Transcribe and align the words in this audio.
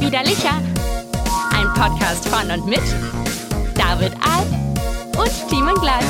Widerlicher. 0.00 0.62
Ein 1.52 1.66
Podcast 1.74 2.28
von 2.28 2.50
und 2.50 2.66
mit 2.66 2.82
David 3.74 4.12
Alf 4.22 4.48
und 5.18 5.48
Timon 5.48 5.74
Glatt. 5.74 6.04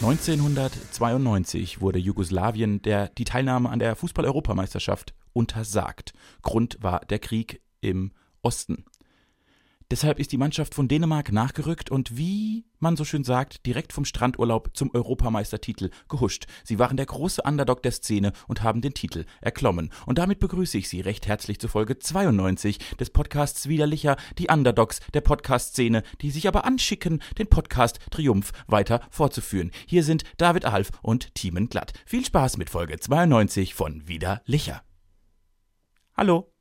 1992 0.00 1.80
wurde 1.82 1.98
Jugoslawien 1.98 2.80
der, 2.82 3.08
die 3.08 3.24
Teilnahme 3.24 3.68
an 3.68 3.78
der 3.78 3.96
Fußball-Europameisterschaft 3.96 5.12
untersagt. 5.34 6.14
Grund 6.42 6.78
war 6.80 7.00
der 7.00 7.18
Krieg 7.18 7.60
im 7.80 8.12
Osten. 8.42 8.84
Deshalb 9.90 10.20
ist 10.20 10.30
die 10.30 10.38
Mannschaft 10.38 10.76
von 10.76 10.86
Dänemark 10.86 11.32
nachgerückt 11.32 11.90
und 11.90 12.16
wie 12.16 12.64
man 12.78 12.96
so 12.96 13.04
schön 13.04 13.24
sagt, 13.24 13.66
direkt 13.66 13.92
vom 13.92 14.04
Strandurlaub 14.04 14.70
zum 14.72 14.94
Europameistertitel 14.94 15.90
gehuscht. 16.08 16.46
Sie 16.62 16.78
waren 16.78 16.96
der 16.96 17.06
große 17.06 17.42
Underdog 17.42 17.82
der 17.82 17.90
Szene 17.90 18.32
und 18.46 18.62
haben 18.62 18.82
den 18.82 18.94
Titel 18.94 19.24
erklommen. 19.40 19.90
Und 20.06 20.18
damit 20.18 20.38
begrüße 20.38 20.78
ich 20.78 20.88
Sie 20.88 21.00
recht 21.00 21.26
herzlich 21.26 21.58
zu 21.58 21.66
Folge 21.66 21.98
92 21.98 22.78
des 22.98 23.10
Podcasts 23.10 23.68
Widerlicher, 23.68 24.16
die 24.38 24.46
Underdogs 24.46 25.00
der 25.12 25.22
Podcast-Szene, 25.22 26.04
die 26.20 26.30
sich 26.30 26.46
aber 26.46 26.64
anschicken, 26.64 27.20
den 27.38 27.48
Podcast 27.48 27.98
Triumph 28.12 28.52
weiter 28.68 29.00
fortzuführen. 29.10 29.72
Hier 29.86 30.04
sind 30.04 30.22
David 30.36 30.66
Alf 30.66 30.90
und 31.02 31.34
Thiemen 31.34 31.68
Glatt. 31.68 31.94
Viel 32.06 32.24
Spaß 32.24 32.58
mit 32.58 32.70
Folge 32.70 33.00
92 33.00 33.74
von 33.74 34.06
Widerlicher. 34.06 34.84
Hallo. 36.16 36.52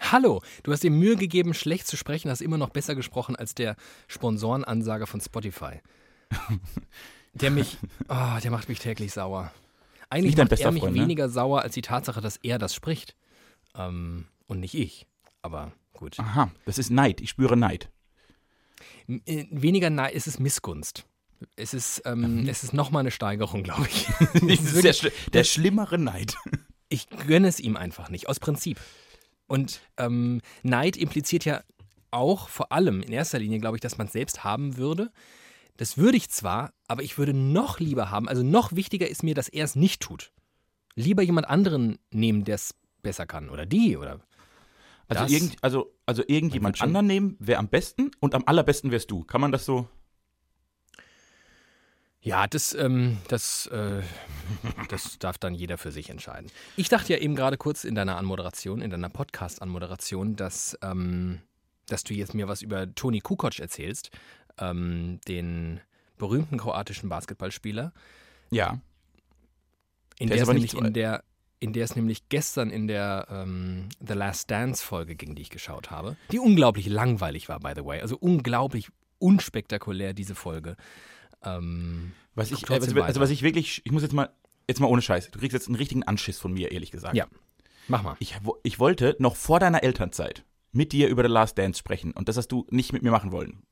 Hallo, 0.00 0.42
du 0.62 0.72
hast 0.72 0.82
dir 0.82 0.90
Mühe 0.90 1.16
gegeben, 1.16 1.54
schlecht 1.54 1.86
zu 1.86 1.96
sprechen, 1.96 2.30
hast 2.30 2.40
immer 2.42 2.58
noch 2.58 2.70
besser 2.70 2.94
gesprochen 2.94 3.36
als 3.36 3.54
der 3.54 3.76
Sponsorenansager 4.08 5.06
von 5.06 5.20
Spotify. 5.20 5.80
Der 7.34 7.50
mich, 7.50 7.76
oh, 8.08 8.38
der 8.42 8.50
macht 8.50 8.70
mich 8.70 8.78
täglich 8.78 9.12
sauer. 9.12 9.52
Eigentlich 10.08 10.38
macht 10.38 10.52
er 10.58 10.72
mich 10.72 10.82
Freund, 10.82 10.96
ne? 10.96 11.02
weniger 11.02 11.28
sauer 11.28 11.60
als 11.60 11.74
die 11.74 11.82
Tatsache, 11.82 12.22
dass 12.22 12.38
er 12.38 12.58
das 12.58 12.74
spricht. 12.74 13.14
Ähm, 13.76 14.26
und 14.46 14.60
nicht 14.60 14.72
ich. 14.74 15.06
Aber 15.42 15.72
gut. 15.92 16.18
Aha, 16.18 16.50
das 16.64 16.78
ist 16.78 16.88
Neid. 16.90 17.20
Ich 17.20 17.28
spüre 17.28 17.54
Neid. 17.54 17.90
Äh, 19.06 19.44
Weniger 19.50 20.10
ist 20.10 20.26
es 20.26 20.38
Missgunst. 20.38 21.04
Es 21.56 21.74
ist, 21.74 22.00
ähm, 22.06 22.48
es 22.48 22.64
ist 22.64 22.72
nochmal 22.72 23.00
eine 23.00 23.10
Steigerung, 23.10 23.62
glaube 23.62 23.86
ich. 23.86 24.06
Das 24.32 24.42
ist 24.42 24.60
ist 24.60 24.74
der, 24.76 24.84
wirklich- 24.84 25.30
der 25.34 25.44
schlimmere 25.44 25.98
Neid. 25.98 26.36
ich 26.88 27.06
gönne 27.26 27.48
es 27.48 27.60
ihm 27.60 27.76
einfach 27.76 28.08
nicht, 28.08 28.30
aus 28.30 28.40
Prinzip. 28.40 28.80
Und 29.46 29.80
ähm, 29.96 30.40
Neid 30.62 30.96
impliziert 30.96 31.44
ja 31.44 31.62
auch 32.10 32.48
vor 32.48 32.72
allem 32.72 33.02
in 33.02 33.12
erster 33.12 33.38
Linie, 33.38 33.60
glaube 33.60 33.76
ich, 33.76 33.80
dass 33.80 33.98
man 33.98 34.06
es 34.06 34.12
selbst 34.12 34.44
haben 34.44 34.76
würde. 34.76 35.10
Das 35.76 35.98
würde 35.98 36.16
ich 36.16 36.30
zwar, 36.30 36.72
aber 36.88 37.02
ich 37.02 37.18
würde 37.18 37.34
noch 37.34 37.78
lieber 37.80 38.10
haben, 38.10 38.28
also 38.28 38.42
noch 38.42 38.74
wichtiger 38.74 39.08
ist 39.08 39.22
mir, 39.22 39.34
dass 39.34 39.48
er 39.48 39.64
es 39.64 39.76
nicht 39.76 40.00
tut. 40.00 40.32
Lieber 40.94 41.22
jemand 41.22 41.48
anderen 41.48 41.98
nehmen, 42.10 42.44
der 42.44 42.54
es 42.54 42.74
besser 43.02 43.26
kann. 43.26 43.50
Oder 43.50 43.66
die, 43.66 43.96
oder. 43.96 44.20
Also, 45.08 45.32
irgend, 45.32 45.56
also, 45.62 45.94
also 46.06 46.22
irgendjemand 46.26 46.80
anderen 46.80 47.06
nehmen 47.06 47.36
wäre 47.38 47.58
am 47.58 47.68
besten 47.68 48.10
und 48.18 48.34
am 48.34 48.42
allerbesten 48.46 48.90
wärst 48.90 49.10
du. 49.10 49.22
Kann 49.22 49.40
man 49.40 49.52
das 49.52 49.64
so? 49.64 49.88
Ja, 52.26 52.48
das, 52.48 52.74
ähm, 52.74 53.18
das, 53.28 53.66
äh, 53.68 54.02
das 54.88 55.16
darf 55.20 55.38
dann 55.38 55.54
jeder 55.54 55.78
für 55.78 55.92
sich 55.92 56.10
entscheiden. 56.10 56.50
Ich 56.76 56.88
dachte 56.88 57.12
ja 57.12 57.20
eben 57.20 57.36
gerade 57.36 57.56
kurz 57.56 57.84
in 57.84 57.94
deiner 57.94 58.16
Anmoderation, 58.16 58.80
in 58.82 58.90
deiner 58.90 59.08
Podcast-Anmoderation, 59.08 60.34
dass, 60.34 60.76
ähm, 60.82 61.40
dass 61.86 62.02
du 62.02 62.14
jetzt 62.14 62.34
mir 62.34 62.48
was 62.48 62.62
über 62.62 62.92
Toni 62.96 63.20
Kukoc 63.20 63.60
erzählst, 63.60 64.10
ähm, 64.58 65.20
den 65.28 65.80
berühmten 66.18 66.58
kroatischen 66.58 67.08
Basketballspieler, 67.08 67.92
Ja. 68.50 68.80
in 70.18 70.26
Der 70.26 70.38
der, 70.38 70.42
ist 70.42 70.48
nämlich 70.52 70.74
in 70.74 70.92
der 70.92 71.22
in 71.60 71.72
der 71.72 71.84
es 71.84 71.94
nämlich 71.96 72.28
gestern 72.28 72.70
in 72.70 72.88
der 72.88 73.28
ähm, 73.30 73.88
The 74.06 74.14
Last 74.14 74.50
Dance 74.50 74.84
Folge 74.84 75.14
ging, 75.14 75.36
die 75.36 75.42
ich 75.42 75.50
geschaut 75.50 75.90
habe, 75.92 76.16
die 76.32 76.38
unglaublich 76.40 76.86
langweilig 76.88 77.48
war, 77.48 77.60
by 77.60 77.72
the 77.76 77.84
way, 77.84 78.00
also 78.00 78.16
unglaublich 78.18 78.88
unspektakulär 79.18 80.12
diese 80.12 80.34
Folge. 80.34 80.76
Ähm, 81.44 82.12
Was 82.34 82.50
ich, 82.50 82.60
trotzdem 82.60 82.96
also, 82.96 83.02
also 83.02 83.20
was 83.20 83.30
ich 83.30 83.42
wirklich, 83.42 83.82
ich 83.84 83.92
muss 83.92 84.02
jetzt 84.02 84.12
mal, 84.12 84.30
jetzt 84.68 84.80
mal 84.80 84.86
ohne 84.86 85.02
Scheiß. 85.02 85.30
Du 85.30 85.38
kriegst 85.38 85.52
jetzt 85.52 85.68
einen 85.68 85.76
richtigen 85.76 86.02
Anschiss 86.02 86.38
von 86.38 86.52
mir, 86.52 86.72
ehrlich 86.72 86.90
gesagt. 86.90 87.16
Ja. 87.16 87.26
mach 87.88 88.02
mal. 88.02 88.16
Ich, 88.18 88.36
ich 88.62 88.78
wollte 88.78 89.16
noch 89.18 89.36
vor 89.36 89.60
deiner 89.60 89.82
Elternzeit 89.82 90.44
mit 90.72 90.92
dir 90.92 91.08
über 91.08 91.22
The 91.22 91.28
Last 91.28 91.58
Dance 91.58 91.78
sprechen 91.78 92.12
und 92.12 92.28
das 92.28 92.36
hast 92.36 92.48
du 92.48 92.66
nicht 92.70 92.92
mit 92.92 93.02
mir 93.02 93.10
machen 93.10 93.32
wollen. 93.32 93.62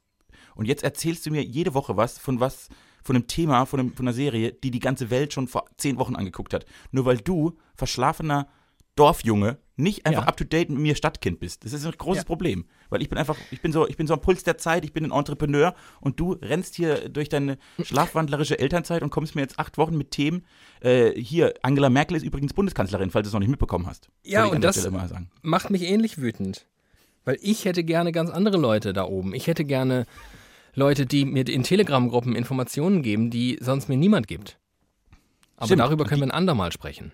Und 0.54 0.66
jetzt 0.66 0.84
erzählst 0.84 1.26
du 1.26 1.30
mir 1.30 1.42
jede 1.42 1.74
Woche 1.74 1.96
was 1.96 2.18
von 2.18 2.40
was, 2.40 2.68
von 3.02 3.16
einem 3.16 3.26
Thema, 3.26 3.66
von, 3.66 3.80
einem, 3.80 3.92
von 3.94 4.06
einer 4.06 4.14
Serie, 4.14 4.52
die 4.52 4.70
die 4.70 4.80
ganze 4.80 5.10
Welt 5.10 5.32
schon 5.32 5.48
vor 5.48 5.66
zehn 5.76 5.98
Wochen 5.98 6.16
angeguckt 6.16 6.54
hat. 6.54 6.64
Nur 6.92 7.04
weil 7.04 7.18
du, 7.18 7.58
verschlafener 7.74 8.48
Dorfjunge, 8.96 9.58
nicht 9.76 10.06
einfach 10.06 10.22
Ja. 10.22 10.28
up 10.28 10.36
to 10.36 10.44
date 10.44 10.70
mit 10.70 10.78
mir 10.78 10.94
Stadtkind 10.94 11.40
bist. 11.40 11.64
Das 11.64 11.72
ist 11.72 11.84
ein 11.84 11.92
großes 11.98 12.22
Ja. 12.22 12.26
Problem. 12.26 12.64
Weil 12.90 13.02
ich 13.02 13.08
bin 13.08 13.18
einfach, 13.18 13.36
ich 13.50 13.60
bin 13.60 13.72
so, 13.72 13.88
ich 13.88 13.96
bin 13.96 14.06
so 14.06 14.14
am 14.14 14.20
Puls 14.20 14.44
der 14.44 14.56
Zeit, 14.56 14.84
ich 14.84 14.92
bin 14.92 15.04
ein 15.04 15.10
Entrepreneur 15.10 15.74
und 16.00 16.20
du 16.20 16.32
rennst 16.34 16.76
hier 16.76 17.08
durch 17.08 17.28
deine 17.28 17.58
schlafwandlerische 17.82 18.58
Elternzeit 18.58 19.02
und 19.02 19.10
kommst 19.10 19.34
mir 19.34 19.40
jetzt 19.40 19.58
acht 19.58 19.76
Wochen 19.78 19.96
mit 19.96 20.12
Themen. 20.12 20.44
Äh, 20.80 21.10
hier, 21.20 21.54
Angela 21.62 21.90
Merkel 21.90 22.16
ist 22.16 22.22
übrigens 22.22 22.52
Bundeskanzlerin, 22.52 23.10
falls 23.10 23.24
du 23.24 23.28
es 23.28 23.32
noch 23.32 23.40
nicht 23.40 23.48
mitbekommen 23.50 23.86
hast. 23.86 24.10
Ja, 24.24 24.44
und 24.46 24.62
das- 24.62 24.88
macht 25.42 25.70
mich 25.70 25.82
ähnlich 25.82 26.18
wütend. 26.18 26.66
Weil 27.24 27.38
ich 27.40 27.64
hätte 27.64 27.82
gerne 27.84 28.12
ganz 28.12 28.30
andere 28.30 28.58
Leute 28.58 28.92
da 28.92 29.04
oben. 29.06 29.34
Ich 29.34 29.46
hätte 29.48 29.64
gerne 29.64 30.04
Leute, 30.74 31.06
die 31.06 31.24
mir 31.24 31.48
in 31.48 31.62
Telegram-Gruppen 31.62 32.36
Informationen 32.36 33.02
geben, 33.02 33.30
die 33.30 33.58
sonst 33.60 33.88
mir 33.88 33.96
niemand 33.96 34.28
gibt. 34.28 34.58
Aber 35.56 35.66
Stimmt. 35.66 35.80
darüber 35.80 36.04
können 36.04 36.20
wir 36.20 36.26
ein 36.28 36.30
andermal 36.32 36.70
sprechen. 36.70 37.12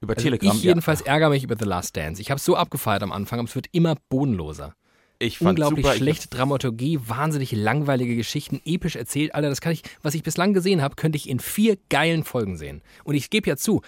Über 0.00 0.14
Also 0.14 0.24
Telegram. 0.24 0.54
ich 0.56 0.62
jedenfalls 0.62 1.00
ärgere 1.00 1.30
mich 1.30 1.42
über 1.44 1.56
The 1.58 1.64
Last 1.64 1.96
Dance. 1.96 2.20
Ich 2.20 2.30
habe 2.30 2.38
es 2.38 2.44
so 2.44 2.56
abgefeiert 2.56 3.02
am 3.02 3.12
Anfang, 3.12 3.38
aber 3.38 3.48
es 3.48 3.54
wird 3.54 3.66
immer 3.72 3.96
bodenloser. 4.08 4.66
ja. 4.68 4.74
ich 5.18 5.38
fand 5.38 5.50
Unglaublich 5.50 5.86
super, 5.86 5.96
schlechte 5.96 6.28
Dramaturgie, 6.28 7.00
wahnsinnig 7.06 7.52
langweilige 7.52 8.14
Geschichten, 8.16 8.60
episch 8.64 8.96
erzählt. 8.96 9.34
Alter, 9.34 9.48
das 9.48 9.60
kann 9.60 9.72
ich, 9.72 9.82
was 10.02 10.14
ich 10.14 10.22
bislang 10.22 10.52
gesehen 10.52 10.82
habe, 10.82 10.96
könnte 10.96 11.16
ich 11.16 11.28
in 11.28 11.40
vier 11.40 11.78
geilen 11.88 12.24
Folgen 12.24 12.56
sehen. 12.58 12.82
Und 13.04 13.14
ich 13.14 13.30
gebe 13.30 13.48
ja 13.48 13.56
zu, 13.56 13.80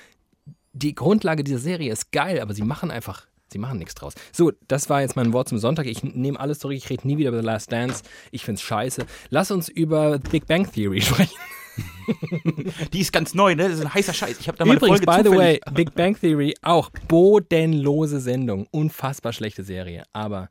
die 0.72 0.94
Grundlage 0.94 1.44
dieser 1.44 1.58
Serie 1.58 1.92
ist 1.92 2.12
geil, 2.12 2.40
aber 2.40 2.54
sie 2.54 2.62
machen 2.62 2.90
einfach, 2.90 3.26
sie 3.52 3.58
machen 3.58 3.78
nichts 3.78 3.94
draus. 3.94 4.14
So, 4.32 4.52
das 4.68 4.88
war 4.88 5.02
jetzt 5.02 5.16
mein 5.16 5.32
Wort 5.34 5.48
zum 5.50 5.58
Sonntag. 5.58 5.86
Ich 5.86 6.02
nehme 6.02 6.40
alles 6.40 6.58
zurück, 6.60 6.76
ich 6.76 6.88
rede 6.88 7.06
nie 7.06 7.18
wieder 7.18 7.28
über 7.30 7.40
The 7.40 7.46
Last 7.46 7.70
Dance. 7.72 8.02
Ich 8.30 8.44
find's 8.44 8.62
scheiße. 8.62 9.04
Lass 9.28 9.50
uns 9.50 9.68
über 9.68 10.18
Big 10.18 10.46
Bang 10.46 10.70
Theory 10.72 11.00
sprechen. 11.02 11.36
Die 12.92 13.00
ist 13.00 13.12
ganz 13.12 13.34
neu, 13.34 13.54
ne? 13.54 13.64
Das 13.68 13.78
ist 13.78 13.84
ein 13.84 13.94
heißer 13.94 14.12
Scheiß. 14.12 14.40
Ich 14.40 14.48
habe 14.48 14.58
da 14.58 14.64
mal 14.64 14.76
Übrigens, 14.76 15.00
by 15.00 15.20
the 15.22 15.30
way. 15.30 15.60
Big 15.72 15.94
Bang 15.94 16.18
Theory 16.18 16.54
auch 16.62 16.90
bodenlose 17.08 18.20
Sendung. 18.20 18.66
Unfassbar 18.70 19.32
schlechte 19.32 19.62
Serie. 19.62 20.04
Aber, 20.12 20.50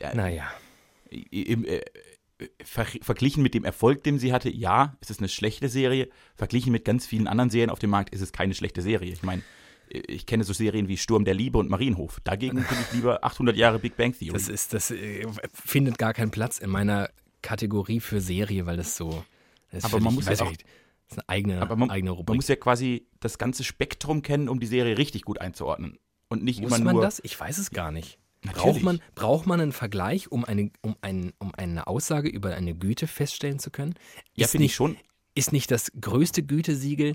Ja. 0.00 0.14
naja. 0.14 0.44
Im, 1.10 1.64
äh, 1.64 1.80
ver 2.62 2.86
verglichen 3.02 3.42
mit 3.42 3.54
dem 3.54 3.64
Erfolg, 3.64 4.04
den 4.04 4.18
sie 4.18 4.32
hatte, 4.32 4.48
ja, 4.50 4.96
es 5.00 5.10
ist 5.10 5.20
eine 5.20 5.28
schlechte 5.28 5.68
Serie. 5.68 6.08
Verglichen 6.36 6.70
mit 6.72 6.84
ganz 6.84 7.06
vielen 7.06 7.26
anderen 7.26 7.50
Serien 7.50 7.70
auf 7.70 7.78
dem 7.78 7.90
Markt 7.90 8.10
ist 8.14 8.20
es 8.20 8.32
keine 8.32 8.54
schlechte 8.54 8.82
Serie. 8.82 9.12
Ich 9.12 9.22
meine, 9.22 9.42
ich 9.88 10.26
kenne 10.26 10.44
so 10.44 10.52
Serien 10.52 10.88
wie 10.88 10.96
Sturm 10.96 11.24
der 11.24 11.34
Liebe 11.34 11.58
und 11.58 11.70
Marienhof. 11.70 12.20
Dagegen 12.24 12.62
finde 12.62 12.84
ich 12.88 12.94
lieber 12.94 13.24
800 13.24 13.56
Jahre 13.56 13.78
Big 13.78 13.96
Bang 13.96 14.12
Theory. 14.12 14.32
Das 14.34 14.48
ist, 14.48 14.72
das 14.72 14.90
äh, 14.90 15.26
findet 15.52 15.98
gar 15.98 16.12
keinen 16.14 16.30
Platz 16.30 16.58
in 16.58 16.70
meiner 16.70 17.10
Kategorie 17.42 18.00
für 18.00 18.20
Serie, 18.20 18.66
weil 18.66 18.76
das 18.76 18.96
so. 18.96 19.24
Das 19.70 19.84
Aber 19.84 19.94
man 20.00 20.14
völlig- 20.14 20.14
muss 20.28 20.38
ja 20.38 20.44
ich 20.44 20.50
nicht, 20.50 20.64
Das 21.08 21.16
ist 21.16 21.18
eine 21.18 21.28
eigene, 21.28 21.62
Aber 21.62 21.76
man, 21.76 21.90
eigene 21.90 22.10
man 22.10 22.18
Rubrik. 22.18 22.36
muss 22.36 22.48
ja 22.48 22.56
quasi 22.56 23.06
das 23.20 23.38
ganze 23.38 23.64
Spektrum 23.64 24.22
kennen, 24.22 24.48
um 24.48 24.60
die 24.60 24.66
Serie 24.66 24.98
richtig 24.98 25.22
gut 25.22 25.40
einzuordnen. 25.40 25.98
Und 26.28 26.42
nicht 26.44 26.60
Muss 26.60 26.72
immer 26.76 26.84
man 26.84 26.94
nur. 26.96 27.02
das? 27.02 27.20
Ich 27.24 27.38
weiß 27.38 27.56
es 27.58 27.70
gar 27.70 27.90
nicht. 27.90 28.18
Natürlich. 28.44 28.62
Braucht 28.64 28.82
man, 28.82 29.00
braucht 29.14 29.46
man 29.46 29.60
einen 29.60 29.72
Vergleich, 29.72 30.30
um 30.30 30.44
eine, 30.44 30.70
um, 30.82 30.94
ein, 31.00 31.32
um 31.38 31.52
eine 31.54 31.86
Aussage 31.86 32.28
über 32.28 32.54
eine 32.54 32.74
Güte 32.74 33.06
feststellen 33.06 33.58
zu 33.58 33.70
können? 33.70 33.94
Ja, 34.34 34.44
Ist 34.44 34.52
finde 34.52 34.64
ich 34.66 34.70
nicht- 34.70 34.76
schon. 34.76 34.96
Ist 35.34 35.52
nicht 35.52 35.70
das 35.70 35.90
größte 36.00 36.42
Gütesiegel, 36.42 37.14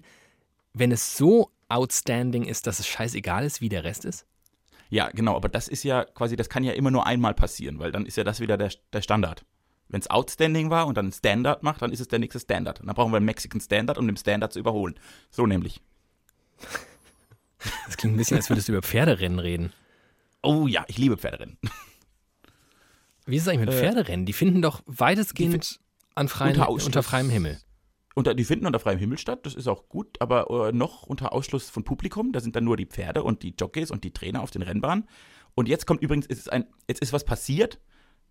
wenn 0.74 0.92
es 0.92 1.16
so 1.18 1.52
outstanding 1.70 2.44
ist, 2.46 2.68
dass 2.68 2.80
es 2.80 2.88
scheißegal 2.88 3.46
ist, 3.46 3.62
wie 3.62 3.70
der 3.70 3.84
Rest 3.84 4.06
ist? 4.06 4.26
Ja, 4.90 5.10
genau, 5.10 5.36
aber 5.36 5.50
das 5.50 5.68
ist 5.68 5.84
ja 5.84 6.04
quasi, 6.06 6.36
das 6.36 6.50
kann 6.50 6.64
ja 6.64 6.74
immer 6.74 6.92
nur 6.92 7.06
einmal 7.06 7.34
passieren, 7.34 7.80
weil 7.80 7.92
dann 7.92 8.06
ist 8.06 8.16
ja 8.18 8.24
das 8.24 8.40
wieder 8.40 8.58
der, 8.58 8.72
der 8.92 9.02
Standard. 9.02 9.46
Wenn 9.94 10.02
es 10.02 10.10
outstanding 10.10 10.72
war 10.72 10.88
und 10.88 10.98
dann 10.98 11.10
ein 11.10 11.12
Standard 11.12 11.62
macht, 11.62 11.84
dann 11.84 11.92
ist 11.92 12.00
es 12.00 12.08
der 12.08 12.18
nächste 12.18 12.40
Standard. 12.40 12.82
Und 12.82 12.88
dann 12.88 12.96
brauchen 12.96 13.12
wir 13.12 13.18
einen 13.18 13.28
Mexican 13.28 13.62
Standard, 13.62 14.00
um 14.00 14.08
den 14.08 14.18
Standard 14.18 14.52
zu 14.52 14.58
überholen. 14.58 14.96
So 15.30 15.46
nämlich. 15.46 15.82
Das 17.86 17.96
klingt 17.96 18.16
ein 18.16 18.18
bisschen, 18.18 18.38
als 18.38 18.50
würdest 18.50 18.68
du 18.68 18.72
über 18.72 18.82
Pferderennen 18.82 19.38
reden. 19.38 19.72
Oh 20.42 20.66
ja, 20.66 20.84
ich 20.88 20.98
liebe 20.98 21.16
Pferderennen. 21.16 21.60
Wie 23.28 23.36
ist 23.36 23.44
es 23.44 23.48
eigentlich 23.48 23.68
mit 23.68 23.70
Äh, 23.70 23.80
Pferderennen? 23.80 24.26
Die 24.26 24.34
finden 24.34 24.64
doch 24.64 24.82
weitestgehend 24.88 25.80
an 26.16 26.28
freien, 26.28 26.54
unter 26.54 26.70
unter, 26.70 26.86
Ausschluss. 26.88 27.06
freiem 27.06 27.30
Himmel. 27.30 27.60
Unter, 28.16 28.34
die 28.34 28.46
finden 28.46 28.66
unter 28.66 28.80
freiem 28.80 28.98
Himmel 28.98 29.20
statt, 29.20 29.46
das 29.46 29.54
ist 29.54 29.68
auch 29.68 29.90
gut, 29.90 30.20
aber 30.20 30.70
äh, 30.70 30.72
noch 30.72 31.04
unter 31.04 31.34
Ausschluss 31.34 31.70
von 31.70 31.84
Publikum. 31.84 32.32
Da 32.32 32.40
sind 32.40 32.56
dann 32.56 32.64
nur 32.64 32.78
die 32.78 32.88
Pferde 32.88 33.22
und 33.22 33.44
die 33.44 33.54
Jockeys 33.60 33.92
und 33.92 34.04
die 34.04 34.12
Trainer 34.12 34.42
auf 34.42 34.50
den 34.50 34.64
Rennbahnen. 34.64 35.08
Und 35.54 35.68
jetzt 35.68 35.86
kommt 35.86 36.02
übrigens, 36.02 36.26
es 36.28 36.40
ist 36.40 36.52
ein, 36.52 36.66
jetzt 36.88 37.04
ist 37.04 37.14
was 37.14 37.26
passiert, 37.26 37.80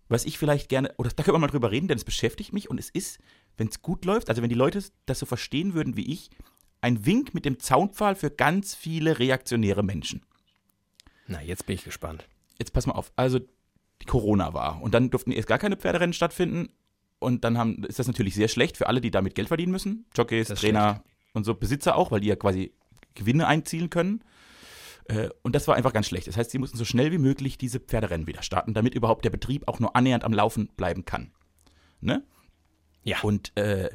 was 0.09 0.25
ich 0.25 0.37
vielleicht 0.37 0.69
gerne, 0.69 0.93
oder 0.97 1.09
da 1.09 1.23
können 1.23 1.35
wir 1.35 1.39
mal 1.39 1.47
drüber 1.47 1.71
reden, 1.71 1.87
denn 1.87 1.97
es 1.97 2.03
beschäftigt 2.03 2.53
mich 2.53 2.69
und 2.69 2.79
es 2.79 2.89
ist, 2.89 3.19
wenn 3.57 3.67
es 3.67 3.81
gut 3.81 4.05
läuft, 4.05 4.29
also 4.29 4.41
wenn 4.41 4.49
die 4.49 4.55
Leute 4.55 4.83
das 5.05 5.19
so 5.19 5.25
verstehen 5.25 5.73
würden 5.73 5.95
wie 5.97 6.11
ich, 6.11 6.29
ein 6.81 7.05
Wink 7.05 7.33
mit 7.33 7.45
dem 7.45 7.59
Zaunpfahl 7.59 8.15
für 8.15 8.29
ganz 8.29 8.75
viele 8.75 9.19
reaktionäre 9.19 9.83
Menschen. 9.83 10.25
Na, 11.27 11.41
jetzt 11.41 11.65
bin 11.65 11.75
ich 11.75 11.83
gespannt. 11.85 12.27
Jetzt 12.59 12.73
pass 12.73 12.85
mal 12.85 12.93
auf. 12.93 13.11
Also, 13.15 13.39
die 14.01 14.05
Corona 14.05 14.53
war 14.53 14.81
und 14.81 14.93
dann 14.93 15.09
durften 15.09 15.31
erst 15.31 15.47
gar 15.47 15.59
keine 15.59 15.77
Pferderennen 15.77 16.13
stattfinden. 16.13 16.69
Und 17.19 17.45
dann 17.45 17.57
haben, 17.57 17.85
ist 17.85 17.99
das 17.99 18.07
natürlich 18.07 18.35
sehr 18.35 18.49
schlecht 18.49 18.75
für 18.75 18.87
alle, 18.87 18.99
die 18.99 19.11
damit 19.11 19.33
Geld 19.33 19.47
verdienen 19.47 19.71
müssen. 19.71 20.05
Jockeys, 20.13 20.49
Das 20.49 20.59
Trainer 20.59 21.03
und 21.31 21.45
so, 21.45 21.55
Besitzer 21.55 21.95
auch, 21.95 22.11
weil 22.11 22.19
die 22.19 22.27
ja 22.27 22.35
quasi 22.35 22.73
Gewinne 23.15 23.47
einzielen 23.47 23.89
können. 23.89 24.23
Äh, 25.05 25.29
Und 25.41 25.53
das 25.55 25.67
war 25.67 25.75
einfach 25.75 25.93
ganz 25.93 26.07
schlecht. 26.07 26.27
Das 26.27 26.37
heißt, 26.37 26.51
sie 26.51 26.59
mussten 26.59 26.77
so 26.77 26.85
schnell 26.85 27.11
wie 27.11 27.17
möglich 27.17 27.57
diese 27.57 27.79
Pferderennen 27.79 28.27
wieder 28.27 28.41
starten, 28.41 28.73
damit 28.73 28.95
überhaupt 28.95 29.25
der 29.25 29.29
Betrieb 29.31 29.67
auch 29.67 29.79
nur 29.79 29.95
annähernd 29.95 30.23
am 30.23 30.33
Laufen 30.33 30.67
bleiben 30.77 31.05
kann. 31.05 31.31
Ne? 32.01 32.23
Ja. 33.03 33.19
Und, 33.21 33.55
äh, 33.57 33.89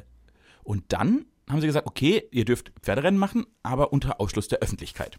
und 0.63 0.83
dann 0.93 1.25
haben 1.49 1.61
sie 1.61 1.67
gesagt, 1.67 1.87
okay, 1.87 2.27
ihr 2.31 2.45
dürft 2.45 2.71
Pferderennen 2.83 3.19
machen, 3.19 3.45
aber 3.63 3.91
unter 3.91 4.21
Ausschluss 4.21 4.47
der 4.47 4.59
Öffentlichkeit. 4.59 5.17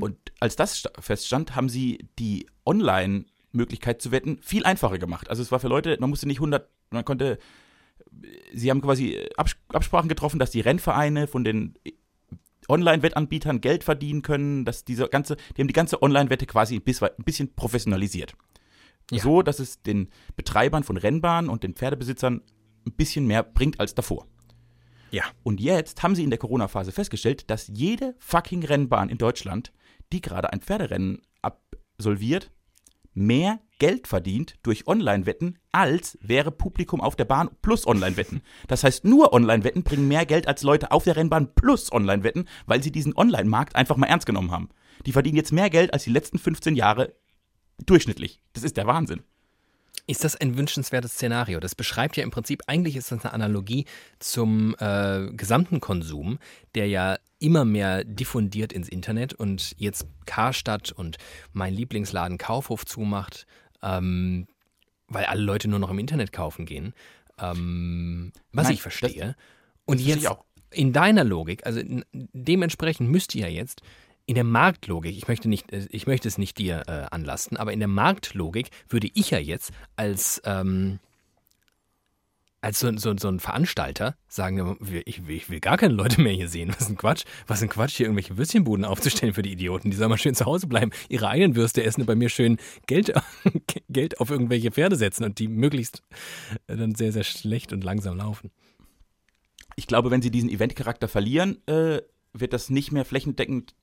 Und 0.00 0.16
als 0.40 0.56
das 0.56 0.80
sta- 0.80 0.90
feststand, 1.00 1.54
haben 1.54 1.68
sie 1.68 2.08
die 2.18 2.48
Online-Möglichkeit 2.66 4.02
zu 4.02 4.10
wetten 4.10 4.38
viel 4.42 4.64
einfacher 4.64 4.98
gemacht. 4.98 5.30
Also 5.30 5.42
es 5.42 5.52
war 5.52 5.60
für 5.60 5.68
Leute, 5.68 5.96
man 6.00 6.10
musste 6.10 6.26
nicht 6.26 6.38
100, 6.38 6.68
man 6.90 7.04
konnte, 7.04 7.38
sie 8.52 8.68
haben 8.70 8.80
quasi 8.80 9.24
Abs- 9.36 9.56
Absprachen 9.68 10.08
getroffen, 10.08 10.40
dass 10.40 10.50
die 10.50 10.60
Rennvereine 10.60 11.28
von 11.28 11.44
den 11.44 11.74
Online-Wettanbietern 12.68 13.60
Geld 13.60 13.84
verdienen 13.84 14.22
können, 14.22 14.64
dass 14.64 14.84
diese 14.84 15.08
ganze, 15.08 15.36
die 15.56 15.62
haben 15.62 15.68
die 15.68 15.72
ganze 15.74 16.02
Online-Wette 16.02 16.46
quasi 16.46 16.76
ein 16.76 16.82
bis- 16.82 17.02
ein 17.02 17.24
bisschen 17.24 17.54
professionalisiert. 17.54 18.34
Ja. 19.10 19.22
So, 19.22 19.42
dass 19.42 19.58
es 19.58 19.82
den 19.82 20.08
Betreibern 20.36 20.84
von 20.84 20.96
Rennbahnen 20.96 21.50
und 21.50 21.62
den 21.62 21.74
Pferdebesitzern 21.74 22.42
ein 22.86 22.92
bisschen 22.92 23.26
mehr 23.26 23.42
bringt 23.42 23.80
als 23.80 23.94
davor. 23.94 24.26
Ja. 25.10 25.24
Und 25.42 25.60
jetzt 25.60 26.02
haben 26.02 26.14
sie 26.14 26.22
in 26.22 26.30
der 26.30 26.38
Corona-Phase 26.38 26.92
festgestellt, 26.92 27.50
dass 27.50 27.68
jede 27.72 28.14
fucking 28.18 28.64
Rennbahn 28.64 29.08
in 29.08 29.18
Deutschland, 29.18 29.72
die 30.12 30.20
gerade 30.20 30.52
ein 30.52 30.60
Pferderennen 30.60 31.22
absolviert, 31.42 32.52
mehr 33.14 33.60
Geld 33.78 34.06
verdient 34.06 34.56
durch 34.62 34.86
Online-Wetten, 34.86 35.58
als 35.72 36.18
wäre 36.20 36.50
Publikum 36.50 37.00
auf 37.00 37.16
der 37.16 37.24
Bahn 37.24 37.50
plus 37.62 37.86
Online-Wetten. 37.86 38.42
Das 38.68 38.84
heißt, 38.84 39.04
nur 39.04 39.32
Online-Wetten 39.32 39.82
bringen 39.82 40.06
mehr 40.06 40.26
Geld 40.26 40.46
als 40.46 40.62
Leute 40.62 40.92
auf 40.92 41.04
der 41.04 41.16
Rennbahn 41.16 41.54
plus 41.54 41.90
Online-Wetten, 41.92 42.46
weil 42.66 42.82
sie 42.82 42.92
diesen 42.92 43.16
Online-Markt 43.16 43.76
einfach 43.76 43.96
mal 43.96 44.06
ernst 44.06 44.26
genommen 44.26 44.50
haben. 44.50 44.68
Die 45.06 45.12
verdienen 45.12 45.36
jetzt 45.36 45.52
mehr 45.52 45.70
Geld 45.70 45.92
als 45.92 46.04
die 46.04 46.10
letzten 46.10 46.38
15 46.38 46.76
Jahre 46.76 47.14
durchschnittlich. 47.86 48.42
Das 48.52 48.64
ist 48.64 48.76
der 48.76 48.86
Wahnsinn. 48.86 49.22
Ist 50.10 50.24
das 50.24 50.34
ein 50.34 50.58
wünschenswertes 50.58 51.12
Szenario? 51.12 51.60
Das 51.60 51.76
beschreibt 51.76 52.16
ja 52.16 52.24
im 52.24 52.32
Prinzip, 52.32 52.62
eigentlich 52.66 52.96
ist 52.96 53.12
das 53.12 53.24
eine 53.24 53.32
Analogie 53.32 53.84
zum 54.18 54.74
äh, 54.80 55.28
gesamten 55.30 55.78
Konsum, 55.78 56.40
der 56.74 56.88
ja 56.88 57.16
immer 57.38 57.64
mehr 57.64 58.02
diffundiert 58.02 58.72
ins 58.72 58.88
Internet 58.88 59.34
und 59.34 59.72
jetzt 59.78 60.08
Karstadt 60.26 60.90
und 60.90 61.18
mein 61.52 61.74
Lieblingsladen 61.74 62.38
Kaufhof 62.38 62.84
zumacht, 62.84 63.46
ähm, 63.84 64.48
weil 65.06 65.26
alle 65.26 65.42
Leute 65.42 65.68
nur 65.68 65.78
noch 65.78 65.90
im 65.90 66.00
Internet 66.00 66.32
kaufen 66.32 66.66
gehen. 66.66 66.92
Ähm, 67.38 68.32
was 68.52 68.64
Nein, 68.64 68.74
ich 68.74 68.82
verstehe. 68.82 69.36
und 69.84 70.00
verstehe 70.00 70.24
jetzt 70.24 70.38
in 70.72 70.92
deiner 70.92 71.22
Logik, 71.22 71.64
also 71.66 71.82
dementsprechend 72.12 73.08
müsste 73.10 73.38
ja 73.38 73.46
jetzt 73.46 73.80
in 74.30 74.36
der 74.36 74.44
Marktlogik, 74.44 75.16
ich 75.16 75.26
möchte, 75.26 75.48
nicht, 75.48 75.72
äh, 75.72 75.88
ich 75.90 76.06
möchte 76.06 76.28
es 76.28 76.38
nicht 76.38 76.56
dir 76.56 76.84
äh, 76.86 77.06
anlasten, 77.10 77.56
aber 77.56 77.72
in 77.72 77.80
der 77.80 77.88
Marktlogik 77.88 78.70
würde 78.88 79.08
ich 79.12 79.30
ja 79.30 79.38
jetzt 79.38 79.72
als, 79.96 80.40
ähm, 80.44 81.00
als 82.60 82.78
so, 82.78 82.96
so, 82.96 83.12
so 83.18 83.26
ein 83.26 83.40
Veranstalter 83.40 84.14
sagen, 84.28 84.78
ich 85.04 85.26
will, 85.26 85.34
ich 85.34 85.50
will 85.50 85.58
gar 85.58 85.76
keine 85.76 85.94
Leute 85.94 86.20
mehr 86.20 86.32
hier 86.32 86.48
sehen. 86.48 86.72
Was 86.78 86.88
ein 86.88 86.96
Quatsch. 86.96 87.24
Was 87.48 87.60
ein 87.60 87.68
Quatsch, 87.68 87.96
hier 87.96 88.06
irgendwelche 88.06 88.38
Würstchenbuden 88.38 88.84
aufzustellen 88.84 89.34
für 89.34 89.42
die 89.42 89.50
Idioten. 89.50 89.90
Die 89.90 89.96
sollen 89.96 90.10
mal 90.10 90.16
schön 90.16 90.36
zu 90.36 90.44
Hause 90.46 90.68
bleiben, 90.68 90.92
ihre 91.08 91.26
eigenen 91.26 91.56
Würste 91.56 91.82
essen 91.82 92.02
und 92.02 92.06
bei 92.06 92.14
mir 92.14 92.28
schön 92.28 92.58
Geld, 92.86 93.12
Geld 93.88 94.20
auf 94.20 94.30
irgendwelche 94.30 94.70
Pferde 94.70 94.94
setzen 94.94 95.24
und 95.24 95.40
die 95.40 95.48
möglichst 95.48 96.04
äh, 96.68 96.76
dann 96.76 96.94
sehr, 96.94 97.10
sehr 97.10 97.24
schlecht 97.24 97.72
und 97.72 97.82
langsam 97.82 98.16
laufen. 98.16 98.52
Ich 99.74 99.88
glaube, 99.88 100.12
wenn 100.12 100.22
sie 100.22 100.30
diesen 100.30 100.50
Eventcharakter 100.50 101.08
verlieren, 101.08 101.66
äh, 101.66 102.02
wird 102.32 102.52
das 102.52 102.70
nicht 102.70 102.92
mehr 102.92 103.04
flächendeckend 103.04 103.74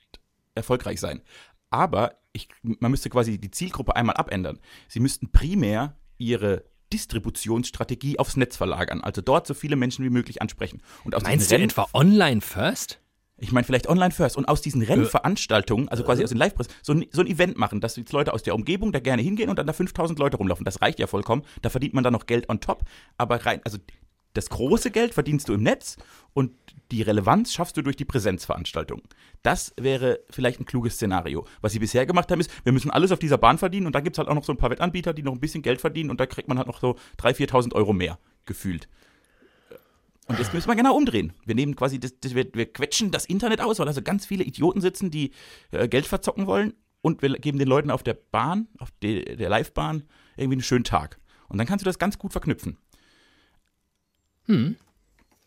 erfolgreich 0.57 0.99
sein. 0.99 1.21
Aber 1.69 2.15
ich, 2.33 2.49
man 2.61 2.91
müsste 2.91 3.09
quasi 3.09 3.39
die 3.39 3.51
Zielgruppe 3.51 3.95
einmal 3.95 4.15
abändern. 4.15 4.59
Sie 4.87 4.99
müssten 4.99 5.31
primär 5.31 5.95
ihre 6.17 6.63
Distributionsstrategie 6.93 8.19
aufs 8.19 8.37
Netz 8.37 8.55
verlagern, 8.55 9.01
also 9.01 9.21
dort 9.21 9.47
so 9.47 9.53
viele 9.53 9.75
Menschen 9.75 10.05
wie 10.05 10.09
möglich 10.09 10.41
ansprechen. 10.41 10.81
Und 11.03 11.15
aus 11.15 11.23
Meinst 11.23 11.49
du 11.51 11.55
Rennen, 11.55 11.65
etwa 11.69 11.87
online 11.93 12.41
first? 12.41 12.99
ich 13.39 13.51
meine 13.51 13.65
vielleicht 13.65 13.87
online 13.87 14.09
first 14.11 14.35
und 14.35 14.47
aus 14.47 14.61
diesen 14.61 14.81
Rennveranstaltungen, 14.81 15.89
also 15.89 16.03
quasi 16.03 16.23
aus 16.23 16.29
den 16.29 16.39
Live-Press, 16.39 16.67
so, 16.81 16.93
ein- 16.93 17.05
so 17.11 17.21
ein 17.21 17.27
Event 17.27 17.55
machen, 17.57 17.81
dass 17.81 17.95
jetzt 17.95 18.11
Leute 18.11 18.33
aus 18.33 18.41
der 18.41 18.55
Umgebung 18.55 18.91
da 18.91 18.99
gerne 18.99 19.21
hingehen 19.21 19.49
und 19.51 19.59
dann 19.59 19.67
da 19.67 19.73
5000 19.73 20.17
Leute 20.17 20.37
rumlaufen. 20.37 20.65
Das 20.65 20.81
reicht 20.81 20.97
ja 20.97 21.05
vollkommen. 21.05 21.43
Da 21.61 21.69
verdient 21.69 21.93
man 21.93 22.03
dann 22.03 22.13
noch 22.13 22.25
Geld 22.25 22.49
on 22.49 22.61
top. 22.61 22.83
Aber 23.17 23.45
rein, 23.45 23.61
also 23.63 23.77
das 24.37 24.49
große 24.49 24.91
Geld 24.91 25.13
verdienst 25.13 25.49
du 25.49 25.53
im 25.53 25.63
Netz 25.63 25.97
und 26.33 26.51
die 26.91 27.01
Relevanz 27.01 27.53
schaffst 27.53 27.75
du 27.75 27.81
durch 27.81 27.95
die 27.95 28.05
Präsenzveranstaltungen. 28.05 29.03
Das 29.41 29.73
wäre 29.77 30.19
vielleicht 30.29 30.59
ein 30.59 30.65
kluges 30.65 30.93
Szenario. 30.93 31.45
Was 31.61 31.73
sie 31.73 31.79
bisher 31.79 32.05
gemacht 32.05 32.31
haben, 32.31 32.39
ist, 32.39 32.51
wir 32.63 32.71
müssen 32.71 32.91
alles 32.91 33.11
auf 33.11 33.19
dieser 33.19 33.37
Bahn 33.37 33.57
verdienen 33.57 33.87
und 33.87 33.95
dann 33.95 34.03
gibt 34.03 34.15
es 34.15 34.19
halt 34.19 34.29
auch 34.29 34.35
noch 34.35 34.43
so 34.43 34.53
ein 34.53 34.57
paar 34.57 34.69
Wettanbieter, 34.69 35.13
die 35.13 35.23
noch 35.23 35.33
ein 35.33 35.39
bisschen 35.39 35.63
Geld 35.63 35.81
verdienen 35.81 36.11
und 36.11 36.19
da 36.19 36.25
kriegt 36.27 36.47
man 36.47 36.57
halt 36.57 36.67
noch 36.67 36.79
so 36.79 36.95
3.000, 37.19 37.49
4.000 37.49 37.73
Euro 37.73 37.93
mehr 37.93 38.19
gefühlt. 38.45 38.87
Und 40.27 40.39
jetzt 40.39 40.53
müssen 40.53 40.67
wir 40.67 40.75
genau 40.75 40.95
umdrehen. 40.95 41.33
Wir 41.45 41.55
nehmen 41.55 41.75
quasi, 41.75 41.99
das, 41.99 42.19
das, 42.19 42.35
wir, 42.35 42.47
wir 42.53 42.71
quetschen 42.71 43.11
das 43.11 43.25
Internet 43.25 43.61
aus, 43.61 43.79
weil 43.79 43.85
da 43.85 43.93
so 43.93 44.01
ganz 44.01 44.25
viele 44.25 44.43
Idioten 44.43 44.81
sitzen, 44.81 45.09
die 45.09 45.31
äh, 45.71 45.87
Geld 45.87 46.05
verzocken 46.05 46.47
wollen 46.47 46.73
und 47.01 47.21
wir 47.21 47.29
geben 47.39 47.59
den 47.59 47.67
Leuten 47.67 47.89
auf 47.89 48.03
der 48.03 48.13
Bahn, 48.13 48.67
auf 48.77 48.91
de, 49.01 49.35
der 49.35 49.49
Livebahn, 49.49 50.03
irgendwie 50.35 50.55
einen 50.55 50.63
schönen 50.63 50.83
Tag. 50.83 51.19
Und 51.47 51.57
dann 51.57 51.65
kannst 51.65 51.85
du 51.85 51.89
das 51.89 51.97
ganz 51.97 52.17
gut 52.17 52.33
verknüpfen. 52.33 52.77
Hm. 54.47 54.75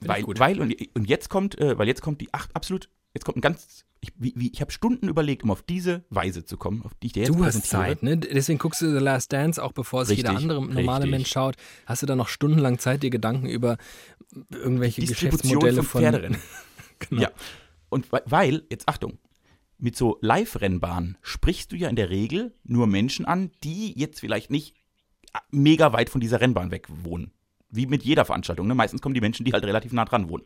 Weil, 0.01 0.23
gut. 0.23 0.39
weil 0.39 0.61
und, 0.61 0.75
und 0.95 1.09
jetzt 1.09 1.29
kommt, 1.29 1.59
äh, 1.59 1.77
weil 1.79 1.87
jetzt 1.89 2.01
kommt 2.01 2.21
die 2.21 2.33
acht 2.33 2.55
absolut, 2.57 2.89
jetzt 3.13 3.25
kommt 3.25 3.37
ein 3.39 3.41
ganz, 3.43 3.85
ich, 4.01 4.13
wie, 4.17 4.33
wie, 4.35 4.51
ich 4.51 4.61
habe 4.63 4.71
Stunden 4.73 5.09
überlegt, 5.09 5.43
um 5.43 5.51
auf 5.51 5.63
diese 5.63 6.05
Weise 6.09 6.45
zu 6.45 6.57
kommen, 6.57 6.83
auf 6.85 6.95
die 6.95 7.09
ich 7.09 7.13
dir 7.13 7.25
jetzt 7.25 7.35
Du 7.35 7.45
hast. 7.45 7.67
Zeit, 7.67 8.03
ne? 8.03 8.17
Deswegen 8.17 8.59
guckst 8.59 8.81
du 8.81 8.91
The 8.91 9.03
Last 9.05 9.33
Dance, 9.33 9.63
auch 9.63 9.73
bevor 9.73 10.03
es 10.03 10.09
jeder 10.09 10.35
andere 10.37 10.61
normale 10.67 11.05
richtig. 11.05 11.11
Mensch 11.11 11.31
schaut. 11.31 11.57
Hast 11.85 12.01
du 12.03 12.07
da 12.07 12.17
noch 12.17 12.29
stundenlang 12.29 12.79
Zeit, 12.79 13.03
dir 13.03 13.11
Gedanken 13.11 13.47
über 13.47 13.77
irgendwelche 14.51 15.03
Geschäftsmodelle 15.05 15.83
von 15.83 16.03
von. 16.03 16.37
Genau. 17.09 17.23
Ja. 17.23 17.31
Und 17.89 18.11
weil- 18.13 18.23
weil, 18.27 18.63
jetzt 18.71 18.89
Achtung, 18.89 19.19
mit 19.79 19.97
so 19.97 20.19
Live-Rennbahnen 20.21 21.17
sprichst 21.23 21.73
du 21.73 21.77
ja 21.77 21.89
in 21.89 21.97
der 21.97 22.11
Regel 22.11 22.55
nur 22.65 22.87
Menschen 22.87 23.25
an, 23.25 23.51
die 23.65 23.99
jetzt 23.99 24.21
vielleicht 24.21 24.51
nicht 24.51 24.77
mega 25.51 25.93
weit 25.95 26.11
von 26.11 26.21
dieser 26.21 26.41
Rennbahn 26.41 26.71
weg 26.71 26.87
wohnen. 26.91 27.33
Wie 27.71 27.87
mit 27.87 28.03
jeder 28.03 28.25
Veranstaltung. 28.25 28.67
Ne? 28.67 28.75
Meistens 28.75 29.01
kommen 29.01 29.15
die 29.15 29.21
Menschen, 29.21 29.45
die 29.45 29.53
halt 29.53 29.65
relativ 29.65 29.93
nah 29.93 30.05
dran 30.05 30.29
wohnen. 30.29 30.45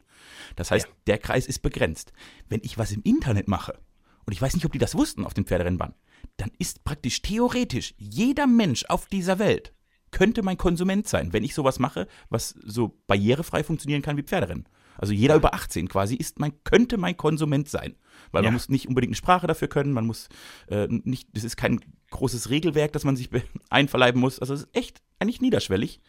Das 0.56 0.70
heißt, 0.70 0.86
Ja. 0.86 0.92
der 1.06 1.18
Kreis 1.18 1.46
ist 1.46 1.60
begrenzt. 1.60 2.12
Wenn 2.48 2.60
ich 2.62 2.76
was 2.78 2.92
im 2.92 3.02
Internet 3.02 3.48
mache, 3.48 3.78
und 4.26 4.32
ich 4.32 4.40
weiß 4.40 4.54
nicht, 4.54 4.64
ob 4.66 4.72
die 4.72 4.78
das 4.78 4.94
wussten 4.94 5.24
auf 5.24 5.34
den 5.34 5.44
Pferderennbahnen, 5.44 5.94
dann 6.38 6.50
ist 6.58 6.84
praktisch 6.84 7.20
theoretisch 7.22 7.94
jeder 7.98 8.46
Mensch 8.46 8.84
auf 8.88 9.06
dieser 9.06 9.38
Welt 9.38 9.72
könnte 10.10 10.42
mein 10.44 10.56
Konsument 10.56 11.08
sein, 11.08 11.32
wenn 11.32 11.42
ich 11.42 11.54
sowas 11.56 11.80
mache, 11.80 12.06
was 12.30 12.50
so 12.64 13.00
barrierefrei 13.08 13.64
funktionieren 13.64 14.00
kann 14.00 14.16
wie 14.16 14.22
Pferderennen. 14.22 14.68
Also 14.96 15.12
jeder 15.12 15.34
über 15.34 15.54
18 15.54 15.88
quasi 15.88 16.14
ist 16.14 16.38
mein, 16.38 16.52
könnte 16.62 16.98
mein 16.98 17.16
Konsument 17.16 17.68
sein. 17.68 17.96
Weil 18.30 18.44
Ja. 18.44 18.50
man 18.50 18.54
muss 18.54 18.68
nicht 18.68 18.86
unbedingt 18.86 19.10
eine 19.10 19.16
Sprache 19.16 19.48
dafür 19.48 19.66
können, 19.66 19.92
man 19.92 20.06
muss 20.06 20.28
äh, 20.68 20.86
nicht, 20.88 21.28
das 21.32 21.42
ist 21.42 21.56
kein 21.56 21.80
großes 22.12 22.48
Regelwerk, 22.48 22.92
das 22.92 23.02
man 23.02 23.16
sich 23.16 23.28
be- 23.30 23.42
einverleiben 23.70 24.20
muss. 24.20 24.38
Also 24.38 24.54
es 24.54 24.60
ist 24.62 24.68
echt 24.76 25.02
eigentlich 25.18 25.40
niederschwellig. 25.40 26.00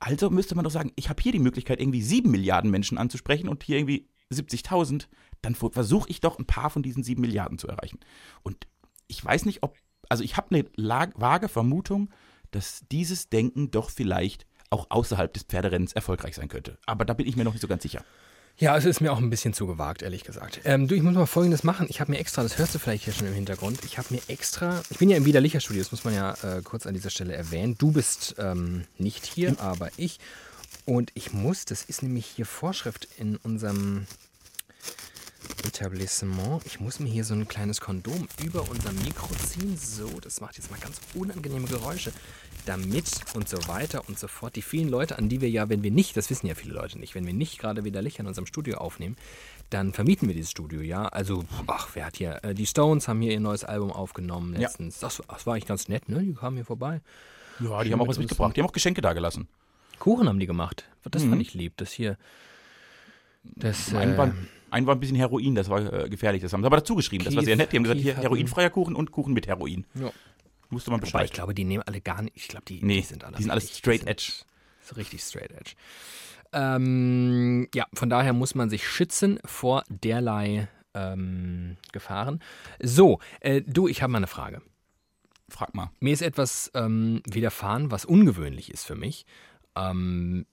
Also 0.00 0.30
müsste 0.30 0.54
man 0.54 0.64
doch 0.64 0.70
sagen, 0.70 0.92
ich 0.96 1.08
habe 1.08 1.22
hier 1.22 1.32
die 1.32 1.38
Möglichkeit, 1.38 1.80
irgendwie 1.80 2.02
sieben 2.02 2.30
Milliarden 2.30 2.70
Menschen 2.70 2.98
anzusprechen 2.98 3.48
und 3.48 3.62
hier 3.62 3.78
irgendwie 3.78 4.08
70.000. 4.32 5.06
Dann 5.42 5.54
versuche 5.54 6.08
ich 6.08 6.20
doch 6.20 6.38
ein 6.38 6.46
paar 6.46 6.70
von 6.70 6.82
diesen 6.82 7.02
sieben 7.02 7.20
Milliarden 7.20 7.58
zu 7.58 7.68
erreichen. 7.68 8.00
Und 8.42 8.66
ich 9.06 9.24
weiß 9.24 9.44
nicht, 9.44 9.62
ob, 9.62 9.76
also 10.08 10.24
ich 10.24 10.36
habe 10.36 10.54
eine 10.54 10.64
vage 11.14 11.48
Vermutung, 11.48 12.10
dass 12.50 12.82
dieses 12.90 13.28
Denken 13.28 13.70
doch 13.70 13.90
vielleicht 13.90 14.46
auch 14.70 14.86
außerhalb 14.90 15.32
des 15.32 15.42
Pferderennens 15.44 15.92
erfolgreich 15.92 16.34
sein 16.34 16.48
könnte. 16.48 16.78
Aber 16.86 17.04
da 17.04 17.12
bin 17.14 17.26
ich 17.26 17.36
mir 17.36 17.44
noch 17.44 17.52
nicht 17.52 17.62
so 17.62 17.68
ganz 17.68 17.82
sicher. 17.82 18.04
Ja, 18.56 18.76
es 18.76 18.84
ist 18.84 19.00
mir 19.00 19.10
auch 19.10 19.18
ein 19.18 19.30
bisschen 19.30 19.54
zu 19.54 19.66
gewagt, 19.66 20.02
ehrlich 20.02 20.22
gesagt. 20.22 20.60
Ähm, 20.64 20.86
du, 20.86 20.94
ich 20.94 21.02
muss 21.02 21.14
mal 21.14 21.24
Folgendes 21.26 21.64
machen. 21.64 21.86
Ich 21.88 22.00
habe 22.00 22.12
mir 22.12 22.18
extra, 22.18 22.42
das 22.42 22.58
hörst 22.58 22.74
du 22.74 22.78
vielleicht 22.78 23.04
hier 23.04 23.14
schon 23.14 23.26
im 23.26 23.32
Hintergrund, 23.32 23.78
ich 23.84 23.96
habe 23.96 24.08
mir 24.10 24.20
extra, 24.28 24.82
ich 24.90 24.98
bin 24.98 25.08
ja 25.08 25.16
im 25.16 25.24
Widerlicher-Studio, 25.24 25.82
das 25.82 25.92
muss 25.92 26.04
man 26.04 26.14
ja 26.14 26.34
äh, 26.42 26.60
kurz 26.62 26.86
an 26.86 26.92
dieser 26.92 27.10
Stelle 27.10 27.34
erwähnen. 27.34 27.76
Du 27.78 27.90
bist 27.92 28.34
ähm, 28.38 28.84
nicht 28.98 29.24
hier, 29.24 29.58
aber 29.60 29.88
ich. 29.96 30.18
Und 30.84 31.10
ich 31.14 31.32
muss, 31.32 31.64
das 31.64 31.84
ist 31.84 32.02
nämlich 32.02 32.26
hier 32.26 32.46
Vorschrift 32.46 33.08
in 33.18 33.36
unserem 33.36 34.06
Etablissement. 35.64 36.64
Ich 36.66 36.80
muss 36.80 37.00
mir 37.00 37.08
hier 37.08 37.24
so 37.24 37.34
ein 37.34 37.48
kleines 37.48 37.80
Kondom 37.80 38.28
über 38.44 38.68
unser 38.68 38.92
Mikro 38.92 39.28
ziehen. 39.46 39.76
So, 39.76 40.08
das 40.20 40.40
macht 40.40 40.56
jetzt 40.56 40.70
mal 40.70 40.78
ganz 40.80 41.00
unangenehme 41.14 41.66
Geräusche. 41.66 42.12
Damit 42.66 43.20
und 43.34 43.48
so 43.48 43.56
weiter 43.68 44.06
und 44.08 44.18
so 44.18 44.28
fort. 44.28 44.56
Die 44.56 44.62
vielen 44.62 44.88
Leute, 44.88 45.16
an 45.16 45.28
die 45.28 45.40
wir 45.40 45.48
ja, 45.48 45.68
wenn 45.68 45.82
wir 45.82 45.90
nicht, 45.90 46.16
das 46.16 46.28
wissen 46.28 46.46
ja 46.46 46.54
viele 46.54 46.74
Leute 46.74 46.98
nicht, 46.98 47.14
wenn 47.14 47.26
wir 47.26 47.32
nicht 47.32 47.58
gerade 47.58 47.84
wieder 47.84 48.02
Licht 48.02 48.18
in 48.18 48.26
unserem 48.26 48.46
Studio 48.46 48.78
aufnehmen, 48.78 49.16
dann 49.70 49.92
vermieten 49.92 50.28
wir 50.28 50.34
dieses 50.34 50.50
Studio, 50.50 50.80
ja. 50.80 51.06
Also, 51.06 51.44
ach, 51.66 51.88
wer 51.94 52.06
hat 52.06 52.16
hier, 52.16 52.40
äh, 52.42 52.54
die 52.54 52.66
Stones 52.66 53.08
haben 53.08 53.20
hier 53.22 53.32
ihr 53.32 53.40
neues 53.40 53.64
Album 53.64 53.92
aufgenommen 53.92 54.54
letztens. 54.54 55.00
Ja. 55.00 55.08
Das, 55.08 55.22
das, 55.26 55.46
war 55.46 55.54
eigentlich 55.54 55.66
ganz 55.66 55.88
nett, 55.88 56.08
ne? 56.08 56.20
Die 56.22 56.34
kamen 56.34 56.56
hier 56.56 56.66
vorbei. 56.66 57.00
Ja, 57.60 57.78
die 57.82 57.88
Schön 57.88 57.92
haben 57.92 58.02
auch 58.02 58.08
was 58.08 58.18
mitgebracht. 58.18 58.56
Die 58.56 58.60
haben 58.60 58.68
auch 58.68 58.72
Geschenke 58.72 59.00
da 59.00 59.12
gelassen. 59.12 59.48
Kuchen 59.98 60.28
haben 60.28 60.40
die 60.40 60.46
gemacht. 60.46 60.88
Das 61.10 61.24
mhm. 61.24 61.30
fand 61.30 61.42
ich 61.42 61.54
lieb. 61.54 61.74
Das 61.76 61.92
hier. 61.92 62.18
Das, 63.42 63.92
äh, 63.92 64.32
ein 64.70 64.86
war 64.86 64.94
ein 64.94 65.00
bisschen 65.00 65.16
Heroin, 65.16 65.54
das 65.54 65.68
war 65.68 65.92
äh, 65.92 66.08
gefährlich. 66.08 66.42
Das 66.42 66.52
haben 66.52 66.62
sie 66.62 66.66
aber 66.66 66.76
dazu 66.76 66.94
geschrieben. 66.94 67.24
Das 67.24 67.36
war 67.36 67.42
sehr 67.42 67.56
nett. 67.56 67.72
Die 67.72 67.76
haben 67.76 67.84
gesagt, 67.84 68.00
hier 68.00 68.16
heroinfreier 68.16 68.70
Kuchen 68.70 68.94
und 68.94 69.10
Kuchen 69.10 69.32
mit 69.32 69.46
Heroin. 69.46 69.86
Ja. 69.94 70.10
Musste 70.68 70.90
man 70.90 71.00
Bescheid. 71.00 71.14
Aber 71.14 71.24
ich 71.24 71.32
glaube, 71.32 71.54
die 71.54 71.64
nehmen 71.64 71.82
alle 71.84 72.00
gar 72.00 72.22
nicht. 72.22 72.36
Ich 72.36 72.48
glaube, 72.48 72.64
die, 72.66 72.80
nee, 72.82 73.00
die 73.00 73.06
sind 73.06 73.24
alle. 73.24 73.36
Die 73.36 73.42
sind 73.42 73.50
alles 73.50 73.76
straight 73.76 74.06
edge. 74.06 74.44
So 74.82 74.94
richtig 74.94 75.22
straight 75.22 75.50
edge. 75.50 75.72
Ähm, 76.52 77.68
ja, 77.74 77.86
von 77.94 78.10
daher 78.10 78.32
muss 78.32 78.54
man 78.54 78.70
sich 78.70 78.86
schützen 78.86 79.38
vor 79.44 79.84
derlei 79.88 80.68
ähm, 80.94 81.76
Gefahren. 81.92 82.40
So, 82.80 83.20
äh, 83.40 83.62
du, 83.62 83.88
ich 83.88 84.02
habe 84.02 84.12
mal 84.12 84.18
eine 84.18 84.26
Frage. 84.26 84.62
Frag 85.48 85.74
mal. 85.74 85.90
Mir 86.00 86.12
ist 86.12 86.22
etwas 86.22 86.70
ähm, 86.74 87.22
widerfahren, 87.26 87.90
was 87.90 88.04
ungewöhnlich 88.04 88.70
ist 88.70 88.84
für 88.84 88.94
mich. 88.94 89.26
Ähm, 89.76 90.46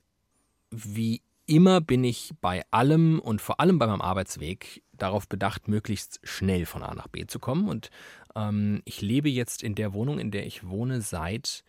wie 0.72 1.22
immer 1.48 1.82
bin 1.82 2.04
ich 2.04 2.34
bei 2.42 2.64
allem 2.72 3.20
und 3.20 3.42
vor 3.42 3.60
allem 3.60 3.80
bei 3.80 3.88
meinem 3.88 4.02
Arbeitsweg 4.02 4.84
darauf 4.94 5.28
bedacht, 5.28 5.68
möglichst 5.68 6.20
schnell 6.24 6.66
von 6.66 6.84
A 6.84 6.94
nach 6.94 7.08
B 7.08 7.26
zu 7.26 7.40
kommen. 7.40 7.68
Und 7.68 7.90
ähm, 8.36 8.82
ich 8.86 9.02
lebe 9.02 9.30
jetzt 9.30 9.64
in 9.64 9.76
der 9.76 9.94
Wohnung, 9.94 10.20
in 10.20 10.32
der 10.32 10.46
ich 10.46 10.68
wohne, 10.68 11.02
seit 11.02 11.64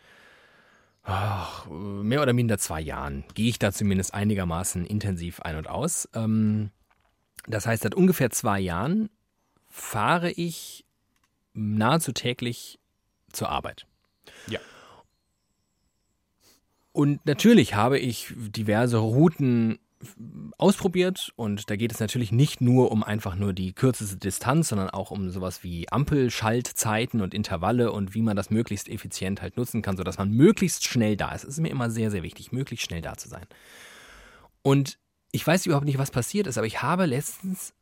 ach, 1.02 1.66
mehr 1.68 2.23
oder 2.23 2.32
minder 2.32 2.58
zwei 2.58 2.80
Jahren. 2.80 3.25
Gehe 3.35 3.49
ich 3.49 3.58
da 3.58 3.73
zumindest 3.73 4.14
einigermaßen 4.14 4.85
intensiv 4.85 5.40
ein 5.40 5.56
und 5.56 5.68
aus. 5.68 6.08
Ähm, 6.14 6.70
das 7.47 7.66
heißt, 7.66 7.82
seit 7.82 7.94
ungefähr 7.94 8.30
zwei 8.30 8.61
Jahren 8.61 9.08
fahre 9.68 10.30
ich 10.30 10.85
nahezu 11.54 12.12
täglich 12.12 12.78
zur 13.32 13.49
Arbeit. 13.49 13.87
Ja. 14.47 14.61
Und 16.92 17.25
natürlich 17.26 17.75
habe 17.75 17.99
ich 17.99 18.33
diverse 18.37 18.99
Routen 18.99 19.78
ausprobiert 20.59 21.33
und 21.37 21.71
da 21.71 21.76
geht 21.76 21.92
es 21.92 21.99
natürlich 21.99 22.30
nicht 22.30 22.61
nur 22.61 22.92
um 22.92 23.02
einfach 23.02 23.35
nur 23.35 23.52
die 23.52 23.73
kürzeste 23.73 24.16
Distanz, 24.16 24.68
sondern 24.68 24.90
auch 24.90 25.11
um 25.11 25.30
sowas 25.30 25.64
wie 25.64 25.90
Ampelschaltzeiten 25.90 27.21
und 27.21 27.35
Intervalle 27.35 27.90
und 27.90 28.14
wie 28.14 28.23
man 28.23 28.37
das 28.37 28.50
möglichst 28.50 28.88
effizient 28.88 29.42
halt 29.42 29.57
nutzen 29.57 29.83
kann, 29.83 29.97
sodass 29.97 30.18
man 30.18 30.30
möglichst 30.30 30.85
schnell 30.85 31.16
da 31.16 31.33
ist. 31.33 31.45
Es 31.45 31.54
ist 31.54 31.61
mir 31.61 31.71
immer 31.71 31.90
sehr, 31.90 32.11
sehr 32.11 32.23
wichtig, 32.23 32.52
möglichst 32.52 32.87
schnell 32.87 33.02
da 33.02 33.16
zu 33.16 33.28
sein. 33.28 33.47
Und 34.62 34.99
ich 35.33 35.47
weiß 35.47 35.66
überhaupt 35.66 35.87
nicht, 35.87 35.99
was 35.99 36.11
passiert 36.11 36.47
ist, 36.47 36.59
aber 36.59 36.66
ich 36.66 36.80
habe 36.83 37.07
letztens 37.07 37.75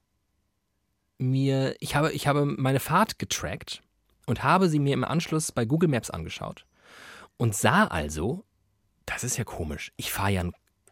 mir, 1.19 1.77
ich 1.81 1.97
habe, 1.97 2.13
ich 2.13 2.27
habe 2.27 2.47
meine 2.47 2.81
Fahrt 2.81 3.19
getrackt 3.19 3.83
und 4.27 4.43
habe 4.43 4.69
sie 4.69 4.79
mir 4.79 4.95
im 4.95 5.05
Anschluss 5.05 5.53
bei 5.53 5.65
Google 5.65 5.89
Maps 5.89 6.11
angeschaut 6.11 6.65
und 7.37 7.55
sah 7.55 7.85
also, 7.85 8.45
das 9.07 9.25
ist 9.25 9.37
ja 9.37 9.45
komisch, 9.45 9.93
ich 9.97 10.13
fahre 10.13 10.31
ja 10.31 10.45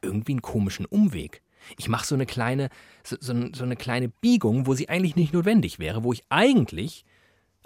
irgendwie 0.03 0.33
einen 0.33 0.43
komischen 0.43 0.87
Umweg. 0.87 1.43
Ich 1.79 1.89
mache 1.89 2.07
so 2.07 2.15
eine 2.15 2.27
kleine, 2.27 2.69
so, 3.03 3.17
so, 3.21 3.35
so, 3.55 3.65
eine 3.65 3.77
kleine 3.77 4.09
Biegung, 4.09 4.67
wo 4.67 4.75
sie 4.75 4.89
eigentlich 4.89 5.17
nicht 5.17 5.33
notwendig 5.33 5.79
wäre, 5.79 6.05
wo 6.05 6.13
ich 6.13 6.25
eigentlich 6.29 7.05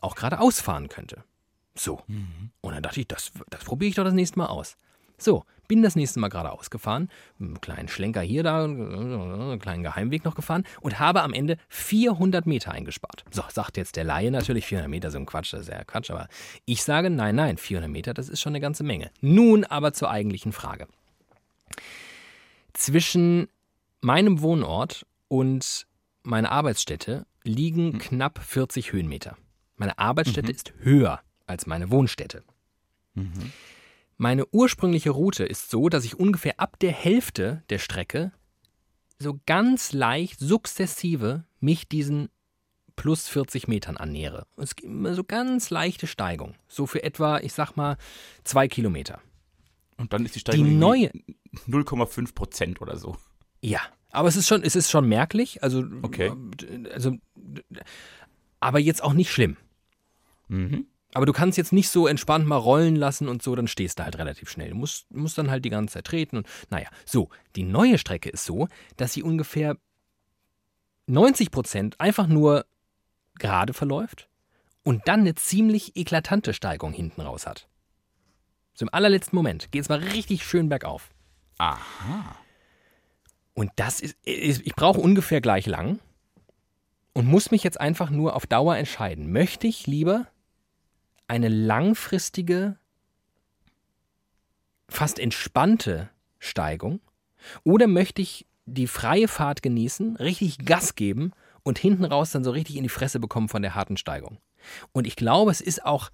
auch 0.01 0.15
geradeaus 0.15 0.61
fahren 0.61 0.89
könnte. 0.89 1.25
So. 1.75 2.03
Mhm. 2.07 2.51
Und 2.61 2.75
dann 2.75 2.83
dachte 2.83 3.01
ich, 3.01 3.09
das, 3.09 3.33
das 3.51 3.65
probiere 3.65 3.89
ich 3.89 3.95
doch 3.97 4.05
das 4.05 4.15
nächste 4.15 4.39
Mal 4.39 4.47
aus. 4.47 4.77
So, 5.17 5.45
bin 5.69 5.83
das 5.83 5.95
nächste 5.95 6.19
Mal 6.19 6.29
geradeaus 6.29 6.71
gefahren, 6.71 7.11
einen 7.39 7.61
kleinen 7.61 7.89
Schlenker 7.89 8.23
hier, 8.23 8.43
da, 8.43 8.65
einen 8.65 9.61
kleinen 9.61 9.83
Geheimweg 9.83 10.25
noch 10.25 10.35
gefahren 10.35 10.65
und 10.81 10.99
habe 10.99 11.23
am 11.23 11.33
Ende 11.33 11.59
400 11.69 12.47
Meter 12.47 12.73
eingespart. 12.73 13.25
So, 13.31 13.45
sagt 13.49 13.77
jetzt 13.77 13.97
der 13.97 14.05
Laie 14.05 14.31
natürlich 14.31 14.67
400 14.67 14.91
Meter, 14.91 15.11
so 15.11 15.19
ein 15.19 15.27
Quatsch, 15.27 15.53
das 15.53 15.63
ist 15.63 15.69
ja 15.69 15.85
Quatsch, 15.85 16.11
aber 16.11 16.29
ich 16.65 16.83
sage, 16.83 17.11
nein, 17.11 17.37
nein, 17.37 17.59
400 17.59 17.91
Meter, 17.91 18.15
das 18.15 18.29
ist 18.29 18.41
schon 18.41 18.53
eine 18.53 18.61
ganze 18.61 18.83
Menge. 18.83 19.11
Nun 19.21 19.65
aber 19.65 19.93
zur 19.93 20.11
eigentlichen 20.11 20.53
Frage. 20.53 20.89
Zwischen 22.73 23.49
meinem 24.01 24.41
Wohnort 24.41 25.07
und 25.29 25.87
meiner 26.23 26.51
Arbeitsstätte 26.51 27.27
liegen 27.45 27.93
mhm. 27.93 27.99
knapp 27.99 28.39
40 28.43 28.93
Höhenmeter. 28.93 29.37
Meine 29.77 29.99
Arbeitsstätte 29.99 30.49
mhm. 30.49 30.55
ist 30.55 30.73
höher 30.81 31.21
als 31.47 31.67
meine 31.67 31.91
Wohnstätte. 31.91 32.43
Mhm. 33.15 33.53
Meine 34.19 34.47
ursprüngliche 34.49 35.11
Route 35.11 35.45
ist 35.45 35.71
so, 35.71 35.89
dass 35.89 36.05
ich 36.05 36.19
ungefähr 36.19 36.59
ab 36.59 36.79
der 36.81 36.91
Hälfte 36.91 37.63
der 37.71 37.79
Strecke 37.79 38.33
so 39.21 39.39
ganz 39.47 39.93
leicht 39.93 40.41
sukzessive 40.41 41.45
mich 41.61 41.89
diesen 41.89 42.29
plus 42.97 43.29
40 43.29 43.69
Metern 43.69 43.97
annähere. 43.97 44.47
Es 44.57 44.75
gibt 44.75 44.91
immer 44.91 45.15
so 45.15 45.23
ganz 45.23 45.71
leichte 45.71 46.09
Steigung. 46.09 46.57
So 46.67 46.87
für 46.87 47.05
etwa, 47.05 47.39
ich 47.39 47.53
sag 47.53 47.77
mal, 47.77 47.97
zwei 48.43 48.67
Kilometer. 48.67 49.21
Und 49.97 50.13
dann 50.13 50.25
ist 50.25 50.35
die 50.35 50.41
Steigung 50.41 50.65
die 50.65 50.75
neue 50.75 51.13
0,5 51.69 52.35
Prozent 52.35 52.81
oder 52.81 52.97
so. 52.97 53.17
Ja, 53.61 53.81
aber 54.11 54.29
es 54.29 54.35
ist 54.35 54.49
schon, 54.49 54.65
es 54.65 54.75
ist 54.75 54.91
schon 54.91 55.09
merklich. 55.09 55.63
Also, 55.63 55.85
okay. 56.03 56.33
also, 56.93 57.17
aber 58.59 58.81
jetzt 58.81 59.03
auch 59.03 59.13
nicht 59.13 59.31
schlimm. 59.31 59.57
Mhm. 60.49 60.87
Aber 61.15 61.27
du 61.27 61.33
kannst 61.33 61.57
jetzt 61.57 61.73
nicht 61.73 61.89
so 61.89 62.07
entspannt 62.07 62.47
mal 62.47 62.57
rollen 62.57 62.97
lassen 62.97 63.29
und 63.29 63.43
so, 63.43 63.55
dann 63.55 63.67
stehst 63.67 63.99
du 63.99 64.05
halt 64.05 64.19
relativ 64.19 64.51
schnell. 64.51 64.71
Du 64.71 64.77
musst, 64.77 65.11
musst 65.11 65.39
dann 65.39 65.51
halt 65.51 65.65
die 65.65 65.71
ganze 65.71 65.95
Zeit 65.95 66.05
treten 66.05 66.39
und 66.39 66.47
naja. 66.71 66.89
So, 67.07 67.31
die 67.57 67.65
neue 67.65 67.99
Strecke 67.99 68.29
ist 68.29 68.45
so, 68.45 68.69
dass 68.97 69.15
sie 69.15 69.23
ungefähr 69.23 69.77
90 71.07 71.51
Prozent 71.51 71.99
einfach 71.99 72.27
nur 72.27 72.67
gerade 73.39 73.73
verläuft 73.73 74.29
und 74.83 75.09
dann 75.09 75.21
eine 75.21 75.35
ziemlich 75.35 75.97
eklatante 75.97 76.53
Steigung 76.53 76.93
hinten 76.93 77.23
raus 77.23 77.47
hat. 77.47 77.69
So 78.75 78.85
im 78.85 78.93
allerletzten 78.93 79.35
Moment 79.35 79.73
geht 79.73 79.83
es 79.83 79.89
mal 79.89 79.99
richtig 79.99 80.45
schön 80.45 80.69
bergauf. 80.69 81.11
Aha. 81.59 82.37
Und 83.55 83.73
das 83.77 84.01
ist, 84.01 84.17
ich 84.25 84.75
brauche 84.77 85.01
ungefähr 85.01 85.41
gleich 85.41 85.67
lang 85.67 85.99
und 87.13 87.27
muss 87.27 87.51
mich 87.51 87.65
jetzt 87.65 87.81
einfach 87.81 88.11
nur 88.11 88.37
auf 88.37 88.47
Dauer 88.47 88.77
entscheiden. 88.77 89.33
Möchte 89.33 89.67
ich 89.67 89.87
lieber 89.89 90.29
eine 91.29 91.49
langfristige, 91.49 92.77
fast 94.89 95.19
entspannte 95.19 96.09
Steigung 96.39 97.01
oder 97.63 97.87
möchte 97.87 98.23
ich 98.23 98.47
die 98.67 98.87
freie 98.87 99.29
Fahrt 99.29 99.63
genießen, 99.63 100.17
richtig 100.17 100.59
Gas 100.65 100.95
geben 100.95 101.33
und 101.63 101.79
hinten 101.79 102.05
raus 102.05 102.33
dann 102.33 102.45
so 102.45 102.51
richtig 102.51 102.77
in 102.77 102.83
die 102.83 102.89
Fresse 102.89 103.21
bekommen 103.21 103.49
von 103.49 103.63
der 103.63 103.75
harten 103.75 103.97
Steigung? 103.97 104.39
Und 104.93 105.07
ich 105.07 105.17
glaube, 105.17 105.51
es 105.51 105.61
ist 105.61 105.85
auch, 105.85 106.11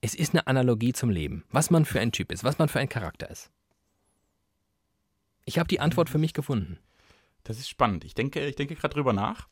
es 0.00 0.14
ist 0.14 0.34
eine 0.34 0.46
Analogie 0.46 0.92
zum 0.92 1.10
Leben, 1.10 1.44
was 1.50 1.70
man 1.70 1.84
für 1.84 2.00
ein 2.00 2.12
Typ 2.12 2.32
ist, 2.32 2.44
was 2.44 2.58
man 2.58 2.68
für 2.68 2.80
ein 2.80 2.88
Charakter 2.88 3.30
ist. 3.30 3.50
Ich 5.44 5.58
habe 5.58 5.68
die 5.68 5.80
Antwort 5.80 6.10
für 6.10 6.18
mich 6.18 6.34
gefunden. 6.34 6.78
Das 7.44 7.58
ist 7.58 7.68
spannend. 7.68 8.04
Ich 8.04 8.14
denke, 8.14 8.46
ich 8.46 8.56
denke 8.56 8.74
gerade 8.76 8.94
drüber 8.94 9.12
nach. 9.12 9.48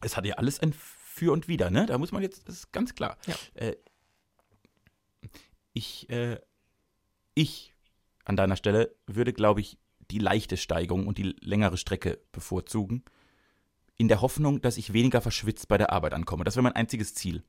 Es 0.00 0.16
hat 0.16 0.24
ja 0.24 0.36
alles 0.36 0.60
ein 0.60 0.72
Für 0.72 1.32
und 1.32 1.48
Wider, 1.48 1.70
ne? 1.70 1.86
Da 1.86 1.98
muss 1.98 2.12
man 2.12 2.22
jetzt, 2.22 2.48
das 2.48 2.56
ist 2.56 2.72
ganz 2.72 2.94
klar. 2.94 3.16
Ja. 3.26 3.34
Äh, 3.54 3.76
ich, 5.72 6.08
äh, 6.10 6.38
ich 7.34 7.74
an 8.24 8.36
deiner 8.36 8.56
Stelle 8.56 8.94
würde, 9.06 9.32
glaube 9.32 9.60
ich, 9.60 9.78
die 10.10 10.18
leichte 10.18 10.56
Steigung 10.56 11.06
und 11.06 11.18
die 11.18 11.34
längere 11.40 11.76
Strecke 11.76 12.20
bevorzugen, 12.32 13.04
in 13.96 14.08
der 14.08 14.20
Hoffnung, 14.20 14.60
dass 14.60 14.76
ich 14.76 14.92
weniger 14.92 15.20
verschwitzt 15.20 15.68
bei 15.68 15.78
der 15.78 15.92
Arbeit 15.92 16.14
ankomme. 16.14 16.44
Das 16.44 16.56
wäre 16.56 16.64
mein 16.64 16.76
einziges 16.76 17.14
Ziel. 17.14 17.42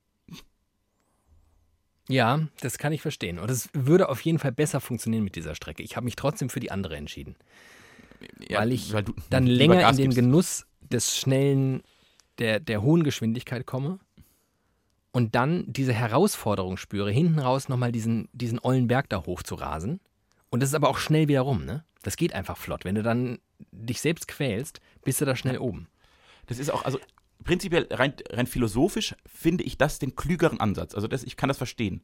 Ja, 2.09 2.47
das 2.59 2.77
kann 2.77 2.91
ich 2.91 3.01
verstehen. 3.01 3.39
Und 3.39 3.49
es 3.49 3.69
würde 3.73 4.09
auf 4.09 4.21
jeden 4.21 4.39
Fall 4.39 4.51
besser 4.51 4.81
funktionieren 4.81 5.23
mit 5.23 5.35
dieser 5.35 5.55
Strecke. 5.55 5.83
Ich 5.83 5.95
habe 5.95 6.03
mich 6.03 6.15
trotzdem 6.15 6.49
für 6.49 6.59
die 6.59 6.69
andere 6.69 6.97
entschieden. 6.97 7.35
Ja, 8.39 8.59
weil 8.59 8.71
ich 8.71 8.93
weil 8.93 9.05
dann 9.29 9.47
länger 9.47 9.89
in 9.89 9.97
den 9.97 10.13
Genuss 10.13 10.65
des 10.81 11.17
schnellen, 11.17 11.81
der, 12.39 12.59
der 12.59 12.81
hohen 12.81 13.03
Geschwindigkeit 13.03 13.65
komme 13.65 13.99
und 15.13 15.35
dann 15.35 15.63
diese 15.67 15.93
Herausforderung 15.93 16.75
spüre, 16.75 17.11
hinten 17.11 17.39
raus 17.39 17.69
nochmal 17.69 17.91
diesen, 17.91 18.27
diesen 18.33 18.59
ollen 18.59 18.87
Berg 18.87 19.09
da 19.09 19.25
hoch 19.25 19.43
zu 19.43 19.55
rasen. 19.55 20.01
Und 20.49 20.61
das 20.61 20.69
ist 20.69 20.75
aber 20.75 20.89
auch 20.89 20.97
schnell 20.97 21.27
wieder 21.27 21.41
rum, 21.41 21.63
ne? 21.65 21.85
Das 22.01 22.17
geht 22.17 22.33
einfach 22.33 22.57
flott. 22.57 22.83
Wenn 22.83 22.95
du 22.95 23.03
dann 23.03 23.39
dich 23.71 24.01
selbst 24.01 24.27
quälst, 24.27 24.81
bist 25.05 25.21
du 25.21 25.25
da 25.25 25.35
schnell 25.35 25.59
oben. 25.59 25.87
Das 26.47 26.59
ist 26.59 26.69
auch, 26.69 26.83
also 26.83 26.99
prinzipiell 27.43 27.87
rein, 27.91 28.13
rein 28.29 28.47
philosophisch 28.47 29.15
finde 29.25 29.63
ich 29.63 29.77
das 29.77 29.99
den 29.99 30.15
klügeren 30.15 30.59
Ansatz. 30.59 30.95
Also 30.95 31.07
das, 31.07 31.23
ich 31.23 31.37
kann 31.37 31.47
das 31.47 31.57
verstehen. 31.57 32.01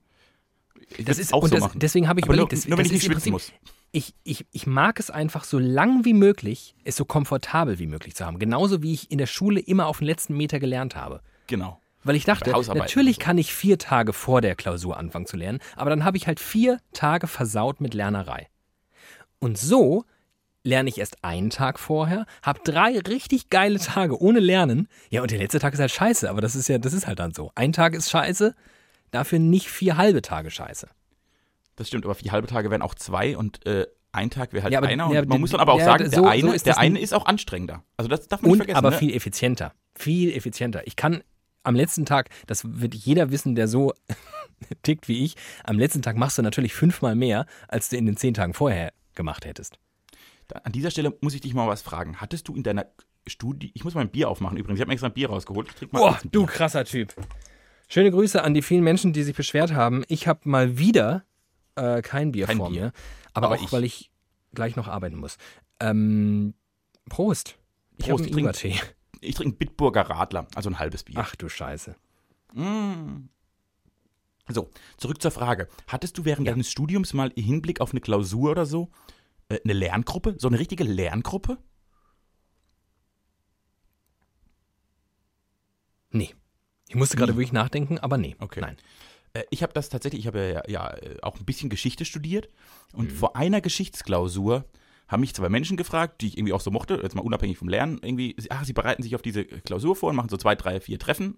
Ich 0.98 1.06
Das 1.06 1.18
ist, 1.18 1.34
auch 1.34 1.44
und 1.44 1.50
so 1.50 1.56
das, 1.56 1.64
machen. 1.64 1.80
deswegen 1.80 2.08
habe 2.08 2.20
ich 2.20 2.26
Aber 2.26 2.36
nur, 2.36 2.44
überlegt, 2.46 2.64
das, 2.64 2.70
nur 2.70 2.78
wenn 2.78 2.86
das 2.86 2.94
ich 2.94 3.04
nicht 3.04 3.12
schwitzen 3.12 3.32
muss. 3.32 3.52
ich, 3.92 4.14
ich, 4.24 4.46
ich 4.52 4.68
mag 4.68 5.00
es 5.00 5.10
einfach 5.10 5.44
so 5.44 5.60
lang 5.60 6.06
wie 6.06 6.14
möglich, 6.14 6.76
es 6.84 6.96
so 6.96 7.06
komfortabel 7.06 7.80
wie 7.80 7.88
möglich 7.88 8.16
zu 8.16 8.26
haben. 8.26 8.40
Genauso 8.40 8.82
wie 8.84 8.94
ich 8.94 9.12
in 9.12 9.18
der 9.18 9.26
Schule 9.28 9.60
immer 9.60 9.88
auf 9.88 9.98
den 9.98 10.06
letzten 10.08 10.38
Meter 10.38 10.60
gelernt 10.60 10.96
habe. 10.96 11.22
Genau. 11.48 11.82
Weil 12.04 12.16
ich 12.16 12.24
dachte, 12.26 12.52
natürlich 12.52 13.18
so. 13.18 13.22
kann 13.22 13.38
ich 13.38 13.54
vier 13.54 13.78
Tage 13.78 14.14
vor 14.14 14.40
der 14.42 14.56
Klausur 14.56 14.98
anfangen 14.98 15.26
zu 15.26 15.36
lernen, 15.38 15.60
aber 15.76 15.90
dann 15.90 16.06
habe 16.06 16.18
ich 16.18 16.28
halt 16.28 16.40
vier 16.40 16.80
Tage 16.94 17.28
versaut 17.28 17.82
mit 17.82 17.94
Lernerei. 17.94 18.48
Und 19.40 19.58
so 19.58 20.06
lerne 20.64 20.90
ich 20.90 20.98
erst 20.98 21.24
einen 21.24 21.50
Tag 21.50 21.80
vorher, 21.80 22.26
habe 22.42 22.60
drei 22.64 23.00
richtig 23.00 23.50
geile 23.50 23.80
Tage 23.80 24.20
ohne 24.22 24.40
Lernen. 24.40 24.88
Ja, 25.10 25.22
und 25.22 25.32
der 25.32 25.40
letzte 25.40 25.60
Tag 25.60 25.74
ist 25.74 25.80
halt 25.80 25.92
scheiße, 25.92 26.30
aber 26.30 26.42
das 26.42 26.56
ist 26.56 26.68
ja, 26.70 26.78
das 26.78 26.94
ist 26.94 27.08
halt 27.08 27.20
dann 27.20 27.34
so. 27.34 27.52
Ein 27.56 27.74
Tag 27.74 27.94
ist 27.94 28.10
scheiße, 28.10 28.56
dafür 29.12 29.40
nicht 29.40 29.70
vier 29.70 29.98
halbe 29.98 30.22
Tage 30.22 30.52
scheiße. 30.52 30.88
Das 31.76 31.88
stimmt, 31.88 32.06
aber 32.06 32.16
vier 32.16 32.32
halbe 32.32 32.48
Tage 32.48 32.70
wären 32.72 32.82
auch 32.82 32.94
zwei 32.96 33.38
und 33.38 33.66
äh, 33.66 33.88
ein 34.12 34.30
Tag 34.30 34.52
wäre 34.54 34.64
halt 34.64 34.74
Ja, 34.74 34.80
aber- 34.80 34.88
einer. 34.88 35.08
Und 35.08 35.14
ja, 35.16 35.26
man 35.26 35.40
muss 35.40 35.52
dann 35.52 35.60
aber 35.62 35.74
auch 35.74 35.80
ja, 35.80 35.86
sagen, 35.86 36.06
so- 36.10 36.22
der, 36.22 36.30
eine, 36.32 36.42
so 36.42 36.52
ist 36.54 36.66
der 36.66 36.78
eine 36.78 37.00
ist 37.00 37.14
auch 37.14 37.26
anstrengender. 37.26 37.84
Also 37.98 38.10
das 38.10 38.28
darf 38.28 38.42
man 38.42 38.52
Und 38.52 38.58
nicht 38.58 38.66
vergessen. 38.66 38.78
aber 38.78 38.92
ne? 38.92 38.98
viel 38.98 39.14
effizienter. 39.16 39.74
Viel 39.96 40.32
effizienter. 40.36 40.86
Ich 40.88 40.96
kann 40.96 41.24
am 41.70 41.76
letzten 41.76 42.06
Tag, 42.06 42.30
das 42.48 42.64
wird 42.66 42.94
jeder 42.96 43.32
wissen, 43.32 43.56
der 43.56 43.68
so 43.68 43.94
tickt 44.84 45.08
wie 45.08 45.24
ich, 45.24 45.36
am 45.64 45.80
letzten 45.80 46.02
Tag 46.02 46.18
machst 46.18 46.38
du 46.38 46.42
natürlich 46.42 46.74
fünfmal 46.74 47.16
mehr, 47.16 47.46
als 47.68 47.90
du 47.90 47.96
in 47.98 48.06
den 48.06 48.18
zehn 48.18 48.34
Tagen 48.34 48.54
vorher 48.54 48.92
gemacht 49.16 49.46
hättest. 49.46 49.80
An 50.64 50.72
dieser 50.72 50.90
Stelle 50.92 51.16
muss 51.22 51.36
ich 51.36 51.42
dich 51.42 51.54
mal 51.54 51.68
was 51.68 51.84
fragen. 51.84 52.18
Hattest 52.20 52.48
du 52.48 52.56
in 52.56 52.64
deiner 52.64 52.88
Studie, 53.28 53.72
ich 53.76 53.84
muss 53.84 53.94
mal 53.94 54.02
ein 54.02 54.10
Bier 54.10 54.30
aufmachen 54.30 54.58
übrigens, 54.58 54.80
ich 54.80 54.82
habe 54.82 54.90
mir 54.90 54.94
extra 54.94 55.08
ein 55.08 55.14
Bier 55.14 55.30
rausgeholt. 55.30 55.68
Ich 55.70 55.76
trink 55.76 55.94
mal 55.94 56.00
Boah, 56.00 56.20
du 56.32 56.46
krasser 56.48 56.84
Typ. 56.86 57.14
Schöne 57.88 58.10
Grüße 58.12 58.44
an 58.44 58.54
die 58.56 58.62
vielen 58.64 58.84
Menschen, 58.84 59.14
die 59.14 59.24
sich 59.24 59.36
beschwert 59.36 59.74
haben. 59.74 60.04
Ich 60.08 60.28
habe 60.28 60.42
mal 60.50 60.78
wieder 60.80 61.24
äh, 61.76 62.02
kein 62.02 62.32
Bier 62.32 62.48
Kein 62.48 62.58
vor 62.58 62.70
Bier. 62.72 62.82
mir, 62.82 62.92
aber, 63.34 63.48
Aber 63.48 63.56
auch, 63.58 63.64
ich. 63.64 63.72
weil 63.72 63.84
ich 63.84 64.10
gleich 64.54 64.76
noch 64.76 64.88
arbeiten 64.88 65.18
muss. 65.18 65.38
Ähm, 65.80 66.56
Prost. 67.08 67.56
Ich 67.98 68.06
habe 68.10 68.16
Prost, 68.18 68.26
einen. 68.30 68.40
Ingwertee. 68.40 68.76
Ich 69.22 69.36
trinke 69.36 69.58
Bitburger 69.58 70.02
Radler, 70.10 70.48
also 70.56 70.70
ein 70.70 70.80
halbes 70.80 71.04
Bier. 71.04 71.18
Ach 71.20 71.36
du 71.36 71.50
Scheiße. 71.50 71.96
So, 74.52 74.70
zurück 74.98 75.22
zur 75.22 75.32
Frage. 75.32 75.68
Hattest 75.88 76.18
du 76.18 76.26
während 76.26 76.48
deines 76.48 76.72
Studiums 76.72 77.14
mal 77.14 77.32
im 77.36 77.44
Hinblick 77.44 77.82
auf 77.82 77.92
eine 77.92 78.02
Klausur 78.02 78.52
oder 78.52 78.66
so 78.66 78.90
äh, 79.50 79.60
eine 79.64 79.74
Lerngruppe? 79.74 80.36
So 80.40 80.48
eine 80.48 80.58
richtige 80.58 80.84
Lerngruppe? 80.84 81.58
Nee. 86.12 86.34
Ich 86.88 86.96
musste 86.96 87.18
gerade 87.18 87.36
wirklich 87.36 87.52
nachdenken, 87.52 88.00
aber 88.00 88.18
nee. 88.18 88.36
Okay. 88.40 88.62
Nein. 88.62 88.78
Äh, 89.34 89.44
Ich 89.52 89.62
habe 89.62 89.74
das 89.74 89.90
tatsächlich, 89.90 90.22
ich 90.22 90.28
habe 90.28 90.64
ja, 90.68 90.68
ja 90.68 90.90
äh, 90.98 91.18
auch 91.22 91.38
ein 91.38 91.46
bisschen 91.46 91.70
Geschichte 91.70 92.06
studiert 92.06 92.50
Mhm. 92.94 93.00
und 93.00 93.12
vor 93.12 93.36
einer 93.36 93.62
Geschichtsklausur 93.62 94.66
haben 95.10 95.22
mich 95.22 95.34
zwei 95.34 95.50
Menschen 95.50 95.76
gefragt, 95.76 96.22
die 96.22 96.28
ich 96.28 96.38
irgendwie 96.38 96.54
auch 96.54 96.62
so 96.62 96.72
mochte, 96.72 97.00
jetzt 97.02 97.16
mal 97.16 97.22
unabhängig 97.22 97.58
vom 97.58 97.68
Lernen, 97.68 98.00
irgendwie, 98.02 98.36
ach, 98.50 98.64
sie 98.64 98.74
bereiten 98.74 99.04
sich 99.04 99.16
auf 99.16 99.22
diese 99.22 99.44
Klausur 99.44 99.96
vor 99.96 100.12
und 100.12 100.16
machen 100.16 100.30
so 100.30 100.38
zwei, 100.38 100.56
drei, 100.56 100.80
vier 100.80 101.00
Treffen, 101.00 101.38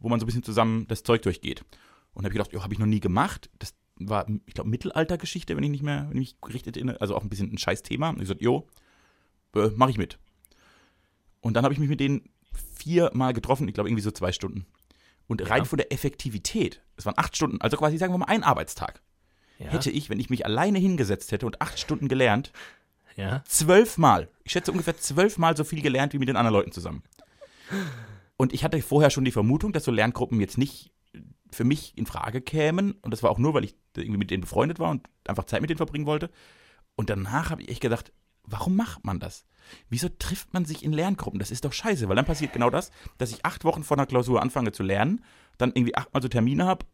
wo 0.00 0.08
man 0.08 0.20
so 0.20 0.24
ein 0.24 0.26
bisschen 0.26 0.42
zusammen 0.42 0.86
das 0.88 1.04
Zeug 1.04 1.22
durchgeht. 1.22 1.64
Und 2.12 2.24
habe 2.24 2.32
ich 2.32 2.38
gedacht, 2.38 2.52
ja, 2.52 2.62
habe 2.62 2.74
ich 2.74 2.80
noch 2.80 2.86
nie 2.86 3.00
gemacht. 3.00 3.48
Das 3.58 3.74
war, 3.96 4.26
ich 4.46 4.54
glaube, 4.54 4.70
Mittelaltergeschichte, 4.70 5.56
wenn 5.56 5.62
ich 5.62 5.70
nicht 5.70 5.82
mehr, 5.82 6.06
wenn 6.10 6.20
ich 6.20 6.32
mich 6.32 6.40
gerichtet 6.40 6.76
erinnere, 6.76 7.00
also 7.00 7.14
auch 7.16 7.22
ein 7.22 7.28
bisschen 7.28 7.52
ein 7.52 7.58
scheiß 7.58 7.82
Thema. 7.82 8.10
Und 8.10 8.16
ich 8.16 8.22
gesagt, 8.22 8.42
jo, 8.42 8.66
äh, 9.54 9.70
mache 9.76 9.90
ich 9.90 9.98
mit. 9.98 10.18
Und 11.40 11.54
dann 11.54 11.64
habe 11.64 11.74
ich 11.74 11.80
mich 11.80 11.88
mit 11.88 12.00
denen 12.00 12.28
viermal 12.52 13.34
getroffen, 13.34 13.68
ich 13.68 13.74
glaube 13.74 13.88
irgendwie 13.88 14.02
so 14.02 14.10
zwei 14.10 14.32
Stunden. 14.32 14.66
Und 15.26 15.48
rein 15.48 15.64
von 15.64 15.76
der 15.76 15.92
Effektivität, 15.92 16.82
es 16.96 17.06
waren 17.06 17.14
acht 17.16 17.36
Stunden, 17.36 17.60
also 17.60 17.76
quasi 17.76 17.98
sagen 17.98 18.12
wir 18.12 18.18
mal 18.18 18.26
ein 18.26 18.42
Arbeitstag, 18.42 19.00
Ja. 19.58 19.68
hätte 19.68 19.90
ich, 19.90 20.10
wenn 20.10 20.20
ich 20.20 20.30
mich 20.30 20.44
alleine 20.44 20.78
hingesetzt 20.78 21.32
hätte 21.32 21.46
und 21.46 21.62
acht 21.62 21.78
Stunden 21.78 22.08
gelernt, 22.08 22.52
ja. 23.16 23.42
zwölfmal, 23.46 24.28
ich 24.42 24.52
schätze 24.52 24.72
ungefähr 24.72 24.96
zwölfmal 24.96 25.56
so 25.56 25.64
viel 25.64 25.82
gelernt 25.82 26.12
wie 26.12 26.18
mit 26.18 26.28
den 26.28 26.36
anderen 26.36 26.54
Leuten 26.54 26.72
zusammen. 26.72 27.02
Und 28.36 28.52
ich 28.52 28.64
hatte 28.64 28.80
vorher 28.82 29.10
schon 29.10 29.24
die 29.24 29.30
Vermutung, 29.30 29.72
dass 29.72 29.84
so 29.84 29.92
Lerngruppen 29.92 30.40
jetzt 30.40 30.58
nicht 30.58 30.90
für 31.50 31.64
mich 31.64 31.96
in 31.96 32.06
Frage 32.06 32.40
kämen. 32.40 32.92
Und 33.02 33.12
das 33.12 33.22
war 33.22 33.30
auch 33.30 33.38
nur, 33.38 33.54
weil 33.54 33.64
ich 33.64 33.76
irgendwie 33.96 34.18
mit 34.18 34.30
denen 34.30 34.42
befreundet 34.42 34.78
war 34.78 34.90
und 34.90 35.08
einfach 35.26 35.44
Zeit 35.44 35.60
mit 35.60 35.70
denen 35.70 35.78
verbringen 35.78 36.06
wollte. 36.06 36.30
Und 36.96 37.10
danach 37.10 37.50
habe 37.50 37.62
ich 37.62 37.68
echt 37.68 37.80
gedacht, 37.80 38.12
warum 38.42 38.76
macht 38.76 39.04
man 39.04 39.20
das? 39.20 39.44
Wieso 39.88 40.08
trifft 40.08 40.52
man 40.52 40.64
sich 40.64 40.84
in 40.84 40.92
Lerngruppen? 40.92 41.38
Das 41.38 41.50
ist 41.50 41.64
doch 41.64 41.72
scheiße, 41.72 42.08
weil 42.08 42.16
dann 42.16 42.26
passiert 42.26 42.52
genau 42.52 42.70
das, 42.70 42.90
dass 43.18 43.30
ich 43.30 43.44
acht 43.44 43.64
Wochen 43.64 43.82
vor 43.82 43.96
einer 43.96 44.06
Klausur 44.06 44.42
anfange 44.42 44.72
zu 44.72 44.82
lernen, 44.82 45.24
dann 45.56 45.70
irgendwie 45.70 45.94
achtmal 45.94 46.22
so 46.22 46.28
Termine 46.28 46.66
habe 46.66 46.84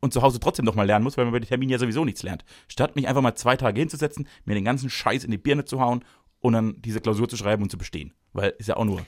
und 0.00 0.12
zu 0.12 0.22
Hause 0.22 0.40
trotzdem 0.40 0.64
nochmal 0.64 0.86
lernen 0.86 1.04
muss, 1.04 1.16
weil 1.16 1.24
man 1.24 1.32
bei 1.32 1.40
den 1.40 1.48
Terminen 1.48 1.70
ja 1.70 1.78
sowieso 1.78 2.04
nichts 2.04 2.22
lernt. 2.22 2.44
Statt 2.68 2.96
mich 2.96 3.08
einfach 3.08 3.22
mal 3.22 3.34
zwei 3.34 3.56
Tage 3.56 3.80
hinzusetzen, 3.80 4.28
mir 4.44 4.54
den 4.54 4.64
ganzen 4.64 4.90
Scheiß 4.90 5.24
in 5.24 5.30
die 5.30 5.38
Birne 5.38 5.64
zu 5.64 5.80
hauen 5.80 6.04
und 6.40 6.52
dann 6.52 6.80
diese 6.82 7.00
Klausur 7.00 7.28
zu 7.28 7.36
schreiben 7.36 7.62
und 7.62 7.70
zu 7.70 7.78
bestehen. 7.78 8.12
Weil 8.32 8.54
ist 8.58 8.68
ja 8.68 8.76
auch 8.76 8.84
nur 8.84 9.04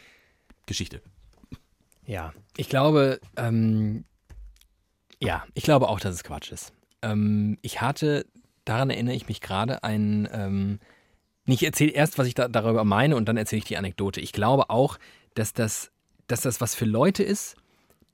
Geschichte. 0.67 1.03
Ja, 2.05 2.33
ich 2.57 2.69
glaube, 2.69 3.21
ähm, 3.37 4.05
ja, 5.21 5.45
ich 5.55 5.63
glaube 5.63 5.89
auch, 5.89 6.01
dass 6.01 6.15
es 6.15 6.25
Quatsch 6.25 6.53
ist. 6.53 6.73
Ähm, 7.03 7.59
ich 7.61 7.81
hatte, 7.81 8.27
daran 8.65 8.91
erinnere 8.91 9.15
ich 9.15 9.29
mich 9.29 9.41
gerade, 9.41 9.85
ein, 9.85 10.29
ähm, 10.33 10.79
ich 11.45 11.63
erzähle 11.63 11.93
erst, 11.93 12.19
was 12.19 12.27
ich 12.27 12.35
da, 12.35 12.49
darüber 12.49 12.85
meine 12.85 13.17
und 13.17 13.27
dann 13.27 13.37
erzähle 13.37 13.59
ich 13.59 13.65
die 13.65 13.77
Anekdote. 13.77 14.21
Ich 14.21 14.33
glaube 14.33 14.71
auch, 14.71 14.99
dass 15.35 15.53
das, 15.53 15.91
dass 16.27 16.43
das 16.43 16.61
was 16.61 16.75
für 16.75 16.85
Leute 16.85 17.23
ist, 17.23 17.57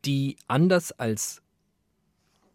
die 0.04 0.36
anders 0.48 0.92
als 0.92 1.42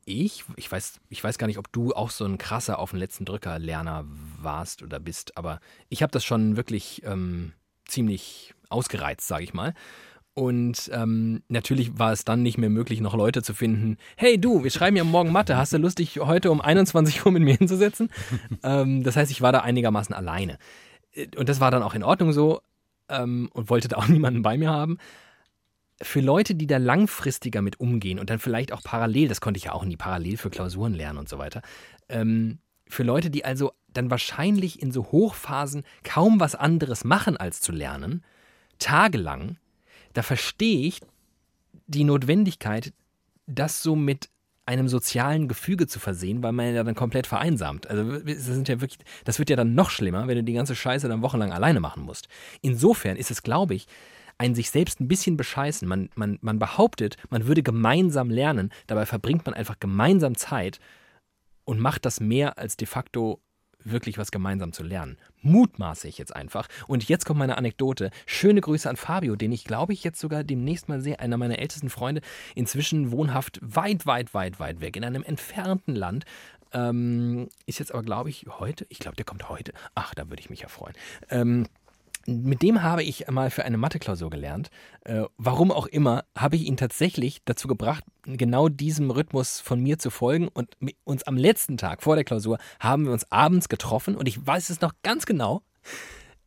ich, 0.10 0.44
ich 0.56 0.72
weiß, 0.72 1.00
ich 1.10 1.24
weiß 1.24 1.38
gar 1.38 1.48
nicht, 1.48 1.60
ob 1.60 1.72
du 1.72 1.94
auch 1.94 2.10
so 2.10 2.26
ein 2.26 2.38
krasser 2.38 2.80
auf 2.80 2.92
den 2.92 3.00
letzten 3.00 3.26
Drücker 3.26 3.60
Lerner 3.60 4.06
warst 4.42 4.82
oder 4.82 5.00
bist, 5.00 5.38
aber 5.38 5.60
ich 5.90 6.02
habe 6.02 6.12
das 6.12 6.26
schon 6.26 6.58
wirklich 6.58 7.04
ähm, 7.06 7.54
ziemlich 7.86 8.54
ausgereizt, 8.70 9.28
sage 9.28 9.44
ich 9.44 9.54
mal. 9.54 9.74
Und 10.34 10.90
ähm, 10.94 11.44
natürlich 11.50 12.00
war 12.00 12.14
es 12.14 12.24
dann 12.24 12.44
nicht 12.44 12.58
mehr 12.58 12.70
möglich, 12.70 13.02
noch 13.02 13.14
Leute 13.14 13.44
zu 13.44 13.54
finden. 13.54 13.98
Hey 14.16 14.40
du, 14.40 14.64
wir 14.64 14.72
schreiben 14.72 14.96
ja 14.96 15.04
morgen 15.04 15.32
Mathe. 15.32 15.58
Hast 15.58 15.74
du 15.74 15.78
Lust, 15.78 16.00
dich 16.00 16.18
heute 16.20 16.52
um 16.52 16.62
21 16.62 17.26
Uhr 17.26 17.32
mit 17.32 17.44
mir 17.44 17.56
hinzusetzen? 17.58 18.10
ähm, 18.64 19.04
das 19.04 19.16
heißt, 19.16 19.32
ich 19.32 19.42
war 19.42 19.52
da 19.52 19.60
einigermaßen 19.60 20.16
alleine. 20.16 20.58
Äh, 21.12 21.28
Und 21.36 21.50
das 21.50 21.60
war 21.60 21.72
dann 21.72 21.84
auch 21.84 21.94
in 21.94 22.04
Ordnung 22.04 22.32
so 22.32 22.62
ähm, 23.10 23.50
und 23.54 23.70
wollte 23.70 23.90
da 23.90 23.98
auch 23.98 24.08
niemanden 24.08 24.42
bei 24.42 24.58
mir 24.58 24.70
haben. 24.70 24.98
Für 26.02 26.22
Leute, 26.22 26.56
die 26.56 26.68
da 26.68 26.78
langfristiger 26.78 27.62
mit 27.62 27.80
umgehen 27.80 28.20
und 28.20 28.30
dann 28.30 28.40
vielleicht 28.40 28.72
auch 28.72 28.84
parallel, 28.84 29.28
das 29.28 29.42
konnte 29.42 29.58
ich 29.58 29.66
ja 29.66 29.74
auch 29.74 29.84
nie 29.84 29.98
parallel 29.98 30.38
für 30.38 30.50
Klausuren 30.50 30.94
lernen 30.94 31.20
und 31.20 31.28
so 31.30 31.38
weiter, 31.38 31.62
ähm, 32.08 32.60
für 32.88 33.04
Leute, 33.04 33.30
die 33.30 33.46
also 33.46 33.74
dann 33.94 34.10
wahrscheinlich 34.10 34.82
in 34.82 34.92
so 34.92 35.06
Hochphasen 35.12 35.84
kaum 36.04 36.40
was 36.40 36.56
anderes 36.56 37.04
machen 37.04 37.38
als 37.38 37.62
zu 37.62 37.72
lernen, 37.72 38.24
tagelang, 38.80 39.58
da 40.14 40.24
verstehe 40.24 40.88
ich 40.88 41.02
die 41.88 42.04
Notwendigkeit, 42.04 42.94
das 43.46 43.84
so 43.84 43.96
mit 43.96 44.30
einem 44.66 44.88
sozialen 44.88 45.48
Gefüge 45.48 45.88
zu 45.88 46.00
versehen, 46.00 46.44
weil 46.44 46.52
man 46.52 46.74
ja 46.76 46.84
dann 46.84 46.94
komplett 46.94 47.26
vereinsamt. 47.26 47.88
Also 47.88 48.20
das 48.20 48.46
sind 48.46 48.68
ja 48.68 48.80
wirklich, 48.82 49.00
das 49.26 49.40
wird 49.40 49.50
ja 49.50 49.56
dann 49.56 49.74
noch 49.74 49.90
schlimmer, 49.90 50.28
wenn 50.28 50.36
du 50.36 50.44
die 50.44 50.54
ganze 50.54 50.76
Scheiße 50.76 51.08
dann 51.08 51.24
wochenlang 51.24 51.52
alleine 51.52 51.80
machen 51.80 52.04
musst. 52.04 52.28
Insofern 52.62 53.18
ist 53.18 53.32
es, 53.32 53.42
glaube 53.42 53.74
ich, 53.74 53.88
ein 54.40 54.56
sich 54.56 54.72
selbst 54.72 55.00
ein 55.00 55.08
bisschen 55.08 55.38
bescheißen. 55.38 55.88
Man, 55.88 56.10
man, 56.16 56.40
man 56.42 56.58
behauptet, 56.58 57.18
man 57.30 57.46
würde 57.46 57.62
gemeinsam 57.62 58.32
lernen, 58.32 58.72
dabei 58.88 59.06
verbringt 59.06 59.46
man 59.46 59.54
einfach 59.54 59.80
gemeinsam 59.80 60.36
Zeit 60.36 60.80
und 61.66 61.80
macht 61.80 62.06
das 62.06 62.20
mehr 62.20 62.58
als 62.58 62.78
de 62.78 62.88
facto 62.88 63.42
wirklich 63.84 64.18
was 64.18 64.32
gemeinsam 64.32 64.74
zu 64.74 64.84
lernen. 64.84 65.18
Mutmaße 65.42 66.08
ich 66.08 66.18
jetzt 66.18 66.36
einfach. 66.36 66.68
Und 66.88 67.08
jetzt 67.08 67.26
kommt 67.26 67.40
meine 67.40 67.58
Anekdote. 67.58 68.12
Schöne 68.26 68.62
Grüße 68.62 68.90
an 68.90 68.98
Fabio, 68.98 69.36
den 69.36 69.52
ich 69.52 69.64
glaube 69.64 69.94
ich 69.94 70.04
jetzt 70.04 70.20
sogar 70.20 70.44
demnächst 70.44 70.90
mal 70.90 71.02
sehe, 71.02 71.20
einer 71.20 71.38
meiner 71.38 71.60
ältesten 71.60 71.90
Freunde, 71.90 72.22
inzwischen 72.56 73.12
wohnhaft 73.12 73.60
weit, 73.62 74.06
weit, 74.06 74.34
weit, 74.34 74.60
weit 74.60 74.82
weg, 74.82 74.98
in 74.98 75.04
einem 75.04 75.24
entfernten 75.24 75.96
Land. 75.96 76.26
Ähm, 76.72 77.50
ist 77.66 77.80
jetzt 77.80 77.94
aber, 77.94 78.04
glaube 78.04 78.30
ich, 78.30 78.46
heute, 78.60 78.86
ich 78.90 79.00
glaube, 79.00 79.16
der 79.16 79.26
kommt 79.26 79.50
heute. 79.50 79.74
Ach, 79.96 80.14
da 80.14 80.30
würde 80.30 80.42
ich 80.42 80.50
mich 80.50 80.62
ja 80.62 80.68
freuen. 80.68 80.94
Ähm, 81.30 81.68
mit 82.26 82.62
dem 82.62 82.84
habe 82.84 83.04
ich 83.04 83.28
mal 83.30 83.50
für 83.50 83.66
eine 83.66 83.78
Mathe-Klausur 83.78 84.30
gelernt. 84.30 84.70
Äh, 85.06 85.24
warum 85.38 85.72
auch 85.72 85.88
immer, 85.88 86.26
habe 86.38 86.56
ich 86.56 86.66
ihn 86.66 86.78
tatsächlich 86.78 87.42
dazu 87.46 87.68
gebracht, 87.68 88.04
genau 88.24 88.70
diesem 88.70 89.12
Rhythmus 89.12 89.60
von 89.60 89.82
mir 89.82 90.00
zu 90.00 90.10
folgen. 90.10 90.48
Und 90.48 90.76
uns 91.04 91.24
am 91.24 91.38
letzten 91.38 91.78
Tag 91.78 92.04
vor 92.04 92.16
der 92.16 92.26
Klausur 92.26 92.58
haben 92.80 93.06
wir 93.06 93.12
uns 93.12 93.32
abends 93.32 93.70
getroffen. 93.70 94.16
Und 94.16 94.28
ich 94.28 94.46
weiß 94.46 94.70
es 94.70 94.82
noch 94.82 94.94
ganz 95.04 95.26
genau, 95.26 95.64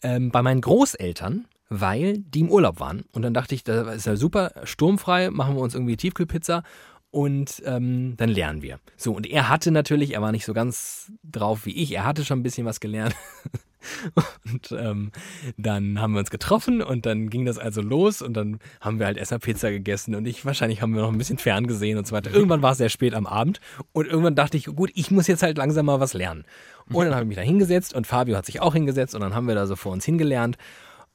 ähm, 0.03 0.31
bei 0.31 0.43
meinen 0.43 0.61
Großeltern, 0.61 1.47
weil 1.69 2.19
die 2.19 2.41
im 2.41 2.51
Urlaub 2.51 2.81
waren. 2.81 3.05
Und 3.13 3.23
dann 3.23 3.35
dachte 3.35 3.55
ich, 3.55 3.65
das 3.65 3.97
ist 3.97 4.07
ja 4.07 4.17
super, 4.17 4.53
sturmfrei, 4.65 5.31
machen 5.31 5.55
wir 5.55 5.63
uns 5.63 5.75
irgendwie 5.75 5.97
Tiefkühlpizza 5.97 6.63
und 7.11 7.63
ähm, 7.67 8.15
dann 8.17 8.31
lernen 8.31 8.63
wir. 8.63 8.81
So, 8.97 9.15
und 9.15 9.27
er 9.27 9.49
hatte 9.49 9.71
natürlich, 9.71 10.15
er 10.15 10.23
war 10.23 10.33
nicht 10.33 10.45
so 10.45 10.55
ganz 10.55 11.13
drauf 11.23 11.67
wie 11.67 11.77
ich, 11.77 11.93
er 11.93 12.05
hatte 12.05 12.25
schon 12.25 12.41
ein 12.41 12.43
bisschen 12.43 12.67
was 12.67 12.81
gelernt. 12.81 13.15
Und 14.53 14.73
ähm, 14.73 15.13
dann 15.57 16.01
haben 16.01 16.13
wir 16.13 16.21
uns 16.21 16.31
getroffen 16.31 16.83
und 16.83 17.07
dann 17.07 17.31
ging 17.31 17.45
das 17.45 17.59
also 17.59 17.81
los 17.81 18.23
und 18.23 18.35
dann 18.35 18.59
haben 18.81 18.99
wir 18.99 19.07
halt 19.07 19.17
erstmal 19.17 19.41
Pizza 19.41 19.71
gegessen 19.71 20.15
und 20.15 20.27
ich, 20.27 20.45
wahrscheinlich 20.45 20.83
haben 20.83 20.95
wir 20.95 21.03
noch 21.03 21.13
ein 21.13 21.19
bisschen 21.19 21.39
fern 21.39 21.67
gesehen 21.67 21.99
und 21.99 22.07
so 22.07 22.15
weiter. 22.15 22.33
Irgendwann 22.33 22.63
war 22.63 22.73
es 22.73 22.79
sehr 22.79 22.89
spät 22.89 23.15
am 23.15 23.27
Abend 23.27 23.61
und 23.93 24.07
irgendwann 24.07 24.35
dachte 24.35 24.57
ich, 24.57 24.67
gut, 24.67 24.91
ich 24.95 25.11
muss 25.11 25.27
jetzt 25.27 25.43
halt 25.43 25.59
langsam 25.59 25.87
mal 25.87 26.01
was 26.01 26.15
lernen. 26.15 26.45
Und 26.93 27.05
dann 27.05 27.15
habe 27.15 27.25
ich 27.25 27.29
mich 27.29 27.37
da 27.37 27.43
hingesetzt 27.43 27.95
und 27.95 28.07
Fabio 28.07 28.37
hat 28.37 28.47
sich 28.47 28.61
auch 28.61 28.75
hingesetzt 28.75 29.15
und 29.15 29.21
dann 29.21 29.35
haben 29.35 29.47
wir 29.47 29.55
da 29.55 29.67
so 29.67 29.77
vor 29.77 29.93
uns 29.93 30.05
hingelernt 30.05 30.59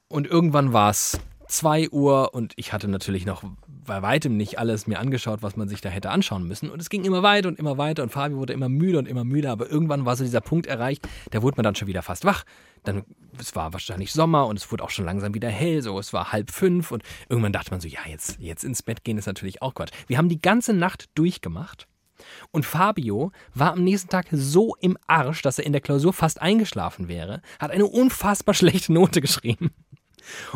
und 0.08 0.28
irgendwann 0.28 0.74
war 0.74 0.90
es 0.90 1.20
2 1.48 1.90
Uhr 1.90 2.34
und 2.34 2.54
ich 2.56 2.74
hatte 2.74 2.88
natürlich 2.88 3.26
noch 3.26 3.44
bei 3.68 4.02
weitem 4.02 4.38
nicht 4.38 4.60
alles 4.60 4.86
mir 4.86 5.00
angeschaut, 5.00 5.42
was 5.42 5.56
man 5.56 5.70
sich 5.70 5.82
da 5.82 5.90
hätte 5.90 6.10
anschauen 6.10 6.48
müssen. 6.48 6.70
Und 6.70 6.82
es 6.82 6.90
ging 6.90 7.06
immer 7.06 7.24
weiter 7.24 7.48
und 7.48 7.58
immer 7.58 7.78
weiter 7.78 8.04
und 8.04 8.12
Fabio 8.12 8.38
wurde 8.38 8.54
immer 8.54 8.70
müde 8.70 9.00
und 9.00 9.08
immer 9.08 9.24
müde. 9.24 9.50
Aber 9.50 9.70
irgendwann 9.70 10.06
war 10.06 10.16
so 10.16 10.24
dieser 10.24 10.42
Punkt 10.42 10.68
erreicht, 10.68 11.08
da 11.32 11.42
wurde 11.42 11.56
man 11.58 11.64
dann 11.64 11.76
schon 11.76 11.88
wieder 11.88 12.02
fast 12.02 12.26
wach. 12.26 12.44
Dann, 12.84 13.04
es 13.40 13.56
war 13.56 13.74
wahrscheinlich 13.74 14.12
Sommer 14.12 14.48
und 14.48 14.58
es 14.58 14.72
wurde 14.72 14.84
auch 14.84 14.90
schon 14.90 15.06
langsam 15.06 15.34
wieder 15.34 15.50
hell. 15.50 15.82
So, 15.82 15.98
es 15.98 16.14
war 16.14 16.32
halb 16.32 16.52
fünf 16.52 16.92
und 16.92 17.04
irgendwann 17.30 17.54
dachte 17.54 17.72
man 17.72 17.80
so, 17.80 17.88
ja, 17.88 18.02
jetzt, 18.08 18.40
jetzt 18.40 18.64
ins 18.64 18.84
Bett 18.84 19.04
gehen 19.04 19.18
ist 19.18 19.26
natürlich 19.26 19.62
auch 19.62 19.74
Quatsch. 19.74 19.92
Wir 20.08 20.18
haben 20.18 20.30
die 20.30 20.42
ganze 20.42 20.74
Nacht 20.74 21.06
durchgemacht. 21.16 21.88
Und 22.52 22.66
Fabio 22.66 23.32
war 23.54 23.74
am 23.74 23.84
nächsten 23.84 24.10
Tag 24.10 24.26
so 24.32 24.76
im 24.82 24.98
Arsch, 25.06 25.44
dass 25.44 25.60
er 25.60 25.66
in 25.66 25.72
der 25.72 25.82
Klausur 25.82 26.14
fast 26.14 26.42
eingeschlafen 26.42 27.08
wäre, 27.08 27.42
hat 27.60 27.72
eine 27.72 27.86
unfassbar 27.86 28.54
schlechte 28.56 28.92
Note 28.92 29.22
geschrieben 29.22 29.72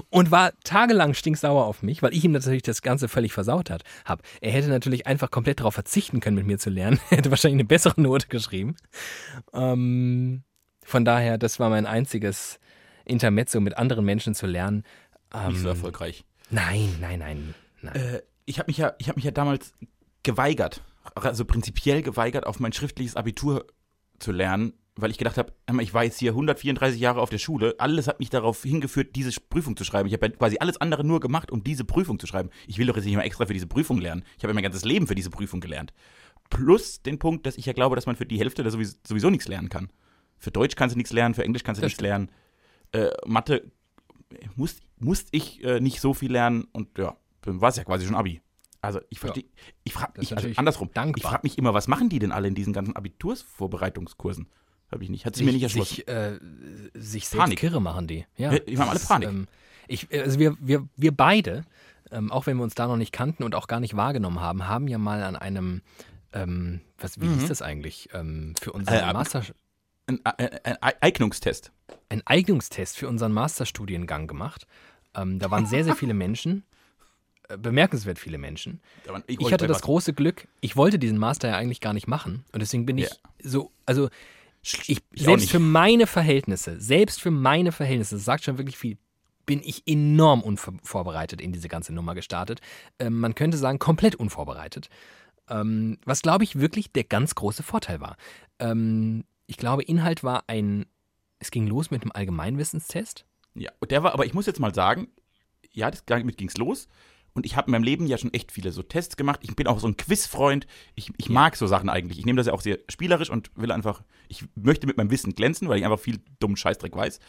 und 0.09 0.31
war 0.31 0.53
tagelang 0.63 1.13
stinksauer 1.13 1.65
auf 1.65 1.83
mich, 1.83 2.01
weil 2.01 2.13
ich 2.13 2.23
ihm 2.23 2.31
natürlich 2.31 2.63
das 2.63 2.81
Ganze 2.81 3.07
völlig 3.07 3.33
versaut 3.33 3.69
hat, 3.69 3.83
hab. 4.05 4.21
Er 4.41 4.51
hätte 4.51 4.69
natürlich 4.69 5.07
einfach 5.07 5.31
komplett 5.31 5.59
darauf 5.59 5.73
verzichten 5.73 6.19
können, 6.19 6.35
mit 6.35 6.45
mir 6.45 6.57
zu 6.57 6.69
lernen. 6.69 6.99
Er 7.11 7.17
hätte 7.17 7.29
wahrscheinlich 7.29 7.59
eine 7.59 7.67
bessere 7.67 7.99
Note 8.01 8.27
geschrieben. 8.27 8.75
Ähm, 9.53 10.43
von 10.83 11.05
daher, 11.05 11.37
das 11.37 11.59
war 11.59 11.69
mein 11.69 11.85
einziges 11.85 12.59
Intermezzo, 13.05 13.59
mit 13.59 13.77
anderen 13.77 14.05
Menschen 14.05 14.33
zu 14.33 14.45
lernen. 14.47 14.83
Ähm, 15.33 15.49
Nicht 15.49 15.61
so 15.61 15.67
erfolgreich. 15.67 16.25
Nein, 16.49 16.95
nein, 16.99 17.19
nein. 17.19 17.55
nein. 17.81 17.95
Äh, 17.95 18.21
ich 18.45 18.59
habe 18.59 18.69
mich, 18.69 18.77
ja, 18.77 18.93
ich 18.97 19.09
hab 19.09 19.15
mich 19.15 19.25
ja 19.25 19.31
damals 19.31 19.73
geweigert, 20.23 20.81
also 21.15 21.45
prinzipiell 21.45 22.01
geweigert, 22.01 22.45
auf 22.45 22.59
mein 22.59 22.73
schriftliches 22.73 23.15
Abitur 23.15 23.65
zu 24.19 24.31
lernen, 24.31 24.73
weil 24.95 25.11
ich 25.11 25.17
gedacht 25.17 25.37
habe, 25.37 25.53
ich 25.79 25.93
war 25.93 26.03
jetzt 26.03 26.19
hier 26.19 26.31
134 26.31 26.99
Jahre 26.99 27.21
auf 27.21 27.29
der 27.29 27.37
Schule, 27.37 27.75
alles 27.77 28.07
hat 28.07 28.19
mich 28.19 28.29
darauf 28.29 28.61
hingeführt, 28.63 29.15
diese 29.15 29.31
Prüfung 29.39 29.77
zu 29.77 29.83
schreiben. 29.83 30.07
Ich 30.07 30.13
habe 30.13 30.27
ja 30.27 30.31
quasi 30.33 30.57
alles 30.59 30.79
andere 30.81 31.03
nur 31.03 31.19
gemacht, 31.19 31.51
um 31.51 31.63
diese 31.63 31.85
Prüfung 31.85 32.19
zu 32.19 32.27
schreiben. 32.27 32.49
Ich 32.67 32.77
will 32.77 32.87
doch 32.87 32.95
jetzt 32.95 33.05
nicht 33.05 33.15
mal 33.15 33.23
extra 33.23 33.45
für 33.45 33.53
diese 33.53 33.67
Prüfung 33.67 33.99
lernen. 33.99 34.23
Ich 34.37 34.43
habe 34.43 34.51
ja 34.51 34.53
mein 34.53 34.63
ganzes 34.63 34.83
Leben 34.83 35.07
für 35.07 35.15
diese 35.15 35.29
Prüfung 35.29 35.61
gelernt. 35.61 35.93
Plus 36.49 37.01
den 37.01 37.19
Punkt, 37.19 37.45
dass 37.45 37.57
ich 37.57 37.65
ja 37.65 37.73
glaube, 37.73 37.95
dass 37.95 38.05
man 38.05 38.17
für 38.17 38.25
die 38.25 38.37
Hälfte 38.37 38.63
da 38.63 38.69
sowieso, 38.69 38.97
sowieso 39.07 39.29
nichts 39.29 39.47
lernen 39.47 39.69
kann. 39.69 39.91
Für 40.37 40.51
Deutsch 40.51 40.75
kannst 40.75 40.95
du 40.95 40.97
nichts 40.97 41.13
lernen, 41.13 41.35
für 41.35 41.43
Englisch 41.43 41.63
kannst 41.63 41.79
du 41.79 41.83
Das 41.83 41.91
nichts 41.91 42.01
lernen. 42.01 42.29
Äh, 42.91 43.09
Mathe 43.25 43.71
musste 44.55 44.81
musst 44.97 45.29
ich 45.31 45.63
äh, 45.63 45.79
nicht 45.79 45.99
so 45.99 46.13
viel 46.13 46.31
lernen 46.31 46.67
und 46.71 46.97
ja, 46.97 47.15
war 47.45 47.69
es 47.69 47.75
ja 47.77 47.83
quasi 47.83 48.05
schon 48.05 48.15
Abi. 48.15 48.41
Also 48.81 48.99
ich 49.09 49.19
verstehe, 49.19 49.45
ich 49.83 49.93
frage 49.93 50.19
mich, 50.19 50.35
also 50.35 50.49
andersrum, 50.55 50.87
ich 50.87 50.93
dankbar. 50.93 51.31
frage 51.31 51.43
mich 51.43 51.57
immer, 51.57 51.73
was 51.73 51.87
machen 51.87 52.09
die 52.09 52.19
denn 52.19 52.31
alle 52.31 52.47
in 52.47 52.55
diesen 52.55 52.73
ganzen 52.73 52.95
Abitursvorbereitungskursen? 52.95 54.47
Habe 54.91 55.03
ich 55.03 55.09
nicht. 55.09 55.25
Hat 55.25 55.35
sie 55.35 55.43
mir 55.43 55.53
nicht 55.53 55.63
erschlossen. 55.63 55.95
sich, 55.95 56.07
äh, 56.07 56.37
sich 56.93 57.27
selbst 57.27 57.37
Panik. 57.43 57.59
kirre 57.59 57.81
machen 57.81 58.07
die. 58.07 58.25
Ja, 58.37 58.57
die 58.59 58.77
haben 58.77 58.89
alle 58.89 58.99
Panik. 58.99 59.29
Ähm, 59.29 59.47
ich, 59.87 60.07
also 60.11 60.37
wir, 60.39 60.57
wir, 60.59 60.87
wir 60.97 61.11
beide, 61.11 61.63
ähm, 62.11 62.31
auch 62.31 62.45
wenn 62.45 62.57
wir 62.57 62.63
uns 62.63 62.75
da 62.75 62.87
noch 62.87 62.97
nicht 62.97 63.11
kannten 63.11 63.43
und 63.43 63.55
auch 63.55 63.67
gar 63.67 63.79
nicht 63.79 63.95
wahrgenommen 63.95 64.39
haben, 64.41 64.67
haben 64.67 64.87
ja 64.87 64.97
mal 64.97 65.23
an 65.23 65.35
einem, 65.35 65.81
ähm, 66.33 66.81
was, 66.97 67.19
wie 67.21 67.27
hieß 67.27 67.47
das 67.47 67.61
eigentlich, 67.61 68.09
ähm, 68.13 68.53
für 68.61 68.73
unseren 68.73 68.95
Äh, 68.95 69.13
Master, 69.13 69.43
Ein, 70.07 70.19
ein, 70.25 70.49
ein 70.81 70.93
Eignungstest. 71.01 71.71
einen 72.09 72.21
Eignungstest 72.25 72.97
für 72.97 73.07
unseren 73.07 73.31
Masterstudiengang 73.31 74.27
gemacht. 74.27 74.67
Ähm, 75.15 75.39
da 75.39 75.51
waren 75.51 75.65
sehr, 75.65 75.83
sehr 75.85 75.95
viele 75.95 76.13
Menschen, 76.13 76.63
äh, 77.49 77.57
bemerkenswert 77.57 78.19
viele 78.19 78.37
Menschen. 78.37 78.81
Ich 79.27 79.39
wollte 79.39 79.53
hatte 79.53 79.67
das 79.67 79.81
große 79.81 80.13
Glück, 80.13 80.47
ich 80.61 80.75
wollte 80.75 80.99
diesen 80.99 81.17
Master 81.17 81.49
ja 81.49 81.55
eigentlich 81.57 81.79
gar 81.81 81.93
nicht 81.93 82.07
machen. 82.07 82.43
Und 82.53 82.59
deswegen 82.61 82.85
bin 82.85 82.97
ich 82.97 83.09
Ja. 83.09 83.15
so, 83.43 83.71
also 83.85 84.09
ich, 84.61 85.01
selbst 85.15 85.49
für 85.49 85.59
meine 85.59 86.07
Verhältnisse, 86.07 86.79
selbst 86.79 87.21
für 87.21 87.31
meine 87.31 87.71
Verhältnisse, 87.71 88.15
das 88.15 88.25
sagt 88.25 88.43
schon 88.43 88.57
wirklich 88.57 88.77
viel, 88.77 88.97
bin 89.45 89.61
ich 89.63 89.83
enorm 89.87 90.41
unvorbereitet 90.41 91.41
in 91.41 91.51
diese 91.51 91.67
ganze 91.67 91.93
Nummer 91.93 92.15
gestartet. 92.15 92.61
Ähm, 92.99 93.19
man 93.19 93.35
könnte 93.35 93.57
sagen, 93.57 93.79
komplett 93.79 94.15
unvorbereitet. 94.15 94.89
Ähm, 95.49 95.97
was, 96.05 96.21
glaube 96.21 96.43
ich, 96.43 96.59
wirklich 96.59 96.91
der 96.91 97.03
ganz 97.03 97.35
große 97.35 97.63
Vorteil 97.63 97.99
war. 97.99 98.17
Ähm, 98.59 99.25
ich 99.47 99.57
glaube, 99.57 99.83
Inhalt 99.83 100.23
war 100.23 100.43
ein, 100.47 100.85
es 101.39 101.51
ging 101.51 101.67
los 101.67 101.91
mit 101.91 102.03
einem 102.03 102.11
Allgemeinwissenstest. 102.11 103.25
Ja, 103.55 103.71
und 103.79 103.91
der 103.91 104.03
war, 104.03 104.13
aber 104.13 104.25
ich 104.25 104.33
muss 104.33 104.45
jetzt 104.45 104.59
mal 104.59 104.73
sagen, 104.73 105.09
ja, 105.71 105.89
das, 105.91 106.05
damit 106.05 106.37
ging's 106.37 106.57
los. 106.57 106.87
Und 107.33 107.45
ich 107.45 107.55
habe 107.55 107.67
in 107.67 107.71
meinem 107.71 107.83
Leben 107.83 108.07
ja 108.07 108.17
schon 108.17 108.33
echt 108.33 108.51
viele 108.51 108.71
so 108.71 108.83
Tests 108.83 109.15
gemacht. 109.15 109.39
Ich 109.43 109.55
bin 109.55 109.67
auch 109.67 109.79
so 109.79 109.87
ein 109.87 109.97
Quizfreund. 109.97 110.67
Ich, 110.95 111.11
ich 111.17 111.29
mag 111.29 111.55
so 111.55 111.65
Sachen 111.67 111.89
eigentlich. 111.89 112.19
Ich 112.19 112.25
nehme 112.25 112.37
das 112.37 112.47
ja 112.47 112.53
auch 112.53 112.61
sehr 112.61 112.79
spielerisch 112.89 113.29
und 113.29 113.51
will 113.55 113.71
einfach, 113.71 114.03
ich 114.27 114.43
möchte 114.55 114.87
mit 114.87 114.97
meinem 114.97 115.11
Wissen 115.11 115.33
glänzen, 115.33 115.69
weil 115.69 115.77
ich 115.77 115.85
einfach 115.85 115.99
viel 115.99 116.19
dummen 116.39 116.57
Scheißdreck 116.57 116.95
weiß. 116.95 117.19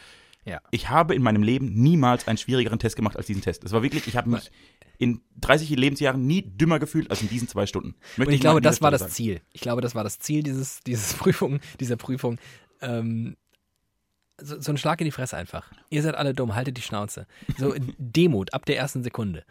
Ja. 0.45 0.59
Ich 0.71 0.89
habe 0.89 1.15
in 1.15 1.23
meinem 1.23 1.43
Leben 1.43 1.73
niemals 1.73 2.27
einen 2.27 2.37
schwierigeren 2.37 2.79
Test 2.79 2.95
gemacht 2.95 3.15
als 3.15 3.27
diesen 3.27 3.41
Test. 3.41 3.63
Das 3.63 3.71
war 3.71 3.81
wirklich, 3.81 4.07
ich 4.07 4.17
habe 4.17 4.29
mich 4.29 4.51
in 4.97 5.21
30 5.39 5.69
Lebensjahren 5.69 6.25
nie 6.25 6.41
dümmer 6.41 6.79
gefühlt 6.79 7.09
als 7.09 7.21
in 7.21 7.29
diesen 7.29 7.47
zwei 7.47 7.65
Stunden. 7.65 7.95
Möchte 8.17 8.29
Und 8.29 8.35
ich 8.35 8.41
glaube, 8.41 8.61
das 8.61 8.81
war 8.81 8.89
Stelle 8.89 8.91
das 8.91 9.01
sagen. 9.01 9.13
Ziel. 9.13 9.41
Ich 9.53 9.61
glaube, 9.61 9.81
das 9.81 9.95
war 9.95 10.03
das 10.03 10.19
Ziel 10.19 10.43
dieses, 10.43 10.81
dieses 10.81 11.13
Prüfung, 11.13 11.59
dieser 11.79 11.95
Prüfung. 11.95 12.39
Ähm, 12.81 13.37
so, 14.41 14.59
so 14.59 14.71
ein 14.71 14.77
Schlag 14.77 14.99
in 14.99 15.05
die 15.05 15.11
Fresse 15.11 15.37
einfach. 15.37 15.71
Ihr 15.89 16.01
seid 16.01 16.15
alle 16.15 16.33
dumm, 16.33 16.55
haltet 16.55 16.77
die 16.77 16.81
Schnauze. 16.81 17.27
So 17.57 17.73
Demut 17.97 18.53
ab 18.53 18.65
der 18.65 18.77
ersten 18.77 19.03
Sekunde. 19.03 19.45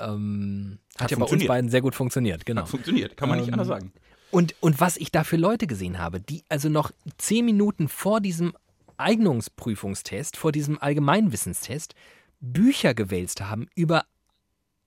Ähm, 0.00 0.78
hat, 0.94 1.02
Hat 1.02 1.10
ja 1.12 1.16
bei 1.18 1.26
uns 1.26 1.46
beiden 1.46 1.70
sehr 1.70 1.80
gut 1.80 1.94
funktioniert, 1.94 2.46
genau. 2.46 2.62
Hat 2.62 2.68
funktioniert, 2.68 3.16
kann 3.16 3.28
man 3.28 3.38
nicht 3.38 3.48
Ähm, 3.48 3.54
anders 3.54 3.68
sagen. 3.68 3.92
Und, 4.30 4.54
und 4.60 4.80
was 4.80 4.96
ich 4.96 5.12
da 5.12 5.22
für 5.22 5.36
Leute 5.36 5.66
gesehen 5.66 5.98
habe, 5.98 6.20
die 6.20 6.42
also 6.48 6.68
noch 6.68 6.90
zehn 7.18 7.44
Minuten 7.44 7.88
vor 7.88 8.20
diesem 8.20 8.54
Eignungsprüfungstest, 8.96 10.36
vor 10.36 10.52
diesem 10.52 10.80
Allgemeinwissenstest, 10.80 11.94
Bücher 12.40 12.94
gewälzt 12.94 13.40
haben 13.42 13.68
über 13.74 14.04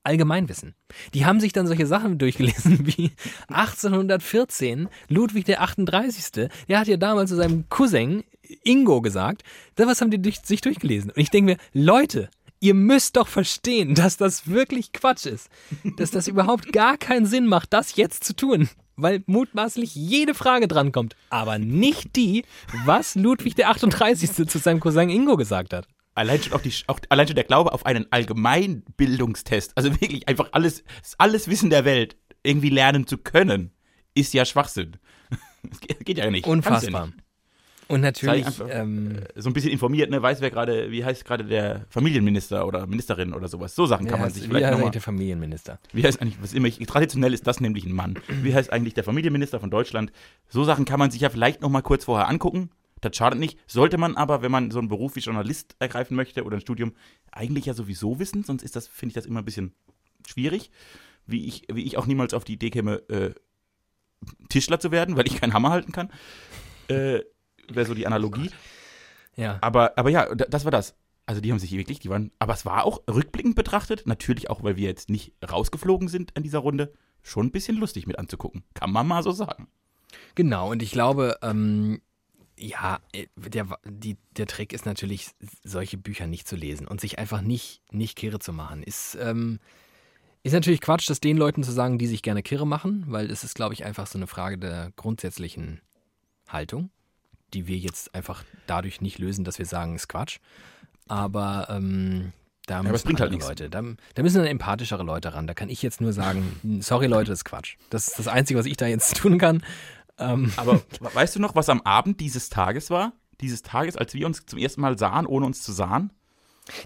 Allgemeinwissen. 0.03 0.75
Die 1.13 1.25
haben 1.25 1.39
sich 1.39 1.51
dann 1.51 1.67
solche 1.67 1.85
Sachen 1.85 2.17
durchgelesen 2.17 2.87
wie 2.97 3.11
1814, 3.49 4.87
Ludwig 5.09 5.45
der 5.45 5.61
38. 5.61 6.49
Der 6.67 6.79
hat 6.79 6.87
ja 6.87 6.97
damals 6.97 7.29
zu 7.29 7.35
seinem 7.35 7.67
Cousin 7.69 8.23
Ingo 8.63 9.01
gesagt, 9.01 9.43
da 9.75 9.85
was 9.87 9.99
haben 9.99 10.11
die 10.11 10.33
sich 10.43 10.61
durchgelesen. 10.61 11.11
Und 11.11 11.21
ich 11.21 11.29
denke 11.29 11.53
mir, 11.53 11.57
Leute, 11.73 12.29
ihr 12.59 12.73
müsst 12.73 13.17
doch 13.17 13.27
verstehen, 13.27 13.95
dass 13.95 14.17
das 14.17 14.47
wirklich 14.47 14.93
Quatsch 14.93 15.25
ist. 15.25 15.49
Dass 15.97 16.11
das 16.11 16.27
überhaupt 16.27 16.71
gar 16.73 16.97
keinen 16.97 17.25
Sinn 17.25 17.47
macht, 17.47 17.73
das 17.73 17.95
jetzt 17.95 18.23
zu 18.23 18.35
tun. 18.35 18.69
Weil 18.95 19.23
mutmaßlich 19.27 19.93
jede 19.93 20.33
Frage 20.33 20.67
drankommt. 20.67 21.15
Aber 21.29 21.59
nicht 21.59 22.15
die, 22.15 22.43
was 22.85 23.15
Ludwig 23.15 23.55
der 23.55 23.69
38. 23.69 24.47
zu 24.47 24.57
seinem 24.57 24.79
Cousin 24.79 25.09
Ingo 25.09 25.37
gesagt 25.37 25.73
hat. 25.73 25.87
Allein 26.15 26.41
schon, 26.41 26.53
auch 26.53 26.61
die, 26.61 26.73
auch, 26.87 26.99
allein 27.09 27.27
schon 27.27 27.35
der 27.35 27.43
Glaube 27.43 27.73
auf 27.73 27.85
einen 27.85 28.11
Allgemeinbildungstest, 28.11 29.77
also 29.77 29.91
wirklich 30.01 30.27
einfach 30.27 30.49
alles, 30.51 30.83
alles 31.19 31.47
Wissen 31.47 31.69
der 31.69 31.85
Welt 31.85 32.17
irgendwie 32.41 32.69
lernen 32.69 33.05
zu 33.05 33.19
können, 33.19 33.71
ist 34.15 34.33
ja 34.33 34.43
Schwachsinn. 34.43 34.97
Das 35.61 35.79
geht, 36.05 36.17
ja 36.17 36.31
nicht. 36.31 36.47
Unfassbar. 36.47 37.07
nicht. 37.07 37.17
Und 37.87 38.01
natürlich, 38.01 38.45
einfach, 38.45 38.67
ähm, 38.69 39.19
So 39.35 39.49
ein 39.49 39.53
bisschen 39.53 39.71
informiert, 39.71 40.09
ne, 40.09 40.21
weiß 40.21 40.41
wer 40.41 40.51
gerade, 40.51 40.91
wie 40.91 41.05
heißt 41.05 41.23
gerade 41.25 41.43
der 41.45 41.85
Familienminister 41.89 42.67
oder 42.67 42.85
Ministerin 42.87 43.33
oder 43.33 43.47
sowas. 43.47 43.75
So 43.75 43.85
Sachen 43.85 44.05
kann 44.07 44.15
wie 44.19 44.21
man 44.21 44.29
heißt- 44.29 44.33
sich 44.33 44.43
wie 44.43 44.47
vielleicht 44.47 44.65
heißt 44.65 44.77
nochmal. 44.77 44.91
der 44.91 45.01
Familienminister? 45.01 45.79
Wie 45.93 46.03
heißt 46.03 46.21
eigentlich, 46.21 46.41
was 46.41 46.53
immer 46.53 46.67
ich, 46.67 46.77
traditionell 46.85 47.33
ist 47.33 47.47
das 47.47 47.59
nämlich 47.61 47.85
ein 47.85 47.93
Mann. 47.93 48.19
Wie 48.43 48.53
heißt 48.53 48.71
eigentlich 48.73 48.93
der 48.93 49.03
Familienminister 49.03 49.59
von 49.59 49.69
Deutschland? 49.71 50.11
So 50.49 50.63
Sachen 50.63 50.85
kann 50.85 50.99
man 50.99 51.11
sich 51.11 51.21
ja 51.21 51.29
vielleicht 51.29 51.61
nochmal 51.61 51.81
kurz 51.83 52.05
vorher 52.05 52.27
angucken. 52.27 52.69
Das 53.01 53.15
schadet 53.15 53.39
nicht. 53.39 53.59
Sollte 53.67 53.97
man 53.97 54.15
aber, 54.17 54.41
wenn 54.41 54.51
man 54.51 54.71
so 54.71 54.79
einen 54.79 54.87
Beruf 54.87 55.15
wie 55.15 55.19
Journalist 55.19 55.75
ergreifen 55.79 56.15
möchte 56.15 56.43
oder 56.43 56.57
ein 56.57 56.61
Studium, 56.61 56.93
eigentlich 57.31 57.65
ja 57.67 57.73
sowieso 57.73 58.19
wissen, 58.19 58.43
sonst 58.43 58.63
ist 58.63 58.75
das, 58.75 58.87
finde 58.87 59.11
ich 59.11 59.15
das 59.15 59.25
immer 59.27 59.39
ein 59.41 59.45
bisschen 59.45 59.73
schwierig. 60.27 60.71
Wie 61.25 61.45
ich, 61.45 61.63
wie 61.71 61.83
ich 61.83 61.97
auch 61.97 62.07
niemals 62.07 62.33
auf 62.33 62.43
die 62.43 62.53
Idee 62.53 62.69
käme, 62.71 62.95
äh, 63.09 63.33
Tischler 64.49 64.79
zu 64.79 64.91
werden, 64.91 65.15
weil 65.15 65.27
ich 65.27 65.39
keinen 65.39 65.53
Hammer 65.53 65.69
halten 65.69 65.91
kann. 65.91 66.09
Äh, 66.87 67.19
Wäre 67.69 67.85
so 67.85 67.93
die 67.93 68.07
Analogie. 68.07 68.49
Ja. 69.35 69.57
Aber, 69.61 69.97
aber 69.97 70.09
ja, 70.09 70.33
da- 70.33 70.45
das 70.45 70.63
war 70.65 70.71
das. 70.71 70.95
Also 71.25 71.41
die 71.41 71.51
haben 71.51 71.59
sich 71.59 71.71
wirklich, 71.73 71.99
die 71.99 72.09
waren, 72.09 72.31
aber 72.39 72.53
es 72.53 72.65
war 72.65 72.85
auch 72.85 73.01
rückblickend 73.09 73.55
betrachtet, 73.55 74.07
natürlich 74.07 74.49
auch, 74.49 74.63
weil 74.63 74.77
wir 74.77 74.87
jetzt 74.87 75.09
nicht 75.09 75.33
rausgeflogen 75.49 76.07
sind 76.07 76.31
in 76.35 76.43
dieser 76.43 76.59
Runde, 76.59 76.93
schon 77.21 77.47
ein 77.47 77.51
bisschen 77.51 77.75
lustig 77.75 78.07
mit 78.07 78.17
anzugucken. 78.17 78.63
Kann 78.73 78.91
man 78.91 79.05
mal 79.07 79.21
so 79.23 79.31
sagen. 79.31 79.67
Genau, 80.35 80.71
und 80.71 80.81
ich 80.81 80.91
glaube, 80.91 81.37
ähm, 81.41 82.01
ja, 82.57 82.99
äh, 83.11 83.27
der, 83.35 83.67
die, 83.85 84.15
der 84.31 84.47
Trick 84.47 84.71
ist 84.71 84.85
natürlich, 84.85 85.31
solche 85.63 85.97
Bücher 85.97 86.27
nicht 86.27 86.47
zu 86.47 86.55
lesen 86.55 86.87
und 86.87 87.01
sich 87.01 87.19
einfach 87.19 87.41
nicht, 87.41 87.81
nicht 87.91 88.15
kirre 88.17 88.39
zu 88.39 88.53
machen. 88.53 88.81
Ist, 88.81 89.17
ähm, 89.21 89.59
ist 90.43 90.53
natürlich 90.53 90.79
Quatsch, 90.79 91.09
das 91.09 91.19
den 91.19 91.35
Leuten 91.37 91.61
zu 91.63 91.73
sagen, 91.73 91.97
die 91.99 92.07
sich 92.07 92.21
gerne 92.23 92.41
kirre 92.41 92.65
machen, 92.65 93.03
weil 93.09 93.29
es 93.29 93.43
ist, 93.43 93.53
glaube 93.55 93.73
ich, 93.73 93.83
einfach 93.83 94.07
so 94.07 94.17
eine 94.17 94.27
Frage 94.27 94.57
der 94.57 94.91
grundsätzlichen 94.95 95.81
Haltung. 96.47 96.89
Die 97.53 97.67
wir 97.67 97.77
jetzt 97.77 98.13
einfach 98.13 98.43
dadurch 98.65 99.01
nicht 99.01 99.19
lösen, 99.19 99.43
dass 99.43 99.59
wir 99.59 99.65
sagen, 99.65 99.95
ist 99.95 100.07
Quatsch. 100.07 100.39
Aber 101.07 101.67
ähm, 101.69 102.33
da 102.65 102.81
es 102.81 102.91
müssen 102.91 103.05
bringt 103.05 103.21
halt. 103.21 103.31
Leute, 103.31 103.69
da, 103.69 103.81
da 104.15 104.23
müssen 104.23 104.37
dann 104.37 104.47
empathischere 104.47 105.03
Leute 105.03 105.33
ran. 105.33 105.47
Da 105.47 105.53
kann 105.53 105.69
ich 105.69 105.81
jetzt 105.81 106.01
nur 106.01 106.13
sagen, 106.13 106.79
sorry 106.81 107.07
Leute, 107.07 107.31
das 107.31 107.39
ist 107.39 107.45
Quatsch. 107.45 107.77
Das 107.89 108.07
ist 108.07 108.19
das 108.19 108.27
Einzige, 108.27 108.59
was 108.59 108.65
ich 108.65 108.77
da 108.77 108.87
jetzt 108.87 109.15
tun 109.17 109.37
kann. 109.37 109.63
Ähm, 110.19 110.51
Aber 110.57 110.81
weißt 110.99 111.35
du 111.35 111.39
noch, 111.39 111.55
was 111.55 111.69
am 111.69 111.81
Abend 111.81 112.19
dieses 112.19 112.49
Tages 112.49 112.89
war? 112.89 113.13
Dieses 113.39 113.61
Tages, 113.61 113.95
als 113.95 114.13
wir 114.13 114.25
uns 114.25 114.45
zum 114.45 114.57
ersten 114.57 114.81
Mal 114.81 114.97
sahen, 114.97 115.25
ohne 115.25 115.45
uns 115.45 115.61
zu 115.61 115.71
sahen? 115.71 116.11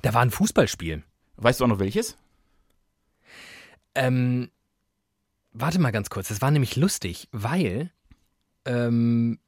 da 0.01 0.13
war 0.13 0.21
ein 0.21 0.31
Fußballspiel. 0.31 1.03
Weißt 1.37 1.59
du 1.59 1.63
auch 1.63 1.69
noch 1.69 1.79
welches? 1.79 2.17
Ähm, 3.95 4.51
warte 5.51 5.79
mal 5.79 5.91
ganz 5.91 6.09
kurz, 6.09 6.27
das 6.27 6.41
war 6.41 6.51
nämlich 6.51 6.75
lustig, 6.75 7.27
weil. 7.31 7.91
Ähm, 8.65 9.39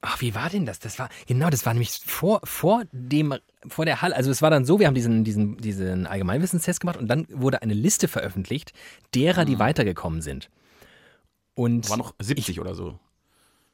ach, 0.00 0.20
wie 0.20 0.34
war 0.34 0.48
denn 0.50 0.66
das? 0.66 0.78
Das 0.78 0.98
war, 0.98 1.08
genau, 1.26 1.50
das 1.50 1.66
war 1.66 1.74
nämlich 1.74 2.00
vor, 2.04 2.40
vor 2.44 2.84
dem, 2.92 3.34
vor 3.66 3.84
der 3.84 4.02
Halle. 4.02 4.14
Also 4.14 4.30
es 4.30 4.42
war 4.42 4.50
dann 4.50 4.64
so, 4.64 4.78
wir 4.78 4.86
haben 4.86 4.94
diesen, 4.94 5.24
diesen, 5.24 5.56
diesen 5.58 6.06
Allgemeinwissenstest 6.06 6.80
gemacht 6.80 6.96
und 6.98 7.08
dann 7.08 7.26
wurde 7.30 7.62
eine 7.62 7.74
Liste 7.74 8.08
veröffentlicht, 8.08 8.72
derer, 9.14 9.44
die 9.44 9.58
weitergekommen 9.58 10.22
sind. 10.22 10.50
Und 11.54 11.90
War 11.90 11.96
noch 11.96 12.14
70 12.20 12.60
oder 12.60 12.74
so. 12.76 12.98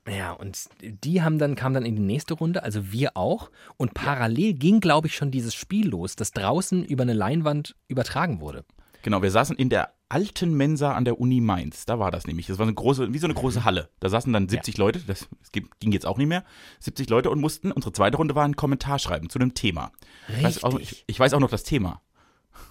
ja, 0.09 0.33
und 0.33 0.69
die 0.81 1.23
haben 1.23 1.39
dann, 1.39 1.55
kamen 1.55 1.75
dann 1.75 1.85
in 1.85 1.97
die 1.97 2.03
nächste 2.03 2.35
Runde, 2.35 2.63
also 2.63 2.91
wir 2.93 3.17
auch. 3.17 3.51
Und 3.77 3.93
parallel 3.93 4.55
ging, 4.55 4.81
glaube 4.81 5.09
ich, 5.09 5.17
schon 5.17 5.31
dieses 5.31 5.55
Spiel 5.55 5.89
los, 5.89 6.17
das 6.17 6.31
draußen 6.31 6.85
über 6.85 7.03
eine 7.03 7.13
Leinwand 7.13 7.77
übertragen 7.89 8.41
wurde. 8.41 8.65
Genau, 9.05 9.21
wir 9.21 9.31
saßen 9.31 9.55
in 9.57 9.69
der 9.69 9.93
alten 10.09 10.55
Mensa 10.55 10.95
an 10.95 11.05
der 11.05 11.21
Uni 11.21 11.43
Mainz. 11.43 11.85
Da 11.85 11.99
war 11.99 12.11
das 12.11 12.27
nämlich. 12.27 12.47
Das 12.47 12.59
war 12.59 12.65
eine 12.65 12.73
große, 12.73 13.13
wie 13.13 13.19
so 13.19 13.27
eine 13.27 13.35
große 13.35 13.63
Halle. 13.63 13.91
Da 14.01 14.09
saßen 14.09 14.33
dann 14.33 14.49
70 14.49 14.79
Leute, 14.79 15.01
das, 15.07 15.29
das 15.43 15.53
ging 15.53 15.93
jetzt 15.93 16.07
auch 16.07 16.17
nicht 16.17 16.27
mehr. 16.27 16.43
70 16.81 17.11
Leute 17.11 17.29
und 17.29 17.39
mussten, 17.39 17.71
unsere 17.71 17.93
zweite 17.93 18.17
Runde 18.17 18.35
war 18.35 18.47
ein 18.47 18.57
Kommentar 18.57 18.99
schreiben 18.99 19.29
zu 19.29 19.39
einem 19.39 19.53
Thema. 19.53 19.93
Ich 20.39 20.43
weiß, 20.43 20.65
auch, 20.65 20.79
ich, 20.79 21.05
ich 21.07 21.21
weiß 21.21 21.35
auch 21.35 21.41
noch 21.41 21.51
das 21.51 21.65
Thema. 21.65 22.01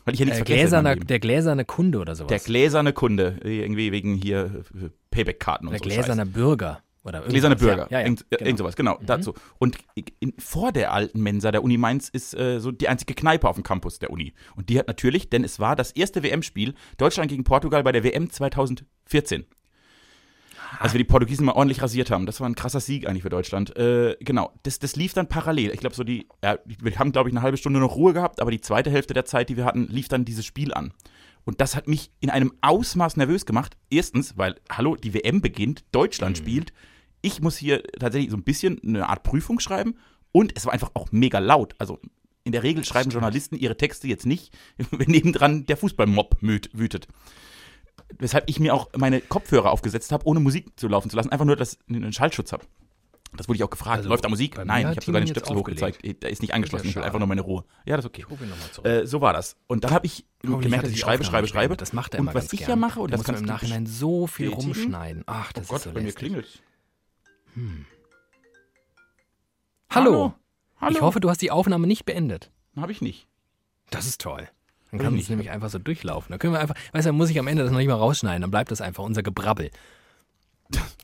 Weil 0.05 0.15
ich 0.15 0.21
ja 0.21 0.25
nichts 0.25 0.41
Äh, 0.41 0.43
gläserne, 0.43 0.95
der 0.97 1.19
gläserne 1.19 1.65
Kunde 1.65 1.99
oder 1.99 2.15
sowas. 2.15 2.29
Der 2.29 2.39
gläserne 2.39 2.93
Kunde, 2.93 3.39
irgendwie 3.43 3.91
wegen 3.91 4.15
hier 4.15 4.63
äh, 4.73 4.89
Payback-Karten 5.11 5.67
und 5.67 5.73
der 5.73 5.79
so. 5.79 5.83
gläserne 5.83 6.25
Bürger. 6.25 6.81
Oder 7.03 7.21
Gläserne. 7.21 7.55
Bürger, 7.55 7.87
Ja, 7.89 7.99
ja, 7.99 8.05
irgend, 8.05 8.21
äh, 8.21 8.37
genau. 8.37 8.47
irgend 8.47 8.59
sowas, 8.59 8.75
genau, 8.75 8.99
dazu. 9.05 9.33
Und 9.59 9.77
in, 10.19 10.33
vor 10.39 10.71
der 10.71 10.93
alten 10.93 11.21
Mensa 11.21 11.51
der 11.51 11.63
Uni 11.63 11.77
Mainz 11.77 12.07
ist 12.09 12.33
äh, 12.33 12.59
so 12.59 12.71
die 12.71 12.87
einzige 12.87 13.13
Kneipe 13.13 13.47
auf 13.47 13.55
dem 13.55 13.63
Campus 13.63 13.99
der 13.99 14.09
Uni. 14.09 14.33
Und 14.55 14.69
die 14.69 14.79
hat 14.79 14.87
natürlich, 14.87 15.29
denn 15.29 15.43
es 15.43 15.59
war 15.59 15.75
das 15.75 15.91
erste 15.91 16.23
WM-Spiel 16.23 16.73
Deutschland 16.97 17.29
gegen 17.29 17.43
Portugal 17.43 17.83
bei 17.83 17.91
der 17.91 18.03
WM 18.03 18.29
2014. 18.29 19.45
Als 20.79 20.93
wir 20.93 20.97
die 20.97 21.03
Portugiesen 21.03 21.45
mal 21.45 21.51
ordentlich 21.51 21.81
rasiert 21.81 22.09
haben. 22.09 22.25
Das 22.25 22.39
war 22.39 22.49
ein 22.49 22.55
krasser 22.55 22.79
Sieg 22.79 23.07
eigentlich 23.07 23.21
für 23.23 23.29
Deutschland. 23.29 23.75
Äh, 23.77 24.15
genau, 24.21 24.53
das, 24.63 24.79
das 24.79 24.95
lief 24.95 25.13
dann 25.13 25.27
parallel. 25.27 25.71
Ich 25.71 25.79
glaube, 25.79 25.95
so 25.95 26.03
die, 26.03 26.27
ja, 26.43 26.57
wir 26.65 26.97
haben, 26.97 27.11
glaube 27.11 27.29
ich, 27.29 27.35
eine 27.35 27.43
halbe 27.43 27.57
Stunde 27.57 27.79
noch 27.79 27.95
Ruhe 27.95 28.13
gehabt, 28.13 28.41
aber 28.41 28.49
die 28.49 28.61
zweite 28.61 28.89
Hälfte 28.89 29.13
der 29.13 29.25
Zeit, 29.25 29.49
die 29.49 29.57
wir 29.57 29.65
hatten, 29.65 29.87
lief 29.87 30.07
dann 30.07 30.25
dieses 30.25 30.45
Spiel 30.45 30.73
an. 30.73 30.93
Und 31.45 31.61
das 31.61 31.75
hat 31.75 31.87
mich 31.87 32.11
in 32.21 32.29
einem 32.29 32.53
Ausmaß 32.61 33.17
nervös 33.17 33.45
gemacht. 33.45 33.75
Erstens, 33.89 34.37
weil, 34.37 34.55
hallo, 34.71 34.95
die 34.95 35.13
WM 35.13 35.41
beginnt, 35.41 35.83
Deutschland 35.91 36.37
spielt. 36.37 36.73
Ich 37.23 37.41
muss 37.41 37.57
hier 37.57 37.81
tatsächlich 37.99 38.29
so 38.29 38.37
ein 38.37 38.43
bisschen 38.43 38.79
eine 38.83 39.09
Art 39.09 39.23
Prüfung 39.23 39.59
schreiben. 39.59 39.95
Und 40.31 40.51
es 40.55 40.65
war 40.65 40.73
einfach 40.73 40.91
auch 40.93 41.11
mega 41.11 41.39
laut. 41.39 41.73
Also 41.79 41.99
in 42.43 42.51
der 42.51 42.63
Regel 42.63 42.83
schreiben 42.83 43.09
Journalisten 43.09 43.55
ihre 43.55 43.77
Texte 43.77 44.07
jetzt 44.07 44.25
nicht, 44.25 44.53
wenn 44.91 45.09
nebendran 45.09 45.65
der 45.65 45.77
Fußballmob 45.77 46.37
wütet. 46.41 47.07
Weshalb 48.19 48.49
ich 48.49 48.59
mir 48.59 48.73
auch 48.73 48.89
meine 48.95 49.21
Kopfhörer 49.21 49.71
aufgesetzt 49.71 50.11
habe, 50.11 50.27
ohne 50.27 50.39
Musik 50.39 50.79
zu 50.79 50.87
laufen 50.87 51.09
zu 51.09 51.15
lassen. 51.15 51.29
Einfach 51.31 51.45
nur, 51.45 51.55
dass 51.55 51.79
ich 51.87 51.95
einen 51.95 52.13
Schallschutz 52.13 52.51
habe. 52.51 52.65
Das 53.35 53.47
wurde 53.47 53.57
ich 53.57 53.63
auch 53.63 53.69
gefragt. 53.69 53.97
Also, 53.97 54.09
Läuft 54.09 54.25
da 54.25 54.29
Musik? 54.29 54.57
Nein, 54.63 54.81
ich 54.81 54.95
habe 54.95 55.01
sogar 55.05 55.21
den 55.21 55.27
Stöpsel 55.27 55.55
hochgezeigt. 55.55 56.03
Der 56.21 56.29
ist 56.29 56.41
nicht 56.41 56.53
angeschlossen. 56.53 56.87
Ich 56.87 56.95
will 56.95 57.03
einfach 57.03 57.17
nur 57.19 57.27
meine 57.27 57.41
Ruhe. 57.41 57.63
Ja, 57.85 57.95
das 57.95 58.05
ist 58.05 58.09
okay. 58.09 58.25
Äh, 58.83 59.07
so 59.07 59.21
war 59.21 59.33
das. 59.33 59.55
Und 59.67 59.83
dann 59.83 59.91
habe 59.91 60.05
ich 60.05 60.25
Hoffentlich 60.43 60.63
gemerkt, 60.65 60.83
er 60.83 60.87
dass 60.89 60.91
ich 60.93 60.99
schreibe, 60.99 61.23
schreibe, 61.23 61.47
schreibe. 61.47 61.77
Das 61.77 61.93
macht 61.93 62.13
er 62.13 62.19
und 62.19 62.25
immer 62.25 62.35
was 62.35 62.43
ganz 62.43 62.53
ich 62.53 62.59
gern. 62.59 62.69
ja 62.69 62.75
mache, 62.75 62.99
und 62.99 63.11
Da 63.11 63.17
das 63.17 63.25
kannst 63.25 63.41
im 63.41 63.47
du 63.47 63.53
Nachhinein 63.53 63.85
so 63.87 64.27
viel 64.27 64.49
rumschneiden. 64.49 65.23
Ach, 65.25 65.51
das 65.53 65.63
Oh 65.63 65.63
ist 65.63 65.69
Gott, 65.69 65.81
so 65.81 65.91
bei 65.91 66.01
mir 66.01 66.07
lästig. 66.07 66.61
Klingelt. 67.53 67.85
Hallo. 69.89 70.33
Hallo. 70.81 70.91
Ich 70.95 71.01
hoffe, 71.01 71.19
du 71.19 71.29
hast 71.29 71.41
die 71.41 71.51
Aufnahme 71.51 71.87
nicht 71.87 72.05
beendet. 72.05 72.51
Habe 72.75 72.91
ich 72.91 73.01
nicht. 73.01 73.27
Das 73.89 74.05
ist 74.05 74.19
toll. 74.21 74.47
Dann 74.91 74.99
kann 74.99 75.15
ich 75.15 75.23
es 75.23 75.29
nämlich 75.29 75.49
einfach 75.49 75.69
so 75.69 75.79
durchlaufen. 75.79 76.31
Dann 76.31 76.39
können 76.39 76.53
wir 76.53 76.59
einfach, 76.59 76.75
weißt 76.93 77.05
du, 77.05 77.09
dann 77.09 77.15
muss 77.15 77.29
ich 77.29 77.39
am 77.39 77.47
Ende 77.47 77.63
das 77.63 77.71
noch 77.71 77.79
nicht 77.79 77.87
mal 77.87 77.95
rausschneiden, 77.95 78.41
dann 78.41 78.51
bleibt 78.51 78.69
das 78.71 78.81
einfach 78.81 79.03
unser 79.03 79.23
Gebrabbel. 79.23 79.71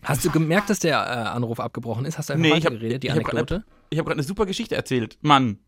Hast 0.03 0.25
du 0.25 0.29
gemerkt, 0.31 0.69
dass 0.69 0.79
der 0.79 0.95
äh, 0.97 1.29
Anruf 1.29 1.59
abgebrochen 1.59 2.05
ist? 2.05 2.17
Hast 2.17 2.29
du 2.29 2.33
einfach 2.33 2.41
Nee, 2.49 2.57
ich 2.57 2.65
habe 2.65 2.75
weitergeredet, 2.75 3.03
die 3.03 3.07
ich 3.07 3.13
hab 3.13 3.23
grad 3.23 3.33
Anekdote? 3.35 3.63
ich 3.89 3.99
hab 3.99 4.05
grad 4.05 4.13
eine 4.15 4.23
super 4.23 4.45
Geschichte 4.45 4.75
erzählt. 4.75 5.17
Mann, 5.21 5.59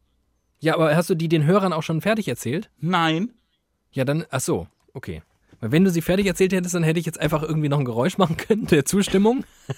Ja, 0.59 0.75
aber 0.75 0.95
hast 0.95 1.09
du 1.09 1.15
die 1.15 1.29
den 1.29 1.45
Hörern 1.45 1.73
auch 1.73 1.83
schon 1.83 2.01
fertig 2.01 2.27
erzählt? 2.27 2.69
nein. 2.79 3.31
Ja, 3.93 4.05
dann, 4.05 4.25
ach 4.29 4.39
so, 4.39 4.67
okay. 4.93 5.21
Weil 5.61 5.71
wenn 5.71 5.83
du 5.83 5.91
sie 5.91 6.01
fertig 6.01 6.25
erzählt 6.25 6.53
hättest, 6.53 6.73
dann 6.73 6.83
hätte 6.83 6.99
ich 6.99 7.05
jetzt 7.05 7.19
einfach 7.19 7.43
irgendwie 7.43 7.69
noch 7.69 7.77
ein 7.77 7.85
Geräusch 7.85 8.17
machen 8.17 8.35
können 8.35 8.65
der 8.65 8.83
Zustimmung. 8.83 9.45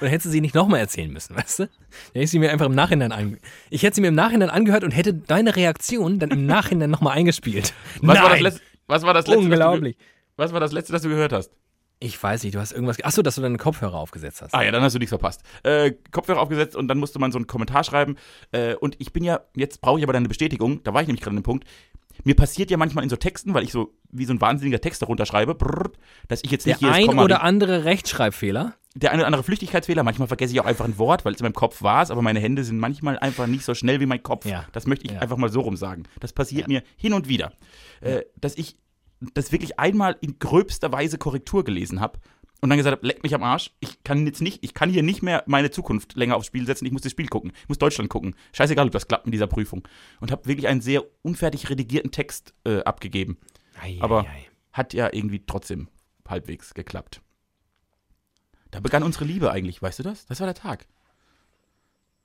Oder 0.00 0.08
hättest 0.08 0.26
du 0.26 0.30
sie 0.30 0.40
nicht 0.40 0.54
nochmal 0.54 0.78
erzählen 0.78 1.12
müssen, 1.12 1.36
weißt 1.36 1.58
du? 1.58 1.62
Dann 1.64 1.72
hätte 2.12 2.24
ich 2.24 2.30
sie 2.30 2.38
mir 2.38 2.52
einfach 2.52 2.66
im 2.66 2.74
Nachhinein 2.74 3.10
an. 3.10 3.38
Ich 3.68 3.82
hätte 3.82 3.96
sie 3.96 4.00
mir 4.00 4.08
im 4.08 4.14
Nachhinein 4.14 4.48
angehört 4.48 4.84
und 4.84 4.92
hätte 4.92 5.12
deine 5.12 5.56
Reaktion 5.56 6.20
dann 6.20 6.30
im 6.30 6.46
Nachhinein 6.46 6.88
nochmal 6.88 7.16
eingespielt. 7.16 7.74
Was 8.00 8.16
war 8.16 8.28
das 8.30 8.32
Nein! 8.32 8.42
letzte? 8.42 8.60
Was 8.86 9.02
war 9.02 9.14
das 9.14 9.26
letzte? 9.26 9.38
Unglaublich. 9.40 9.96
Was 10.36 10.52
war 10.52 10.60
das 10.60 10.70
letzte, 10.70 10.92
das 10.92 11.02
du 11.02 11.08
gehört 11.08 11.32
hast? 11.32 11.50
Ich 11.98 12.22
weiß 12.22 12.44
nicht, 12.44 12.54
du 12.54 12.60
hast 12.60 12.72
irgendwas. 12.72 13.02
Achso, 13.02 13.22
dass 13.22 13.36
du 13.36 13.40
deine 13.40 13.56
Kopfhörer 13.56 13.94
aufgesetzt 13.94 14.42
hast. 14.42 14.54
Ah 14.54 14.62
ja, 14.62 14.70
dann 14.70 14.82
hast 14.82 14.94
du 14.94 14.98
nichts 14.98 15.10
verpasst. 15.10 15.40
Äh, 15.62 15.92
Kopfhörer 16.12 16.40
aufgesetzt 16.40 16.76
und 16.76 16.88
dann 16.88 16.98
musste 16.98 17.18
man 17.18 17.32
so 17.32 17.38
einen 17.38 17.46
Kommentar 17.46 17.84
schreiben. 17.84 18.16
Äh, 18.52 18.74
und 18.74 18.96
ich 19.00 19.12
bin 19.12 19.24
ja, 19.24 19.40
jetzt 19.56 19.80
brauche 19.80 19.98
ich 19.98 20.04
aber 20.04 20.12
deine 20.12 20.28
Bestätigung, 20.28 20.82
da 20.84 20.92
war 20.92 21.00
ich 21.00 21.08
nämlich 21.08 21.22
gerade 21.22 21.30
an 21.30 21.40
dem 21.40 21.42
Punkt. 21.42 21.64
Mir 22.24 22.34
passiert 22.36 22.70
ja 22.70 22.76
manchmal 22.76 23.04
in 23.04 23.10
so 23.10 23.16
Texten, 23.16 23.54
weil 23.54 23.64
ich 23.64 23.72
so 23.72 23.94
wie 24.10 24.24
so 24.24 24.32
ein 24.32 24.40
wahnsinniger 24.40 24.80
Text 24.80 25.02
darunter 25.02 25.26
schreibe, 25.26 25.54
brrr, 25.54 25.90
dass 26.28 26.42
ich 26.44 26.50
jetzt 26.50 26.66
Der 26.66 26.74
nicht 26.74 26.82
jedes 26.82 26.96
ein 26.96 27.06
Komma 27.06 27.24
oder 27.24 27.42
andere 27.42 27.84
Rechtschreibfehler. 27.84 28.74
der 28.94 29.10
eine 29.12 29.20
oder 29.22 29.26
andere 29.26 29.42
Flüchtigkeitsfehler, 29.42 30.02
manchmal 30.02 30.28
vergesse 30.28 30.52
ich 30.54 30.60
auch 30.60 30.64
einfach 30.66 30.84
ein 30.86 30.96
Wort, 30.98 31.24
weil 31.24 31.34
es 31.34 31.40
in 31.40 31.44
meinem 31.44 31.52
Kopf 31.54 31.82
war 31.82 32.02
es, 32.02 32.10
aber 32.10 32.22
meine 32.22 32.40
Hände 32.40 32.64
sind 32.64 32.78
manchmal 32.78 33.18
einfach 33.18 33.46
nicht 33.46 33.64
so 33.64 33.74
schnell 33.74 34.00
wie 34.00 34.06
mein 34.06 34.22
Kopf. 34.22 34.46
Ja. 34.46 34.64
Das 34.72 34.86
möchte 34.86 35.06
ich 35.06 35.12
Ja. 35.12 35.18
einfach 35.20 35.36
mal 35.36 35.50
so 35.50 35.60
rum 35.60 35.76
sagen. 35.76 36.04
Das 36.20 36.32
passiert 36.32 36.62
Ja. 36.62 36.68
mir 36.68 36.82
hin 36.96 37.12
und 37.12 37.28
wieder. 37.28 37.52
Äh, 38.00 38.22
dass 38.40 38.56
ich 38.56 38.76
das 39.34 39.50
wirklich 39.52 39.78
einmal 39.78 40.16
in 40.20 40.38
gröbster 40.38 40.92
Weise 40.92 41.16
Korrektur 41.18 41.64
gelesen 41.64 42.00
habe 42.00 42.18
und 42.60 42.70
dann 42.70 42.78
gesagt 42.78 42.96
habe, 42.96 43.06
leck 43.06 43.22
mich 43.22 43.34
am 43.34 43.42
Arsch, 43.42 43.70
ich 43.80 44.02
kann 44.02 44.26
jetzt 44.26 44.40
nicht, 44.40 44.64
ich 44.64 44.72
kann 44.74 44.88
hier 44.90 45.02
nicht 45.02 45.22
mehr 45.22 45.44
meine 45.46 45.70
Zukunft 45.70 46.16
länger 46.16 46.36
aufs 46.36 46.46
Spiel 46.46 46.66
setzen, 46.66 46.86
ich 46.86 46.92
muss 46.92 47.02
das 47.02 47.12
Spiel 47.12 47.28
gucken, 47.28 47.52
ich 47.62 47.68
muss 47.68 47.78
Deutschland 47.78 48.08
gucken. 48.10 48.34
Scheißegal, 48.52 48.86
ob 48.86 48.92
das 48.92 49.08
klappt 49.08 49.26
mit 49.26 49.34
dieser 49.34 49.46
Prüfung. 49.46 49.86
Und 50.20 50.30
habe 50.32 50.46
wirklich 50.46 50.66
einen 50.68 50.80
sehr 50.80 51.02
unfertig 51.22 51.68
redigierten 51.70 52.10
Text 52.10 52.54
äh, 52.64 52.82
abgegeben. 52.82 53.36
Ei, 53.80 53.98
Aber- 54.00 54.22
ei, 54.24 54.28
ei. 54.28 54.46
Hat 54.72 54.92
ja 54.92 55.08
irgendwie 55.12 55.42
trotzdem 55.46 55.88
halbwegs 56.28 56.74
geklappt. 56.74 57.22
Da 58.70 58.80
begann 58.80 59.02
unsere 59.02 59.24
Liebe 59.24 59.50
eigentlich, 59.50 59.80
weißt 59.80 60.00
du 60.00 60.02
das? 60.02 60.26
Das 60.26 60.40
war 60.40 60.46
der 60.46 60.54
Tag. 60.54 60.86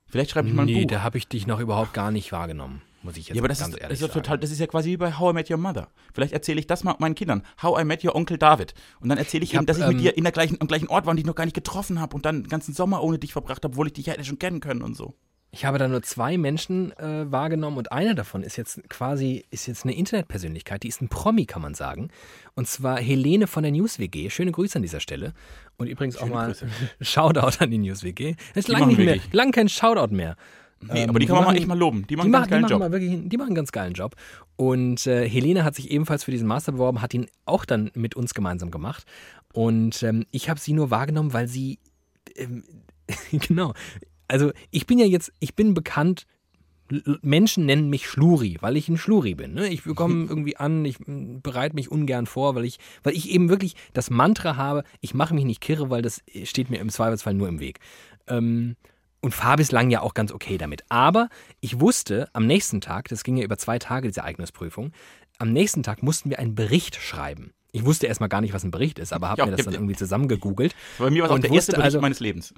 Vielleicht 0.07 0.31
schreibe 0.31 0.49
ich 0.49 0.53
mal 0.53 0.63
ein 0.63 0.65
Nee, 0.65 0.81
Buch. 0.81 0.89
da 0.91 1.01
habe 1.03 1.17
ich 1.17 1.27
dich 1.29 1.47
noch 1.47 1.59
überhaupt 1.61 1.93
gar 1.93 2.11
nicht 2.11 2.31
wahrgenommen, 2.33 2.81
muss 3.03 3.17
ich 3.17 3.27
jetzt 3.27 3.35
ja, 3.35 3.41
aber 3.41 3.47
das 3.47 3.59
ganz 3.59 3.69
ist, 3.69 3.75
das 3.75 3.81
ehrlich 3.81 3.95
ist 3.95 4.01
ja 4.01 4.07
sagen. 4.07 4.23
total, 4.23 4.37
das 4.39 4.51
ist 4.51 4.59
ja 4.59 4.67
quasi 4.67 4.91
wie 4.91 4.97
bei 4.97 5.17
How 5.17 5.31
I 5.31 5.33
Met 5.33 5.49
Your 5.49 5.57
Mother. 5.57 5.87
Vielleicht 6.13 6.33
erzähle 6.33 6.59
ich 6.59 6.67
das 6.67 6.83
mal 6.83 6.95
meinen 6.99 7.15
Kindern. 7.15 7.43
How 7.61 7.81
I 7.81 7.83
Met 7.85 8.03
Your 8.03 8.15
Onkel 8.15 8.37
David. 8.37 8.73
Und 8.99 9.09
dann 9.09 9.17
erzähle 9.17 9.43
ich, 9.43 9.51
Ich 9.51 9.53
ihnen, 9.53 9.61
hab, 9.61 9.67
dass 9.67 9.77
ich 9.77 9.83
ähm, 9.83 9.89
mit 9.89 10.01
dir 10.01 10.17
in 10.17 10.23
der 10.23 10.31
gleichen, 10.31 10.59
am 10.61 10.67
gleichen 10.67 10.87
Ort 10.87 11.05
war 11.05 11.11
und 11.11 11.17
dich 11.17 11.25
noch 11.25 11.35
gar 11.35 11.45
nicht 11.45 11.55
getroffen 11.55 11.99
habe 11.99 12.15
und 12.15 12.25
dann 12.25 12.43
den 12.43 12.49
ganzen 12.49 12.73
Sommer 12.73 13.03
ohne 13.03 13.19
dich 13.19 13.33
verbracht 13.33 13.63
habe, 13.63 13.73
obwohl 13.73 13.87
ich 13.87 13.93
dich 13.93 14.05
ja 14.07 14.13
hätte 14.13 14.25
schon 14.25 14.39
kennen 14.39 14.59
können 14.59 14.81
und 14.81 14.95
so. 14.95 15.15
Ich 15.53 15.65
habe 15.65 15.77
da 15.77 15.89
nur 15.89 16.01
zwei 16.01 16.37
Menschen 16.37 16.97
äh, 16.97 17.29
wahrgenommen 17.29 17.77
und 17.77 17.91
einer 17.91 18.15
davon 18.15 18.41
ist 18.41 18.55
jetzt 18.55 18.87
quasi 18.89 19.45
ist 19.51 19.67
jetzt 19.67 19.83
eine 19.83 19.93
Internetpersönlichkeit, 19.93 20.83
die 20.83 20.87
ist 20.87 21.01
ein 21.01 21.09
Promi, 21.09 21.45
kann 21.45 21.61
man 21.61 21.73
sagen. 21.73 22.07
Und 22.55 22.69
zwar 22.69 22.99
Helene 22.99 23.47
von 23.47 23.63
der 23.63 23.73
News 23.73 23.99
WG. 23.99 24.29
Schöne 24.29 24.53
Grüße 24.53 24.77
an 24.77 24.81
dieser 24.81 25.01
Stelle. 25.01 25.33
Und 25.77 25.87
übrigens 25.87 26.15
auch 26.15 26.21
Schöne 26.21 26.33
mal 26.33 26.47
Grüße. 26.47 26.67
Shoutout 27.01 27.61
an 27.61 27.69
die 27.69 27.79
News 27.79 28.01
WG. 28.03 28.35
Es 28.51 28.59
ist 28.59 28.67
Die 28.69 28.71
lang 28.71 28.81
machen 28.81 28.95
nicht 28.95 29.05
mehr, 29.05 29.19
lang 29.33 29.51
kein 29.51 29.67
Shoutout 29.67 30.15
mehr. 30.15 30.37
Nee, 30.81 31.03
Ähm, 31.03 31.09
aber 31.09 31.19
die 31.19 31.25
kann 31.25 31.35
man 31.35 31.43
machen- 31.45 31.53
mal 31.53 31.57
echt 31.59 31.67
mal 31.67 31.77
loben. 31.77 32.05
Die 32.07 32.15
machen 32.15 32.31
Die 32.31 32.35
einen 32.35 32.41
ganz 32.41 32.47
die, 32.47 32.49
geilen 32.51 32.61
machen 32.63 32.71
Job. 32.81 32.91
wirklich, 32.91 33.29
die 33.29 33.37
machen 33.37 33.47
einen 33.47 33.55
ganz 33.55 33.71
geilen 33.71 33.93
Job. 33.93 34.15
Und 34.55 35.05
äh, 35.07 35.27
Helene 35.29 35.63
hat 35.63 35.75
sich 35.75 35.91
ebenfalls 35.91 36.23
für 36.23 36.31
diesen 36.31 36.47
Master 36.47 36.71
beworben, 36.73 37.01
hat 37.01 37.13
ihn 37.13 37.27
auch 37.45 37.65
dann 37.65 37.91
mit 37.93 38.15
uns 38.15 38.33
gemeinsam 38.33 38.71
gemacht. 38.71 39.05
Und 39.53 40.01
ähm, 40.03 40.25
ich 40.31 40.49
habe 40.49 40.59
sie 40.59 40.73
nur 40.73 40.89
wahrgenommen, 40.91 41.33
weil 41.33 41.47
sie, 41.47 41.79
ähm, 42.35 42.63
genau, 43.31 43.73
also 44.27 44.51
ich 44.71 44.87
bin 44.87 44.97
ja 44.97 45.05
jetzt, 45.05 45.31
ich 45.39 45.55
bin 45.55 45.73
bekannt, 45.73 46.25
Menschen 47.21 47.65
nennen 47.65 47.89
mich 47.89 48.05
Schluri, 48.09 48.57
weil 48.59 48.75
ich 48.75 48.89
ein 48.89 48.97
Schluri 48.97 49.33
bin. 49.35 49.53
Ne? 49.53 49.69
Ich 49.69 49.83
komme 49.95 50.25
irgendwie 50.29 50.57
an, 50.57 50.83
ich 50.83 50.97
bereite 51.07 51.75
mich 51.75 51.89
ungern 51.89 52.25
vor, 52.25 52.53
weil 52.55 52.65
ich, 52.65 52.79
weil 53.03 53.13
ich 53.15 53.29
eben 53.31 53.47
wirklich 53.49 53.75
das 53.93 54.09
Mantra 54.09 54.57
habe, 54.57 54.83
ich 54.99 55.13
mache 55.13 55.33
mich 55.33 55.45
nicht 55.45 55.61
kirre, 55.61 55.89
weil 55.89 56.01
das 56.01 56.21
steht 56.43 56.69
mir 56.69 56.79
im 56.79 56.89
Zweifelsfall 56.89 57.33
nur 57.33 57.47
im 57.47 57.59
Weg. 57.61 57.79
Ähm, 58.27 58.75
und 59.21 59.33
fahre 59.33 59.57
bislang 59.57 59.89
ja 59.91 60.01
auch 60.01 60.13
ganz 60.13 60.31
okay 60.31 60.57
damit. 60.57 60.83
Aber 60.89 61.29
ich 61.59 61.79
wusste, 61.79 62.29
am 62.33 62.45
nächsten 62.47 62.81
Tag, 62.81 63.07
das 63.09 63.23
ging 63.23 63.37
ja 63.37 63.43
über 63.43 63.57
zwei 63.57 63.79
Tage, 63.79 64.07
diese 64.07 64.23
Eignungsprüfung, 64.23 64.91
am 65.37 65.53
nächsten 65.53 65.83
Tag 65.83 66.03
mussten 66.03 66.29
wir 66.29 66.39
einen 66.39 66.55
Bericht 66.55 66.95
schreiben. 66.95 67.53
Ich 67.71 67.85
wusste 67.85 68.07
erstmal 68.07 68.29
gar 68.29 68.41
nicht, 68.41 68.53
was 68.53 68.63
ein 68.63 68.71
Bericht 68.71 68.99
ist, 68.99 69.13
aber 69.13 69.29
habe 69.29 69.39
Ja, 69.39 69.45
mir 69.45 69.55
das 69.55 69.65
dann 69.65 69.73
irgendwie 69.73 69.95
zusammengegoogelt. 69.95 70.75
Bei 70.99 71.09
mir 71.09 71.23
war 71.23 71.29
es 71.29 71.35
auch 71.35 71.39
der 71.39 71.51
erste 71.51 71.71
Bericht 71.71 71.85
also- 71.85 72.01
meines 72.01 72.19
Lebens. 72.19 72.53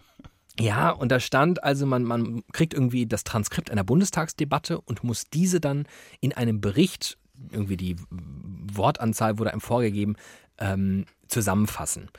Ja, 0.60 0.92
und 0.92 1.12
da 1.12 1.20
stand 1.20 1.64
also, 1.64 1.88
man, 1.88 2.04
man 2.04 2.44
kriegt 2.52 2.76
irgendwie 2.76 3.08
das 3.08 3.24
Transkript 3.24 3.72
einer 3.72 3.84
Bundestagsdebatte 3.84 4.80
und 4.80 5.04
muss 5.04 5.24
diese 5.26 5.60
dann 5.60 5.88
in 6.20 6.32
einem 6.32 6.62
Bericht, 6.62 7.18
irgendwie 7.52 7.76
die 7.76 7.96
Wortanzahl 8.12 9.40
wurde 9.40 9.52
einem 9.52 9.62
vorgegeben, 9.62 10.16
ähm, 10.60 11.06
zusammenfassen. 11.28 12.12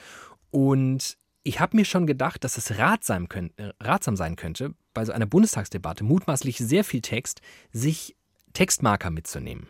Und 0.51 1.17
ich 1.45 1.61
habe 1.61 1.77
mir 1.77 1.85
schon 1.85 2.07
gedacht, 2.07 2.43
dass 2.43 2.57
es 2.57 2.79
ratsam, 2.79 3.29
könnt, 3.29 3.59
äh, 3.59 3.73
ratsam 3.81 4.17
sein 4.17 4.35
könnte, 4.35 4.75
bei 4.95 5.05
so 5.05 5.13
einer 5.13 5.27
Bundestagsdebatte 5.27 6.03
mutmaßlich 6.03 6.59
sehr 6.59 6.85
viel 6.85 7.03
Text, 7.03 7.43
sich 7.71 8.17
Textmarker 8.55 9.11
mitzunehmen. 9.11 9.69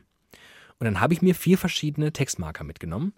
Und 0.78 0.84
dann 0.86 1.00
habe 1.00 1.14
ich 1.14 1.22
mir 1.22 1.34
vier 1.34 1.58
verschiedene 1.58 2.12
Textmarker 2.12 2.64
mitgenommen 2.64 3.12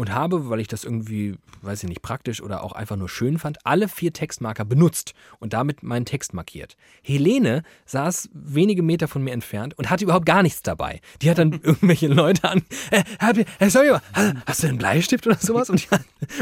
und 0.00 0.14
habe, 0.14 0.48
weil 0.48 0.60
ich 0.60 0.68
das 0.68 0.84
irgendwie, 0.84 1.36
weiß 1.62 1.82
ich 1.82 1.88
nicht, 1.88 2.00
praktisch 2.02 2.40
oder 2.42 2.62
auch 2.62 2.72
einfach 2.72 2.96
nur 2.96 3.08
schön 3.08 3.38
fand, 3.38 3.64
alle 3.66 3.86
vier 3.86 4.12
Textmarker 4.12 4.64
benutzt 4.64 5.12
und 5.38 5.52
damit 5.52 5.82
meinen 5.82 6.06
Text 6.06 6.32
markiert. 6.32 6.76
Helene 7.02 7.62
saß 7.84 8.30
wenige 8.32 8.82
Meter 8.82 9.08
von 9.08 9.22
mir 9.22 9.32
entfernt 9.32 9.76
und 9.76 9.90
hatte 9.90 10.04
überhaupt 10.04 10.24
gar 10.26 10.42
nichts 10.42 10.62
dabei. 10.62 11.00
Die 11.20 11.28
hat 11.30 11.38
dann 11.38 11.52
irgendwelche 11.62 12.08
Leute 12.08 12.48
an, 12.48 12.62
äh, 12.90 13.02
hab 13.18 13.36
äh, 13.36 13.68
sorry, 13.68 13.90
mal, 13.90 14.00
hast- 14.14 14.34
hast 14.46 14.62
du 14.62 14.68
einen 14.68 14.78
Bleistift 14.78 15.26
oder 15.26 15.36
sowas? 15.36 15.68
Und 15.68 15.76
ich, 15.80 15.88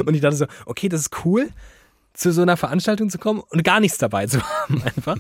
und 0.07 0.15
ich 0.15 0.21
dachte 0.21 0.37
so, 0.37 0.47
okay, 0.67 0.89
das 0.89 1.01
ist 1.01 1.25
cool, 1.25 1.49
zu 2.19 2.33
so 2.33 2.43
einer 2.43 2.57
Veranstaltung 2.57 3.11
zu 3.11 3.19
kommen 3.19 3.41
und 3.41 3.63
gar 3.65 3.81
nichts 3.81 3.99
dabei 3.99 4.27
zu 4.27 4.43
haben 4.43 4.83
einfach. 4.83 5.17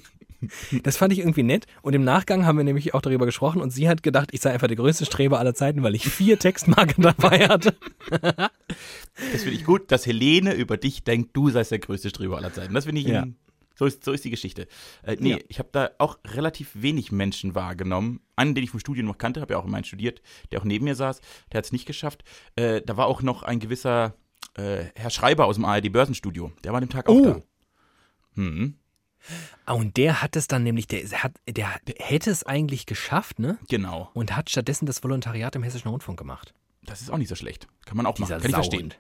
Das 0.85 0.97
fand 0.97 1.13
ich 1.13 1.19
irgendwie 1.19 1.43
nett. 1.43 1.67
Und 1.83 1.95
im 1.95 2.05
Nachgang 2.05 2.47
haben 2.47 2.57
wir 2.59 2.65
nämlich 2.65 2.95
auch 2.95 3.01
darüber 3.01 3.27
gesprochen 3.27 3.61
und 3.61 3.71
sie 3.71 3.89
hat 3.89 4.03
gedacht, 4.05 4.29
ich 4.33 4.41
sei 4.41 4.53
einfach 4.53 4.69
der 4.69 4.77
größte 4.77 5.05
Streber 5.05 5.39
aller 5.41 5.55
Zeiten, 5.55 5.83
weil 5.83 5.95
ich 5.97 6.09
vier 6.09 6.39
Textmarker 6.39 6.95
dabei 7.03 7.49
hatte. 7.49 7.75
Das 8.11 9.43
finde 9.43 9.51
ich 9.57 9.65
gut, 9.65 9.91
dass 9.91 10.07
Helene 10.07 10.55
über 10.55 10.77
dich 10.77 11.03
denkt, 11.05 11.31
du 11.37 11.51
seist 11.51 11.71
der 11.73 11.81
größte 11.81 12.11
Streber 12.11 12.37
aller 12.37 12.53
Zeiten. 12.53 12.73
Das 12.75 12.85
finde 12.85 13.01
ich, 13.01 13.09
Ja. 13.09 13.27
so, 13.75 13.85
ist, 13.87 14.05
so 14.05 14.13
ist 14.13 14.25
die 14.25 14.31
Geschichte. 14.31 14.69
Äh, 15.03 15.17
nee, 15.19 15.31
Ja. 15.33 15.39
ich 15.49 15.59
habe 15.59 15.71
da 15.73 15.91
auch 15.99 16.19
relativ 16.25 16.71
wenig 16.75 17.11
Menschen 17.11 17.55
wahrgenommen. 17.57 18.21
Einen, 18.37 18.55
den 18.55 18.63
ich 18.63 18.71
vom 18.71 18.79
Studium 18.81 19.07
noch 19.07 19.19
kannte, 19.19 19.41
habe 19.41 19.55
ja 19.55 19.59
auch 19.59 19.67
immerhin 19.67 19.85
studiert, 19.85 20.23
der 20.53 20.61
auch 20.61 20.65
neben 20.65 20.85
mir 20.85 20.95
saß, 20.95 21.21
der 21.53 21.59
hat 21.59 21.65
es 21.65 21.73
nicht 21.73 21.87
geschafft. 21.87 22.23
Äh, 22.55 22.83
da 22.83 22.97
war 22.97 23.07
auch 23.07 23.23
noch 23.23 23.43
ein 23.43 23.59
gewisser 23.59 24.15
äh, 24.55 24.85
Herr 24.95 25.11
Schreiber 25.11 25.47
aus 25.47 25.57
dem 25.57 25.65
ARD-Börsenstudio. 25.65 26.53
Der 26.65 26.73
war 26.73 26.79
an 26.79 26.85
dem 26.87 26.91
Tag 26.91 27.09
auch 27.09 27.15
Oh. 27.15 27.25
da. 27.25 27.43
Hm, 28.35 28.75
Ah, 29.67 29.73
und 29.73 29.97
der 29.97 30.23
hat 30.23 30.37
es 30.37 30.47
dann 30.47 30.63
nämlich, 30.63 30.87
der, 30.87 31.03
hat, 31.23 31.33
der 31.49 31.67
hätte 31.99 32.31
es 32.31 32.45
eigentlich 32.45 32.87
geschafft, 32.87 33.41
ne? 33.41 33.59
genau. 33.69 34.11
Und 34.15 34.37
hat 34.37 34.49
stattdessen 34.49 34.87
das 34.87 35.03
Volontariat 35.03 35.55
im 35.57 35.65
Hessischen 35.65 35.91
Rundfunk 35.91 36.19
gemacht. 36.19 36.55
Das 36.85 37.03
ist 37.03 37.11
auch 37.11 37.19
nicht 37.19 37.29
so 37.29 37.35
schlecht. 37.35 37.67
Kann 37.85 37.97
man 37.97 38.07
auch 38.07 38.15
Dieser 38.15 38.37
machen. 38.37 38.43
Kann 38.43 38.51
ich 38.51 38.55
verstehen. 38.55 38.91
Sauhund. 38.93 38.99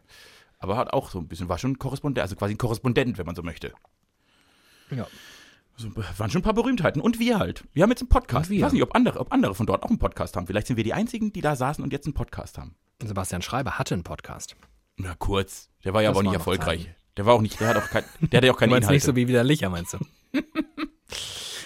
Aber 0.58 0.76
hat 0.76 0.92
auch 0.92 1.10
so 1.10 1.20
ein 1.20 1.28
bisschen, 1.28 1.48
war 1.48 1.56
schon 1.58 1.78
Korrespondent, 1.78 2.20
also 2.22 2.34
quasi 2.34 2.54
ein 2.54 2.58
Korrespondent, 2.58 3.16
wenn 3.16 3.26
man 3.26 3.36
so 3.36 3.42
möchte. 3.42 3.72
Ja. 4.90 5.06
So, 5.76 5.88
waren 5.94 6.30
schon 6.30 6.40
ein 6.40 6.44
paar 6.44 6.52
Berühmtheiten. 6.54 7.00
Und 7.00 7.20
wir 7.20 7.38
halt. 7.38 7.62
Wir 7.72 7.84
haben 7.84 7.90
jetzt 7.90 8.02
einen 8.02 8.08
Podcast. 8.08 8.46
Und 8.46 8.50
wir. 8.50 8.58
Ich 8.58 8.64
weiß 8.64 8.72
nicht, 8.72 8.82
ob 8.82 8.96
andere, 8.96 9.20
ob 9.20 9.32
andere 9.32 9.54
von 9.54 9.66
dort 9.66 9.84
auch 9.84 9.88
einen 9.90 10.00
Podcast 10.00 10.36
haben. 10.36 10.48
Vielleicht 10.48 10.66
sind 10.66 10.76
wir 10.76 10.84
die 10.84 10.92
Einzigen, 10.94 11.32
die 11.32 11.40
da 11.40 11.54
saßen 11.54 11.82
und 11.84 11.92
jetzt 11.92 12.06
einen 12.06 12.14
Podcast 12.14 12.58
haben. 12.58 12.74
Sebastian 13.00 13.40
Schreiber 13.40 13.78
hatte 13.78 13.94
einen 13.94 14.02
Podcast. 14.02 14.56
Na 14.98 15.14
kurz. 15.18 15.70
Der 15.84 15.94
war 15.94 16.02
ja 16.02 16.10
Das 16.10 16.18
aber 16.18 16.26
auch 16.28 16.30
nicht 16.32 16.38
erfolgreich. 16.38 16.82
Zeiten. 16.82 16.94
Der 17.16 17.26
war 17.26 17.34
auch 17.34 17.40
nicht, 17.40 17.58
der 17.60 17.68
hat 17.68 17.76
auch 17.76 17.88
kein, 17.88 18.04
der 18.20 18.38
hat 18.38 18.44
ja 18.44 18.50
auch 18.52 18.56
Du 18.56 18.60
keine 18.60 18.70
meinst 18.72 18.84
Inhalte. 18.84 18.94
nicht 18.94 19.04
so 19.04 19.16
wie 19.16 19.26
widerlicher, 19.28 19.70
meinst 19.70 19.94
du? 19.94 19.98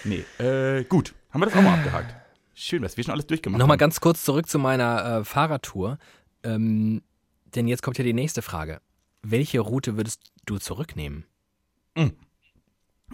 nee. 0.03 0.23
Äh, 0.43 0.83
gut. 0.85 1.13
Haben 1.31 1.41
wir 1.41 1.45
das 1.47 1.55
auch 1.55 1.61
mal 1.61 1.77
abgehakt. 1.77 2.15
Schön, 2.53 2.81
dass 2.83 2.95
wir 2.97 3.03
schon 3.03 3.13
alles 3.13 3.27
durchgemacht 3.27 3.59
Nochmal 3.59 3.75
haben. 3.75 3.79
ganz 3.79 3.99
kurz 3.99 4.23
zurück 4.23 4.47
zu 4.47 4.59
meiner 4.59 5.19
äh, 5.19 5.23
Fahrradtour. 5.25 5.97
Ähm, 6.43 7.01
denn 7.55 7.67
jetzt 7.67 7.81
kommt 7.83 7.97
ja 7.97 8.03
die 8.03 8.13
nächste 8.13 8.41
Frage. 8.41 8.79
Welche 9.23 9.59
Route 9.59 9.97
würdest 9.97 10.21
du 10.45 10.57
zurücknehmen? 10.59 11.25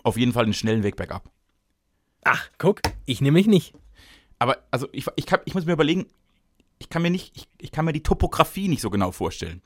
Auf 0.03 0.17
jeden 0.17 0.32
Fall 0.34 0.43
einen 0.45 0.53
schnellen 0.53 0.84
Weg 0.84 0.95
bergab. 0.95 1.29
Ach, 2.23 2.49
guck, 2.58 2.82
ich 3.05 3.21
nehme 3.21 3.38
mich 3.38 3.47
nicht. 3.47 3.73
Aber 4.39 4.58
also 4.71 4.88
ich, 4.93 5.05
ich, 5.17 5.25
kann, 5.25 5.41
ich 5.45 5.53
muss 5.55 5.65
mir 5.65 5.73
überlegen, 5.73 6.08
ich 6.79 6.89
kann 6.89 7.01
mir 7.01 7.10
nicht, 7.10 7.36
ich, 7.36 7.47
ich 7.60 7.71
kann 7.71 7.84
mir 7.86 7.91
die 7.93 8.03
Topografie 8.03 8.67
nicht 8.69 8.82
so 8.82 8.89
genau 8.89 9.12
vorstellen. 9.12 9.62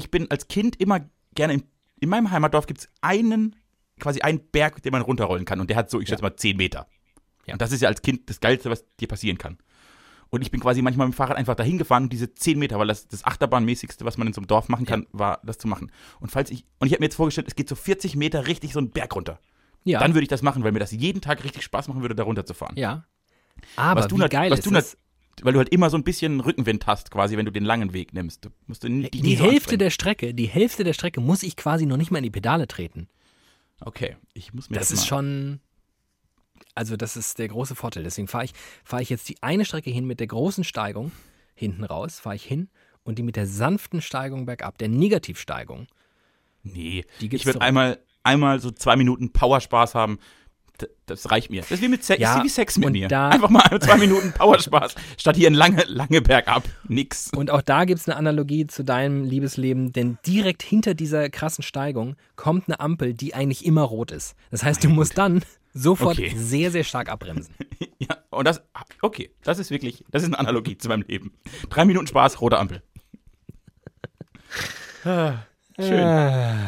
Ich 0.00 0.10
bin 0.10 0.30
als 0.30 0.48
Kind 0.48 0.80
immer 0.80 1.00
gerne 1.34 1.54
in, 1.54 1.62
in 2.00 2.08
meinem 2.08 2.30
Heimatdorf 2.30 2.66
gibt 2.66 2.80
es 2.80 2.88
einen, 3.02 3.56
quasi 4.00 4.20
einen 4.22 4.40
Berg, 4.50 4.82
den 4.82 4.92
man 4.92 5.02
runterrollen 5.02 5.44
kann. 5.44 5.60
Und 5.60 5.70
der 5.70 5.76
hat 5.76 5.90
so, 5.90 6.00
ich 6.00 6.08
schätze 6.08 6.22
mal, 6.22 6.34
10 6.34 6.56
Meter. 6.56 6.86
Ja. 7.46 7.54
Und 7.54 7.62
das 7.62 7.72
ist 7.72 7.82
ja 7.82 7.88
als 7.88 8.02
Kind 8.02 8.28
das 8.30 8.40
Geilste, 8.40 8.70
was 8.70 8.84
dir 8.96 9.08
passieren 9.08 9.38
kann. 9.38 9.58
Und 10.30 10.42
ich 10.42 10.50
bin 10.50 10.60
quasi 10.60 10.80
manchmal 10.80 11.08
mit 11.08 11.14
dem 11.14 11.16
Fahrrad 11.16 11.36
einfach 11.36 11.56
dahin 11.56 11.76
gefahren 11.76 12.04
und 12.04 12.12
diese 12.12 12.32
10 12.32 12.58
Meter, 12.58 12.78
weil 12.78 12.86
das 12.86 13.08
das 13.08 13.24
Achterbahnmäßigste, 13.24 14.04
was 14.04 14.16
man 14.16 14.28
in 14.28 14.32
so 14.32 14.40
einem 14.40 14.46
Dorf 14.46 14.68
machen 14.68 14.86
kann, 14.86 15.06
war 15.12 15.40
das 15.44 15.58
zu 15.58 15.66
machen. 15.68 15.90
Und 16.20 16.30
falls 16.30 16.50
ich, 16.50 16.64
und 16.78 16.86
ich 16.86 16.92
habe 16.92 17.00
mir 17.00 17.06
jetzt 17.06 17.16
vorgestellt, 17.16 17.48
es 17.48 17.56
geht 17.56 17.68
so 17.68 17.74
40 17.74 18.16
Meter 18.16 18.46
richtig 18.46 18.72
so 18.72 18.78
einen 18.78 18.90
Berg 18.90 19.14
runter. 19.14 19.40
Ja. 19.84 19.98
Dann 19.98 20.14
würde 20.14 20.22
ich 20.22 20.28
das 20.28 20.42
machen, 20.42 20.62
weil 20.62 20.72
mir 20.72 20.78
das 20.78 20.92
jeden 20.92 21.20
Tag 21.20 21.42
richtig 21.42 21.62
Spaß 21.64 21.88
machen 21.88 22.00
würde, 22.02 22.14
da 22.14 22.22
runterzufahren. 22.22 22.76
ja. 22.76 23.04
Aber 23.76 24.00
Was 24.00 24.08
du 24.08 24.18
wie 24.18 24.28
geil 24.28 24.50
was 24.50 24.60
ist 24.60 24.66
du 24.70 24.74
es? 24.74 24.96
Weil 25.44 25.52
du 25.52 25.58
halt 25.58 25.68
immer 25.70 25.90
so 25.90 25.96
ein 25.96 26.04
bisschen 26.04 26.40
Rückenwind 26.40 26.86
hast, 26.86 27.10
quasi, 27.10 27.36
wenn 27.36 27.46
du 27.46 27.52
den 27.52 27.64
langen 27.64 27.92
Weg 27.92 28.12
nimmst. 28.12 28.44
Du 28.44 28.50
musst 28.66 28.82
Die 28.82 28.88
nie 28.90 29.36
so 29.36 29.44
Hälfte 29.44 29.78
der 29.78 29.90
Strecke, 29.90 30.34
die 30.34 30.46
Hälfte 30.46 30.84
der 30.84 30.92
Strecke 30.92 31.20
muss 31.20 31.42
ich 31.42 31.56
quasi 31.56 31.86
noch 31.86 31.96
nicht 31.96 32.10
mal 32.10 32.18
in 32.18 32.24
die 32.24 32.30
Pedale 32.30 32.66
treten. 32.68 33.08
Okay, 33.80 34.16
ich 34.34 34.52
muss 34.52 34.68
mir 34.70 34.76
Das 34.78 34.88
das, 34.88 34.98
ist 34.98 35.04
mal. 35.04 35.06
schon, 35.08 35.60
also 36.74 36.96
das 36.96 37.16
ist 37.16 37.38
der 37.38 37.48
große 37.48 37.74
Vorteil. 37.74 38.02
Deswegen 38.04 38.28
fahre 38.28 38.44
ich, 38.44 38.52
fahre 38.84 39.02
ich 39.02 39.08
jetzt 39.10 39.28
die 39.28 39.42
eine 39.42 39.64
Strecke 39.64 39.90
hin 39.90 40.06
mit 40.06 40.20
der 40.20 40.26
großen 40.26 40.64
Steigung 40.64 41.12
hinten 41.54 41.84
raus, 41.84 42.20
fahre 42.20 42.36
ich 42.36 42.44
hin 42.44 42.68
und 43.04 43.18
die 43.18 43.22
mit 43.22 43.36
der 43.36 43.46
sanften 43.46 44.02
Steigung 44.02 44.46
bergab, 44.46 44.78
der 44.78 44.88
Negativsteigung. 44.88 45.86
Nee, 46.62 47.04
Die 47.20 47.34
ich 47.34 47.46
würde 47.46 47.62
einmal, 47.62 47.98
einmal 48.22 48.60
so 48.60 48.70
zwei 48.70 48.96
Minuten 48.96 49.32
Powerspaß 49.32 49.94
haben. 49.94 50.18
Das 51.06 51.30
reicht 51.30 51.50
mir. 51.50 51.62
Das 51.62 51.70
ist 51.72 51.82
wie, 51.82 51.88
mit 51.88 52.04
Se 52.04 52.18
Ja, 52.20 52.38
ist 52.38 52.44
wie 52.44 52.48
Sex 52.48 52.78
mit 52.78 52.90
mir. 52.92 53.08
da- 53.08 53.28
Einfach 53.30 53.50
mal 53.50 53.62
zwei 53.80 53.96
Minuten 53.96 54.32
Powerspaß, 54.32 54.94
statt 55.18 55.36
hier 55.36 55.48
ein 55.48 55.54
lange, 55.54 55.82
lange 55.84 56.20
Bergab. 56.22 56.64
Nix. 56.88 57.30
Und 57.34 57.50
auch 57.50 57.62
da 57.62 57.84
gibt 57.84 58.00
es 58.00 58.08
eine 58.08 58.16
Analogie 58.16 58.66
zu 58.66 58.84
deinem 58.84 59.24
Liebesleben, 59.24 59.92
denn 59.92 60.18
direkt 60.26 60.62
hinter 60.62 60.94
dieser 60.94 61.28
krassen 61.30 61.62
Steigung 61.62 62.16
kommt 62.36 62.68
eine 62.68 62.80
Ampel, 62.80 63.14
die 63.14 63.34
eigentlich 63.34 63.64
immer 63.64 63.82
rot 63.82 64.10
ist. 64.12 64.34
Das 64.50 64.62
heißt, 64.62 64.84
du 64.84 64.88
musst 64.88 65.18
dann 65.18 65.42
sofort 65.72 66.18
Okay. 66.18 66.32
sehr, 66.36 66.70
sehr 66.70 66.84
stark 66.84 67.08
abbremsen. 67.10 67.54
Ja, 68.02 68.16
und 68.30 68.46
das, 68.46 68.62
okay, 69.02 69.30
das 69.42 69.58
ist 69.58 69.70
wirklich, 69.70 70.04
das 70.10 70.22
ist 70.22 70.28
eine 70.28 70.38
Analogie 70.38 70.76
zu 70.76 70.88
meinem 70.88 71.02
Leben. 71.06 71.32
Drei 71.68 71.84
Minuten 71.84 72.06
Spaß, 72.06 72.40
rote 72.40 72.58
Ampel. 72.58 72.82
Ah, 75.04 75.34
Schön. 75.78 76.58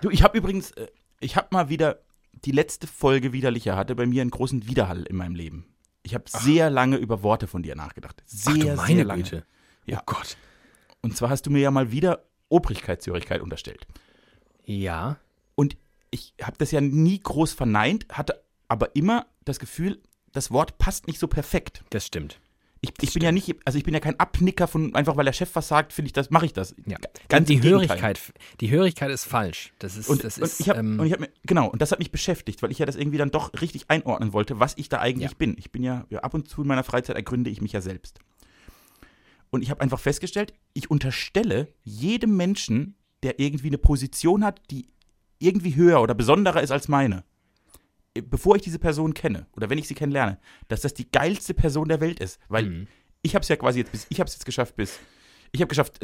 Du, 0.00 0.10
ich 0.10 0.22
habe 0.22 0.38
übrigens, 0.38 0.70
äh, 0.72 0.86
ich 1.20 1.36
habe 1.36 1.48
mal 1.50 1.68
wieder 1.68 1.98
die 2.44 2.52
letzte 2.52 2.86
Folge 2.86 3.32
Widerlicher 3.32 3.76
hatte 3.76 3.94
bei 3.94 4.06
mir 4.06 4.22
einen 4.22 4.30
großen 4.30 4.66
Widerhall 4.66 5.04
in 5.04 5.16
meinem 5.16 5.34
Leben. 5.34 5.66
Ich 6.02 6.14
habe 6.14 6.24
sehr 6.26 6.70
lange 6.70 6.96
über 6.96 7.22
Worte 7.22 7.46
von 7.46 7.62
dir 7.62 7.74
nachgedacht. 7.74 8.22
Sehr, 8.26 8.52
Ach 8.52 8.56
du 8.56 8.62
sehr 8.62 8.76
meine 8.76 9.02
lange. 9.02 9.22
Güte. 9.22 9.44
Ja. 9.84 9.98
Oh 10.00 10.02
Gott. 10.06 10.36
Und 11.02 11.16
zwar 11.16 11.30
hast 11.30 11.46
du 11.46 11.50
mir 11.50 11.60
ja 11.60 11.70
mal 11.70 11.92
wieder 11.92 12.24
Obrigkeitshörigkeit 12.48 13.40
unterstellt. 13.40 13.86
Ja. 14.64 15.18
Und 15.54 15.76
ich 16.10 16.34
habe 16.42 16.56
das 16.58 16.70
ja 16.70 16.80
nie 16.80 17.20
groß 17.20 17.52
verneint, 17.52 18.06
hatte 18.10 18.42
aber 18.68 18.94
immer 18.96 19.26
das 19.44 19.58
Gefühl, 19.58 20.00
das 20.32 20.50
Wort 20.50 20.78
passt 20.78 21.06
nicht 21.06 21.18
so 21.18 21.26
perfekt. 21.26 21.84
Das 21.90 22.06
stimmt. 22.06 22.40
Ich, 22.80 22.92
ich 23.00 23.12
bin 23.12 23.22
ja 23.22 23.32
nicht, 23.32 23.56
also 23.64 23.76
ich 23.76 23.84
bin 23.84 23.92
ja 23.92 24.00
kein 24.00 24.18
Abnicker 24.20 24.68
von, 24.68 24.94
einfach 24.94 25.16
weil 25.16 25.24
der 25.24 25.32
Chef 25.32 25.50
was 25.54 25.66
sagt, 25.68 25.92
finde 25.92 26.06
ich 26.06 26.12
das, 26.12 26.30
mache 26.30 26.46
ich 26.46 26.52
das. 26.52 26.74
Ja. 26.86 26.96
Ganz 27.28 27.48
die. 27.48 27.60
Hörigkeit, 27.62 28.20
die 28.60 28.70
Hörigkeit 28.70 29.10
ist 29.10 29.24
falsch. 29.24 29.72
Das 29.80 29.96
ist, 29.96 30.08
Und, 30.08 30.22
das 30.22 30.38
und 30.38 30.44
ist, 30.44 30.60
ich 30.60 30.68
habe 30.68 30.78
ähm, 30.78 31.00
und 31.00 31.06
ich 31.06 31.12
hab 31.12 31.18
mir, 31.20 31.28
genau, 31.44 31.68
und 31.68 31.82
das 31.82 31.90
hat 31.90 31.98
mich 31.98 32.12
beschäftigt, 32.12 32.62
weil 32.62 32.70
ich 32.70 32.78
ja 32.78 32.86
das 32.86 32.94
irgendwie 32.94 33.18
dann 33.18 33.30
doch 33.32 33.52
richtig 33.60 33.86
einordnen 33.88 34.32
wollte, 34.32 34.60
was 34.60 34.74
ich 34.76 34.88
da 34.88 34.98
eigentlich 34.98 35.30
Ja. 35.32 35.36
bin. 35.36 35.56
Ich 35.58 35.72
bin 35.72 35.82
ja, 35.82 36.06
ja, 36.10 36.20
ab 36.20 36.34
und 36.34 36.48
zu 36.48 36.62
in 36.62 36.68
meiner 36.68 36.84
Freizeit 36.84 37.16
ergründe 37.16 37.50
ich 37.50 37.60
mich 37.60 37.72
ja 37.72 37.80
selbst. 37.80 38.20
Und 39.50 39.62
ich 39.62 39.70
habe 39.70 39.80
einfach 39.80 39.98
festgestellt, 39.98 40.52
ich 40.74 40.90
unterstelle 40.90 41.68
jedem 41.82 42.36
Menschen, 42.36 42.94
der 43.22 43.40
irgendwie 43.40 43.68
eine 43.68 43.78
Position 43.78 44.44
hat, 44.44 44.60
die 44.70 44.88
irgendwie 45.40 45.74
höher 45.74 46.00
oder 46.02 46.14
besonderer 46.14 46.62
ist 46.62 46.70
als 46.70 46.86
meine, 46.88 47.24
bevor 48.22 48.56
ich 48.56 48.62
diese 48.62 48.78
Person 48.78 49.14
kenne 49.14 49.46
oder 49.56 49.70
wenn 49.70 49.78
ich 49.78 49.88
sie 49.88 49.94
kennenlerne, 49.94 50.38
dass 50.68 50.80
das 50.82 50.94
die 50.94 51.10
geilste 51.10 51.54
Person 51.54 51.88
der 51.88 52.00
Welt 52.00 52.20
ist. 52.20 52.38
Weil 52.48 52.64
Mhm. 52.64 52.86
ich 53.22 53.34
habe 53.34 53.42
es 53.42 53.48
ja 53.48 53.56
quasi 53.56 53.80
jetzt 53.80 53.92
bis, 53.92 54.06
ich 54.10 54.20
habe 54.20 54.28
es 54.28 54.34
jetzt 54.34 54.44
geschafft 54.46 54.76
bis, 54.76 54.98
ich 55.52 55.60
habe 55.62 55.68
geschafft, 55.68 55.98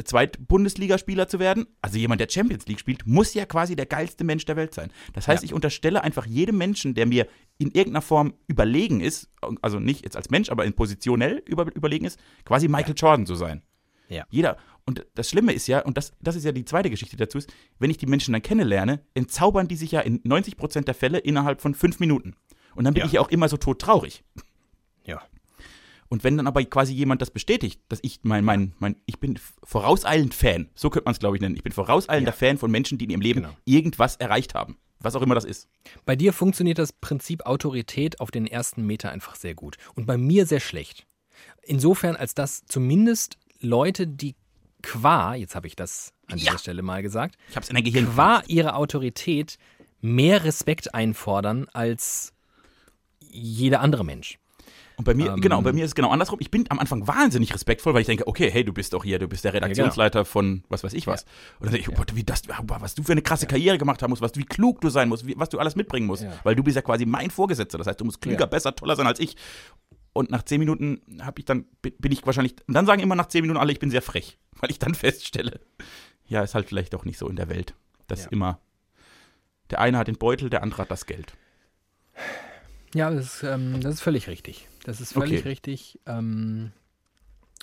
Zweit-Bundesligaspieler 0.49 1.27
zu 1.27 1.39
werden. 1.39 1.67
Also 1.81 1.97
jemand, 1.97 2.21
der 2.21 2.27
Champions 2.29 2.65
League 2.67 2.79
spielt, 2.79 3.05
muss 3.05 3.33
ja 3.33 3.45
quasi 3.45 3.75
der 3.75 3.85
geilste 3.85 4.23
Mensch 4.23 4.45
der 4.45 4.55
Welt 4.55 4.73
sein. 4.73 4.91
Das 5.13 5.27
heißt, 5.27 5.43
Ja. 5.43 5.45
ich 5.47 5.53
unterstelle 5.53 6.03
einfach 6.03 6.25
jedem 6.25 6.57
Menschen, 6.57 6.93
der 6.93 7.05
mir 7.05 7.27
in 7.57 7.67
irgendeiner 7.67 8.01
Form 8.01 8.33
überlegen 8.47 9.01
ist, 9.01 9.29
also 9.61 9.79
nicht 9.79 10.03
jetzt 10.03 10.17
als 10.17 10.29
Mensch, 10.29 10.49
aber 10.49 10.65
in 10.65 10.73
positionell 10.73 11.43
über, 11.45 11.73
überlegen 11.75 12.05
ist, 12.05 12.19
quasi 12.43 12.67
Michael 12.67 12.95
Jordan 12.97 13.25
zu 13.25 13.35
sein. 13.35 13.61
Ja. 14.09 14.25
Jeder. 14.29 14.57
Und 14.85 15.05
das 15.15 15.29
Schlimme 15.29 15.51
ist 15.53 15.67
ja, 15.67 15.79
und 15.83 15.97
das, 15.97 16.13
das 16.21 16.35
ist 16.35 16.43
ja 16.45 16.51
die 16.51 16.65
zweite 16.65 16.89
Geschichte 16.91 17.17
dazu, 17.17 17.37
ist, 17.39 17.51
wenn 17.79 17.89
ich 17.89 17.97
die 17.97 18.05
Menschen 18.05 18.33
dann 18.33 18.41
kennenlerne, 18.43 19.01
entzaubern 19.15 19.67
die 19.67 19.75
sich 19.75 19.91
ja 19.91 20.01
in 20.01 20.21
90% 20.23 20.81
der 20.81 20.93
Fälle 20.93 21.17
innerhalb 21.17 21.59
von 21.61 21.73
fünf 21.73 21.99
Minuten. 21.99 22.35
Und 22.75 22.83
dann 22.83 22.93
bin 22.93 23.01
Ja. 23.01 23.07
ich 23.07 23.13
ja 23.13 23.21
auch 23.21 23.29
immer 23.29 23.49
so 23.49 23.57
todtraurig. 23.57 24.23
ja. 25.05 25.21
Und 26.07 26.23
wenn 26.23 26.37
dann 26.37 26.45
aber 26.45 26.63
quasi 26.65 26.93
jemand 26.93 27.21
das 27.23 27.31
bestätigt, 27.31 27.81
dass 27.89 27.97
ich 28.03 28.19
mein, 28.21 28.45
mein, 28.45 28.73
mein, 28.77 28.95
ich 29.07 29.19
bin 29.19 29.39
vorauseilend 29.63 30.35
Fan, 30.35 30.69
so 30.75 30.91
könnte 30.91 31.05
man 31.05 31.13
es, 31.13 31.19
glaube 31.19 31.35
ich, 31.35 31.41
nennen. 31.41 31.55
Ich 31.55 31.63
bin 31.63 31.73
vorauseilender 31.73 32.31
Ja. 32.31 32.37
Fan 32.37 32.59
von 32.59 32.69
Menschen, 32.69 32.99
die 32.99 33.05
in 33.05 33.11
ihrem 33.11 33.21
Leben 33.21 33.41
Genau. 33.41 33.55
irgendwas 33.65 34.15
erreicht 34.17 34.53
haben. 34.53 34.77
Was 34.99 35.15
auch 35.15 35.21
immer 35.23 35.33
das 35.35 35.45
ist. 35.45 35.67
Bei 36.05 36.15
dir 36.15 36.31
funktioniert 36.31 36.77
das 36.77 36.93
Prinzip 36.93 37.45
Autorität 37.47 38.19
auf 38.19 38.29
den 38.29 38.45
ersten 38.45 38.85
Meter 38.85 39.11
einfach 39.11 39.35
sehr 39.35 39.55
gut. 39.55 39.77
Und 39.95 40.05
bei 40.05 40.15
mir 40.17 40.45
sehr 40.45 40.59
schlecht. 40.59 41.07
Insofern, 41.63 42.15
als 42.15 42.35
dass 42.35 42.65
zumindest 42.65 43.37
Leute, 43.65 44.07
die 44.07 44.35
qua, 44.81 45.35
jetzt 45.35 45.55
habe 45.55 45.67
ich 45.67 45.75
das 45.75 46.13
an 46.27 46.37
dieser 46.37 46.51
Ja. 46.53 46.57
Stelle 46.57 46.81
mal 46.81 47.01
gesagt, 47.01 47.35
Ich 47.49 47.55
habe 47.55 47.63
es 47.63 47.69
in 47.69 47.75
der 47.75 47.83
Gehirn. 47.83 48.05
qua 48.13 48.43
ihre 48.47 48.75
Autorität 48.75 49.57
mehr 50.01 50.43
Respekt 50.43 50.93
einfordern 50.93 51.67
als 51.73 52.31
jeder 53.19 53.81
andere 53.81 54.05
Mensch. 54.05 54.37
Und 54.97 55.03
bei 55.03 55.13
mir, 55.13 55.33
Ähm, 55.33 55.41
genau, 55.41 55.61
bei 55.61 55.73
mir 55.73 55.83
ist 55.83 55.89
es 55.91 55.95
genau 55.95 56.09
andersrum. 56.11 56.37
Ich 56.39 56.51
bin 56.51 56.65
am 56.69 56.79
Anfang 56.79 57.05
wahnsinnig 57.05 57.53
respektvoll, 57.53 57.93
weil 57.93 57.99
ich 58.01 58.07
denke, 58.07 58.27
okay, 58.27 58.49
hey, 58.49 58.63
du 58.63 58.71
bist 58.71 58.93
doch 58.93 59.03
hier, 59.03 59.19
du 59.19 59.27
bist 59.27 59.43
der 59.43 59.53
Redaktionsleiter 59.53 60.23
von 60.23 60.63
was 60.69 60.85
weiß 60.85 60.93
ich 60.93 61.05
was. 61.05 61.23
Und 61.59 61.65
dann 61.65 61.71
denke 61.73 61.79
ich, 61.81 61.89
oh 61.89 61.97
Gott, 61.99 62.15
wie 62.15 62.23
das, 62.23 62.43
was 62.47 62.95
du 62.95 63.03
für 63.03 63.11
eine 63.11 63.21
krasse 63.21 63.45
Karriere 63.45 63.77
gemacht 63.77 64.01
haben 64.01 64.11
musst, 64.11 64.21
was, 64.21 64.31
wie 64.37 64.45
klug 64.45 64.79
du 64.79 64.89
sein 64.89 65.09
musst, 65.09 65.27
wie, 65.27 65.33
was 65.37 65.49
du 65.49 65.59
alles 65.59 65.75
mitbringen 65.75 66.07
musst. 66.07 66.23
Ja. 66.23 66.31
Weil 66.43 66.55
du 66.55 66.63
bist 66.63 66.75
ja 66.77 66.81
quasi 66.81 67.05
mein 67.05 67.29
Vorgesetzter. 67.29 67.77
Das 67.77 67.87
heißt, 67.87 67.99
du 67.99 68.05
musst 68.05 68.21
klüger, 68.21 68.41
Ja. 68.41 68.45
besser, 68.45 68.73
toller 68.73 68.95
sein 68.95 69.05
als 69.07 69.19
ich. 69.19 69.35
Und 70.15 70.31
nach 70.31 70.43
zehn 70.43 70.59
Minuten 70.59 71.01
habe 71.21 71.39
ich 71.39 71.45
dann, 71.45 71.65
bin 71.81 72.11
ich 72.13 72.25
wahrscheinlich, 72.25 72.55
und 72.67 72.73
dann 72.73 72.85
sagen 72.85 73.01
immer 73.01 73.15
nach 73.15 73.27
zehn 73.27 73.41
Minuten 73.41 73.59
alle, 73.59 73.73
ich 73.73 73.79
bin 73.79 73.91
sehr 73.91 74.01
frech, 74.01 74.37
weil 74.61 74.71
ich 74.71 74.79
dann 74.79 74.95
feststelle, 74.95 75.59
ja, 76.25 76.41
ist 76.41 76.55
halt 76.55 76.67
vielleicht 76.69 76.93
doch 76.93 77.03
nicht 77.03 77.17
so 77.19 77.27
in 77.27 77.35
der 77.35 77.49
Welt. 77.49 77.75
dass 78.07 78.23
Ja. 78.25 78.29
immer, 78.31 78.59
der 79.71 79.81
eine 79.81 79.97
hat 79.97 80.07
den 80.07 80.17
Beutel, 80.17 80.49
der 80.49 80.63
andere 80.63 80.83
hat 80.83 80.91
das 80.91 81.05
Geld. 81.05 81.33
Ja, 82.93 83.09
das 83.09 83.25
ist, 83.37 83.43
ähm, 83.43 83.81
das 83.81 83.95
ist 83.95 84.01
völlig 84.01 84.27
richtig. 84.29 84.67
Das 84.85 85.01
ist 85.01 85.11
völlig 85.13 85.39
Okay. 85.39 85.49
richtig. 85.49 85.99
Ähm, 86.05 86.71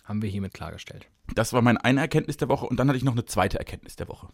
haben 0.05 0.21
wir 0.21 0.29
hiermit 0.29 0.53
klargestellt. 0.53 1.07
Das 1.35 1.53
war 1.53 1.63
meine 1.63 1.83
eine 1.85 2.01
Erkenntnis 2.01 2.37
der 2.37 2.49
Woche 2.49 2.67
und 2.67 2.77
dann 2.79 2.89
hatte 2.89 2.97
ich 2.99 3.05
noch 3.05 3.13
eine 3.13 3.25
zweite 3.25 3.59
Erkenntnis 3.59 3.97
der 3.97 4.09
Woche. 4.09 4.29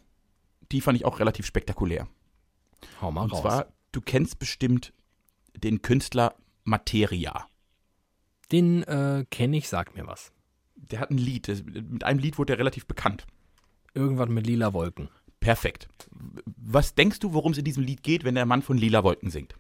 Die 0.73 0.81
fand 0.81 0.97
ich 0.97 1.05
auch 1.05 1.21
relativ 1.21 1.47
spektakulär. 1.47 2.09
Hau 3.01 3.13
mal 3.13 3.23
und 3.23 3.33
raus. 3.33 3.43
zwar, 3.43 3.67
du 3.93 4.01
kennst 4.01 4.39
bestimmt 4.39 4.93
den 5.55 5.83
Künstler 5.83 6.35
Materia. 6.65 7.47
Den 8.53 8.83
äh, 8.85 9.25
kenne 9.31 9.57
ich, 9.57 9.69
sag 9.69 9.95
mir 9.95 10.07
was. 10.07 10.33
Der 10.77 11.01
hat 11.01 11.11
ein 11.11 11.19
Lied, 11.19 11.49
mit 11.75 12.05
einem 12.05 12.19
Lied 12.19 12.39
wurde 12.39 12.55
er 12.55 12.59
relativ 12.59 12.87
bekannt. 12.87 13.27
Irgendwas 13.95 14.29
mit 14.29 14.47
lila 14.47 14.73
Wolken. 14.73 15.09
Perfekt. 15.41 15.89
Was 16.57 16.95
denkst 16.95 17.21
du, 17.21 17.33
worum 17.33 17.53
es 17.53 17.59
in 17.59 17.65
diesem 17.65 17.85
Lied 17.85 18.03
geht, 18.03 18.25
wenn 18.25 18.35
der 18.35 18.47
Mann 18.47 18.63
von 18.63 18.77
Lila 18.77 19.05
Wolken 19.05 19.31
singt? 19.31 19.55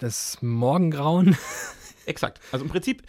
Das 0.00 0.40
Morgengrauen. 0.40 1.36
Exakt. 2.06 2.40
Also 2.52 2.64
im 2.64 2.70
Prinzip 2.70 3.02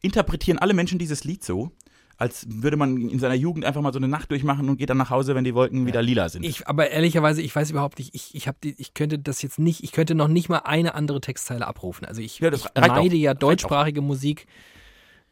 interpretieren 0.00 0.58
alle 0.58 0.74
Menschen 0.74 0.98
dieses 0.98 1.24
Lied 1.24 1.44
so, 1.44 1.72
als 2.18 2.46
würde 2.48 2.76
man 2.76 2.96
in 3.08 3.18
seiner 3.20 3.34
Jugend 3.34 3.64
einfach 3.64 3.80
mal 3.80 3.92
so 3.92 3.98
eine 3.98 4.08
Nacht 4.08 4.30
durchmachen 4.32 4.68
und 4.68 4.76
geht 4.76 4.90
dann 4.90 4.96
nach 4.96 5.10
Hause, 5.10 5.36
wenn 5.36 5.44
die 5.44 5.54
Wolken 5.54 5.86
wieder 5.86 6.02
lila 6.02 6.28
sind. 6.28 6.44
Ich, 6.44 6.66
aber 6.66 6.90
ehrlicherweise, 6.90 7.40
ich 7.40 7.54
weiß 7.54 7.70
überhaupt 7.70 7.98
nicht, 7.98 8.12
ich, 8.12 8.34
ich, 8.34 8.48
hab 8.48 8.60
die, 8.60 8.74
ich 8.76 8.92
könnte 8.92 9.20
das 9.20 9.40
jetzt 9.40 9.60
nicht, 9.60 9.84
ich 9.84 9.92
könnte 9.92 10.16
noch 10.16 10.26
nicht 10.26 10.48
mal 10.48 10.58
eine 10.58 10.94
andere 10.94 11.20
Textzeile 11.20 11.66
abrufen. 11.66 12.04
Also 12.06 12.20
ich, 12.20 12.40
Ja, 12.40 12.50
das 12.50 12.60
ich 12.60 12.66
reicht 12.76 12.90
auch. 12.90 12.96
meide 12.96 13.16
ja 13.16 13.34
deutschsprachige 13.34 14.00
Musik 14.00 14.46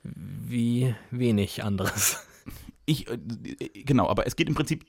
wie 0.04 0.94
wenig 1.10 1.64
anderes. 1.64 2.24
Ich, 2.84 3.10
äh, 3.10 3.18
genau, 3.84 4.08
aber 4.08 4.28
es 4.28 4.36
geht 4.36 4.48
im 4.48 4.54
Prinzip, 4.54 4.84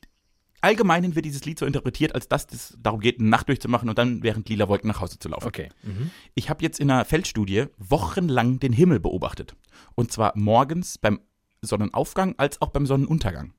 allgemein 0.62 1.16
wird 1.16 1.26
dieses 1.26 1.46
Lied 1.46 1.58
so 1.58 1.66
interpretiert, 1.66 2.14
als 2.14 2.28
dass 2.28 2.46
es 2.52 2.78
darum 2.80 3.00
geht, 3.00 3.20
eine 3.20 3.30
Nacht 3.30 3.50
durchzumachen 3.50 3.90
und 3.90 3.98
dann 3.98 4.22
während 4.22 4.48
lila 4.50 4.68
Wolken 4.68 4.88
nach 4.88 5.02
Hause 5.02 5.18
zu 5.18 5.30
laufen. 5.30 5.48
Okay. 5.48 5.70
Mhm. 5.82 6.12
Ich 6.36 6.52
habe 6.52 6.62
jetzt 6.62 6.80
in 6.80 6.92
einer 6.92 7.06
Feldstudie 7.06 7.66
wochenlang 7.80 8.60
den 8.60 8.72
Himmel 8.72 9.00
beobachtet. 9.00 9.56
Und 9.96 10.12
zwar 10.12 10.34
morgens 10.36 11.00
beim 11.00 11.20
Sonnenaufgang 11.62 12.36
als 12.38 12.62
auch 12.62 12.70
beim 12.70 12.86
Sonnenuntergang. 12.86 13.54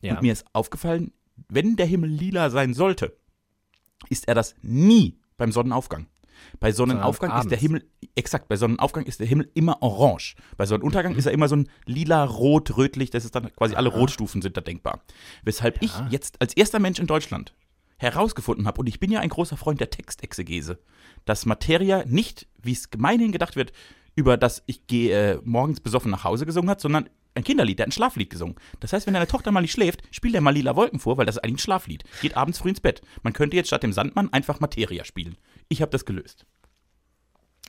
Ja. 0.00 0.14
Und 0.14 0.22
mir 0.22 0.32
ist 0.32 0.46
aufgefallen, 0.52 1.12
wenn 1.48 1.76
der 1.76 1.86
Himmel 1.86 2.10
lila 2.10 2.50
sein 2.50 2.74
sollte, 2.74 3.16
ist 4.08 4.28
er 4.28 4.34
das 4.34 4.54
nie 4.62 5.18
beim 5.36 5.52
Sonnenaufgang. 5.52 6.06
Bei 6.58 6.72
Sonnenaufgang 6.72 7.38
ist 7.38 7.50
der. 7.50 7.58
Himmel, 7.58 7.86
exakt, 8.14 8.48
bei 8.48 8.56
Sonnenaufgang 8.56 9.04
ist 9.04 9.20
der 9.20 9.26
Himmel 9.26 9.50
immer 9.54 9.82
orange. 9.82 10.36
Bei 10.56 10.66
Sonnenuntergang 10.66 11.14
ist 11.14 11.26
er 11.26 11.32
immer 11.32 11.48
so 11.48 11.56
ein 11.56 11.68
lila, 11.86 12.24
rot, 12.24 12.76
rötlich, 12.76 13.10
das 13.10 13.24
ist 13.24 13.34
dann 13.34 13.54
quasi 13.54 13.74
alle 13.74 13.90
Rotstufen 13.90 14.40
sind 14.40 14.56
da 14.56 14.60
denkbar. 14.60 15.02
Weshalb 15.44 15.82
ich 15.82 15.92
jetzt 16.08 16.40
als 16.40 16.54
erster 16.54 16.78
Mensch 16.78 16.98
in 16.98 17.06
Deutschland 17.06 17.54
herausgefunden 17.98 18.66
habe, 18.66 18.80
und 18.80 18.86
ich 18.86 18.98
bin 18.98 19.12
ja 19.12 19.20
ein 19.20 19.28
großer 19.28 19.58
Freund 19.58 19.80
der 19.80 19.90
Textexegese, 19.90 20.78
dass 21.26 21.44
Materia 21.44 22.04
nicht, 22.06 22.48
wie 22.62 22.72
es 22.72 22.88
gemeinhin 22.88 23.32
gedacht 23.32 23.56
wird, 23.56 23.72
über 24.16 24.36
das 24.36 24.62
ich 24.66 24.86
gehe 24.86 25.34
äh, 25.34 25.40
morgens 25.44 25.80
besoffen 25.80 26.10
nach 26.10 26.24
Hause 26.24 26.46
gesungen 26.46 26.70
hat, 26.70 26.80
sondern 26.80 27.08
ein 27.34 27.44
Kinderlied, 27.44 27.78
der 27.78 27.84
hat 27.84 27.88
ein 27.88 27.92
Schlaflied 27.92 28.30
gesungen. 28.30 28.56
Das 28.80 28.92
heißt, 28.92 29.06
wenn 29.06 29.14
deine 29.14 29.26
Tochter 29.26 29.52
mal 29.52 29.60
nicht 29.60 29.72
schläft, 29.72 30.02
spielt 30.10 30.34
er 30.34 30.40
mal 30.40 30.50
Lila 30.50 30.74
Wolken 30.76 30.98
vor, 31.00 31.16
weil 31.16 31.26
das 31.26 31.36
ist 31.36 31.44
eigentlich 31.44 31.56
ein 31.56 31.64
Schlaflied. 31.64 32.04
Geht 32.20 32.36
abends 32.36 32.58
früh 32.58 32.70
ins 32.70 32.80
Bett. 32.80 33.02
Man 33.22 33.32
könnte 33.32 33.56
jetzt 33.56 33.68
statt 33.68 33.82
dem 33.82 33.92
Sandmann 33.92 34.32
einfach 34.32 34.60
Materia 34.60 35.04
spielen. 35.04 35.36
Ich 35.68 35.80
habe 35.82 35.90
das 35.92 36.04
gelöst. 36.04 36.44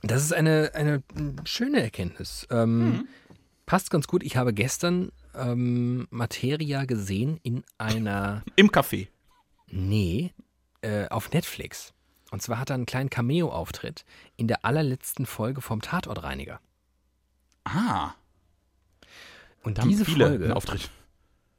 Das 0.04 0.24
ist 0.24 0.34
eine, 0.34 0.72
eine 0.74 1.04
schöne 1.46 1.82
Erkenntnis. 1.82 2.48
Ähm, 2.50 2.80
Mhm. 2.92 3.08
Passt 3.68 3.90
ganz 3.92 4.08
gut. 4.08 4.24
Ich 4.24 4.36
habe 4.36 4.54
gestern 4.54 5.12
ähm, 5.34 6.08
Materia 6.10 6.84
gesehen 6.86 7.40
in 7.44 7.64
einer, 7.78 8.44
Im 8.58 8.70
Café. 8.70 9.08
nee, 9.68 10.34
äh, 10.82 11.08
auf 11.08 11.32
Netflix. 11.32 11.94
Und 12.32 12.42
zwar 12.42 12.60
hat 12.60 12.70
er 12.72 12.74
einen 12.74 12.86
kleinen 12.86 13.10
Cameo-Auftritt 13.10 14.04
in 14.36 14.48
der 14.48 14.66
allerletzten 14.66 15.26
Folge 15.26 15.62
vom 15.62 15.82
Tatortreiniger. 15.82 16.60
Ah, 17.64 18.14
Und 19.64 19.78
da 19.78 19.82
haben 19.84 19.90
diese 19.90 20.06
viele 20.06 20.28
Folge, 20.28 20.46
einen 20.46 20.54
Auftritt. 20.54 20.90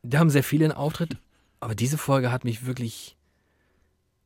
da 0.02 0.18
haben 0.18 0.30
sehr 0.30 0.42
viele 0.44 0.64
einen 0.66 0.74
Auftritt, 0.74 1.16
aber 1.60 1.74
diese 1.74 1.98
Folge 1.98 2.32
hat 2.32 2.44
mich 2.44 2.66
wirklich. 2.66 3.16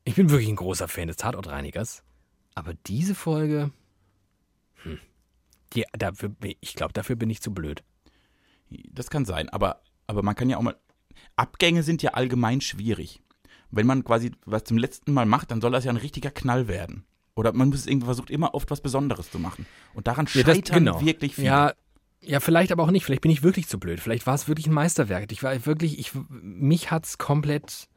Ich 0.05 0.15
bin 0.15 0.31
wirklich 0.31 0.49
ein 0.49 0.57
großer 0.57 0.89
Fan 0.89 1.09
des 1.09 1.17
Tatortreinigers. 1.17 2.03
Aber 2.55 2.73
diese 2.87 3.15
Folge. 3.15 3.71
Hm, 4.83 4.99
die, 5.75 5.85
dafür, 5.93 6.31
ich 6.61 6.75
glaube, 6.75 6.93
dafür 6.93 7.17
bin 7.17 7.29
ich 7.29 7.43
zu 7.43 7.53
blöd. 7.53 7.83
Das 8.91 9.11
kann 9.11 9.25
sein, 9.25 9.49
aber, 9.51 9.83
aber 10.07 10.23
man 10.23 10.35
kann 10.35 10.49
ja 10.49 10.57
auch 10.57 10.63
mal. 10.63 10.77
Abgänge 11.35 11.83
sind 11.83 12.03
ja 12.03 12.13
allgemein 12.13 12.61
schwierig. 12.61 13.21
Wenn 13.71 13.87
man 13.87 14.05
quasi 14.05 14.31
was 14.45 14.65
zum 14.65 14.79
letzten 14.79 15.13
Mal 15.13 15.27
macht, 15.27 15.51
dann 15.51 15.61
soll 15.61 15.73
das 15.73 15.85
ja 15.85 15.91
ein 15.91 15.97
richtiger 15.97 16.31
Knall 16.31 16.69
werden. 16.69 17.05
Oder 17.35 17.53
man 17.53 17.69
muss 17.69 17.87
irgendwie 17.87 18.07
versucht 18.07 18.31
immer 18.31 18.55
oft 18.55 18.71
was 18.71 18.81
Besonderes 18.81 19.31
zu 19.31 19.39
machen. 19.39 19.67
Und 19.93 20.07
daran 20.07 20.27
Ja, 20.33 20.43
das- 20.45 20.57
scheitern 20.57 20.85
genau. 20.85 21.05
wirklich 21.05 21.35
viele. 21.35 21.47
Ja, 21.49 21.75
ja, 22.23 22.41
vielleicht 22.41 22.73
aber 22.73 22.83
auch 22.83 22.91
nicht. 22.91 23.05
Vielleicht 23.05 23.23
bin 23.23 23.31
ich 23.31 23.43
wirklich 23.43 23.69
zu 23.69 23.79
blöd. 23.79 24.01
Vielleicht 24.01 24.27
war 24.27 24.35
es 24.35 24.49
wirklich 24.49 24.67
ein 24.67 24.75
Meisterwerk. 24.75 25.31
Ich 25.31 25.43
war 25.43 25.67
wirklich, 25.67 25.99
ich, 25.99 26.13
mich 26.31 26.91
hat's 26.91 27.19
komplett. 27.19 27.89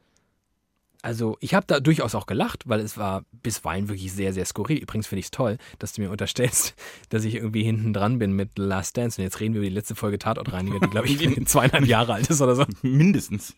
Also, 1.02 1.38
ich 1.40 1.54
habe 1.54 1.66
da 1.66 1.80
durchaus 1.80 2.14
auch 2.14 2.26
gelacht, 2.26 2.68
weil 2.68 2.80
es 2.80 2.98
war 2.98 3.24
bisweilen 3.32 3.88
wirklich 3.88 4.12
sehr, 4.12 4.34
sehr 4.34 4.44
skurril. 4.44 4.76
Übrigens 4.76 5.06
finde 5.06 5.20
ich 5.20 5.26
es 5.26 5.30
toll, 5.30 5.56
dass 5.78 5.94
du 5.94 6.02
mir 6.02 6.10
unterstellst, 6.10 6.74
dass 7.08 7.24
ich 7.24 7.36
irgendwie 7.36 7.64
hinten 7.64 7.92
dran 7.92 8.18
bin 8.18 8.32
mit 8.32 8.58
Last 8.58 8.96
Dance. 8.96 9.20
Und 9.20 9.24
jetzt 9.24 9.40
reden 9.40 9.54
wir 9.54 9.60
über 9.60 9.68
die 9.68 9.74
letzte 9.74 9.94
Folge 9.94 10.18
Tatortreiniger, 10.18 10.78
die, 10.78 10.90
glaube 10.90 11.08
ich, 11.08 11.18
zweieinhalb 11.46 11.86
Jahre 11.86 12.14
alt 12.14 12.28
ist 12.28 12.42
oder 12.42 12.54
so. 12.54 12.64
Mindestens. 12.82 13.56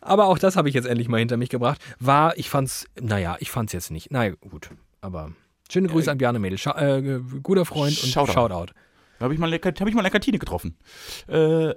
Aber 0.00 0.26
auch 0.26 0.38
das 0.38 0.56
habe 0.56 0.68
ich 0.68 0.74
jetzt 0.74 0.86
endlich 0.86 1.08
mal 1.08 1.18
hinter 1.18 1.36
mich 1.36 1.50
gebracht. 1.50 1.80
War, 1.98 2.36
ich 2.38 2.48
fand's, 2.48 2.86
naja, 3.00 3.36
ich 3.40 3.50
fand's 3.50 3.72
jetzt 3.72 3.90
nicht. 3.90 4.08
Na 4.10 4.30
gut, 4.30 4.70
aber 5.00 5.32
schöne 5.70 5.88
Grüße 5.88 6.10
an 6.10 6.18
Bjarne 6.18 6.38
Mädel. 6.38 6.58
Scha 6.58 6.78
äh, 6.80 7.20
guter 7.42 7.64
Freund 7.64 8.02
und 8.02 8.08
Shoutout. 8.10 8.72
Da 9.18 9.24
habe 9.24 9.34
ich, 9.34 9.40
mal 9.40 9.52
hab 9.52 9.66
ich 9.66 9.78
mal 9.94 10.00
in 10.00 10.04
der 10.04 10.10
Kantine 10.10 10.38
getroffen. 10.38 10.76
Äh, 11.28 11.74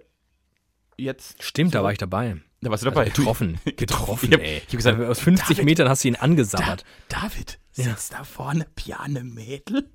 jetzt. 0.98 1.42
Stimmt, 1.44 1.76
da 1.76 1.84
war 1.84 1.92
ich 1.92 1.98
dabei. 1.98 2.38
Da 2.62 2.70
warst 2.72 2.84
du 2.84 2.90
dabei. 2.90 3.04
Also 3.04 3.14
getroffen. 3.18 3.60
Getroffen, 3.66 4.28
Ich 4.30 4.34
hab- 4.34 4.42
ey. 4.42 4.58
ich 4.58 4.64
hab 4.68 4.78
gesagt, 4.78 5.02
aus 5.02 5.20
50 5.20 5.48
David, 5.58 5.66
Metern 5.66 5.90
hast 5.90 6.04
du 6.04 6.08
ihn 6.08 6.14
Da, 6.14 6.22
angesabbert. 6.22 6.84
David, 7.10 7.60
sitzt 7.72 8.14
da 8.14 8.24
vorne 8.24 8.66
Piane 8.76 9.24
Mädel? 9.24 9.90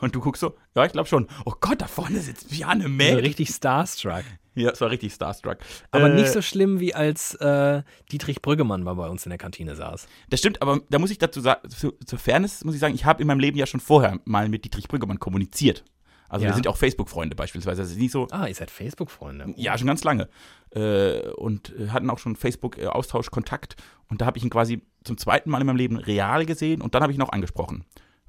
Und 0.00 0.14
du 0.14 0.20
guckst 0.20 0.40
so, 0.40 0.54
ja, 0.76 0.84
ich 0.84 0.92
glaube 0.92 1.08
schon. 1.08 1.26
Oh 1.44 1.54
Gott, 1.60 1.80
da 1.80 1.86
vorne 1.86 2.20
sitzt 2.20 2.50
Piane 2.50 2.84
So 2.84 2.88
Mädel. 2.88 3.20
richtig 3.20 3.48
starstruck. 3.50 4.24
Ja, 4.54 4.70
es 4.70 4.80
war 4.80 4.90
richtig 4.90 5.12
starstruck. 5.12 5.58
Aber 5.90 6.10
Äh, 6.10 6.14
nicht 6.14 6.30
so 6.30 6.40
schlimm, 6.42 6.78
wie 6.80 6.94
als 6.94 7.34
äh, 7.36 7.82
Dietrich 8.12 8.40
Brüggemann 8.42 8.82
mal 8.84 8.94
bei 8.94 9.08
uns 9.08 9.26
in 9.26 9.30
der 9.30 9.38
Kantine 9.38 9.74
saß. 9.74 10.06
Das 10.30 10.38
stimmt, 10.40 10.62
aber 10.62 10.80
da 10.90 10.98
muss 10.98 11.10
ich 11.10 11.18
dazu 11.18 11.40
sagen, 11.40 11.68
zu, 11.70 11.92
zur 12.06 12.18
Fairness 12.18 12.62
muss 12.64 12.74
ich 12.74 12.80
sagen, 12.80 12.94
ich 12.94 13.04
habe 13.04 13.20
in 13.22 13.26
meinem 13.26 13.40
Leben 13.40 13.56
ja 13.58 13.66
schon 13.66 13.80
vorher 13.80 14.20
mal 14.24 14.48
mit 14.48 14.64
Dietrich 14.64 14.86
Brüggemann 14.86 15.18
kommuniziert. 15.18 15.84
Also 16.28 16.44
Ja. 16.44 16.50
wir 16.50 16.54
sind 16.54 16.68
auch 16.68 16.76
Facebook-Freunde 16.76 17.34
beispielsweise. 17.36 17.82
Das 17.82 17.90
ist 17.90 17.98
nicht 17.98 18.12
so, 18.12 18.28
Ah, 18.30 18.46
ihr 18.46 18.54
seid 18.54 18.70
Facebook-Freunde. 18.70 19.54
ja, 19.56 19.76
schon 19.76 19.86
ganz 19.88 20.04
lange. 20.04 20.28
Äh, 20.70 21.28
und 21.32 21.72
hatten 21.88 22.08
auch 22.10 22.18
schon 22.18 22.36
Facebook-Austausch, 22.36 23.30
Kontakt. 23.30 23.76
Und 24.08 24.20
da 24.20 24.26
habe 24.26 24.38
ich 24.38 24.44
ihn 24.44 24.50
quasi 24.50 24.82
zum 25.04 25.18
zweiten 25.18 25.50
Mal 25.50 25.60
in 25.60 25.66
meinem 25.66 25.76
Leben 25.76 25.96
real 25.96 26.46
gesehen 26.46 26.80
und 26.80 26.94
dann 26.94 27.02
habe 27.02 27.12
ich 27.12 27.18
ihn 27.18 27.22
auch 27.22 27.32
angesprochen. 27.32 27.84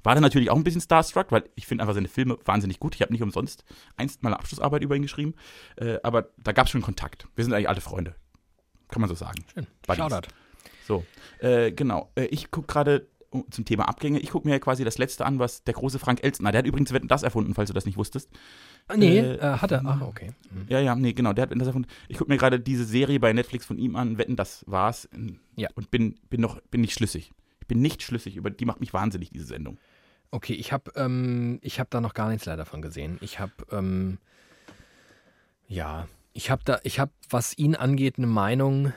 War 0.06 0.14
dann 0.14 0.22
natürlich 0.22 0.50
auch 0.50 0.56
ein 0.56 0.62
bisschen 0.62 0.80
starstruck, 0.80 1.32
weil 1.32 1.42
ich 1.56 1.66
finde 1.66 1.82
einfach 1.82 1.94
seine 1.94 2.06
Filme 2.06 2.38
wahnsinnig 2.44 2.78
gut. 2.78 2.94
Ich 2.94 3.02
habe 3.02 3.12
nicht 3.12 3.22
umsonst 3.22 3.64
einst 3.96 4.22
meine 4.22 4.38
Abschlussarbeit 4.38 4.82
über 4.82 4.94
ihn 4.94 5.02
geschrieben. 5.02 5.34
Äh, 5.76 5.98
aber 6.04 6.28
da 6.38 6.52
gab 6.52 6.66
es 6.66 6.70
schon 6.70 6.80
Kontakt. 6.80 7.26
Wir 7.34 7.42
sind 7.42 7.52
eigentlich 7.52 7.68
alte 7.68 7.80
Freunde. 7.80 8.14
Kann 8.88 9.00
man 9.00 9.08
so 9.08 9.16
sagen. 9.16 9.44
Schön. 9.52 9.66
Buddies. 9.84 10.04
Shoutout. 10.04 10.28
So, 10.86 11.04
äh, 11.40 11.72
genau. 11.72 12.12
Äh, 12.14 12.26
ich 12.26 12.52
gucke 12.52 12.68
gerade 12.68 13.08
zum 13.50 13.64
Thema 13.64 13.88
Abgänge, 13.88 14.20
ich 14.20 14.30
gucke 14.30 14.46
mir 14.46 14.54
ja 14.54 14.60
quasi 14.60 14.84
das 14.84 14.96
letzte 14.98 15.26
an, 15.26 15.40
was 15.40 15.64
der 15.64 15.74
große 15.74 15.98
Frank 15.98 16.22
Elstner, 16.22 16.52
der 16.52 16.60
hat 16.60 16.66
übrigens 16.66 16.92
Wetten 16.92 17.08
das 17.08 17.24
erfunden, 17.24 17.54
falls 17.54 17.68
du 17.68 17.74
das 17.74 17.84
nicht 17.84 17.98
wusstest. 17.98 18.30
Ah, 18.86 18.96
nee, 18.96 19.18
Äh, 19.18 19.34
äh, 19.38 19.58
hat 19.58 19.72
er. 19.72 19.82
Ach, 19.84 20.00
okay. 20.02 20.30
Mhm. 20.50 20.66
Ja, 20.68 20.78
ja, 20.78 20.94
nee, 20.94 21.12
genau, 21.12 21.32
der 21.32 21.42
hat 21.42 21.50
Wetten 21.50 21.58
das 21.58 21.66
erfunden. 21.66 21.88
Ich 22.08 22.18
gucke 22.18 22.30
mir 22.30 22.38
gerade 22.38 22.60
diese 22.60 22.84
Serie 22.84 23.18
bei 23.18 23.32
Netflix 23.32 23.66
von 23.66 23.78
ihm 23.78 23.96
an, 23.96 24.18
Wetten, 24.18 24.36
das 24.36 24.64
war's. 24.68 25.08
Ja. 25.56 25.68
Und 25.74 25.90
bin, 25.90 26.14
bin 26.30 26.40
noch, 26.40 26.60
bin 26.70 26.80
nicht 26.80 26.94
schlüssig. 26.94 27.32
Ich 27.60 27.66
bin 27.66 27.80
nicht 27.80 28.02
schlüssig, 28.02 28.36
über 28.36 28.50
die 28.50 28.64
macht 28.64 28.78
mich 28.78 28.92
wahnsinnig, 28.92 29.30
diese 29.30 29.46
Sendung. 29.46 29.78
Okay, 30.30 30.54
ich 30.54 30.72
habe 30.72 30.90
ähm, 30.96 31.58
ich 31.62 31.80
hab 31.80 31.90
da 31.90 32.00
noch 32.00 32.14
gar 32.14 32.28
nichts 32.28 32.44
leider 32.46 32.66
von 32.66 32.82
gesehen. 32.82 33.18
Ich 33.20 33.38
habe, 33.38 33.52
ähm, 33.70 34.18
ja, 35.68 36.08
ich 36.32 36.50
habe 36.50 36.62
da, 36.64 36.78
ich 36.82 36.98
habe, 36.98 37.12
was 37.30 37.56
ihn 37.56 37.74
angeht, 37.74 38.18
eine 38.18 38.26
Meinung. 38.26 38.92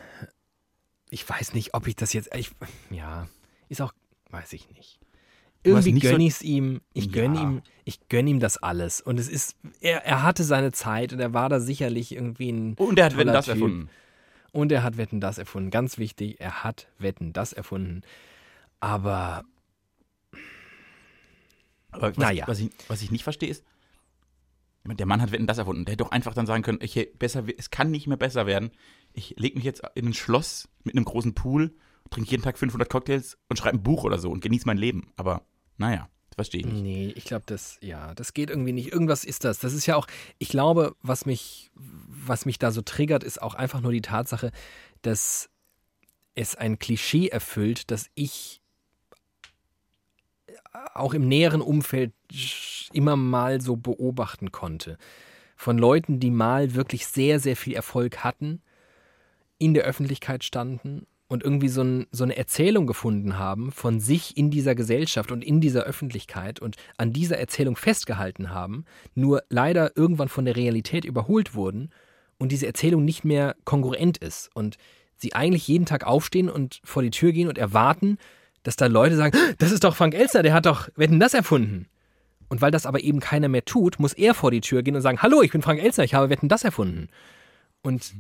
Ich 1.10 1.28
weiß 1.28 1.54
nicht, 1.54 1.74
ob 1.74 1.88
ich 1.88 1.96
das 1.96 2.14
jetzt, 2.14 2.36
ich, 2.36 2.52
ja, 2.90 3.28
ist 3.70 3.82
auch, 3.82 3.94
weiß 4.32 4.54
ich 4.54 4.70
nicht. 4.72 5.00
Irgendwie 5.64 6.00
gönne 6.00 6.24
ich 6.24 6.34
es 6.34 6.42
ihm, 6.42 6.82
ich 6.94 7.12
gönne 7.12 7.36
Ja. 7.38 7.44
ihm, 7.44 7.62
ich 7.84 8.08
gönne 8.08 8.30
ihm 8.30 8.40
das 8.40 8.58
alles. 8.58 9.02
Und 9.02 9.20
es 9.20 9.28
ist, 9.28 9.56
er, 9.82 10.06
er 10.06 10.24
hatte 10.24 10.44
seine 10.44 10.72
Zeit 10.72 11.12
und 11.12 11.20
er 11.20 11.34
war 11.34 11.50
da 11.50 11.60
sicherlich 11.60 12.14
irgendwie 12.14 12.52
ein 12.52 12.74
Und 12.76 12.96
der 12.96 13.06
hat 13.06 13.18
Wetten 13.18 13.34
das 13.34 13.46
Typ. 13.46 13.56
erfunden. 13.56 13.90
Und 14.52 14.72
er 14.72 14.84
hat 14.84 14.98
Wetten 14.98 15.20
das 15.22 15.38
erfunden. 15.38 15.70
Ganz 15.70 15.98
wichtig, 15.98 16.40
er 16.40 16.64
hat 16.64 16.88
Wetten 16.98 17.34
das 17.34 17.52
erfunden. 17.54 18.02
Aber 18.80 19.44
Aber 21.92 22.10
was, 22.10 22.18
Naja. 22.18 22.48
was, 22.48 22.60
ich, 22.60 22.70
was 22.88 23.02
ich 23.02 23.12
nicht 23.12 23.24
verstehe 23.24 23.50
ist, 23.50 23.64
der 24.86 25.06
Mann 25.06 25.22
hat 25.22 25.32
Wetten 25.32 25.48
das 25.48 25.58
erfunden. 25.58 25.86
Der 25.86 25.94
hätte 25.94 26.04
doch 26.04 26.12
einfach 26.12 26.34
dann 26.34 26.46
sagen 26.48 26.64
können, 26.64 26.80
ich, 26.82 27.10
besser, 27.18 27.44
es 27.58 27.70
kann 27.70 27.92
nicht 27.92 28.08
mehr 28.08 28.18
besser 28.18 28.46
werden. 28.46 28.72
Ich 29.14 29.36
lege 29.38 29.56
mich 29.56 29.66
jetzt 29.66 29.82
in 29.96 30.08
ein 30.08 30.14
Schloss 30.14 30.68
mit 30.84 30.96
einem 30.96 31.06
großen 31.06 31.36
Pool, 31.36 31.76
trinke 32.10 32.32
jeden 32.32 32.44
Tag 32.44 32.58
500 32.58 32.90
Cocktails 32.90 33.38
und 33.50 33.58
schreibe 33.58 33.78
ein 33.78 33.84
Buch 33.84 34.04
oder 34.04 34.18
so 34.20 34.32
und 34.32 34.42
genieße 34.42 34.66
mein 34.66 34.78
Leben. 34.78 35.12
Aber 35.16 35.46
naja, 35.78 36.10
das 36.30 36.36
verstehe 36.36 36.62
ich 36.62 36.66
nicht. 36.68 36.82
Nee, 36.82 37.14
ich 37.16 37.26
glaube, 37.26 37.44
das, 37.46 37.78
ja, 37.82 38.16
das 38.16 38.34
geht 38.34 38.50
irgendwie 38.50 38.72
nicht. 38.72 38.92
Irgendwas 38.92 39.26
ist 39.26 39.44
das. 39.44 39.60
Das 39.60 39.74
ist 39.74 39.86
ja 39.86 39.96
auch, 39.96 40.08
ich 40.38 40.50
glaube, 40.50 40.96
was 41.02 41.26
mich, 41.26 41.70
was 41.76 42.46
mich 42.46 42.58
da 42.58 42.72
so 42.72 42.82
triggert, 42.82 43.24
ist 43.24 43.42
auch 43.42 43.54
einfach 43.56 43.82
nur 43.82 43.92
die 43.92 44.02
Tatsache, 44.02 44.52
dass 45.02 45.50
es 46.36 46.56
ein 46.56 46.80
Klischee 46.80 47.28
erfüllt, 47.28 47.92
das 47.92 48.10
ich 48.16 48.59
auch 50.94 51.14
im 51.14 51.28
näheren 51.28 51.62
Umfeld 51.62 52.14
immer 52.94 53.16
mal 53.16 53.62
so 53.62 53.76
beobachten 53.76 54.52
konnte. 54.52 54.98
Von 55.56 55.78
Leuten, 55.78 56.20
die 56.20 56.32
mal 56.32 56.76
wirklich 56.76 57.08
sehr, 57.08 57.40
sehr 57.40 57.56
viel 57.56 57.74
Erfolg 57.74 58.24
hatten, 58.24 58.62
in 59.58 59.74
der 59.74 59.84
Öffentlichkeit 59.84 60.44
standen 60.44 61.06
und 61.28 61.44
irgendwie 61.44 61.70
so, 61.70 61.82
ein, 61.82 62.08
so 62.12 62.24
eine 62.24 62.36
Erzählung 62.36 62.88
gefunden 62.88 63.38
haben 63.38 63.72
von 63.72 64.00
sich 64.00 64.36
in 64.36 64.50
dieser 64.50 64.74
Gesellschaft 64.74 65.32
und 65.32 65.44
in 65.44 65.62
dieser 65.62 65.84
Öffentlichkeit 65.84 66.60
und 66.60 66.76
an 66.98 67.14
dieser 67.14 67.38
Erzählung 67.38 67.76
festgehalten 67.76 68.50
haben, 68.50 68.86
nur 69.16 69.44
leider 69.50 69.96
irgendwann 69.96 70.30
von 70.30 70.46
der 70.46 70.56
Realität 70.56 71.06
überholt 71.06 71.54
wurden 71.54 71.92
und 72.40 72.52
diese 72.52 72.66
Erzählung 72.66 73.06
nicht 73.06 73.26
mehr 73.26 73.56
kongruent 73.64 74.18
ist 74.18 74.50
und 74.56 74.78
sie 75.18 75.34
eigentlich 75.34 75.68
jeden 75.68 75.86
Tag 75.86 76.08
aufstehen 76.08 76.50
und 76.50 76.82
vor 76.84 77.04
die 77.04 77.12
Tür 77.12 77.32
gehen 77.32 77.48
und 77.48 77.58
erwarten, 77.58 78.18
dass 78.64 78.76
da 78.76 78.88
Leute 78.88 79.16
sagen, 79.16 79.38
das 79.58 79.72
ist 79.72 79.84
doch 79.84 79.96
Frank 79.96 80.14
Elster, 80.14 80.44
der 80.44 80.54
hat 80.54 80.66
doch 80.66 80.90
Wetten 80.96 81.20
das 81.20 81.34
erfunden. 81.34 81.88
Und 82.50 82.62
weil 82.62 82.72
das 82.72 82.86
aber 82.86 83.02
eben 83.02 83.20
keiner 83.20 83.48
mehr 83.48 83.64
tut, 83.64 84.00
muss 84.00 84.14
er 84.14 84.34
vor 84.34 84.52
die 84.52 84.62
Tür 84.62 84.82
gehen 84.82 84.96
und 84.96 85.02
sagen, 85.02 85.22
hallo, 85.22 85.42
ich 85.44 85.52
bin 85.52 85.62
Frank 85.62 85.82
Elster, 85.82 86.04
ich 86.04 86.16
habe 86.16 86.30
Wetten 86.30 86.50
das 86.50 86.64
erfunden. 86.64 87.10
Und 87.84 88.14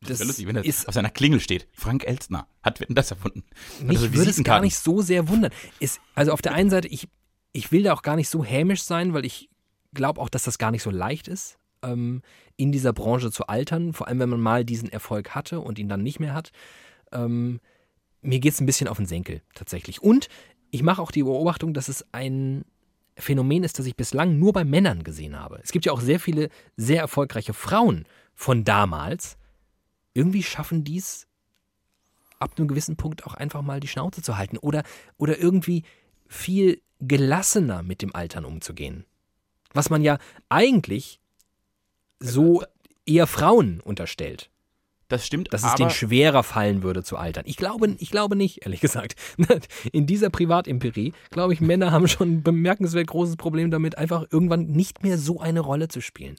Das 0.00 0.18
wäre 0.18 0.28
lustig, 0.28 0.46
wenn 0.46 0.56
das 0.56 0.66
ist 0.66 0.88
auf 0.88 0.94
seiner 0.94 1.10
Klingel 1.10 1.40
steht. 1.40 1.68
Frank 1.72 2.04
Elstner 2.06 2.46
hat 2.62 2.80
Wetten 2.80 2.94
das 2.94 3.10
erfunden. 3.10 3.44
Mich 3.82 3.98
so 3.98 4.12
würde 4.14 4.30
es 4.30 4.42
gar 4.42 4.60
nicht 4.60 4.76
so 4.76 5.02
sehr 5.02 5.28
wundern. 5.28 5.52
Es, 5.80 6.00
also 6.14 6.32
auf 6.32 6.42
der 6.42 6.54
einen 6.54 6.70
Seite, 6.70 6.88
ich, 6.88 7.08
ich 7.52 7.72
will 7.72 7.82
da 7.82 7.92
auch 7.92 8.02
gar 8.02 8.16
nicht 8.16 8.28
so 8.28 8.42
hämisch 8.42 8.82
sein, 8.82 9.12
weil 9.12 9.24
ich 9.26 9.50
glaube 9.92 10.20
auch, 10.20 10.28
dass 10.28 10.44
das 10.44 10.58
gar 10.58 10.70
nicht 10.70 10.82
so 10.82 10.90
leicht 10.90 11.28
ist, 11.28 11.58
ähm, 11.82 12.22
in 12.56 12.72
dieser 12.72 12.92
Branche 12.94 13.30
zu 13.30 13.46
altern. 13.48 13.92
Vor 13.92 14.08
allem, 14.08 14.18
wenn 14.18 14.30
man 14.30 14.40
mal 14.40 14.64
diesen 14.64 14.90
Erfolg 14.90 15.34
hatte 15.34 15.60
und 15.60 15.78
ihn 15.78 15.88
dann 15.88 16.02
nicht 16.02 16.20
mehr 16.20 16.32
hat. 16.34 16.52
Ähm, 17.12 17.60
mir 18.26 18.40
geht 18.40 18.52
es 18.52 18.60
ein 18.60 18.66
bisschen 18.66 18.88
auf 18.88 18.96
den 18.96 19.06
Senkel 19.06 19.42
tatsächlich. 19.54 20.02
Und 20.02 20.28
ich 20.70 20.82
mache 20.82 21.00
auch 21.00 21.10
die 21.10 21.22
Beobachtung, 21.22 21.74
dass 21.74 21.88
es 21.88 22.04
ein 22.12 22.64
Phänomen 23.16 23.64
ist, 23.64 23.78
das 23.78 23.86
ich 23.86 23.96
bislang 23.96 24.38
nur 24.38 24.52
bei 24.52 24.64
Männern 24.64 25.02
gesehen 25.02 25.38
habe. 25.38 25.58
Es 25.62 25.72
gibt 25.72 25.86
ja 25.86 25.92
auch 25.92 26.00
sehr 26.00 26.20
viele 26.20 26.50
sehr 26.76 27.00
erfolgreiche 27.00 27.54
Frauen 27.54 28.04
von 28.34 28.64
damals. 28.64 29.38
Irgendwie 30.12 30.42
schaffen 30.42 30.84
dies 30.84 31.26
ab 32.38 32.52
einem 32.58 32.68
gewissen 32.68 32.96
Punkt 32.96 33.26
auch 33.26 33.34
einfach 33.34 33.62
mal 33.62 33.80
die 33.80 33.88
Schnauze 33.88 34.20
zu 34.20 34.36
halten 34.36 34.58
oder, 34.58 34.82
oder 35.16 35.38
irgendwie 35.38 35.84
viel 36.26 36.82
gelassener 37.00 37.82
mit 37.82 38.02
dem 38.02 38.14
Altern 38.14 38.44
umzugehen. 38.44 39.06
Was 39.72 39.88
man 39.88 40.02
ja 40.02 40.18
eigentlich 40.48 41.20
so 42.18 42.62
eher 43.06 43.26
Frauen 43.26 43.80
unterstellt, 43.80 44.50
Das 45.08 45.24
stimmt, 45.24 45.52
dass 45.52 45.62
es 45.62 45.74
denen 45.76 45.90
schwerer 45.90 46.42
fallen 46.42 46.82
würde 46.82 47.04
zu 47.04 47.16
altern. 47.16 47.44
Ich 47.46 47.56
glaube, 47.56 47.94
ich 47.98 48.10
glaube 48.10 48.34
nicht, 48.34 48.62
ehrlich 48.64 48.80
gesagt. 48.80 49.14
In 49.92 50.06
dieser 50.06 50.30
Privatimperie, 50.30 51.12
glaube 51.30 51.52
ich, 51.52 51.60
Männer 51.60 51.92
haben 51.92 52.08
schon 52.08 52.32
ein 52.32 52.42
bemerkenswert 52.42 53.06
großes 53.06 53.36
Problem 53.36 53.70
damit, 53.70 53.98
einfach 53.98 54.24
irgendwann 54.30 54.66
nicht 54.66 55.04
mehr 55.04 55.16
so 55.16 55.40
eine 55.40 55.60
Rolle 55.60 55.86
zu 55.88 56.00
spielen. 56.00 56.36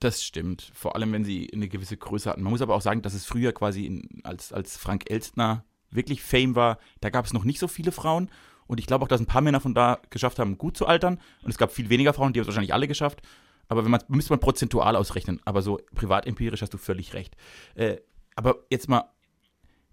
Das 0.00 0.22
stimmt. 0.22 0.70
Vor 0.74 0.96
allem, 0.96 1.12
wenn 1.12 1.24
sie 1.24 1.48
eine 1.52 1.68
gewisse 1.68 1.96
Größe 1.96 2.28
hatten. 2.28 2.42
Man 2.42 2.50
muss 2.50 2.60
aber 2.60 2.74
auch 2.74 2.82
sagen, 2.82 3.02
dass 3.02 3.14
es 3.14 3.24
früher 3.24 3.52
quasi, 3.52 3.86
in, 3.86 4.20
als, 4.24 4.52
als 4.52 4.76
Frank 4.76 5.08
Elstner 5.08 5.64
wirklich 5.90 6.22
Fame 6.22 6.54
war, 6.54 6.78
da 7.00 7.10
gab 7.10 7.24
es 7.24 7.32
noch 7.32 7.44
nicht 7.44 7.58
so 7.58 7.68
viele 7.68 7.92
Frauen. 7.92 8.28
Und 8.66 8.80
ich 8.80 8.86
glaube 8.86 9.04
auch, 9.04 9.08
dass 9.08 9.20
ein 9.20 9.26
paar 9.26 9.42
Männer 9.42 9.60
von 9.60 9.74
da 9.74 10.00
geschafft 10.10 10.38
haben, 10.38 10.58
gut 10.58 10.76
zu 10.76 10.86
altern. 10.86 11.20
Und 11.42 11.50
es 11.50 11.58
gab 11.58 11.72
viel 11.72 11.88
weniger 11.88 12.12
Frauen, 12.12 12.32
die 12.32 12.40
haben 12.40 12.42
es 12.42 12.48
wahrscheinlich 12.48 12.74
alle 12.74 12.88
geschafft. 12.88 13.22
Aber 13.68 13.84
wenn 13.84 13.90
man, 13.90 14.02
müsste 14.08 14.32
man 14.32 14.40
prozentual 14.40 14.96
ausrechnen. 14.96 15.40
Aber 15.44 15.62
so 15.62 15.80
privatempirisch 15.94 16.62
hast 16.62 16.74
du 16.74 16.78
völlig 16.78 17.14
recht. 17.14 17.36
Äh, 17.74 17.96
aber 18.34 18.56
jetzt 18.70 18.88
mal, 18.88 19.10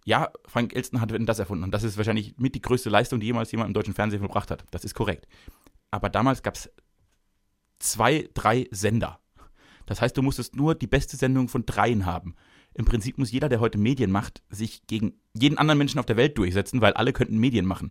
ja, 0.06 0.32
Frank 0.48 0.76
Elstner 0.76 1.02
hat 1.02 1.12
das 1.12 1.40
erfunden. 1.40 1.64
Und 1.64 1.72
das 1.72 1.84
ist 1.84 1.98
wahrscheinlich 1.98 2.36
mit 2.38 2.56
die 2.56 2.62
größte 2.62 2.90
Leistung, 2.90 3.20
die 3.20 3.28
jemals 3.28 3.52
jemand 3.52 3.70
im 3.70 3.74
deutschen 3.74 3.94
Fernsehen 3.94 4.20
verbracht 4.20 4.52
hat. 4.52 4.64
Das 4.72 4.84
ist 4.84 4.96
korrekt. 4.96 5.28
Aber 5.92 6.10
damals 6.10 6.44
gab 6.44 6.56
es 6.56 6.72
zwei, 7.80 8.30
drei 8.34 8.68
Sender. 8.72 9.20
Das 9.86 10.02
heißt, 10.02 10.16
du 10.16 10.22
musstest 10.22 10.56
nur 10.56 10.76
die 10.76 10.88
beste 10.88 11.18
Sendung 11.18 11.48
von 11.48 11.66
dreien 11.66 12.06
haben. 12.06 12.36
Im 12.76 12.86
Prinzip 12.86 13.18
muss 13.18 13.32
jeder, 13.32 13.50
der 13.50 13.60
heute 13.60 13.78
Medien 13.78 14.12
macht, 14.12 14.44
sich 14.50 14.86
gegen 14.86 15.20
jeden 15.34 15.58
anderen 15.58 15.78
Menschen 15.78 16.00
auf 16.00 16.06
der 16.06 16.18
Welt 16.18 16.38
durchsetzen, 16.38 16.82
weil 16.82 16.94
alle 16.94 17.14
könnten 17.14 17.38
Medien 17.38 17.66
machen. 17.66 17.90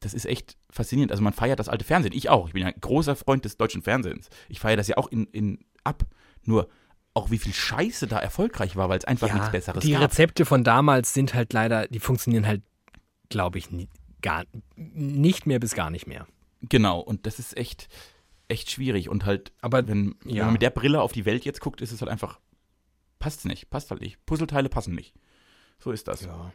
Das 0.00 0.14
ist 0.14 0.26
echt 0.26 0.56
faszinierend. 0.70 1.10
Also 1.10 1.22
man 1.22 1.32
feiert 1.32 1.58
das 1.58 1.68
alte 1.68 1.84
Fernsehen. 1.84 2.12
Ich 2.12 2.28
auch. 2.28 2.48
Ich 2.48 2.52
bin 2.52 2.62
ja 2.62 2.68
ein 2.68 2.80
großer 2.80 3.16
Freund 3.16 3.44
des 3.44 3.56
deutschen 3.56 3.82
Fernsehens. 3.82 4.28
Ich 4.48 4.60
feiere 4.60 4.76
das 4.76 4.88
ja 4.88 4.96
auch 4.96 5.08
in, 5.08 5.26
in 5.26 5.58
ab. 5.84 6.04
Nur 6.44 6.68
auch 7.14 7.30
wie 7.30 7.38
viel 7.38 7.54
Scheiße 7.54 8.06
da 8.06 8.18
erfolgreich 8.18 8.76
war, 8.76 8.90
weil 8.90 8.98
es 8.98 9.06
einfach 9.06 9.32
nichts 9.32 9.50
Besseres 9.50 9.82
die 9.82 9.92
gab. 9.92 10.02
Rezepte 10.02 10.44
von 10.44 10.64
damals 10.64 11.14
sind 11.14 11.32
halt 11.32 11.52
leider, 11.54 11.88
die 11.88 11.98
funktionieren 11.98 12.46
halt, 12.46 12.62
glaube 13.30 13.56
ich, 13.56 13.70
nie, 13.70 13.88
gar, 14.20 14.44
nicht 14.76 15.46
mehr 15.46 15.58
bis 15.58 15.74
gar 15.74 15.88
nicht 15.88 16.06
mehr. 16.06 16.26
Genau. 16.60 17.00
Und 17.00 17.26
das 17.26 17.38
ist 17.38 17.56
echt, 17.56 17.88
echt 18.48 18.70
schwierig. 18.70 19.08
Und 19.08 19.24
halt, 19.24 19.52
Aber 19.62 19.88
wenn, 19.88 20.14
wenn 20.24 20.36
ja. 20.36 20.44
man 20.44 20.52
mit 20.52 20.62
der 20.62 20.70
Brille 20.70 21.00
auf 21.00 21.12
die 21.12 21.24
Welt 21.24 21.46
jetzt 21.46 21.60
guckt, 21.60 21.80
ist 21.80 21.90
es 21.90 22.02
halt 22.02 22.10
einfach, 22.10 22.38
passt 23.18 23.46
nicht. 23.46 23.70
Passt 23.70 23.90
halt 23.90 24.02
nicht. 24.02 24.24
Puzzleteile 24.26 24.68
passen 24.68 24.94
nicht. 24.94 25.14
So 25.78 25.92
ist 25.92 26.08
das. 26.08 26.22
ja, 26.22 26.52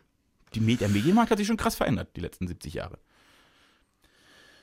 Die 0.54 0.76
der 0.76 0.90
Medienmarkt 0.90 1.32
hat 1.32 1.40
sich 1.40 1.48
schon 1.48 1.58
krass 1.58 1.76
verändert, 1.76 2.16
die 2.16 2.22
letzten 2.22 2.48
70 2.48 2.76
Jahre. 2.76 3.00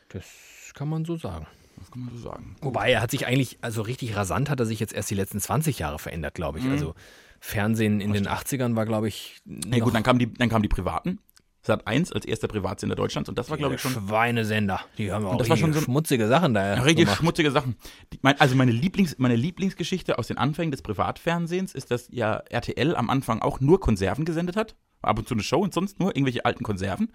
Das 0.08 0.72
kann 0.74 0.88
man 0.88 1.04
so 1.04 1.16
sagen. 1.16 1.46
Das 1.78 1.90
kann 1.90 2.04
man 2.04 2.14
so 2.14 2.20
sagen. 2.20 2.56
Wobei 2.60 2.90
er 2.90 3.00
hat 3.00 3.10
sich 3.10 3.26
eigentlich, 3.26 3.58
also 3.60 3.82
richtig 3.82 4.16
rasant 4.16 4.50
hat 4.50 4.60
er 4.60 4.66
sich 4.66 4.80
jetzt 4.80 4.92
erst 4.92 5.10
die 5.10 5.14
letzten 5.14 5.40
20 5.40 5.78
Jahre 5.78 5.98
verändert, 5.98 6.34
glaube 6.34 6.58
ich. 6.58 6.64
Mhm. 6.64 6.72
Also 6.72 6.94
Fernsehen 7.40 8.00
in 8.00 8.12
den 8.12 8.26
80ern 8.26 8.74
war, 8.74 8.84
glaube 8.84 9.08
ich, 9.08 9.38
Nee, 9.44 9.78
gut, 9.80 9.94
dann 9.94 10.02
kamen 10.02 10.18
die, 10.18 10.32
dann 10.32 10.48
kamen 10.48 10.62
die 10.62 10.68
Privaten. 10.68 11.20
Sat 11.62 11.86
1 11.86 12.12
als 12.12 12.24
erster 12.24 12.48
Privatsender 12.48 12.94
Deutschlands 12.94 13.28
und 13.28 13.36
das 13.36 13.50
war, 13.50 13.58
glaube 13.58 13.74
ich, 13.74 13.80
schon 13.80 13.92
Schweinesender. 13.92 14.80
Die 14.96 15.12
haben 15.12 15.26
auch 15.26 15.36
das 15.36 15.48
war 15.50 15.56
schon 15.56 15.72
so 15.72 15.80
schmutzige 15.80 16.26
Sachen 16.28 16.54
da 16.54 16.74
richtig 16.74 17.04
gemacht. 17.04 17.18
schmutzige 17.18 17.50
Sachen. 17.50 17.76
Die, 18.12 18.18
mein, 18.22 18.40
also 18.40 18.54
meine, 18.54 18.72
Lieblings, 18.72 19.18
meine 19.18 19.36
Lieblingsgeschichte 19.36 20.18
aus 20.18 20.28
den 20.28 20.38
Anfängen 20.38 20.70
des 20.70 20.82
Privatfernsehens 20.82 21.74
ist, 21.74 21.90
dass 21.90 22.08
ja 22.10 22.36
RTL 22.48 22.96
am 22.96 23.10
Anfang 23.10 23.42
auch 23.42 23.60
nur 23.60 23.80
Konserven 23.80 24.24
gesendet 24.24 24.56
hat. 24.56 24.76
Ab 25.02 25.18
und 25.18 25.28
zu 25.28 25.34
eine 25.34 25.42
Show 25.42 25.60
und 25.60 25.74
sonst 25.74 26.00
nur 26.00 26.16
irgendwelche 26.16 26.44
alten 26.44 26.64
Konserven. 26.64 27.12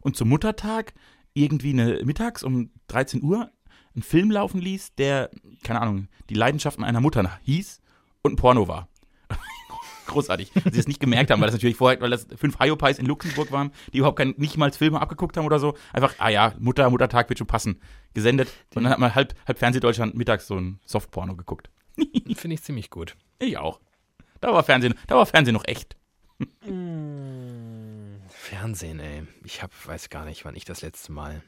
Und 0.00 0.16
zum 0.16 0.28
Muttertag 0.28 0.94
irgendwie 1.34 1.70
eine 1.70 2.04
mittags 2.04 2.42
um 2.42 2.70
13 2.88 3.22
Uhr 3.22 3.50
einen 3.94 4.02
Film 4.02 4.30
laufen 4.30 4.60
ließ, 4.60 4.94
der, 4.94 5.30
keine 5.62 5.80
Ahnung, 5.80 6.08
die 6.28 6.34
Leidenschaften 6.34 6.84
einer 6.84 7.00
Mutter 7.00 7.38
hieß 7.42 7.80
und 8.22 8.32
ein 8.32 8.36
Porno 8.36 8.68
war. 8.68 8.88
Großartig. 10.06 10.52
Dass 10.52 10.74
sie 10.74 10.80
es 10.80 10.88
nicht 10.88 11.00
gemerkt 11.00 11.30
haben, 11.30 11.40
weil 11.40 11.48
das 11.48 11.54
natürlich 11.54 11.76
vorher, 11.76 12.00
weil 12.00 12.10
das 12.10 12.26
fünf 12.36 12.58
Hyopies 12.58 12.98
in 12.98 13.06
Luxemburg 13.06 13.52
waren, 13.52 13.72
die 13.92 13.98
überhaupt 13.98 14.18
kein, 14.18 14.34
nicht 14.36 14.56
mal 14.56 14.72
Filme 14.72 15.00
abgeguckt 15.00 15.36
haben 15.36 15.46
oder 15.46 15.58
so. 15.58 15.76
Einfach, 15.92 16.14
ah 16.18 16.28
ja, 16.28 16.54
Mutter, 16.58 16.88
Muttertag 16.90 17.28
wird 17.28 17.38
schon 17.38 17.46
passen. 17.46 17.80
Gesendet. 18.14 18.48
Und 18.74 18.84
dann 18.84 18.92
hat 18.92 18.98
man 18.98 19.14
halb, 19.14 19.34
halb 19.46 19.58
Fernsehdeutschland 19.58 20.16
mittags 20.16 20.46
so 20.46 20.56
ein 20.56 20.80
Softporno 20.84 21.36
geguckt. 21.36 21.70
Finde 22.34 22.54
ich 22.54 22.62
ziemlich 22.62 22.90
gut. 22.90 23.16
Ich 23.38 23.56
auch. 23.58 23.80
Da 24.40 24.52
war 24.52 24.62
Fernsehen, 24.62 24.94
da 25.06 25.16
war 25.16 25.26
Fernsehen 25.26 25.54
noch 25.54 25.66
echt. 25.66 25.96
Fernsehen, 28.50 28.98
ey. 28.98 29.22
Ich 29.44 29.62
hab, 29.62 29.70
weiß 29.86 30.10
gar 30.10 30.24
nicht, 30.24 30.44
wann 30.44 30.56
ich 30.56 30.64
das 30.64 30.82
letzte 30.82 31.12
Mal. 31.12 31.40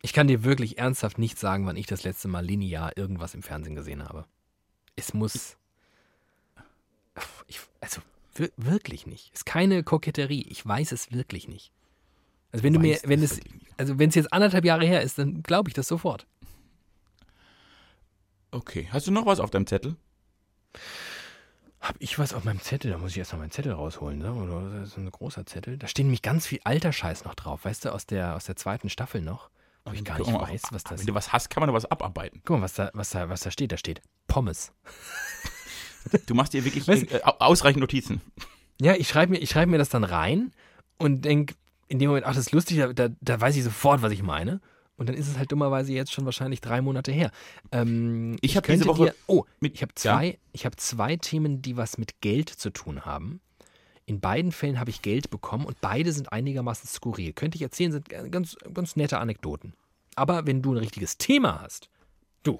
Ich 0.00 0.14
kann 0.14 0.28
dir 0.28 0.44
wirklich 0.44 0.78
ernsthaft 0.78 1.18
nicht 1.18 1.38
sagen, 1.38 1.66
wann 1.66 1.76
ich 1.76 1.86
das 1.86 2.04
letzte 2.04 2.26
Mal 2.26 2.42
linear 2.42 2.96
irgendwas 2.96 3.34
im 3.34 3.42
Fernsehen 3.42 3.74
gesehen 3.74 4.02
habe. 4.02 4.24
Es 4.96 5.12
muss. 5.12 5.58
Ich, 7.48 7.60
also, 7.80 8.00
wir- 8.34 8.50
wirklich 8.56 9.06
nicht. 9.06 9.30
Ist 9.34 9.44
keine 9.44 9.82
Koketterie. 9.82 10.46
Ich 10.48 10.64
weiß 10.64 10.92
es 10.92 11.12
wirklich 11.12 11.48
nicht. 11.48 11.70
Also, 12.50 12.62
wenn 12.62 12.72
du 12.72 12.80
mir, 12.80 12.98
wenn 13.04 13.22
es 13.22 13.40
also, 13.76 13.98
wenn 13.98 14.08
es 14.08 14.14
jetzt 14.14 14.32
anderthalb 14.32 14.64
Jahre 14.64 14.86
her 14.86 15.02
ist, 15.02 15.18
dann 15.18 15.42
glaube 15.42 15.68
ich 15.68 15.74
das 15.74 15.86
sofort. 15.86 16.26
Okay. 18.52 18.88
Hast 18.90 19.06
du 19.06 19.10
noch 19.10 19.26
was 19.26 19.38
auf 19.38 19.50
deinem 19.50 19.66
Zettel? 19.66 19.96
Hab 21.80 21.94
ich 22.00 22.18
was 22.18 22.34
auf 22.34 22.44
meinem 22.44 22.60
Zettel? 22.60 22.90
Da 22.90 22.98
muss 22.98 23.12
ich 23.12 23.18
erst 23.18 23.32
mal 23.32 23.38
meinen 23.38 23.50
Zettel 23.52 23.72
rausholen, 23.72 24.18
ne? 24.18 24.32
Oder 24.34 24.80
das 24.80 24.88
ist 24.90 24.96
ein 24.96 25.10
großer 25.10 25.46
Zettel. 25.46 25.78
Da 25.78 25.86
stehen 25.86 26.06
nämlich 26.06 26.22
ganz 26.22 26.46
viel 26.46 26.60
alter 26.64 26.92
Scheiß 26.92 27.24
noch 27.24 27.34
drauf, 27.34 27.64
weißt 27.64 27.84
du, 27.84 27.92
aus 27.92 28.04
der, 28.06 28.34
aus 28.34 28.44
der 28.46 28.56
zweiten 28.56 28.88
Staffel 28.90 29.20
noch. 29.20 29.48
Wo 29.84 29.92
ich 29.92 30.04
gar 30.04 30.16
Guck 30.18 30.26
nicht 30.26 30.36
mal, 30.38 30.48
weiß, 30.48 30.62
was 30.72 30.82
das 30.84 31.00
Wenn 31.00 31.06
du 31.06 31.14
was 31.14 31.32
hast, 31.32 31.50
kann 31.50 31.60
man 31.60 31.68
da 31.68 31.74
was 31.74 31.86
abarbeiten. 31.86 32.42
Guck 32.44 32.56
mal, 32.58 32.62
was 32.64 32.74
da, 32.74 32.90
was 32.94 33.10
da, 33.10 33.28
was 33.28 33.40
da 33.40 33.50
steht. 33.50 33.72
Da 33.72 33.76
steht 33.76 34.02
Pommes. 34.26 34.72
Du 36.26 36.34
machst 36.34 36.54
dir 36.54 36.64
wirklich 36.64 36.88
Weißt 36.88 37.10
äh, 37.12 37.20
au- 37.22 37.36
ausreichend 37.38 37.80
Notizen. 37.80 38.22
Ja, 38.80 38.94
ich 38.94 39.08
schreibe 39.08 39.32
mir, 39.32 39.38
ich 39.40 39.50
schreib 39.50 39.68
mir 39.68 39.76
das 39.78 39.90
dann 39.90 40.04
rein 40.04 40.52
und 40.96 41.24
denke 41.26 41.54
in 41.88 41.98
dem 41.98 42.08
Moment, 42.08 42.24
ach, 42.24 42.30
das 42.34 42.46
ist 42.46 42.52
lustig, 42.52 42.78
da, 42.78 42.92
da, 42.92 43.08
da 43.20 43.40
weiß 43.40 43.56
ich 43.56 43.64
sofort, 43.64 44.00
was 44.00 44.12
ich 44.12 44.22
meine. 44.22 44.60
Und 44.98 45.08
dann 45.08 45.16
ist 45.16 45.28
es 45.28 45.38
halt 45.38 45.50
dummerweise 45.52 45.92
jetzt 45.92 46.12
schon 46.12 46.24
wahrscheinlich 46.26 46.60
drei 46.60 46.82
Monate 46.82 47.12
her. 47.12 47.30
Ähm, 47.72 48.36
Ich 48.42 48.56
hab 48.56 48.66
diese 48.66 48.84
Woche 48.86 49.06
Dir, 49.06 49.14
oh, 49.28 49.44
mit- 49.60 49.74
ich 49.74 49.82
habe 49.82 49.92
ja? 49.92 49.96
zwei, 49.96 50.38
ich 50.52 50.66
habe 50.66 50.76
zwei 50.76 51.16
Themen, 51.16 51.62
die 51.62 51.76
was 51.76 51.96
mit 51.98 52.20
Geld 52.20 52.50
zu 52.50 52.70
tun 52.70 53.06
haben. 53.06 53.40
In 54.06 54.20
beiden 54.20 54.52
Fällen 54.52 54.80
habe 54.80 54.90
ich 54.90 55.00
Geld 55.02 55.30
bekommen 55.30 55.64
und 55.66 55.80
beide 55.80 56.12
sind 56.12 56.32
einigermaßen 56.32 56.88
skurril. 56.88 57.32
Könnte 57.32 57.56
ich 57.56 57.62
erzählen, 57.62 57.92
sind 57.92 58.08
ganz, 58.08 58.56
ganz 58.74 58.96
nette 58.96 59.18
Anekdoten. 59.18 59.72
Aber 60.16 60.46
wenn 60.46 60.62
du 60.62 60.72
ein 60.72 60.78
richtiges 60.78 61.16
Thema 61.16 61.60
hast, 61.62 61.88
du, 62.42 62.58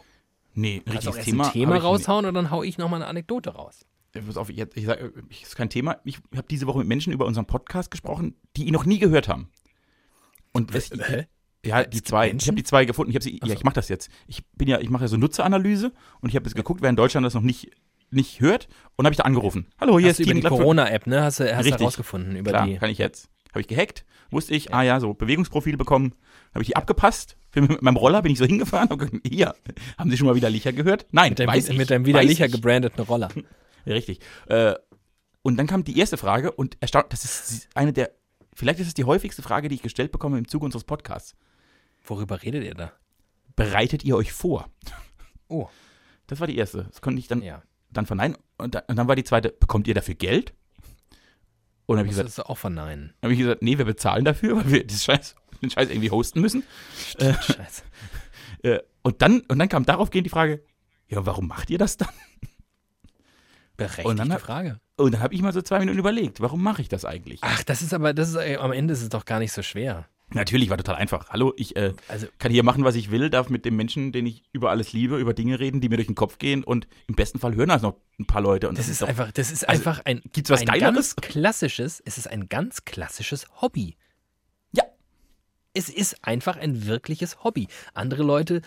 Nee, 0.55 0.83
ein 0.87 0.93
richtiges 0.93 1.25
Thema. 1.25 1.47
ein 1.47 1.53
Thema 1.53 1.75
hab 1.77 1.83
raushauen 1.85 2.25
und 2.27 2.35
dann 2.35 2.51
hau 2.51 2.63
ich 2.63 2.79
nochmal 2.79 3.01
eine 3.03 3.09
Anekdote 3.11 3.51
raus. 3.51 3.81
nicht. 4.15 4.27
Pass 4.27 4.37
auf, 4.37 4.49
ich, 4.51 4.59
ich 4.75 4.85
sag, 4.87 5.01
äh, 5.01 5.11
ist 5.43 5.57
kein 5.57 5.71
Thema. 5.71 5.99
Ich 6.05 6.19
habe 6.37 6.47
diese 6.51 6.67
Woche 6.67 6.79
mit 6.79 6.87
Menschen 6.89 7.13
über 7.13 7.27
unseren 7.27 7.47
Podcast 7.47 7.91
gesprochen, 7.91 8.35
die 8.57 8.65
ihn 8.65 8.73
noch 8.73 8.85
nie 8.85 8.99
gehört 8.99 9.27
haben. 9.29 9.49
Und 10.53 10.75
es, 10.75 10.91
Hä? 10.91 11.27
Ja, 11.69 11.85
die 11.85 12.03
zwei. 12.03 12.27
Ich 12.27 12.33
Menschen? 12.33 12.47
habe 12.49 12.57
die 12.57 12.65
zwei 12.65 12.85
gefunden. 12.85 13.11
Ich 13.11 13.17
habe 13.17 13.23
sie. 13.25 13.39
Ach 13.43 13.47
Ja, 13.47 13.55
so. 13.55 13.59
ich 13.59 13.65
mache 13.65 13.75
das 13.75 13.89
jetzt. 13.89 14.11
Ich 14.27 14.45
bin 14.57 14.69
ja, 14.69 14.81
ich 14.81 14.91
mache 14.91 15.05
ja 15.05 15.09
so 15.09 15.17
Nutzeranalyse 15.17 15.93
und 16.21 16.29
ich 16.29 16.37
habe 16.37 16.47
jetzt 16.47 16.55
geguckt, 16.57 16.83
wer 16.83 16.91
in 16.91 16.97
Deutschland 16.97 17.25
das 17.27 17.35
noch 17.35 17.43
nicht 17.43 17.71
nicht 18.11 18.41
hört 18.41 18.69
und 18.97 19.05
habe 19.05 19.13
ich 19.13 19.19
da 19.19 19.25
angerufen. 19.25 19.67
Hallo, 19.79 19.99
hier 19.99 20.09
Hast 20.09 20.21
ist 20.21 20.27
über 20.31 20.35
die. 20.41 20.47
Corona-App, 20.47 21.07
ne? 21.07 21.23
Hast 21.23 21.41
du 21.41 21.55
hast 21.55 21.65
Richtig. 21.67 21.81
herausgefunden 21.81 22.37
über 22.37 22.51
Klar, 22.53 22.67
die. 22.67 22.77
kann 22.79 22.89
ich 22.91 22.97
jetzt. 22.99 23.29
Habe 23.51 23.61
ich 23.61 23.67
gehackt, 23.67 24.05
wusste 24.31 24.55
ich, 24.55 24.73
ah 24.75 24.83
ja, 24.83 24.99
so 25.01 25.13
Bewegungsprofile 25.15 25.77
bekommen, 25.77 26.15
habe 26.55 26.63
ich 26.63 26.69
die 26.69 26.77
abgepasst. 26.77 27.37
Bin 27.51 27.65
mit 27.65 27.81
meinem 27.83 27.97
Roller 27.97 28.21
bin 28.23 28.33
ich 28.33 28.39
so 28.39 28.45
hingefahren 28.47 28.89
und 28.91 28.99
gesagt, 28.99 29.17
hier, 29.27 29.55
haben 29.99 30.11
Sie 30.11 30.17
schon 30.17 30.27
mal 30.27 30.35
wieder 30.37 30.49
Licher 30.51 30.73
gehört? 30.73 31.07
Nein, 31.13 31.31
Mit 31.31 31.39
deinem, 31.41 31.49
weiß 31.49 31.69
ich, 31.71 31.77
mit 31.79 31.91
deinem 31.91 32.03
weiß 32.03 32.09
widerlicher 32.09 32.47
ich. 32.47 32.53
gebrandeten 32.53 33.03
Roller. 33.05 33.29
Richtig. 33.87 34.21
Äh, 34.47 34.75
und 35.43 35.57
dann 35.59 35.67
kam 35.67 35.85
die 35.85 35.99
erste 35.99 36.17
Frage 36.19 36.53
und 36.53 36.77
erstaunt, 36.81 37.07
das 37.11 37.25
ist 37.25 37.69
eine 37.75 37.93
der, 37.93 38.11
vielleicht 38.55 38.81
ist 38.81 38.87
es 38.89 38.95
die 38.95 39.05
häufigste 39.05 39.41
Frage, 39.43 39.69
die 39.69 39.77
ich 39.77 39.83
gestellt 39.83 40.13
bekomme 40.13 40.37
im 40.39 40.47
Zuge 40.49 40.65
unseres 40.67 40.85
Podcasts. 40.85 41.35
Worüber 42.05 42.43
redet 42.43 42.65
ihr 42.65 42.75
da? 42.75 42.93
Bereitet 43.57 44.05
ihr 44.05 44.17
euch 44.17 44.33
vor? 44.33 44.69
Oh, 45.49 45.69
Das 46.27 46.41
war 46.41 46.47
die 46.47 46.57
erste. 46.57 46.85
Das 46.85 47.01
konnte 47.01 47.19
ich 47.21 47.27
dann, 47.29 47.43
ja. 47.43 47.63
dann 47.91 48.07
verneinen. 48.07 48.37
Und, 48.59 48.75
dann- 48.75 48.85
und 48.89 48.97
dann 48.97 49.09
war 49.09 49.17
die 49.17 49.25
zweite, 49.25 49.51
bekommt 49.51 49.89
ihr 49.89 49.95
dafür 49.95 50.15
Geld? 50.15 50.53
Und 51.87 51.97
dann 51.97 51.99
habe 52.01 52.09
ich, 52.09 52.17
Das 52.17 52.27
gesagt, 52.27 52.39
ist 52.39 52.51
auch 52.51 52.59
verneinen. 52.59 53.15
hab 53.23 53.31
ich 53.31 53.39
gesagt, 53.39 53.63
nee, 53.63 53.79
wir 53.79 53.85
bezahlen 53.87 54.25
dafür, 54.25 54.57
weil 54.57 54.71
wir 54.71 54.87
das 54.87 55.05
Scheiß, 55.05 55.35
den 55.63 55.71
Scheiß 55.71 55.89
irgendwie 55.89 56.11
hosten 56.11 56.41
müssen. 56.41 56.63
Scheiße. 57.19 57.83
Äh, 58.65 58.81
und, 59.03 59.23
dann, 59.23 59.43
und 59.43 59.61
dann 59.61 59.69
kam 59.69 59.85
daraufgehend 59.85 60.27
die 60.27 60.31
Frage, 60.31 60.65
ja, 61.07 61.25
warum 61.25 61.47
macht 61.47 61.71
ihr 61.71 61.79
das 61.79 61.97
dann? 61.97 62.09
Berechtigte 63.77 64.09
Und 64.09 64.17
dann 64.17 64.37
Frage. 64.41 64.81
Und 64.97 65.15
dann 65.15 65.21
habe 65.23 65.33
ich 65.33 65.43
mal 65.43 65.53
so 65.53 65.63
zwei 65.63 65.79
Minuten 65.79 65.99
überlegt, 65.99 66.41
warum 66.41 66.61
mache 66.63 66.83
ich 66.83 66.89
das 66.89 67.05
eigentlich? 67.05 67.39
Ach, 67.45 67.63
das 67.63 67.83
ist 67.83 67.95
aber, 67.95 68.13
das 68.13 68.31
ist, 68.31 68.35
äh, 68.35 68.57
am 68.57 68.73
Ende 68.73 68.93
ist 68.95 69.03
es 69.03 69.09
doch 69.11 69.25
gar 69.25 69.39
nicht 69.39 69.53
so 69.53 69.63
schwer. 69.63 70.09
Natürlich 70.35 70.69
war 70.69 70.77
total 70.77 70.97
einfach. 70.97 71.31
Hallo, 71.31 71.55
ich 71.57 71.75
äh, 71.77 71.95
Also, 72.07 72.27
kann 72.39 72.53
hier 72.53 72.63
machen, 72.63 72.85
was 72.85 72.95
ich 72.97 73.11
will, 73.11 73.31
darf 73.31 73.49
mit 73.49 73.65
dem 73.65 73.77
Menschen, 73.77 74.13
den 74.13 74.27
ich 74.27 74.43
über 74.53 74.71
alles 74.71 74.93
liebe, 74.93 75.17
über 75.19 75.33
Dinge 75.33 75.59
reden, 75.59 75.81
die 75.81 75.89
mir 75.89 75.97
durch 75.97 76.07
den 76.09 76.15
Kopf 76.15 76.39
gehen 76.39 76.63
und 76.65 76.87
im 77.07 77.15
besten 77.15 77.39
Fall 77.39 77.55
hören 77.55 77.69
das 77.71 77.81
noch 77.83 77.97
ein 78.19 78.27
paar 78.27 78.43
Leute. 78.43 78.69
Und 78.69 78.77
das 78.79 78.89
ist 78.89 79.01
doch, 79.01 79.09
einfach, 79.09 79.33
das 79.33 79.51
ist 79.51 79.67
also, 79.67 79.81
einfach 79.81 80.05
ein, 80.05 80.21
gibt's 80.33 80.51
was 80.51 80.61
ein 80.61 80.67
Geileres? 80.67 81.17
ganz 81.17 81.17
klassisches, 81.17 82.03
es 82.05 82.19
ist 82.19 82.29
ein 82.29 82.49
ganz 82.51 82.85
klassisches 82.85 83.47
Hobby. 83.63 83.97
Ja. 84.73 84.85
Es 85.73 85.89
ist 85.89 86.17
einfach 86.23 86.57
ein 86.59 86.87
wirkliches 86.87 87.43
Hobby. 87.43 87.69
Andere 87.95 88.23
Leute, 88.23 88.61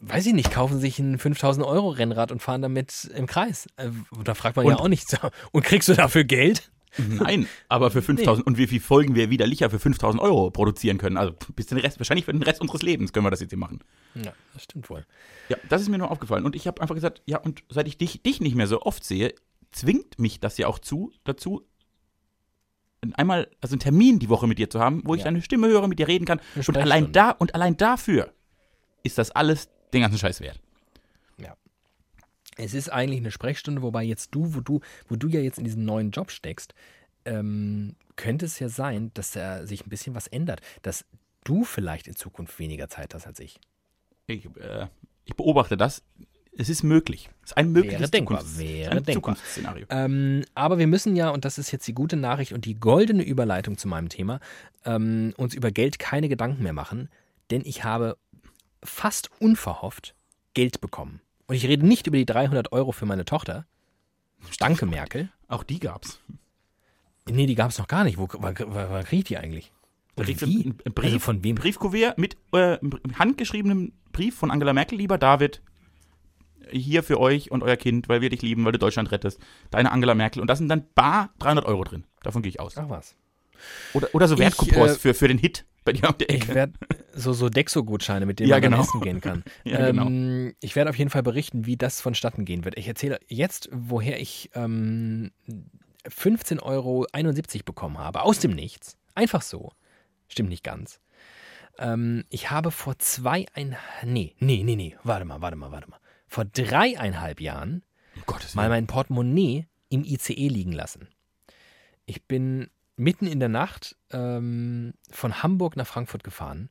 weiß 0.00 0.24
ich 0.26 0.32
nicht, 0.34 0.50
kaufen 0.50 0.80
sich 0.80 0.98
ein 0.98 1.18
5000 1.18 1.66
Euro 1.66 1.90
Rennrad 1.90 2.32
und 2.32 2.40
fahren 2.42 2.62
damit 2.62 3.10
im 3.14 3.26
Kreis. 3.26 3.66
Äh, 3.76 3.90
Da 4.24 4.34
fragt 4.34 4.56
man 4.56 4.64
ja 4.66 4.72
Und- 4.76 4.80
auch 4.80 4.88
nicht. 4.88 5.08
so, 5.10 5.18
Und 5.52 5.62
kriegst 5.64 5.88
du 5.90 5.94
dafür 5.94 6.24
Geld? 6.24 6.70
Nein, 7.08 7.46
aber 7.68 7.90
für 7.90 8.02
5000 8.02 8.46
und 8.46 8.58
wie 8.58 8.66
viel 8.66 8.80
Folgen 8.80 9.14
wir 9.14 9.30
widerlicher 9.30 9.70
für 9.70 9.78
5000 9.78 10.22
Euro 10.22 10.50
produzieren 10.50 10.98
können. 10.98 11.16
Also 11.16 11.34
bis 11.54 11.66
den 11.66 11.78
Rest, 11.78 11.98
wahrscheinlich 12.00 12.24
für 12.24 12.32
den 12.32 12.42
Rest 12.42 12.60
unseres 12.60 12.82
Lebens 12.82 13.12
können 13.12 13.26
wir 13.26 13.30
das 13.30 13.40
jetzt 13.40 13.50
hier 13.50 13.58
machen. 13.58 13.80
Ja, 14.14 14.32
das 14.54 14.64
stimmt 14.64 14.88
wohl. 14.90 15.04
Ja, 15.48 15.56
das 15.68 15.82
ist 15.82 15.88
mir 15.88 15.98
nur 15.98 16.10
aufgefallen. 16.10 16.44
Und 16.44 16.56
ich 16.56 16.66
habe 16.66 16.80
einfach 16.80 16.94
gesagt, 16.94 17.22
ja, 17.26 17.38
und 17.38 17.62
seit 17.68 17.86
ich 17.88 17.98
dich, 17.98 18.22
dich 18.22 18.40
nicht 18.40 18.54
mehr 18.56 18.66
so 18.66 18.82
oft 18.82 19.04
sehe, 19.04 19.34
zwingt 19.70 20.18
mich 20.18 20.40
das 20.40 20.56
ja 20.58 20.66
auch 20.66 20.78
zu, 20.78 21.12
dazu, 21.24 21.66
einmal, 23.14 23.48
also 23.60 23.74
einen 23.74 23.80
Termin 23.80 24.18
die 24.18 24.28
Woche 24.28 24.46
mit 24.46 24.58
dir 24.58 24.70
zu 24.70 24.80
haben, 24.80 25.02
wo 25.04 25.14
ich 25.14 25.20
Ja. 25.20 25.24
deine 25.26 25.42
Stimme 25.42 25.68
höre, 25.68 25.86
mit 25.88 25.98
dir 25.98 26.08
reden 26.08 26.24
kann. 26.24 26.40
Und 26.66 26.76
allein 26.76 27.12
da, 27.12 27.30
und 27.30 27.54
allein 27.54 27.76
dafür 27.76 28.32
ist 29.02 29.18
das 29.18 29.30
alles 29.30 29.68
den 29.92 30.02
ganzen 30.02 30.18
Scheiß 30.18 30.40
wert. 30.40 30.60
Es 32.58 32.74
ist 32.74 32.90
eigentlich 32.92 33.20
eine 33.20 33.30
Sprechstunde, 33.30 33.82
wobei 33.82 34.02
jetzt 34.02 34.34
du, 34.34 34.54
wo 34.54 34.60
du, 34.60 34.80
wo 35.08 35.16
du 35.16 35.28
ja 35.28 35.40
jetzt 35.40 35.58
in 35.58 35.64
diesen 35.64 35.84
neuen 35.84 36.10
Job 36.10 36.30
steckst, 36.30 36.74
ähm, 37.24 37.94
könnte 38.16 38.46
es 38.46 38.58
ja 38.58 38.68
sein, 38.68 39.10
dass 39.14 39.30
da 39.30 39.64
sich 39.66 39.86
ein 39.86 39.88
bisschen 39.88 40.14
was 40.14 40.26
ändert, 40.26 40.60
dass 40.82 41.04
du 41.44 41.64
vielleicht 41.64 42.08
in 42.08 42.16
Zukunft 42.16 42.58
weniger 42.58 42.88
Zeit 42.88 43.14
hast 43.14 43.26
als 43.26 43.38
ich. 43.40 43.58
Ich, 44.26 44.44
äh, 44.56 44.86
ich 45.24 45.34
beobachte 45.36 45.76
das. 45.76 46.02
Es 46.56 46.68
ist 46.68 46.82
möglich. 46.82 47.30
Es 47.44 47.50
ist 47.50 47.56
ein 47.56 47.70
mögliches 47.70 48.00
Wäre 48.00 48.10
denkbar, 48.10 48.40
Zukunfts- 48.40 48.58
wäre 48.58 48.90
ein 48.90 48.96
denkbar. 49.04 49.36
Zukunftsszenario. 49.36 49.86
Ähm, 49.90 50.44
aber 50.54 50.78
wir 50.78 50.88
müssen 50.88 51.14
ja, 51.14 51.30
und 51.30 51.44
das 51.44 51.56
ist 51.58 51.70
jetzt 51.70 51.86
die 51.86 51.94
gute 51.94 52.16
Nachricht 52.16 52.52
und 52.52 52.64
die 52.64 52.74
goldene 52.74 53.22
Überleitung 53.22 53.78
zu 53.78 53.86
meinem 53.86 54.08
Thema, 54.08 54.40
ähm, 54.84 55.32
uns 55.36 55.54
über 55.54 55.70
Geld 55.70 56.00
keine 56.00 56.28
Gedanken 56.28 56.64
mehr 56.64 56.72
machen, 56.72 57.08
denn 57.50 57.62
ich 57.64 57.84
habe 57.84 58.16
fast 58.82 59.30
unverhofft 59.40 60.16
Geld 60.54 60.80
bekommen. 60.80 61.20
Und 61.48 61.54
ich 61.54 61.66
rede 61.66 61.86
nicht 61.86 62.06
über 62.06 62.16
die 62.16 62.26
300 62.26 62.72
Euro 62.72 62.92
für 62.92 63.06
meine 63.06 63.24
Tochter. 63.24 63.66
Danke, 64.58 64.86
Merkel. 64.86 65.30
Auch 65.48 65.64
die 65.64 65.80
gab's. 65.80 66.20
Nee, 67.26 67.46
die 67.46 67.54
gab 67.54 67.70
es 67.70 67.78
noch 67.78 67.88
gar 67.88 68.04
nicht. 68.04 68.18
Wo, 68.18 68.28
wann, 68.34 68.54
wann, 68.58 68.90
wann 68.90 69.04
krieg 69.04 69.20
ich 69.20 69.24
die 69.24 69.38
eigentlich? 69.38 69.72
Du 70.16 70.26
wie? 70.26 70.64
einen 70.64 70.94
Brief, 70.94 71.04
Also 71.06 71.18
von 71.18 71.42
wem? 71.44 71.56
Briefkuvert 71.56 72.18
mit 72.18 72.36
äh, 72.52 72.78
einem 72.78 73.00
handgeschriebenem 73.18 73.92
Brief 74.12 74.36
von 74.36 74.50
Angela 74.50 74.72
Merkel, 74.72 74.98
lieber 74.98 75.16
David, 75.16 75.62
hier 76.70 77.02
für 77.02 77.18
euch 77.18 77.50
und 77.50 77.62
euer 77.62 77.76
Kind, 77.76 78.08
weil 78.08 78.20
wir 78.20 78.30
dich 78.30 78.42
lieben, 78.42 78.64
weil 78.64 78.72
du 78.72 78.78
Deutschland 78.78 79.10
rettest. 79.10 79.40
Deine 79.70 79.90
Angela 79.92 80.14
Merkel. 80.14 80.42
Und 80.42 80.48
da 80.48 80.56
sind 80.56 80.68
dann 80.68 80.84
bar 80.94 81.30
300 81.38 81.64
Euro 81.64 81.84
drin. 81.84 82.04
Davon 82.22 82.42
gehe 82.42 82.50
ich 82.50 82.60
aus. 82.60 82.76
Ach 82.76 82.90
was. 82.90 83.14
Oder, 83.94 84.14
oder 84.14 84.28
so 84.28 84.38
Wertcoupons 84.38 84.92
äh, 84.92 84.98
für, 84.98 85.14
für 85.14 85.28
den 85.28 85.38
Hit 85.38 85.64
bei 85.88 85.92
dir 85.92 86.08
um 86.08 86.14
Ich 86.20 86.28
Ecke. 86.28 86.54
werde 86.54 86.72
so, 87.14 87.32
so 87.32 87.48
Dexo-Gutscheine, 87.48 88.26
mit 88.26 88.38
denen 88.40 88.50
Ja, 88.50 88.56
man 88.56 88.62
genau. 88.62 88.80
essen 88.82 89.00
gehen 89.00 89.20
kann. 89.20 89.42
Ja, 89.64 89.86
genau. 89.90 90.06
ähm, 90.06 90.54
ich 90.60 90.76
werde 90.76 90.90
auf 90.90 90.96
jeden 90.96 91.10
Fall 91.10 91.22
berichten, 91.22 91.66
wie 91.66 91.76
das 91.76 92.00
vonstatten 92.00 92.44
gehen 92.44 92.64
wird. 92.64 92.76
Ich 92.76 92.86
erzähle 92.86 93.18
jetzt, 93.28 93.68
woher 93.72 94.20
ich 94.20 94.50
ähm, 94.54 95.30
15,71 96.06 96.62
Euro 96.62 97.06
bekommen 97.64 97.98
habe. 97.98 98.22
Aus 98.22 98.38
dem 98.40 98.52
Nichts. 98.52 98.96
Einfach 99.14 99.42
so. 99.42 99.72
Stimmt 100.28 100.50
nicht 100.50 100.62
ganz. 100.64 101.00
Ähm, 101.78 102.24
ich 102.28 102.50
habe 102.50 102.70
vor 102.70 102.98
zweieinhalb. 102.98 103.78
Nee, 104.04 104.34
nee, 104.38 104.62
nee, 104.64 104.76
nee. 104.76 104.96
Warte 105.04 105.24
mal, 105.24 105.40
warte 105.40 105.56
mal, 105.56 105.72
warte 105.72 105.88
mal. 105.88 105.98
Vor 106.26 106.44
dreieinhalb 106.44 107.40
Jahren 107.40 107.82
Um 108.16 108.22
Gottes 108.26 108.54
mal 108.54 108.68
mein 108.68 108.86
Portemonnaie 108.86 109.66
im 109.88 110.04
ICE 110.04 110.48
liegen 110.48 110.72
lassen. 110.72 111.08
Ich 112.04 112.24
bin 112.26 112.68
mitten 112.98 113.26
in 113.26 113.40
der 113.40 113.48
Nacht 113.48 113.96
ähm, 114.10 114.94
von 115.10 115.42
Hamburg 115.42 115.76
nach 115.76 115.86
Frankfurt 115.86 116.24
gefahren 116.24 116.68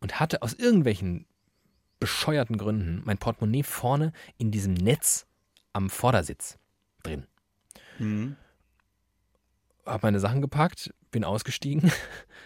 und 0.00 0.20
hatte 0.20 0.42
aus 0.42 0.54
irgendwelchen 0.54 1.26
bescheuerten 2.00 2.58
Gründen 2.58 3.02
mein 3.04 3.18
Portemonnaie 3.18 3.62
vorne 3.62 4.12
in 4.38 4.50
diesem 4.50 4.74
Netz 4.74 5.26
am 5.72 5.90
Vordersitz 5.90 6.58
drin. 7.02 7.26
Mhm. 7.98 8.36
Habe 9.84 10.06
meine 10.06 10.20
Sachen 10.20 10.40
gepackt, 10.40 10.94
bin 11.10 11.24
ausgestiegen 11.24 11.90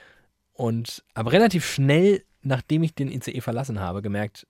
und 0.53 1.05
aber 1.15 1.33
relativ 1.33 1.67
schnell, 1.67 2.25
nachdem 2.43 2.83
ich 2.83 2.95
den 2.95 3.11
ICE 3.11 3.41
verlassen 3.41 3.81
habe, 3.81 4.03
gemerkt, 4.03 4.47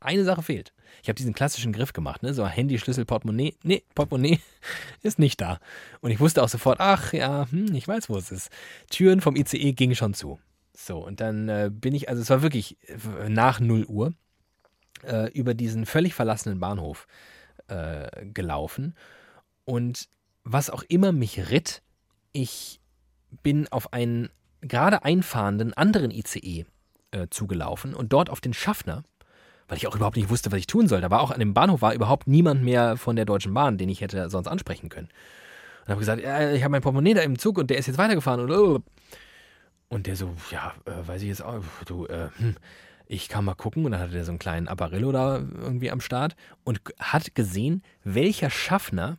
eine 0.00 0.24
Sache 0.24 0.42
fehlt. 0.42 0.72
Ich 1.02 1.08
habe 1.08 1.16
diesen 1.16 1.34
klassischen 1.34 1.72
Griff 1.72 1.92
gemacht, 1.92 2.22
ne? 2.22 2.34
So 2.34 2.46
Handy, 2.46 2.78
Schlüssel, 2.78 3.04
Portemonnaie. 3.04 3.56
Nee, 3.62 3.82
Portemonnaie 3.94 4.40
ist 5.02 5.18
nicht 5.18 5.40
da. 5.40 5.58
Und 6.00 6.10
ich 6.10 6.20
wusste 6.20 6.42
auch 6.42 6.48
sofort, 6.48 6.80
ach 6.80 7.12
ja, 7.12 7.46
hm, 7.50 7.74
ich 7.74 7.86
weiß, 7.86 8.08
wo 8.08 8.16
es 8.16 8.30
ist. 8.30 8.50
Türen 8.90 9.20
vom 9.20 9.36
ICE 9.36 9.72
gingen 9.72 9.96
schon 9.96 10.14
zu. 10.14 10.38
So, 10.74 10.98
und 10.98 11.20
dann 11.20 11.48
äh, 11.48 11.70
bin 11.72 11.94
ich, 11.94 12.08
also 12.08 12.20
es 12.20 12.30
war 12.30 12.42
wirklich 12.42 12.76
äh, 12.88 13.28
nach 13.28 13.60
0 13.60 13.86
Uhr, 13.86 14.12
äh, 15.02 15.30
über 15.32 15.54
diesen 15.54 15.86
völlig 15.86 16.14
verlassenen 16.14 16.60
Bahnhof 16.60 17.06
äh, 17.68 18.26
gelaufen. 18.26 18.94
Und 19.64 20.08
was 20.44 20.70
auch 20.70 20.82
immer 20.88 21.12
mich 21.12 21.50
ritt, 21.50 21.82
ich 22.32 22.80
bin 23.42 23.68
auf 23.68 23.92
einen 23.92 24.30
gerade 24.60 25.04
einfahrenden 25.04 25.74
anderen 25.74 26.10
ICE 26.10 26.66
äh, 27.10 27.26
zugelaufen 27.30 27.94
und 27.94 28.12
dort 28.12 28.30
auf 28.30 28.40
den 28.40 28.52
Schaffner, 28.52 29.04
weil 29.68 29.78
ich 29.78 29.86
auch 29.86 29.96
überhaupt 29.96 30.16
nicht 30.16 30.30
wusste, 30.30 30.52
was 30.52 30.58
ich 30.58 30.66
tun 30.66 30.88
soll. 30.88 31.00
Da 31.00 31.10
war 31.10 31.20
auch 31.20 31.30
an 31.30 31.40
dem 31.40 31.54
Bahnhof 31.54 31.82
war 31.82 31.94
überhaupt 31.94 32.26
niemand 32.26 32.62
mehr 32.62 32.96
von 32.96 33.16
der 33.16 33.24
Deutschen 33.24 33.52
Bahn, 33.54 33.78
den 33.78 33.88
ich 33.88 34.00
hätte 34.00 34.30
sonst 34.30 34.48
ansprechen 34.48 34.88
können. 34.88 35.08
Und 35.84 35.90
habe 35.90 36.00
gesagt, 36.00 36.22
ja, 36.22 36.52
ich 36.52 36.62
habe 36.62 36.72
mein 36.72 36.82
Portemonnaie 36.82 37.14
da 37.14 37.22
im 37.22 37.38
Zug 37.38 37.58
und 37.58 37.70
der 37.70 37.78
ist 37.78 37.86
jetzt 37.86 37.98
weitergefahren 37.98 38.40
und 38.40 38.50
oh. 38.50 38.82
und 39.88 40.06
der 40.06 40.16
so, 40.16 40.34
ja, 40.50 40.74
äh, 40.84 41.06
weiß 41.06 41.22
ich 41.22 41.28
jetzt 41.28 41.42
auch, 41.42 41.62
du, 41.86 42.06
äh, 42.06 42.28
hm, 42.36 42.56
ich 43.06 43.28
kann 43.28 43.44
mal 43.44 43.54
gucken 43.54 43.84
und 43.84 43.92
dann 43.92 44.00
hatte 44.00 44.12
der 44.12 44.24
so 44.24 44.32
einen 44.32 44.38
kleinen 44.38 44.68
Apparillo 44.68 45.12
da 45.12 45.36
irgendwie 45.36 45.90
am 45.90 46.00
Start 46.00 46.34
und 46.64 46.80
hat 46.98 47.34
gesehen, 47.34 47.82
welcher 48.02 48.50
Schaffner 48.50 49.18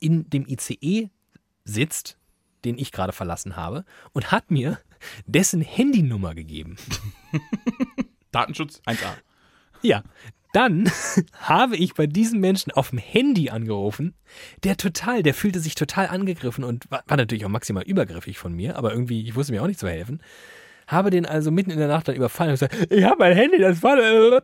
in 0.00 0.28
dem 0.28 0.46
ICE 0.46 1.10
sitzt, 1.64 2.18
den 2.64 2.76
ich 2.76 2.92
gerade 2.92 3.12
verlassen 3.12 3.56
habe, 3.56 3.84
und 4.12 4.32
hat 4.32 4.50
mir 4.50 4.78
dessen 5.26 5.62
Handynummer 5.62 6.34
gegeben. 6.34 6.76
Datenschutz 8.32 8.82
1a. 8.86 9.16
Ja, 9.82 10.02
dann 10.52 10.90
habe 11.40 11.76
ich 11.76 11.94
bei 11.94 12.06
diesem 12.06 12.40
Menschen 12.40 12.72
auf 12.72 12.90
dem 12.90 12.98
Handy 12.98 13.50
angerufen. 13.50 14.14
Der 14.64 14.76
total, 14.76 15.22
der 15.22 15.34
fühlte 15.34 15.60
sich 15.60 15.74
total 15.74 16.08
angegriffen 16.08 16.64
und 16.64 16.90
war, 16.90 17.02
war, 17.06 17.16
natürlich 17.16 17.44
auch 17.44 17.50
maximal 17.50 17.84
übergriffig 17.84 18.38
von 18.38 18.52
mir, 18.52 18.76
aber 18.76 18.92
irgendwie, 18.92 19.22
ich 19.22 19.34
wusste 19.36 19.52
mir 19.52 19.62
auch 19.62 19.66
nicht 19.66 19.80
zu 19.80 19.88
helfen. 19.88 20.20
Habe 20.86 21.10
den 21.10 21.24
also 21.24 21.50
mitten 21.50 21.70
in 21.70 21.78
der 21.78 21.88
Nacht 21.88 22.08
dann 22.08 22.16
überfallen 22.16 22.50
und 22.50 22.54
gesagt, 22.58 22.92
ich 22.92 23.04
habe 23.04 23.16
mein 23.18 23.36
Handy, 23.36 23.58
das 23.58 23.82
war. 23.82 24.42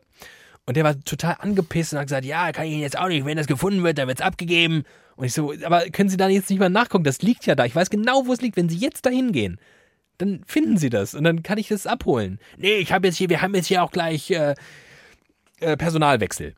Und 0.65 0.77
der 0.77 0.85
war 0.85 1.01
total 1.01 1.37
angepisst 1.41 1.93
und 1.93 1.99
hat 1.99 2.07
gesagt, 2.07 2.25
ja, 2.25 2.53
kann 2.53 2.67
ich 2.67 2.73
Ihnen 2.73 2.83
jetzt 2.83 2.99
auch 2.99 3.09
nicht, 3.09 3.25
wenn 3.25 3.37
das 3.37 3.47
gefunden 3.47 3.83
wird, 3.83 3.99
dann 3.99 4.09
wird 4.09 4.21
es 4.21 4.25
abgegeben. 4.25 4.85
Und 5.17 5.27
ich 5.27 5.33
so, 5.33 5.53
aber 5.65 5.89
können 5.91 6.09
Sie 6.09 6.17
da 6.17 6.29
jetzt 6.29 6.51
nicht 6.51 6.59
mal 6.59 6.69
nachgucken? 6.69 7.05
Das 7.05 7.23
liegt 7.23 7.47
ja 7.47 7.55
da. 7.55 7.65
Ich 7.65 7.75
weiß 7.75 7.91
genau, 7.91 8.27
wo 8.27 8.33
es 8.33 8.41
liegt. 8.41 8.57
Wenn 8.57 8.69
Sie 8.69 8.77
jetzt 8.77 9.07
dahin 9.07 9.33
gehen, 9.33 9.59
dann 10.19 10.43
finden 10.47 10.77
Sie 10.77 10.91
das 10.91 11.15
und 11.15 11.25
dann 11.25 11.43
kann 11.43 11.59
ich 11.59 11.69
das 11.69 11.87
abholen. 11.87 12.39
Nee, 12.59 12.77
ich 12.77 12.93
habe 12.93 13.07
jetzt 13.07 13.17
hier, 13.17 13.29
wir 13.29 13.43
haben 13.43 13.55
jetzt 13.55 13.67
hier 13.67 13.83
auch 13.83 13.91
gleich 13.91 14.31
äh, 14.31 14.55
äh, 15.61 15.77
Personalwechsel. 15.77 16.55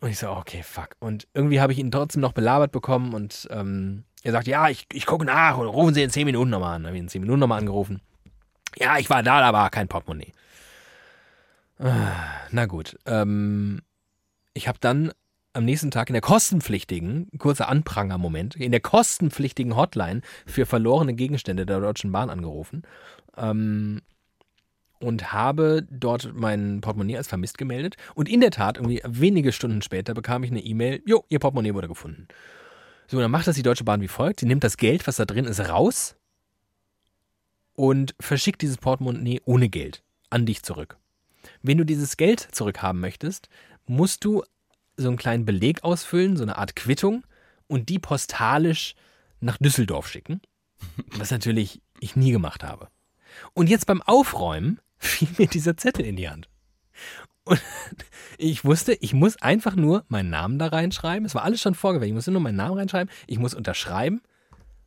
Und 0.00 0.10
ich 0.10 0.18
so, 0.18 0.30
okay, 0.30 0.62
fuck. 0.62 0.90
Und 0.98 1.26
irgendwie 1.34 1.60
habe 1.60 1.72
ich 1.72 1.78
ihn 1.78 1.90
trotzdem 1.90 2.20
noch 2.20 2.32
belabert 2.32 2.72
bekommen 2.72 3.14
und 3.14 3.48
ähm, 3.50 4.04
er 4.22 4.32
sagt, 4.32 4.46
ja, 4.46 4.68
ich, 4.68 4.86
ich 4.92 5.06
gucke 5.06 5.24
nach 5.24 5.56
und 5.56 5.68
rufen 5.68 5.94
Sie 5.94 6.02
in 6.02 6.10
10 6.10 6.26
Minuten 6.26 6.50
nochmal 6.50 6.76
an. 6.76 6.86
Habe 6.86 6.96
ich 6.96 7.02
in 7.02 7.08
10 7.08 7.22
Minuten 7.22 7.40
nochmal 7.40 7.60
angerufen. 7.60 8.00
Ja, 8.76 8.98
ich 8.98 9.08
war 9.08 9.22
da, 9.22 9.40
da 9.40 9.52
war 9.52 9.70
kein 9.70 9.88
Portemonnaie. 9.88 10.32
Ah, 11.78 12.12
na 12.50 12.66
gut. 12.66 12.98
Ähm, 13.06 13.80
ich 14.52 14.68
habe 14.68 14.78
dann 14.80 15.12
am 15.54 15.64
nächsten 15.64 15.90
Tag 15.90 16.10
in 16.10 16.14
der 16.14 16.22
kostenpflichtigen, 16.22 17.30
kurzer 17.38 17.68
Anpranger-Moment, 17.68 18.56
in 18.56 18.72
der 18.72 18.80
kostenpflichtigen 18.80 19.76
Hotline 19.76 20.20
für 20.44 20.66
verlorene 20.66 21.14
Gegenstände 21.14 21.64
der 21.64 21.80
Deutschen 21.80 22.12
Bahn 22.12 22.28
angerufen 22.28 22.82
ähm, 23.36 24.02
und 24.98 25.32
habe 25.32 25.86
dort 25.90 26.32
mein 26.34 26.80
Portemonnaie 26.80 27.16
als 27.16 27.28
vermisst 27.28 27.58
gemeldet. 27.58 27.96
Und 28.14 28.28
in 28.28 28.40
der 28.40 28.50
Tat, 28.50 28.78
irgendwie 28.78 29.02
wenige 29.04 29.52
Stunden 29.52 29.82
später 29.82 30.14
bekam 30.14 30.42
ich 30.44 30.50
eine 30.50 30.60
E-Mail, 30.60 31.02
jo, 31.06 31.24
Ihr 31.28 31.38
Portemonnaie 31.38 31.74
wurde 31.74 31.88
gefunden. 31.88 32.28
So, 33.08 33.20
dann 33.20 33.30
macht 33.30 33.46
das 33.46 33.56
die 33.56 33.62
Deutsche 33.62 33.84
Bahn 33.84 34.00
wie 34.00 34.08
folgt. 34.08 34.40
Sie 34.40 34.46
nimmt 34.46 34.64
das 34.64 34.76
Geld, 34.76 35.06
was 35.06 35.16
da 35.16 35.24
drin 35.24 35.44
ist, 35.44 35.60
raus 35.60 36.16
und 37.74 38.14
verschickt 38.18 38.62
dieses 38.62 38.78
Portemonnaie 38.78 39.40
ohne 39.44 39.68
Geld 39.68 40.02
an 40.30 40.46
dich 40.46 40.62
zurück. 40.62 40.96
Wenn 41.62 41.78
du 41.78 41.84
dieses 41.84 42.16
Geld 42.16 42.40
zurückhaben 42.40 43.00
möchtest, 43.00 43.48
musst 43.86 44.24
du 44.24 44.42
so 44.96 45.08
einen 45.08 45.16
kleinen 45.16 45.44
Beleg 45.44 45.84
ausfüllen, 45.84 46.36
so 46.36 46.42
eine 46.42 46.58
Art 46.58 46.74
Quittung 46.74 47.24
und 47.68 47.88
die 47.88 47.98
postalisch 47.98 48.94
nach 49.40 49.58
Düsseldorf 49.58 50.08
schicken. 50.08 50.40
Was 51.16 51.30
natürlich 51.30 51.82
ich 52.00 52.16
nie 52.16 52.32
gemacht 52.32 52.64
habe. 52.64 52.88
Und 53.54 53.68
jetzt 53.68 53.86
beim 53.86 54.02
Aufräumen 54.02 54.80
fiel 54.98 55.28
mir 55.38 55.46
dieser 55.46 55.76
Zettel 55.76 56.04
in 56.04 56.16
die 56.16 56.28
Hand. 56.28 56.48
Und 57.44 57.62
ich 58.38 58.64
wusste, 58.64 58.94
ich 58.94 59.14
muss 59.14 59.40
einfach 59.40 59.76
nur 59.76 60.04
meinen 60.08 60.30
Namen 60.30 60.58
da 60.58 60.66
reinschreiben. 60.66 61.24
Es 61.24 61.34
war 61.34 61.44
alles 61.44 61.60
schon 61.60 61.74
vorgewählt. 61.74 62.08
Ich 62.08 62.14
musste 62.14 62.32
nur 62.32 62.40
meinen 62.40 62.56
Namen 62.56 62.76
reinschreiben. 62.76 63.12
Ich 63.26 63.38
muss 63.38 63.54
unterschreiben. 63.54 64.20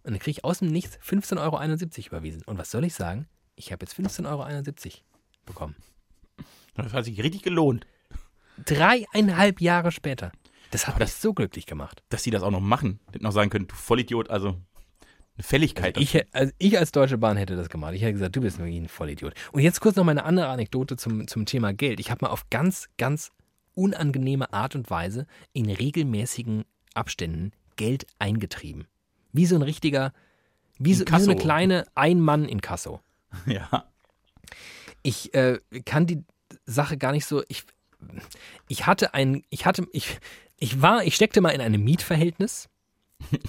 Und 0.03 0.11
dann 0.11 0.19
kriege 0.19 0.31
ich 0.31 0.43
aus 0.43 0.59
dem 0.59 0.69
Nichts 0.69 0.97
15,71 0.99 1.39
Euro 1.39 2.07
überwiesen. 2.07 2.43
Und 2.45 2.57
was 2.57 2.71
soll 2.71 2.83
ich 2.83 2.93
sagen? 2.93 3.27
Ich 3.55 3.71
habe 3.71 3.85
jetzt 3.85 3.97
15,71 3.97 4.25
Euro 4.25 4.93
bekommen. 5.45 5.75
Das 6.75 6.93
hat 6.93 7.05
sich 7.05 7.21
richtig 7.21 7.43
gelohnt. 7.43 7.85
Dreieinhalb 8.65 9.61
Jahre 9.61 9.91
später. 9.91 10.31
Das 10.71 10.87
hat 10.87 10.99
mich 10.99 11.13
so 11.13 11.33
glücklich 11.33 11.65
gemacht. 11.65 12.03
Dass 12.09 12.23
sie 12.23 12.31
das 12.31 12.43
auch 12.43 12.51
noch 12.51 12.59
machen. 12.59 12.99
Hätten 13.11 13.23
noch 13.23 13.31
sagen 13.31 13.49
können, 13.49 13.67
du 13.67 13.75
Vollidiot, 13.75 14.29
also 14.29 14.61
eine 15.39 15.43
Fälligkeit. 15.43 15.97
Also 15.97 16.17
ich, 16.17 16.35
also 16.35 16.53
ich, 16.57 16.77
als 16.77 16.91
Deutsche 16.91 17.17
Bahn 17.17 17.37
hätte 17.37 17.55
das 17.55 17.69
gemacht. 17.69 17.93
Ich 17.93 18.01
hätte 18.01 18.13
gesagt, 18.13 18.35
du 18.35 18.41
bist 18.41 18.57
wirklich 18.59 18.77
ein 18.77 18.89
Vollidiot. 18.89 19.33
Und 19.51 19.61
jetzt 19.61 19.79
kurz 19.79 19.95
noch 19.95 20.03
meine 20.03 20.25
andere 20.25 20.47
Anekdote 20.47 20.97
zum, 20.97 21.27
zum 21.27 21.45
Thema 21.45 21.73
Geld. 21.73 21.99
Ich 21.99 22.11
habe 22.11 22.25
mal 22.25 22.31
auf 22.31 22.49
ganz, 22.49 22.89
ganz 22.97 23.31
unangenehme 23.73 24.51
Art 24.51 24.75
und 24.75 24.89
Weise 24.89 25.25
in 25.53 25.69
regelmäßigen 25.69 26.65
Abständen 26.93 27.53
Geld 27.77 28.05
eingetrieben. 28.19 28.87
Wie 29.31 29.45
so 29.45 29.55
ein 29.55 29.61
richtiger, 29.61 30.11
wie 30.77 30.93
so, 30.93 31.05
wie 31.05 31.19
so 31.19 31.31
eine 31.31 31.39
kleine 31.39 31.85
Ein-Mann 31.95 32.45
in 32.45 32.61
Kasso. 32.61 32.99
Ja. 33.45 33.85
Ich 35.01 35.33
äh, 35.33 35.59
kann 35.85 36.07
die 36.07 36.25
Sache 36.65 36.97
gar 36.97 37.13
nicht 37.13 37.25
so. 37.25 37.43
Ich, 37.47 37.63
ich 38.67 38.85
hatte 38.85 39.13
ein, 39.13 39.43
ich 39.49 39.65
hatte, 39.65 39.87
ich, 39.93 40.19
ich 40.57 40.81
war, 40.81 41.05
ich 41.05 41.15
steckte 41.15 41.39
mal 41.39 41.51
in 41.51 41.61
einem 41.61 41.83
Mietverhältnis 41.83 42.67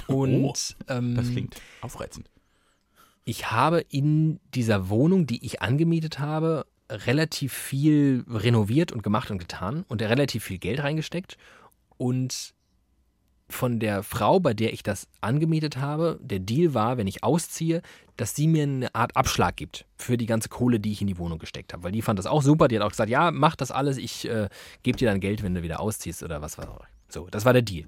und 0.07 0.45
oh, 0.45 0.55
ähm, 0.89 1.14
das 1.14 1.31
klingt 1.31 1.57
aufreizend. 1.81 2.31
Ich 3.25 3.51
habe 3.51 3.81
in 3.89 4.41
dieser 4.55 4.89
Wohnung, 4.89 5.27
die 5.27 5.45
ich 5.45 5.62
angemietet 5.62 6.18
habe, 6.18 6.66
relativ 6.91 7.53
viel 7.53 8.25
renoviert 8.29 8.93
und 8.93 9.03
gemacht 9.03 9.31
und 9.31 9.39
getan 9.39 9.85
und 9.89 10.03
relativ 10.03 10.45
viel 10.45 10.59
Geld 10.59 10.83
reingesteckt 10.83 11.37
und 11.97 12.55
von 13.51 13.81
der 13.81 14.03
Frau, 14.03 14.41
bei 14.41 14.55
der 14.55 14.73
ich 14.73 14.83
das 14.83 15.09
angemietet 15.21 15.77
habe, 15.77 16.18
der 16.23 16.39
Deal 16.39 16.73
war, 16.73 16.97
wenn 16.97 17.07
ich 17.07 17.25
ausziehe, 17.25 17.83
dass 18.16 18.35
sie 18.35 18.47
mir 18.47 18.62
eine 18.62 18.95
Art 18.95 19.16
Abschlag 19.16 19.57
gibt 19.57 19.87
für 19.97 20.16
die 20.16 20.27
ganze 20.27 20.49
Kohle, 20.49 20.81
die 20.81 20.93
ich 20.93 21.01
in 21.01 21.09
die 21.09 21.18
Wohnung 21.18 21.39
gesteckt 21.39 21.73
habe. 21.73 21.83
Weil 21.83 21.93
die 21.93 22.03
fand 22.03 22.18
das 22.18 22.27
auch 22.27 22.43
super. 22.43 22.68
Die 22.68 22.77
hat 22.77 22.85
auch 22.85 22.91
gesagt, 22.91 23.11
ja, 23.11 23.31
mach 23.31 23.57
das 23.57 23.71
alles, 23.71 23.97
ich 23.97 24.29
äh, 24.29 24.49
gebe 24.83 24.99
dir 24.99 25.09
dann 25.09 25.21
Geld, 25.21 25.43
wenn 25.43 25.55
du 25.55 25.62
wieder 25.62 25.81
ausziehst 25.81 26.23
oder 26.23 26.41
was 26.43 26.59
war. 26.59 26.87
So, 27.13 27.29
das 27.31 27.45
war 27.45 27.53
der 27.53 27.63
Deal. 27.63 27.87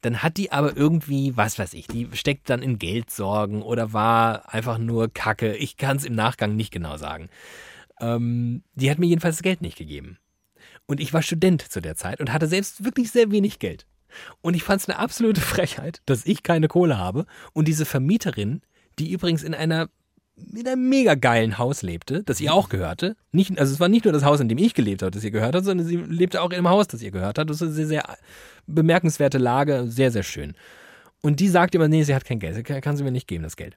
Dann 0.00 0.22
hat 0.22 0.36
die 0.36 0.52
aber 0.52 0.76
irgendwie, 0.76 1.36
was 1.36 1.58
weiß 1.58 1.72
ich, 1.74 1.86
die 1.86 2.08
steckt 2.12 2.50
dann 2.50 2.62
in 2.62 2.78
Geldsorgen 2.78 3.62
oder 3.62 3.92
war 3.92 4.52
einfach 4.52 4.78
nur 4.78 5.08
Kacke. 5.12 5.56
Ich 5.56 5.76
kann 5.76 5.96
es 5.96 6.04
im 6.04 6.14
Nachgang 6.14 6.56
nicht 6.56 6.70
genau 6.70 6.96
sagen. 6.96 7.30
Ähm, 8.00 8.62
die 8.74 8.90
hat 8.90 8.98
mir 8.98 9.06
jedenfalls 9.06 9.36
das 9.36 9.42
Geld 9.42 9.62
nicht 9.62 9.78
gegeben. 9.78 10.18
Und 10.86 11.00
ich 11.00 11.14
war 11.14 11.22
Student 11.22 11.62
zu 11.62 11.80
der 11.80 11.96
Zeit 11.96 12.20
und 12.20 12.32
hatte 12.32 12.46
selbst 12.46 12.84
wirklich 12.84 13.10
sehr 13.10 13.30
wenig 13.30 13.58
Geld. 13.58 13.86
Und 14.42 14.54
ich 14.54 14.62
fand 14.62 14.82
es 14.82 14.88
eine 14.88 14.98
absolute 14.98 15.40
Frechheit, 15.40 16.02
dass 16.06 16.26
ich 16.26 16.42
keine 16.42 16.68
Kohle 16.68 16.98
habe 16.98 17.26
und 17.52 17.66
diese 17.66 17.84
Vermieterin, 17.84 18.60
die 18.98 19.10
übrigens 19.10 19.42
in 19.42 19.54
einer 19.54 19.88
in 20.36 20.66
einem 20.66 20.88
mega 20.88 21.14
geilen 21.14 21.58
Haus 21.58 21.82
lebte, 21.82 22.22
das 22.24 22.40
ihr 22.40 22.52
auch 22.52 22.68
gehörte. 22.68 23.16
Nicht, 23.32 23.58
also 23.58 23.72
es 23.72 23.80
war 23.80 23.88
nicht 23.88 24.04
nur 24.04 24.12
das 24.12 24.24
Haus, 24.24 24.40
in 24.40 24.48
dem 24.48 24.58
ich 24.58 24.74
gelebt 24.74 25.02
habe, 25.02 25.10
das 25.10 25.24
ihr 25.24 25.30
gehört 25.30 25.54
hat, 25.54 25.64
sondern 25.64 25.86
sie 25.86 25.96
lebte 25.96 26.42
auch 26.42 26.50
in 26.50 26.56
einem 26.56 26.68
Haus, 26.68 26.88
das 26.88 27.02
ihr 27.02 27.10
gehört 27.10 27.38
hat. 27.38 27.48
Das 27.48 27.56
ist 27.56 27.62
eine 27.62 27.72
sehr, 27.72 27.86
sehr 27.86 28.16
bemerkenswerte 28.66 29.38
Lage, 29.38 29.84
sehr, 29.86 30.10
sehr 30.10 30.22
schön. 30.22 30.54
Und 31.22 31.40
die 31.40 31.48
sagt 31.48 31.74
immer, 31.74 31.88
nee, 31.88 32.02
sie 32.02 32.14
hat 32.14 32.24
kein 32.24 32.40
Geld, 32.40 32.64
kann 32.82 32.96
sie 32.96 33.04
mir 33.04 33.12
nicht 33.12 33.28
geben, 33.28 33.44
das 33.44 33.56
Geld. 33.56 33.76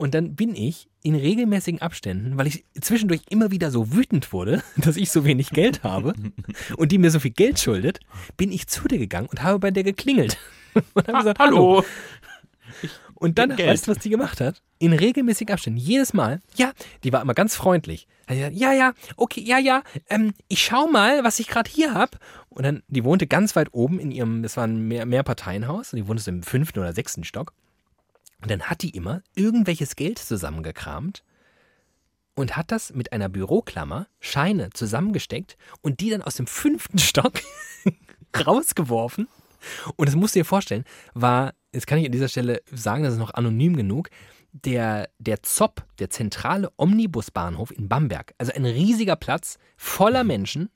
Und 0.00 0.14
dann 0.14 0.34
bin 0.34 0.54
ich 0.54 0.88
in 1.02 1.14
regelmäßigen 1.14 1.82
Abständen, 1.82 2.38
weil 2.38 2.46
ich 2.46 2.64
zwischendurch 2.80 3.20
immer 3.28 3.50
wieder 3.50 3.70
so 3.70 3.92
wütend 3.92 4.32
wurde, 4.32 4.62
dass 4.76 4.96
ich 4.96 5.10
so 5.10 5.26
wenig 5.26 5.50
Geld 5.50 5.82
habe 5.82 6.14
und 6.78 6.90
die 6.90 6.98
mir 6.98 7.10
so 7.10 7.20
viel 7.20 7.32
Geld 7.32 7.60
schuldet, 7.60 8.00
bin 8.38 8.50
ich 8.50 8.66
zu 8.66 8.88
der 8.88 8.98
gegangen 8.98 9.28
und 9.28 9.42
habe 9.42 9.58
bei 9.58 9.70
der 9.70 9.84
geklingelt. 9.84 10.38
Und 10.94 11.08
habe 11.08 11.18
gesagt, 11.18 11.38
hallo. 11.40 11.84
Und 13.20 13.38
dann, 13.38 13.56
weißt 13.56 13.86
du, 13.86 13.90
was 13.90 13.98
die 13.98 14.08
gemacht 14.08 14.40
hat? 14.40 14.62
In 14.78 14.94
regelmäßigen 14.94 15.52
Abständen, 15.52 15.78
jedes 15.78 16.14
Mal, 16.14 16.40
ja, 16.56 16.72
die 17.04 17.12
war 17.12 17.20
immer 17.20 17.34
ganz 17.34 17.54
freundlich. 17.54 18.08
Ja, 18.30 18.72
ja, 18.72 18.94
okay, 19.16 19.42
ja, 19.42 19.58
ja, 19.58 19.82
ähm, 20.08 20.32
ich 20.48 20.64
schau 20.64 20.86
mal, 20.86 21.22
was 21.22 21.38
ich 21.38 21.46
gerade 21.46 21.70
hier 21.70 21.92
hab. 21.92 22.18
Und 22.48 22.64
dann, 22.64 22.82
die 22.88 23.04
wohnte 23.04 23.26
ganz 23.26 23.56
weit 23.56 23.74
oben 23.74 24.00
in 24.00 24.10
ihrem, 24.10 24.42
das 24.42 24.56
war 24.56 24.66
ein 24.66 24.88
Mehr 24.88 25.04
Mehrparteienhaus, 25.04 25.92
und 25.92 25.98
die 25.98 26.08
wohnte 26.08 26.22
so 26.22 26.30
im 26.30 26.42
fünften 26.42 26.78
oder 26.78 26.94
sechsten 26.94 27.22
Stock. 27.22 27.52
Und 28.40 28.50
dann 28.50 28.62
hat 28.62 28.80
die 28.80 28.90
immer 28.90 29.22
irgendwelches 29.34 29.96
Geld 29.96 30.18
zusammengekramt 30.18 31.22
und 32.34 32.56
hat 32.56 32.72
das 32.72 32.94
mit 32.94 33.12
einer 33.12 33.28
Büroklammer, 33.28 34.06
Scheine 34.18 34.70
zusammengesteckt 34.70 35.58
und 35.82 36.00
die 36.00 36.08
dann 36.08 36.22
aus 36.22 36.36
dem 36.36 36.46
fünften 36.46 36.98
Stock 36.98 37.34
rausgeworfen. 38.46 39.28
Und 39.96 40.08
das 40.08 40.16
musst 40.16 40.34
du 40.34 40.40
dir 40.40 40.46
vorstellen, 40.46 40.84
war, 41.12 41.52
jetzt 41.72 41.86
kann 41.86 41.98
ich 41.98 42.06
an 42.06 42.12
dieser 42.12 42.28
Stelle 42.28 42.62
sagen, 42.72 43.04
das 43.04 43.14
ist 43.14 43.18
noch 43.18 43.34
anonym 43.34 43.76
genug, 43.76 44.10
der, 44.52 45.08
der 45.18 45.42
ZOP, 45.42 45.84
der 45.98 46.10
zentrale 46.10 46.70
Omnibusbahnhof 46.76 47.70
in 47.70 47.88
Bamberg. 47.88 48.34
Also 48.38 48.52
ein 48.52 48.64
riesiger 48.64 49.16
Platz 49.16 49.58
voller 49.76 50.24
Menschen. 50.24 50.70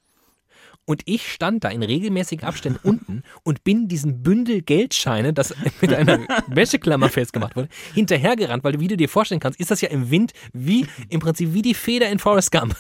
Und 0.87 1.01
ich 1.07 1.33
stand 1.33 1.65
da 1.65 1.71
in 1.71 1.83
regelmäßigen 1.83 2.47
Abständen 2.47 2.79
unten 2.83 3.23
und 3.43 3.65
bin 3.65 3.89
diesen 3.89 4.23
Bündel 4.23 4.61
Geldscheine, 4.61 5.33
das 5.33 5.55
mit 5.81 5.95
einer 5.95 6.21
Wäscheklammer 6.47 7.09
festgemacht 7.09 7.57
wurde, 7.57 7.69
hinterhergerannt, 7.95 8.63
weil 8.65 8.73
du, 8.73 8.81
wie 8.81 8.89
du 8.89 8.97
dir 8.97 9.09
vorstellen 9.09 9.41
kannst, 9.41 9.59
ist 9.59 9.71
das 9.71 9.81
ja 9.81 9.89
im 9.89 10.11
Wind 10.11 10.33
wie 10.53 10.87
im 11.09 11.21
Prinzip 11.21 11.55
wie 11.55 11.63
die 11.63 11.75
Feder 11.75 12.11
in 12.11 12.19
Forrest 12.19 12.53
Gump. 12.53 12.77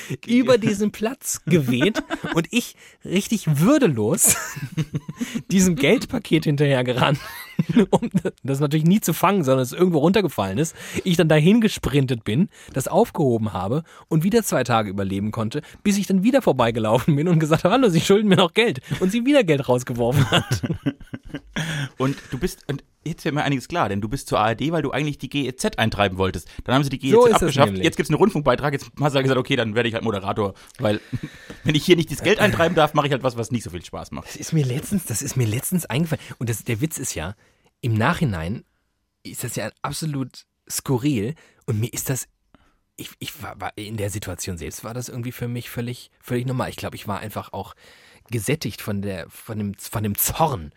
über 0.26 0.58
diesen 0.58 0.92
Platz 0.92 1.42
geweht 1.46 2.02
und 2.34 2.48
ich 2.50 2.76
richtig 3.04 3.60
würdelos 3.60 4.36
diesem 5.50 5.76
Geldpaket 5.76 6.44
hinterhergerannt, 6.44 7.18
um 7.90 8.10
das 8.42 8.60
natürlich 8.60 8.86
nie 8.86 9.00
zu 9.00 9.12
fangen, 9.12 9.44
sondern 9.44 9.62
es 9.62 9.72
irgendwo 9.72 9.98
runtergefallen 9.98 10.58
ist. 10.58 10.74
Ich 11.04 11.16
dann 11.16 11.28
dahin 11.28 11.60
gesprintet 11.60 12.24
bin, 12.24 12.48
das 12.72 12.88
aufgehoben 12.88 13.52
habe 13.52 13.84
und 14.08 14.24
wieder 14.24 14.42
zwei 14.42 14.64
Tage 14.64 14.90
überleben 14.90 15.30
konnte, 15.30 15.62
bis 15.82 15.98
ich 15.98 16.06
dann 16.06 16.22
wieder 16.22 16.42
vorbeigelaufen 16.42 17.16
bin 17.16 17.28
und 17.28 17.38
gesagt 17.38 17.64
habe, 17.64 17.74
hallo, 17.74 17.88
Sie 17.88 18.00
schulden 18.00 18.28
mir 18.28 18.36
noch 18.36 18.54
Geld 18.54 18.80
und 19.00 19.10
sie 19.10 19.26
wieder 19.26 19.44
Geld 19.44 19.68
rausgeworfen 19.68 20.30
hat. 20.30 20.62
Und 21.98 22.16
du 22.30 22.38
bist, 22.38 22.64
und 22.68 22.82
jetzt 23.04 23.24
wird 23.24 23.34
mir 23.34 23.42
einiges 23.42 23.68
klar, 23.68 23.88
denn 23.88 24.00
du 24.00 24.08
bist 24.08 24.28
zur 24.28 24.38
ARD, 24.40 24.72
weil 24.72 24.82
du 24.82 24.90
eigentlich 24.90 25.18
die 25.18 25.28
GEZ 25.28 25.76
eintreiben 25.76 26.18
wolltest. 26.18 26.48
Dann 26.64 26.74
haben 26.74 26.84
sie 26.84 26.90
die 26.90 26.98
GEZ 26.98 27.12
So 27.12 27.26
abgeschafft. 27.26 27.76
Jetzt 27.78 27.96
gibt 27.96 28.06
es 28.06 28.10
einen 28.10 28.18
Rundfunkbeitrag. 28.18 28.72
Jetzt 28.72 28.90
hast 29.00 29.14
du 29.14 29.22
gesagt, 29.22 29.38
okay, 29.38 29.56
dann 29.56 29.74
werde 29.74 29.88
ich 29.88 29.94
halt 29.94 30.04
Moderator. 30.04 30.54
Weil, 30.78 31.00
wenn 31.64 31.74
ich 31.74 31.84
hier 31.84 31.96
nicht 31.96 32.10
das 32.10 32.22
Geld 32.22 32.38
eintreiben 32.38 32.74
darf, 32.74 32.94
mache 32.94 33.06
ich 33.06 33.12
halt 33.12 33.22
was, 33.22 33.36
was 33.36 33.50
nicht 33.50 33.64
so 33.64 33.70
viel 33.70 33.84
Spaß 33.84 34.10
macht. 34.12 34.28
Das 34.28 34.36
ist 34.36 34.52
mir 34.52 34.64
letztens, 34.64 35.04
das 35.04 35.22
ist 35.22 35.36
mir 35.36 35.46
letztens 35.46 35.86
eingefallen. 35.86 36.22
Und 36.38 36.48
das, 36.48 36.64
der 36.64 36.80
Witz 36.80 36.98
ist 36.98 37.14
ja, 37.14 37.34
im 37.80 37.94
Nachhinein 37.94 38.64
ist 39.22 39.44
das 39.44 39.56
ja 39.56 39.70
absolut 39.82 40.44
skurril. 40.68 41.34
Und 41.66 41.80
mir 41.80 41.92
ist 41.92 42.10
das, 42.10 42.28
ich, 42.96 43.10
ich 43.18 43.42
war, 43.42 43.60
war 43.60 43.72
in 43.76 43.96
der 43.96 44.10
Situation 44.10 44.58
selbst 44.58 44.84
war 44.84 44.94
das 44.94 45.08
irgendwie 45.08 45.32
für 45.32 45.48
mich 45.48 45.70
völlig, 45.70 46.10
völlig 46.20 46.46
normal. 46.46 46.70
Ich 46.70 46.76
glaube, 46.76 46.96
ich 46.96 47.08
war 47.08 47.20
einfach 47.20 47.52
auch 47.52 47.74
gesättigt 48.30 48.80
von 48.80 49.02
der, 49.02 49.28
von 49.28 49.58
dem, 49.58 49.74
von 49.74 50.02
dem 50.02 50.16
Zorn. 50.16 50.72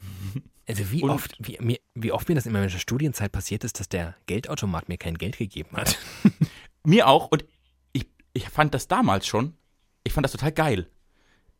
Also 0.68 0.90
wie 0.92 1.02
Und- 1.02 1.10
oft, 1.10 1.34
wie, 1.40 1.58
mir, 1.60 1.78
wie 1.94 2.12
oft 2.12 2.28
mir 2.28 2.34
das 2.34 2.46
in 2.46 2.52
meiner 2.52 2.68
Studienzeit 2.68 3.32
passiert 3.32 3.64
ist, 3.64 3.80
dass 3.80 3.88
der 3.88 4.14
Geldautomat 4.26 4.88
mir 4.88 4.96
kein 4.96 5.18
Geld 5.18 5.38
gegeben 5.38 5.76
hat. 5.76 5.98
Mir 6.84 7.06
auch. 7.06 7.28
Und 7.30 7.44
ich, 7.92 8.06
ich 8.32 8.48
fand 8.48 8.74
das 8.74 8.88
damals 8.88 9.26
schon, 9.26 9.54
ich 10.02 10.12
fand 10.12 10.24
das 10.24 10.32
total 10.32 10.50
geil. 10.52 10.88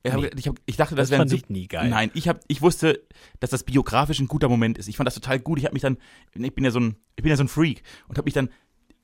Ich, 0.03 0.13
hab, 0.13 0.21
Nee. 0.21 0.31
ich, 0.37 0.49
hab, 0.49 0.57
ich 0.67 0.77
dachte, 0.77 0.97
das, 0.97 1.11
Das 1.11 1.19
wäre 1.31 1.33
ich 1.37 1.49
nie 1.49 1.69
geil. 1.69 1.89
Nein, 1.91 2.11
ich, 2.15 2.27
hab, 2.27 2.41
ich 2.49 2.61
wusste, 2.61 3.05
dass 3.39 3.51
das 3.51 3.63
biografisch 3.63 4.19
ein 4.19 4.27
guter 4.27 4.49
Moment 4.49 4.79
ist. 4.79 4.89
Ich 4.89 4.97
fand 4.97 5.07
das 5.07 5.15
total 5.15 5.39
gut. 5.39 5.59
Ich 5.61 5.65
habe 5.65 5.75
mich 5.75 5.83
dann, 5.83 5.97
ich 6.35 6.53
bin 6.55 6.65
ja 6.65 6.73
so 6.73 6.81
ein, 6.81 6.97
ich 7.15 7.23
bin 7.23 7.31
ja 7.31 7.37
so 7.37 7.45
ein 7.45 7.49
Freak 7.49 7.83
und 8.09 8.19
habe 8.19 8.25
mich 8.27 8.35
dann, 8.35 8.49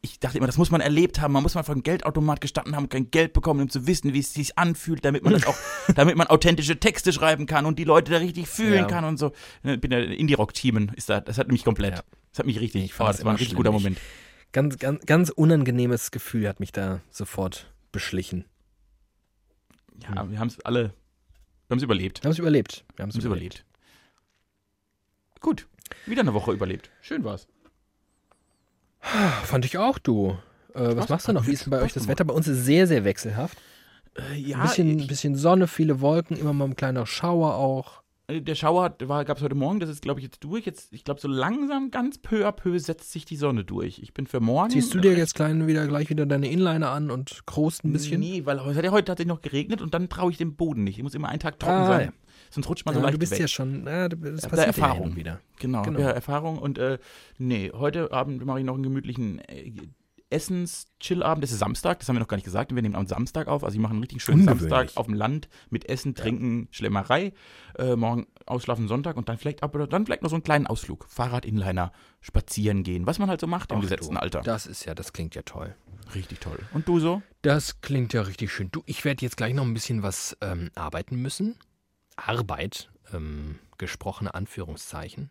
ich 0.00 0.20
dachte 0.20 0.38
immer, 0.38 0.46
das 0.46 0.58
muss 0.58 0.70
man 0.70 0.80
erlebt 0.80 1.20
haben. 1.20 1.32
Man 1.32 1.42
muss 1.42 1.54
mal 1.54 1.64
vor 1.64 1.74
einem 1.74 1.82
Geldautomat 1.82 2.40
gestanden 2.40 2.76
haben 2.76 2.84
und 2.84 2.88
kein 2.90 3.10
Geld 3.10 3.32
bekommen, 3.32 3.62
um 3.62 3.68
zu 3.68 3.86
wissen, 3.88 4.14
wie 4.14 4.20
es 4.20 4.32
sich 4.32 4.56
anfühlt, 4.56 5.04
damit 5.04 5.24
man 5.24 5.32
das 5.32 5.44
auch, 5.46 5.56
damit 5.94 6.16
man 6.16 6.28
authentische 6.28 6.78
Texte 6.78 7.12
schreiben 7.12 7.46
kann 7.46 7.66
und 7.66 7.78
die 7.78 7.84
Leute 7.84 8.12
da 8.12 8.18
richtig 8.18 8.46
fühlen 8.48 8.74
Ja. 8.80 8.84
kann 8.86 9.04
und 9.04 9.16
so. 9.16 9.32
Ich 9.64 9.80
bin 9.80 9.90
ja 9.90 9.98
Indie-Rock-Teamen, 9.98 10.92
ist 10.94 11.08
da, 11.08 11.20
das 11.20 11.36
hat 11.38 11.50
mich 11.50 11.64
komplett, 11.64 11.96
Ja. 11.96 12.02
das 12.30 12.38
hat 12.38 12.46
mich 12.46 12.60
richtig, 12.60 12.84
Ich 12.84 12.94
fand 12.94 13.08
oh, 13.08 13.10
das 13.10 13.16
das 13.18 13.24
war 13.24 13.32
ein 13.32 13.36
richtig 13.38 13.56
guter. 13.56 13.72
Moment. 13.72 13.98
Ganz, 14.52 14.78
ganz, 14.78 15.04
ganz 15.04 15.30
unangenehmes 15.30 16.10
Gefühl 16.12 16.48
hat 16.48 16.60
mich 16.60 16.70
da 16.72 17.00
sofort 17.10 17.72
beschlichen. 17.92 18.44
Ja, 20.02 20.30
wir 20.30 20.38
haben 20.38 20.46
es 20.48 20.60
alle, 20.60 20.94
wir 21.66 21.70
haben 21.74 21.78
es 21.78 21.82
überlebt. 21.82 22.22
Wir 22.22 22.28
haben 22.28 22.32
es 22.32 22.38
überlebt. 22.38 22.84
Wir 22.96 23.02
haben 23.02 23.08
Wir 23.10 23.14
haben 23.14 23.18
es 23.18 23.24
überlebt. 23.24 23.64
Gut, 25.40 25.66
wieder 26.06 26.20
eine 26.22 26.34
Woche 26.34 26.52
überlebt. 26.52 26.90
Schön 27.00 27.24
war's. 27.24 27.46
Fand 29.00 29.64
ich 29.64 29.78
auch, 29.78 29.98
du. 29.98 30.36
Äh, 30.74 30.96
was 30.96 31.08
machst 31.08 31.28
du 31.28 31.32
noch? 31.32 31.46
Wie 31.46 31.52
ist 31.52 31.64
denn 31.66 31.70
bei 31.70 31.78
euch 31.82 31.92
das 31.92 32.02
gemacht. 32.04 32.08
Wetter? 32.10 32.24
Bei 32.24 32.34
uns 32.34 32.48
ist 32.48 32.64
sehr, 32.64 32.86
sehr 32.86 33.04
wechselhaft. 33.04 33.56
Äh, 34.14 34.20
Ein 34.34 34.38
ja, 34.46 34.62
bisschen, 34.62 34.98
ich, 34.98 35.06
bisschen 35.06 35.34
Sonne, 35.36 35.66
viele 35.66 36.00
Wolken, 36.00 36.36
immer 36.36 36.52
mal 36.52 36.66
ein 36.66 36.76
kleiner 36.76 37.06
Schauer 37.06 37.54
auch. 37.54 38.02
äh, 38.26 38.40
der 38.42 38.54
Schauer 38.54 38.90
gab 38.98 39.36
es 39.36 39.42
heute 39.42 39.54
Morgen, 39.54 39.80
das 39.80 39.88
ist, 39.88 40.02
glaube 40.02 40.20
ich, 40.20 40.24
jetzt 40.24 40.42
durch. 40.44 40.66
Jetzt, 40.66 40.92
ich 40.92 41.04
glaube, 41.04 41.20
so 41.20 41.28
langsam, 41.28 41.90
ganz 41.90 42.18
peu 42.18 42.46
à 42.46 42.52
peu 42.52 42.78
setzt 42.78 43.12
sich 43.12 43.24
die 43.24 43.36
Sonne 43.36 43.64
durch. 43.64 43.98
Ich 44.00 44.12
bin 44.12 44.26
für 44.26 44.40
morgen. 44.40 44.70
Ziehst 44.70 44.92
du 44.92 44.98
dir 45.00 45.16
jetzt 45.16 45.34
klein 45.34 45.66
wieder, 45.66 45.86
gleich 45.86 46.10
wieder 46.10 46.26
deine 46.26 46.50
Inliner 46.50 46.90
an 46.90 47.10
und 47.10 47.46
krost 47.46 47.84
ein 47.84 47.92
bisschen? 47.92 48.20
Nee, 48.20 48.42
weil 48.44 48.58
es 48.58 48.76
hat 48.76 48.84
ja 48.84 48.90
heute 48.90 49.06
tatsächlich 49.06 49.32
noch 49.32 49.40
geregnet 49.42 49.80
und 49.80 49.94
dann 49.94 50.08
traue 50.08 50.30
ich 50.32 50.36
dem 50.38 50.56
Boden 50.56 50.84
nicht. 50.84 50.98
Ich 50.98 51.02
muss 51.02 51.14
immer 51.14 51.28
einen 51.28 51.40
Tag 51.40 51.58
trocken 51.60 51.72
Ah, 51.74 51.86
sein. 51.86 52.06
ja. 52.06 52.12
Sonst 52.50 52.68
rutscht 52.68 52.84
man 52.86 52.94
so 52.94 53.00
Ja, 53.00 53.04
leicht 53.06 53.14
du 53.14 53.18
bist 53.18 53.32
weg. 53.32 53.40
ja 53.40 53.48
schon, 53.48 53.86
ja, 53.86 54.08
das 54.08 54.42
passiert 54.42 54.52
ja 54.56 54.62
Erfahrung. 54.64 55.10
und 55.10 55.16
wieder. 55.16 55.40
Genau, 55.58 55.82
Genau. 55.82 56.00
ja, 56.00 56.10
Erfahrung 56.10 56.58
und 56.58 56.78
äh, 56.78 56.98
nee, 57.38 57.70
heute 57.74 58.12
Abend 58.12 58.44
mache 58.44 58.58
ich 58.60 58.64
noch 58.64 58.74
einen 58.74 58.82
gemütlichen 58.82 59.38
äh, 59.48 59.72
Essens-Chill-Abend. 60.30 61.42
Das 61.42 61.52
ist 61.52 61.58
Samstag, 61.58 61.98
das 62.00 62.08
haben 62.08 62.16
wir 62.16 62.20
noch 62.20 62.28
gar 62.28 62.36
nicht 62.36 62.44
gesagt. 62.44 62.74
Wir 62.74 62.82
nehmen 62.82 62.94
am 62.94 63.06
Samstag 63.06 63.48
auf. 63.48 63.64
Also 63.64 63.76
ich 63.76 63.80
mache 63.80 63.92
einen 63.92 64.00
richtig 64.02 64.22
schönen. 64.22 64.44
Samstag 64.44 64.90
auf 64.96 65.06
dem 65.06 65.14
Land 65.14 65.48
mit 65.70 65.88
Essen, 65.88 66.14
Trinken, 66.14 66.68
Schlemmerei. 66.70 67.32
Äh, 67.78 67.96
morgen 67.96 68.26
ausschlafen 68.46 68.88
Sonntag 68.88 69.16
und 69.16 69.28
dann 69.28 69.38
vielleicht 69.38 69.62
ab 69.62 69.74
oder 69.74 69.86
dann 69.86 70.04
vielleicht 70.06 70.22
noch 70.22 70.30
so 70.30 70.36
einen 70.36 70.42
kleinen 70.42 70.66
Ausflug. 70.66 71.06
Fahrrad, 71.08 71.44
Inliner, 71.44 71.92
spazieren 72.20 72.82
gehen, 72.82 73.06
was 73.06 73.18
man 73.18 73.28
halt 73.30 73.40
so 73.40 73.46
macht 73.46 73.72
im 73.72 73.78
Ach 73.78 73.82
gesetzten 73.82 74.14
du, 74.14 74.20
Alter. 74.20 74.40
Das 74.42 74.66
ist 74.66 74.84
ja, 74.84 74.94
das 74.94 75.12
klingt 75.12 75.34
ja 75.34 75.42
toll. 75.42 75.74
Richtig 76.14 76.40
toll. 76.40 76.58
Und 76.72 76.88
du 76.88 77.00
so? 77.00 77.22
Das 77.42 77.80
klingt 77.80 78.12
ja 78.12 78.22
richtig 78.22 78.52
schön. 78.52 78.70
Du, 78.70 78.82
ich 78.86 79.04
werde 79.04 79.24
jetzt 79.24 79.36
gleich 79.36 79.54
noch 79.54 79.64
ein 79.64 79.74
bisschen 79.74 80.02
was 80.02 80.36
ähm, 80.40 80.70
arbeiten 80.74 81.16
müssen. 81.20 81.56
Arbeit, 82.18 82.90
ähm, 83.12 83.58
gesprochene 83.78 84.34
Anführungszeichen. 84.34 85.30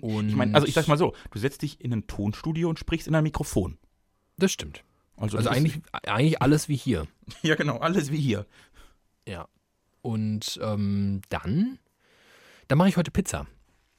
Und 0.00 0.28
Ich 0.28 0.34
meine, 0.36 0.54
also 0.54 0.66
ich 0.66 0.74
sag's 0.74 0.88
mal 0.88 0.98
so, 0.98 1.14
du 1.30 1.38
setzt 1.38 1.62
dich 1.62 1.80
in 1.80 1.92
ein 1.92 2.06
Tonstudio 2.06 2.68
und 2.68 2.78
sprichst 2.78 3.06
in 3.06 3.14
ein 3.14 3.22
Mikrofon. 3.22 3.78
Das 4.36 4.50
stimmt. 4.52 4.82
Also, 5.16 5.36
Also 5.36 5.50
eigentlich, 5.50 5.80
eigentlich 5.92 6.42
alles 6.42 6.68
wie 6.68 6.76
hier. 6.76 7.06
Ja, 7.42 7.54
genau, 7.54 7.78
alles 7.78 8.10
wie 8.10 8.20
hier. 8.20 8.46
Ja. 9.28 9.46
Und 10.02 10.58
ähm, 10.62 11.20
dann, 11.28 11.78
dann 12.68 12.78
mache 12.78 12.88
ich 12.88 12.96
heute 12.96 13.10
Pizza. 13.10 13.46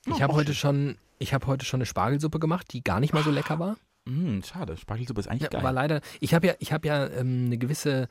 Ich 0.06 0.14
Oh, 0.14 0.20
habe 0.20 0.34
auch 0.34 0.38
heute 0.38 0.54
schon, 0.54 0.98
ich 1.18 1.34
habe 1.34 1.48
heute 1.48 1.66
schon 1.66 1.80
eine 1.80 1.86
Spargelsuppe 1.86 2.40
gemacht, 2.40 2.72
die 2.74 2.84
gar 2.84 3.00
nicht 3.00 3.14
mal 3.14 3.24
so 3.24 3.32
lecker 3.32 3.58
war. 3.60 3.78
Hm, 4.08 4.44
schade, 4.44 4.78
Spargelsuppe 4.78 5.20
ist 5.22 5.28
eigentlich 5.28 5.44
Ja, 5.44 5.50
geil. 5.50 5.64
war 5.64 5.72
leider. 5.74 6.02
Ich 6.20 6.34
habe 6.36 6.46
ja, 6.48 6.54
ich 6.60 6.72
habe 6.74 6.88
ja 6.88 7.08
ähm, 7.08 7.46
eine 7.46 7.58
gewisse. 7.58 8.08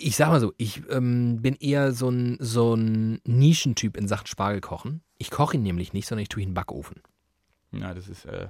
Ich 0.00 0.16
sag 0.16 0.28
mal 0.28 0.40
so, 0.40 0.54
ich 0.58 0.82
ähm, 0.90 1.42
bin 1.42 1.56
eher 1.56 1.92
so 1.92 2.08
ein, 2.08 2.36
so 2.40 2.74
ein 2.74 3.20
Nischentyp 3.24 3.96
in 3.96 4.06
Sachen 4.06 4.26
Spargelkochen. 4.26 5.02
Ich 5.18 5.30
koche 5.30 5.56
ihn 5.56 5.62
nämlich 5.62 5.92
nicht, 5.92 6.06
sondern 6.06 6.22
ich 6.22 6.28
tue 6.28 6.42
ihn 6.42 6.48
in 6.48 6.50
den 6.50 6.54
Backofen. 6.54 7.02
Ja, 7.72 7.92
das 7.94 8.08
ist, 8.08 8.24
äh, 8.24 8.48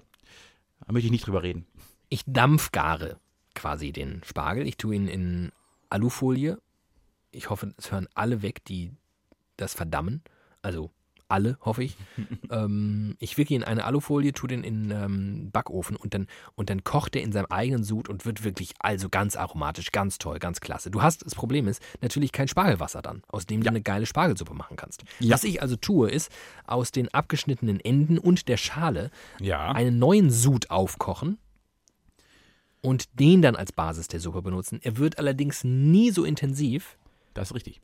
da 0.87 0.93
möchte 0.93 1.07
ich 1.07 1.13
nicht 1.13 1.27
drüber 1.27 1.43
reden. 1.43 1.67
Ich 2.11 2.25
dampfgare 2.27 3.19
quasi 3.55 3.93
den 3.93 4.23
Spargel. 4.25 4.67
Ich 4.67 4.77
tue 4.77 4.95
ihn 4.95 5.09
in 5.09 5.53
Alufolie. 5.91 6.59
Ich 7.31 7.51
hoffe, 7.51 7.75
es 7.77 7.91
hören 7.91 8.09
alle 8.15 8.43
weg, 8.43 8.65
die 8.65 8.93
das 9.57 9.75
verdammen. 9.75 10.23
Also 10.63 10.91
alle, 11.29 11.59
hoffe 11.61 11.85
ich. 11.85 11.97
ähm, 12.51 13.17
ich 13.19 13.37
wicke 13.39 13.55
ihn 13.55 13.63
in 13.63 13.67
eine 13.67 13.85
Alufolie, 13.85 14.33
tue 14.33 14.49
den 14.49 14.65
in 14.65 14.91
ähm, 14.91 15.51
Backofen 15.51 15.97
und 15.97 16.15
dann, 16.15 16.27
und 16.55 16.71
dann 16.71 16.85
kocht 16.85 17.17
er 17.17 17.23
in 17.23 17.33
seinem 17.33 17.47
eigenen 17.51 17.85
Sud 17.85 18.09
und 18.09 18.25
wird 18.25 18.45
wirklich 18.45 18.75
also 18.79 19.09
ganz 19.09 19.37
aromatisch, 19.37 19.93
ganz 19.93 20.19
toll, 20.19 20.39
ganz 20.39 20.61
klasse. 20.61 20.91
Du 20.91 21.03
hast, 21.03 21.25
das 21.25 21.35
Problem 21.35 21.69
ist, 21.69 21.83
natürlich 22.01 22.33
kein 22.33 22.49
Spargelwasser 22.49 23.03
dann, 23.03 23.23
aus 23.29 23.47
dem 23.47 23.63
du 23.63 23.69
eine 23.69 23.83
geile 23.83 24.07
Spargelsuppe 24.07 24.55
machen 24.55 24.77
kannst. 24.77 25.05
Ja. 25.21 25.35
Was 25.35 25.45
ich 25.45 25.63
also 25.63 25.77
tue, 25.77 26.11
ist, 26.11 26.31
aus 26.67 26.93
den 26.93 27.13
abgeschnittenen 27.13 27.81
Enden 27.81 28.19
und 28.19 28.49
der 28.49 28.57
Schale 28.57 29.11
Ja. 29.41 29.73
einen 29.73 29.99
neuen 29.99 30.31
Sud 30.31 30.71
aufkochen 30.71 31.39
und 32.81 33.19
den 33.19 33.43
dann 33.43 33.57
als 33.57 33.73
Basis 33.73 34.09
der 34.09 34.21
Suppe 34.21 34.43
benutzen. 34.43 34.81
Er 34.83 34.97
wird 34.99 35.19
allerdings 35.19 35.65
nie 35.65 36.11
so 36.11 36.25
intensiv, 36.25 36.97
Das 37.35 37.51
ist 37.51 37.55
richtig. 37.55 37.81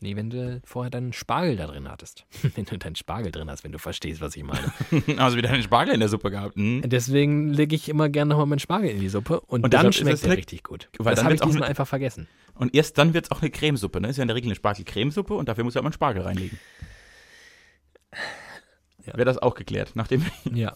Nee, 0.00 0.16
wenn 0.16 0.30
du 0.30 0.60
vorher 0.64 0.90
deinen 0.90 1.12
Spargel 1.12 1.56
da 1.56 1.66
drin 1.66 1.88
hattest. 1.88 2.26
wenn 2.54 2.64
du 2.64 2.78
deinen 2.78 2.96
Spargel 2.96 3.32
drin 3.32 3.50
hast, 3.50 3.64
wenn 3.64 3.72
du 3.72 3.78
verstehst, 3.78 4.20
was 4.20 4.36
ich 4.36 4.42
meine. 4.42 4.72
also 5.18 5.36
wieder 5.36 5.50
einen 5.50 5.62
Spargel 5.62 5.94
in 5.94 6.00
der 6.00 6.08
Suppe 6.08 6.30
gehabt. 6.30 6.56
Hm? 6.56 6.82
Deswegen 6.84 7.50
lege 7.50 7.74
ich 7.74 7.88
immer 7.88 8.08
gerne 8.08 8.30
nochmal 8.30 8.46
meinen 8.46 8.58
Spargel 8.58 8.90
in 8.90 9.00
die 9.00 9.08
Suppe 9.08 9.40
und, 9.40 9.64
Und 9.64 9.74
dann 9.74 9.92
schmeckt 9.92 10.24
er 10.24 10.36
richtig 10.36 10.62
gut. 10.64 10.88
weil 10.98 11.12
das 11.12 11.16
dann 11.16 11.24
habe 11.26 11.34
ich 11.34 11.40
diesmal 11.40 11.68
einfach 11.68 11.86
vergessen. 11.86 12.28
Und 12.54 12.74
erst 12.74 12.98
dann 12.98 13.14
wird 13.14 13.26
es 13.26 13.30
auch 13.30 13.40
eine 13.40 13.50
Cremesuppe, 13.50 14.00
ne? 14.00 14.08
Ist 14.08 14.16
ja 14.16 14.22
in 14.22 14.28
der 14.28 14.36
Regel 14.36 14.48
eine 14.48 14.56
Spargel-Cremesuppe 14.56 15.34
und 15.34 15.48
dafür 15.48 15.64
muss 15.64 15.74
ja 15.74 15.80
immer 15.80 15.88
einen 15.88 15.92
Spargel 15.92 16.22
reinlegen. 16.22 16.58
Ja. 19.06 19.14
Wäre 19.14 19.24
das 19.24 19.38
auch 19.38 19.54
geklärt, 19.54 19.92
nachdem. 19.94 20.24
Ja. 20.52 20.74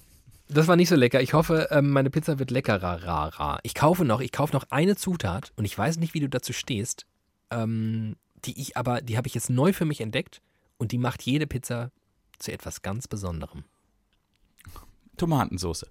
Das 0.48 0.68
war 0.68 0.76
nicht 0.76 0.88
so 0.88 0.96
lecker. 0.96 1.20
Ich 1.22 1.34
hoffe, 1.34 1.68
ähm, 1.70 1.90
meine 1.90 2.10
Pizza 2.10 2.38
wird 2.38 2.50
leckerer. 2.50 3.02
Ra, 3.04 3.26
ra. 3.28 3.58
Ich 3.62 3.74
kaufe 3.74 4.04
noch, 4.04 4.20
ich 4.20 4.32
kaufe 4.32 4.52
noch 4.52 4.66
eine 4.70 4.96
Zutat 4.96 5.52
und 5.56 5.64
ich 5.64 5.76
weiß 5.76 5.98
nicht, 5.98 6.14
wie 6.14 6.20
du 6.20 6.28
dazu 6.28 6.52
stehst. 6.52 7.06
Ähm, 7.50 8.16
die 8.44 8.60
ich 8.60 8.76
aber, 8.76 9.00
die 9.00 9.16
habe 9.16 9.28
ich 9.28 9.34
jetzt 9.34 9.50
neu 9.50 9.72
für 9.72 9.84
mich 9.84 10.00
entdeckt 10.00 10.42
und 10.78 10.92
die 10.92 10.98
macht 10.98 11.22
jede 11.22 11.46
Pizza 11.46 11.90
zu 12.38 12.52
etwas 12.52 12.82
ganz 12.82 13.08
Besonderem. 13.08 13.64
Tomatensoße. 15.16 15.88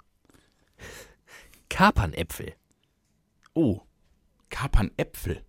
Kapernäpfel. 1.69 2.53
Oh, 3.53 3.81
Kapernäpfel. 4.49 5.45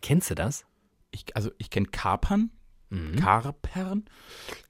Kennst 0.00 0.30
du 0.30 0.34
das? 0.34 0.64
Ich, 1.10 1.36
also 1.36 1.50
ich 1.58 1.70
kenne 1.70 1.86
Kapern, 1.86 2.50
Karpern, 3.16 4.04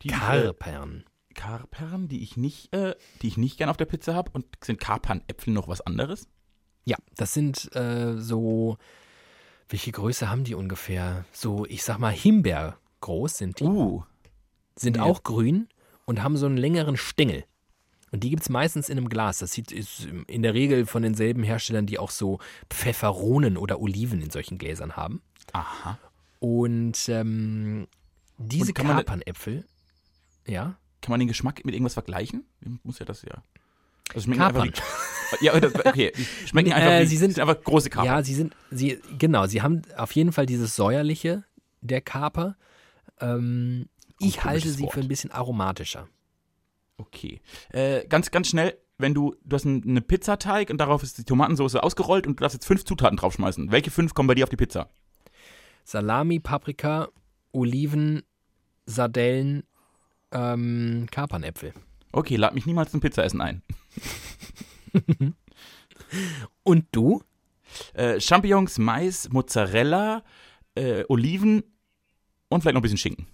die, 0.02 0.08
äh, 0.08 0.12
Karpern. 0.12 1.04
Karpern, 1.34 2.08
die 2.08 2.22
ich 2.22 2.36
nicht, 2.36 2.74
äh, 2.74 2.96
die 3.22 3.28
ich 3.28 3.36
nicht 3.36 3.58
gern 3.58 3.70
auf 3.70 3.76
der 3.76 3.84
Pizza 3.84 4.14
habe. 4.14 4.30
Und 4.32 4.46
sind 4.62 4.80
Kapernäpfel 4.80 5.52
noch 5.52 5.68
was 5.68 5.80
anderes? 5.80 6.28
Ja, 6.84 6.96
das 7.14 7.32
sind 7.34 7.74
äh, 7.76 8.16
so. 8.18 8.76
Welche 9.68 9.92
Größe 9.92 10.30
haben 10.30 10.44
die 10.44 10.54
ungefähr? 10.54 11.24
So, 11.32 11.66
ich 11.66 11.82
sag 11.82 11.98
mal, 11.98 12.12
Himbeer 12.12 12.78
groß 13.00 13.38
sind 13.38 13.60
die. 13.60 13.64
Uh, 13.64 14.02
sind 14.76 14.96
ja. 14.96 15.02
auch 15.02 15.22
grün 15.22 15.68
und 16.06 16.22
haben 16.22 16.36
so 16.36 16.46
einen 16.46 16.56
längeren 16.56 16.96
Stängel. 16.96 17.44
Und 18.10 18.24
die 18.24 18.30
gibt 18.30 18.42
es 18.42 18.48
meistens 18.48 18.88
in 18.88 18.96
einem 18.96 19.08
Glas. 19.08 19.38
Das 19.38 19.52
sieht 19.52 19.70
ist 19.70 20.08
in 20.26 20.42
der 20.42 20.54
Regel 20.54 20.86
von 20.86 21.02
denselben 21.02 21.42
Herstellern, 21.42 21.84
die 21.84 21.98
auch 21.98 22.10
so 22.10 22.38
Pfefferonen 22.70 23.58
oder 23.58 23.80
Oliven 23.80 24.22
in 24.22 24.30
solchen 24.30 24.56
Gläsern 24.56 24.96
haben. 24.96 25.20
aha. 25.52 25.98
Und 26.40 27.08
ähm, 27.08 27.88
diese 28.38 28.68
Und 28.68 28.74
Kapernäpfel, 28.74 29.66
ja, 30.46 30.78
Kann 31.00 31.10
man 31.10 31.20
den 31.20 31.28
Geschmack 31.28 31.64
mit 31.64 31.74
irgendwas 31.74 31.94
vergleichen? 31.94 32.44
Muss 32.82 32.98
ja 32.98 33.04
das 33.04 33.22
ja. 33.22 33.42
Also 34.14 34.20
schmecken 34.24 34.40
Kapern. 34.40 34.62
einfach 34.68 34.82
wie, 35.40 35.44
ja, 35.46 35.60
das, 35.60 35.74
okay. 35.74 36.12
Schmecken 36.46 36.72
einfach 36.72 36.90
Äh, 36.90 37.02
wie, 37.02 37.06
sie 37.06 37.16
sind- 37.16 37.38
einfach 37.38 37.62
große 37.62 37.90
Kapern. 37.90 38.06
ja, 38.06 38.22
sie 38.22 38.34
sind, 38.34 38.54
sie, 38.70 38.98
genau, 39.18 39.46
sie 39.46 39.60
haben 39.62 39.82
auf 39.96 40.12
jeden 40.12 40.32
Fall 40.32 40.46
dieses 40.46 40.74
säuerliche 40.76 41.44
der 41.80 42.00
Kaper. 42.00 42.56
Ähm, 43.20 43.88
ich 44.18 44.44
halte 44.44 44.68
sie 44.68 44.82
Wort. 44.84 44.94
für 44.94 45.00
ein 45.00 45.08
bisschen 45.08 45.30
aromatischer. 45.30 46.08
Okay. 46.96 47.40
Äh, 47.70 48.06
ganz, 48.08 48.30
ganz 48.30 48.48
schnell, 48.48 48.76
wenn 48.96 49.14
du, 49.14 49.36
du 49.44 49.54
hast 49.54 49.66
einen 49.66 49.82
eine 49.84 50.00
Pizzateig 50.00 50.70
und 50.70 50.78
darauf 50.78 51.02
ist 51.02 51.18
die 51.18 51.24
Tomatensauce 51.24 51.76
ausgerollt 51.76 52.26
und 52.26 52.40
du 52.40 52.42
darfst 52.42 52.54
jetzt 52.54 52.66
fünf 52.66 52.84
Zutaten 52.84 53.16
draufschmeißen. 53.16 53.70
Welche 53.70 53.90
fünf 53.90 54.14
kommen 54.14 54.26
bei 54.26 54.34
dir 54.34 54.42
auf 54.44 54.50
die 54.50 54.56
Pizza? 54.56 54.88
Salami, 55.84 56.40
Paprika, 56.40 57.08
Oliven, 57.52 58.22
Sardellen, 58.86 59.62
ähm, 60.32 61.06
Kapernäpfel. 61.10 61.72
Okay, 62.12 62.36
lad 62.36 62.54
mich 62.54 62.66
niemals 62.66 62.90
zum 62.90 63.00
Pizzaessen 63.00 63.40
ein. 63.40 63.62
Und 66.62 66.86
du? 66.92 67.22
Äh, 67.94 68.20
Champignons, 68.20 68.78
Mais, 68.78 69.28
Mozzarella, 69.30 70.22
äh, 70.74 71.04
Oliven 71.08 71.62
und 72.48 72.62
vielleicht 72.62 72.74
noch 72.74 72.80
ein 72.80 72.82
bisschen 72.82 72.98
Schinken. 72.98 73.26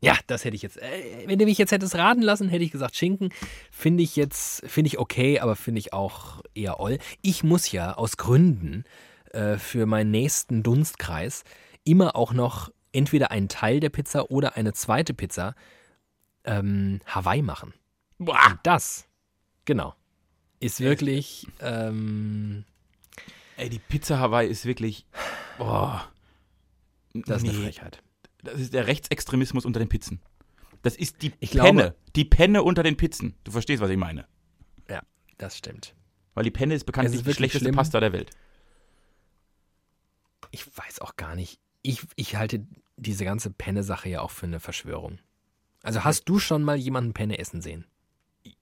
Ja, 0.00 0.18
das 0.26 0.44
hätte 0.44 0.56
ich 0.56 0.62
jetzt. 0.62 0.76
Äh, 0.78 1.24
wenn 1.26 1.38
du 1.38 1.44
mich 1.44 1.58
jetzt 1.58 1.72
hättest 1.72 1.94
raten 1.94 2.22
lassen, 2.22 2.48
hätte 2.48 2.64
ich 2.64 2.72
gesagt 2.72 2.96
Schinken. 2.96 3.30
Finde 3.70 4.02
ich 4.02 4.16
jetzt, 4.16 4.62
finde 4.66 4.88
ich 4.88 4.98
okay, 4.98 5.40
aber 5.40 5.56
finde 5.56 5.78
ich 5.78 5.92
auch 5.92 6.42
eher 6.54 6.80
oll. 6.80 6.98
Ich 7.22 7.44
muss 7.44 7.70
ja 7.72 7.94
aus 7.94 8.16
Gründen 8.16 8.84
äh, 9.30 9.56
für 9.56 9.86
meinen 9.86 10.10
nächsten 10.10 10.62
Dunstkreis 10.62 11.44
immer 11.84 12.16
auch 12.16 12.32
noch 12.32 12.70
entweder 12.92 13.30
einen 13.30 13.48
Teil 13.48 13.80
der 13.80 13.90
Pizza 13.90 14.30
oder 14.30 14.56
eine 14.56 14.72
zweite 14.72 15.14
Pizza 15.14 15.54
ähm, 16.44 17.00
Hawaii 17.06 17.42
machen. 17.42 17.74
Boah. 18.18 18.38
Und 18.50 18.60
das, 18.62 19.06
genau, 19.66 19.94
ist 20.60 20.80
wirklich. 20.80 21.46
Ähm, 21.60 22.64
Ey, 23.58 23.68
die 23.68 23.78
Pizza 23.78 24.18
Hawaii 24.18 24.48
ist 24.48 24.64
wirklich. 24.64 25.06
Boah. 25.58 26.10
das 27.14 27.42
ist 27.42 27.48
eine 27.48 27.58
Nee, 27.58 27.64
Frechheit. 27.64 28.02
Das 28.42 28.60
ist 28.60 28.72
der 28.74 28.86
Rechtsextremismus 28.86 29.64
unter 29.64 29.78
den 29.80 29.88
Pizzen. 29.88 30.20
Das 30.82 30.94
ist 30.96 31.20
die 31.22 31.32
Ich 31.40 31.50
Penne. 31.52 31.62
glaube- 31.82 31.96
die 32.14 32.24
Penne 32.24 32.62
unter 32.62 32.82
den 32.82 32.96
Pizzen. 32.96 33.34
Du 33.44 33.50
verstehst, 33.52 33.82
was 33.82 33.90
ich 33.90 33.96
meine. 33.96 34.26
Ja, 34.88 35.02
das 35.38 35.56
stimmt. 35.58 35.94
Weil 36.34 36.44
die 36.44 36.50
Penne 36.50 36.74
ist 36.74 36.84
bekanntlich 36.84 37.22
die 37.22 37.32
schlechteste 37.34 37.64
schlimm. 37.66 37.74
Pasta 37.76 37.98
der 37.98 38.12
Welt. 38.12 38.30
Ich 40.50 40.66
weiß 40.76 41.00
auch 41.00 41.16
gar 41.16 41.34
nicht. 41.34 41.58
Ich, 41.82 42.02
ich 42.16 42.36
halte 42.36 42.66
diese 42.96 43.24
ganze 43.24 43.50
Penne-Sache 43.50 44.08
ja 44.08 44.20
auch 44.20 44.30
für 44.30 44.46
eine 44.46 44.60
Verschwörung. 44.60 45.18
Also 45.82 46.04
hast 46.04 46.28
du 46.28 46.38
schon 46.38 46.62
mal 46.62 46.76
jemanden 46.76 47.14
Penne 47.14 47.38
essen 47.38 47.62
sehen? 47.62 47.86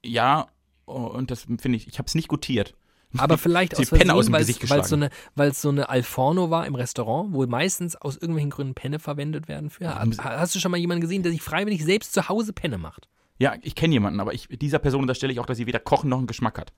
Ja, 0.04 0.48
und 0.84 1.30
das 1.30 1.42
finde 1.42 1.76
ich, 1.76 1.88
ich 1.88 1.98
habe 1.98 2.06
es 2.06 2.14
nicht 2.14 2.28
gutiert. 2.28 2.74
Aber 3.16 3.38
vielleicht 3.38 3.76
aus 3.78 3.90
Penne 3.90 4.14
aus 4.14 4.26
dem 4.26 4.32
weil 4.32 4.40
Gesicht 4.40 4.64
es 4.64 4.70
weil 4.70 4.80
es 4.80 4.88
so 4.88 4.96
geschlagen. 4.96 5.12
eine, 5.14 5.32
weil 5.34 5.50
es 5.50 5.62
so 5.62 5.68
eine 5.68 5.88
Alforno 5.88 6.50
war 6.50 6.66
im 6.66 6.74
Restaurant, 6.74 7.32
wo 7.32 7.46
meistens 7.46 7.96
aus 7.96 8.16
irgendwelchen 8.16 8.50
Gründen 8.50 8.74
Penne 8.74 8.98
verwendet 8.98 9.48
werden 9.48 9.70
für. 9.70 9.94
Hast 9.94 10.54
du 10.54 10.58
schon 10.58 10.70
mal 10.70 10.78
jemanden 10.78 11.02
gesehen, 11.02 11.22
der 11.22 11.32
sich 11.32 11.42
freiwillig 11.42 11.84
selbst 11.84 12.12
zu 12.12 12.28
Hause 12.28 12.52
Penne 12.52 12.78
macht? 12.78 13.08
Ja, 13.38 13.54
ich 13.62 13.74
kenne 13.74 13.94
jemanden, 13.94 14.20
aber 14.20 14.32
ich, 14.32 14.48
dieser 14.48 14.78
Person 14.78 15.02
unterstelle 15.02 15.32
ich 15.32 15.40
auch, 15.40 15.46
dass 15.46 15.56
sie 15.56 15.66
weder 15.66 15.80
Kochen 15.80 16.08
noch 16.08 16.18
einen 16.18 16.26
Geschmack 16.26 16.58
hat. 16.58 16.72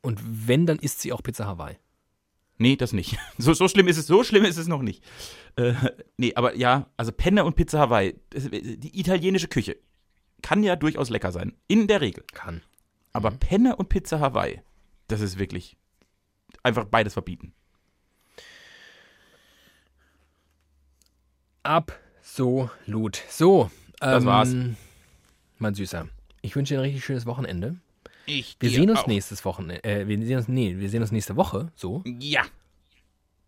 Und 0.00 0.20
wenn, 0.22 0.66
dann 0.66 0.78
isst 0.78 1.00
sie 1.00 1.12
auch 1.12 1.22
Pizza 1.22 1.46
Hawaii. 1.46 1.76
Nee, 2.58 2.76
das 2.76 2.92
nicht. 2.92 3.18
So, 3.38 3.54
so 3.54 3.66
schlimm 3.66 3.88
ist 3.88 3.96
es, 3.96 4.06
so 4.06 4.22
schlimm 4.22 4.44
ist 4.44 4.56
es 4.56 4.68
noch 4.68 4.82
nicht. 4.82 5.02
Äh, 5.56 5.74
nee, 6.16 6.34
aber 6.34 6.56
ja, 6.56 6.86
also 6.96 7.10
Penne 7.10 7.44
und 7.44 7.56
Pizza 7.56 7.80
Hawaii, 7.80 8.14
die 8.32 9.00
italienische 9.00 9.48
Küche 9.48 9.76
kann 10.42 10.62
ja 10.62 10.76
durchaus 10.76 11.08
lecker 11.10 11.32
sein. 11.32 11.54
In 11.66 11.86
der 11.86 12.00
Regel. 12.00 12.24
Kann. 12.32 12.62
Aber 13.12 13.30
Mhm. 13.30 13.38
Penne 13.38 13.76
und 13.76 13.88
Pizza 13.88 14.20
Hawaii, 14.20 14.60
das 15.08 15.20
ist 15.20 15.38
wirklich 15.38 15.76
einfach 16.62 16.84
beides 16.84 17.12
verbieten. 17.14 17.52
Absolut. 21.62 23.22
So. 23.28 23.70
Das 23.98 24.22
ähm, 24.22 24.26
war's. 24.28 24.54
Mein 25.58 25.74
Süßer. 25.74 26.08
Ich 26.40 26.56
wünsche 26.56 26.74
dir 26.74 26.80
ein 26.80 26.84
richtig 26.84 27.04
schönes 27.04 27.26
Wochenende. 27.26 27.76
Ich 28.26 28.56
Wir 28.60 28.68
dir 28.70 28.76
sehen 28.76 28.90
uns 28.90 29.00
auch. 29.00 29.06
nächstes 29.06 29.44
Wochenende. 29.44 29.82
Äh, 29.84 30.08
wir 30.08 30.18
sehen 30.26 30.36
uns, 30.38 30.48
nee, 30.48 30.76
wir 30.78 30.90
sehen 30.90 31.02
uns 31.02 31.12
nächste 31.12 31.36
Woche. 31.36 31.70
So. 31.76 32.02
Ja. 32.04 32.42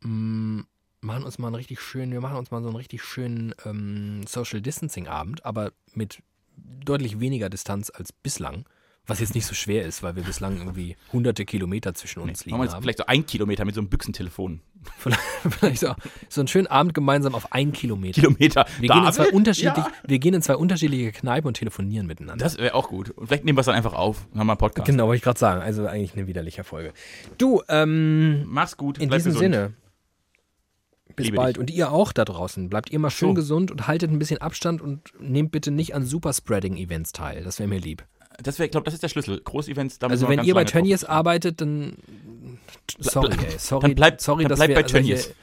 Mm, 0.03 0.61
machen 1.01 1.25
uns 1.25 1.39
mal 1.39 1.49
einen 1.49 1.57
richtig 1.57 1.81
schönen, 1.81 2.13
wir 2.13 2.21
machen 2.21 2.37
uns 2.37 2.51
mal 2.51 2.61
so 2.63 2.69
einen 2.69 2.77
richtig 2.77 3.03
schönen 3.03 3.55
ähm, 3.65 4.25
Social 4.29 4.61
Distancing 4.61 5.09
Abend, 5.09 5.45
aber 5.45 5.73
mit 5.93 6.23
deutlich 6.57 7.19
weniger 7.21 7.49
Distanz 7.51 7.91
als 7.91 8.13
bislang. 8.13 8.65
Was 9.07 9.21
jetzt 9.21 9.35
nicht 9.35 9.45
so 9.45 9.55
schwer 9.55 9.85
ist, 9.85 10.03
weil 10.03 10.17
wir 10.17 10.23
bislang 10.23 10.57
irgendwie 10.57 10.97
hunderte 11.13 11.45
Kilometer 11.45 11.93
zwischen 11.93 12.21
uns 12.21 12.39
Machen 12.41 12.47
wir 12.47 12.53
liegen 12.53 12.63
jetzt 12.65 12.73
haben. 12.75 12.83
vielleicht 12.83 12.99
so 12.99 13.07
ein 13.07 13.27
Kilometer 13.27 13.65
mit 13.67 13.75
so 13.75 13.83
einem 13.83 13.91
Büchsentelefon. 13.91 14.61
Vielleicht, 14.97 15.21
vielleicht 15.51 15.81
so, 15.81 15.95
so 16.31 16.41
einen 16.41 16.49
schönen 16.49 16.67
Abend 16.69 16.95
gemeinsam 16.95 17.35
auf 17.35 17.53
einen 17.53 17.73
Kilometer. 17.73 18.21
Kilometer. 18.23 18.65
Wir 18.81 18.89
gehen, 18.89 19.05
in 19.07 19.13
zwei 19.13 19.29
unterschiedlich, 19.29 19.77
Ja. 19.85 19.93
wir 20.07 20.19
gehen 20.19 20.33
in 20.33 20.41
zwei 20.41 20.57
unterschiedliche 20.57 21.13
Kneipen 21.13 21.49
und 21.49 21.55
telefonieren 21.59 22.07
miteinander. 22.07 22.43
Das 22.43 22.57
wäre 22.57 22.75
auch 22.75 22.89
gut. 22.89 23.11
Und 23.11 23.27
vielleicht 23.27 23.45
nehmen 23.45 23.59
wir 23.59 23.61
es 23.61 23.67
dann 23.67 23.75
einfach 23.75 23.93
auf 23.93 24.27
und 24.33 24.39
haben 24.41 24.47
mal 24.47 24.55
einen 24.55 24.59
Podcast. 24.59 24.87
genau, 24.87 25.07
wollte 25.07 25.17
ich 25.19 25.23
gerade 25.23 25.39
sagen. 25.39 25.61
Also 25.61 25.87
eigentlich 25.87 26.15
eine 26.17 26.27
widerliche 26.27 26.65
Folge. 26.65 26.95
Du, 27.37 27.63
ähm, 27.69 28.45
Mach's 28.47 28.79
gut. 28.79 28.97
In 28.99 29.09
bleib 29.09 29.19
diesem 29.19 29.33
gesund. 29.33 29.53
Sinne. 29.55 29.75
Bis 31.17 31.27
Liebe 31.27 31.37
bald. 31.37 31.59
Und 31.59 31.71
ihr 31.71 31.93
auch 31.93 32.13
da 32.13 32.25
draußen. 32.25 32.69
Bleibt 32.71 32.91
ihr 32.91 32.99
mal 32.99 33.11
schön 33.11 33.29
So. 33.29 33.35
gesund 33.35 33.71
und 33.71 33.87
haltet 33.87 34.11
ein 34.11 34.19
bisschen 34.19 34.39
Abstand 34.39 34.81
und 34.81 35.13
nehmt 35.21 35.53
bitte 35.53 35.71
nicht 35.71 35.95
an 35.95 36.05
Superspreading-Events 36.07 37.13
teil. 37.13 37.45
Das 37.45 37.59
wäre 37.59 37.69
mir 37.69 37.79
lieb. 37.79 38.05
Das 38.43 38.59
wäre, 38.59 38.67
ich 38.67 38.71
glaube, 38.73 38.85
das 38.85 38.95
ist 38.95 39.03
der 39.03 39.09
Schlüssel. 39.09 39.41
Großevents, 39.41 39.99
da 39.99 40.09
Also 40.09 40.29
wenn 40.29 40.43
ihr 40.45 40.55
bei 40.55 40.65
Tönnies 40.65 41.05
arbeitet, 41.05 41.61
dann 41.61 41.97
sorry, 42.99 43.35
ey. 43.45 43.59
Sorry, 43.59 43.83
Dann 43.83 43.95
bleibt- 43.95 44.21
sorry 44.21 44.45
dann 44.45 44.57
bleibt 44.57 44.69
wir 44.71 44.75
bei 44.83 44.89
solche, 44.89 45.07
Tönnies. 45.15 45.35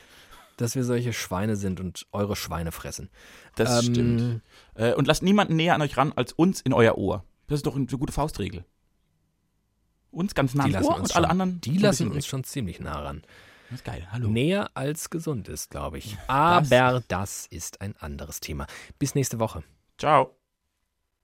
dass 0.58 0.76
wir 0.76 0.84
solche 0.84 1.14
Schweine 1.14 1.56
sind 1.56 1.80
und 1.80 2.06
eure 2.12 2.36
Schweine 2.36 2.72
fressen. 2.72 3.10
Das 3.56 3.86
Ähm, 3.88 3.94
stimmt. 3.94 4.42
Äh, 4.76 4.94
und 4.94 5.08
lasst 5.08 5.24
niemanden 5.24 5.56
näher 5.56 5.76
an 5.76 5.82
euch 5.82 5.96
ran 5.98 6.12
als 6.16 6.34
uns 6.34 6.62
in 6.62 6.74
euer 6.74 6.98
Ohr. 6.98 7.24
Das 7.48 7.58
ist 7.58 7.66
doch 7.66 7.76
eine 7.76 7.86
gute 7.86 8.14
Faustregel. 8.14 8.66
Uns 10.12 10.36
ganz 10.36 10.54
nah 10.54 10.66
Die 10.66 10.76
ans 10.76 10.86
lassen 10.88 10.94
Ohr 10.94 11.00
uns 11.02 11.10
und 11.12 11.16
alle 11.16 11.26
schon, 11.28 11.32
anderen. 11.32 11.62
die 11.62 11.78
lassen 11.78 12.08
uns 12.08 12.16
weg. 12.18 12.26
schon 12.26 12.44
ziemlich 12.44 12.80
nah 12.82 13.00
ran. 13.02 13.22
Das 13.70 13.80
ist 13.80 13.86
geil. 13.86 14.06
Hallo. 14.12 14.28
Näher 14.28 14.70
als 14.74 15.10
gesund 15.10 15.48
ist, 15.48 15.70
glaube 15.70 15.98
ich. 15.98 16.18
Aber 16.28 17.02
das 17.08 17.48
ist 17.48 17.80
ein 17.80 17.96
anderes 18.00 18.42
Thema. 18.42 18.68
Bis 19.00 19.16
nächste 19.16 19.39
Woche. 19.39 19.64
Ciao. 19.98 20.36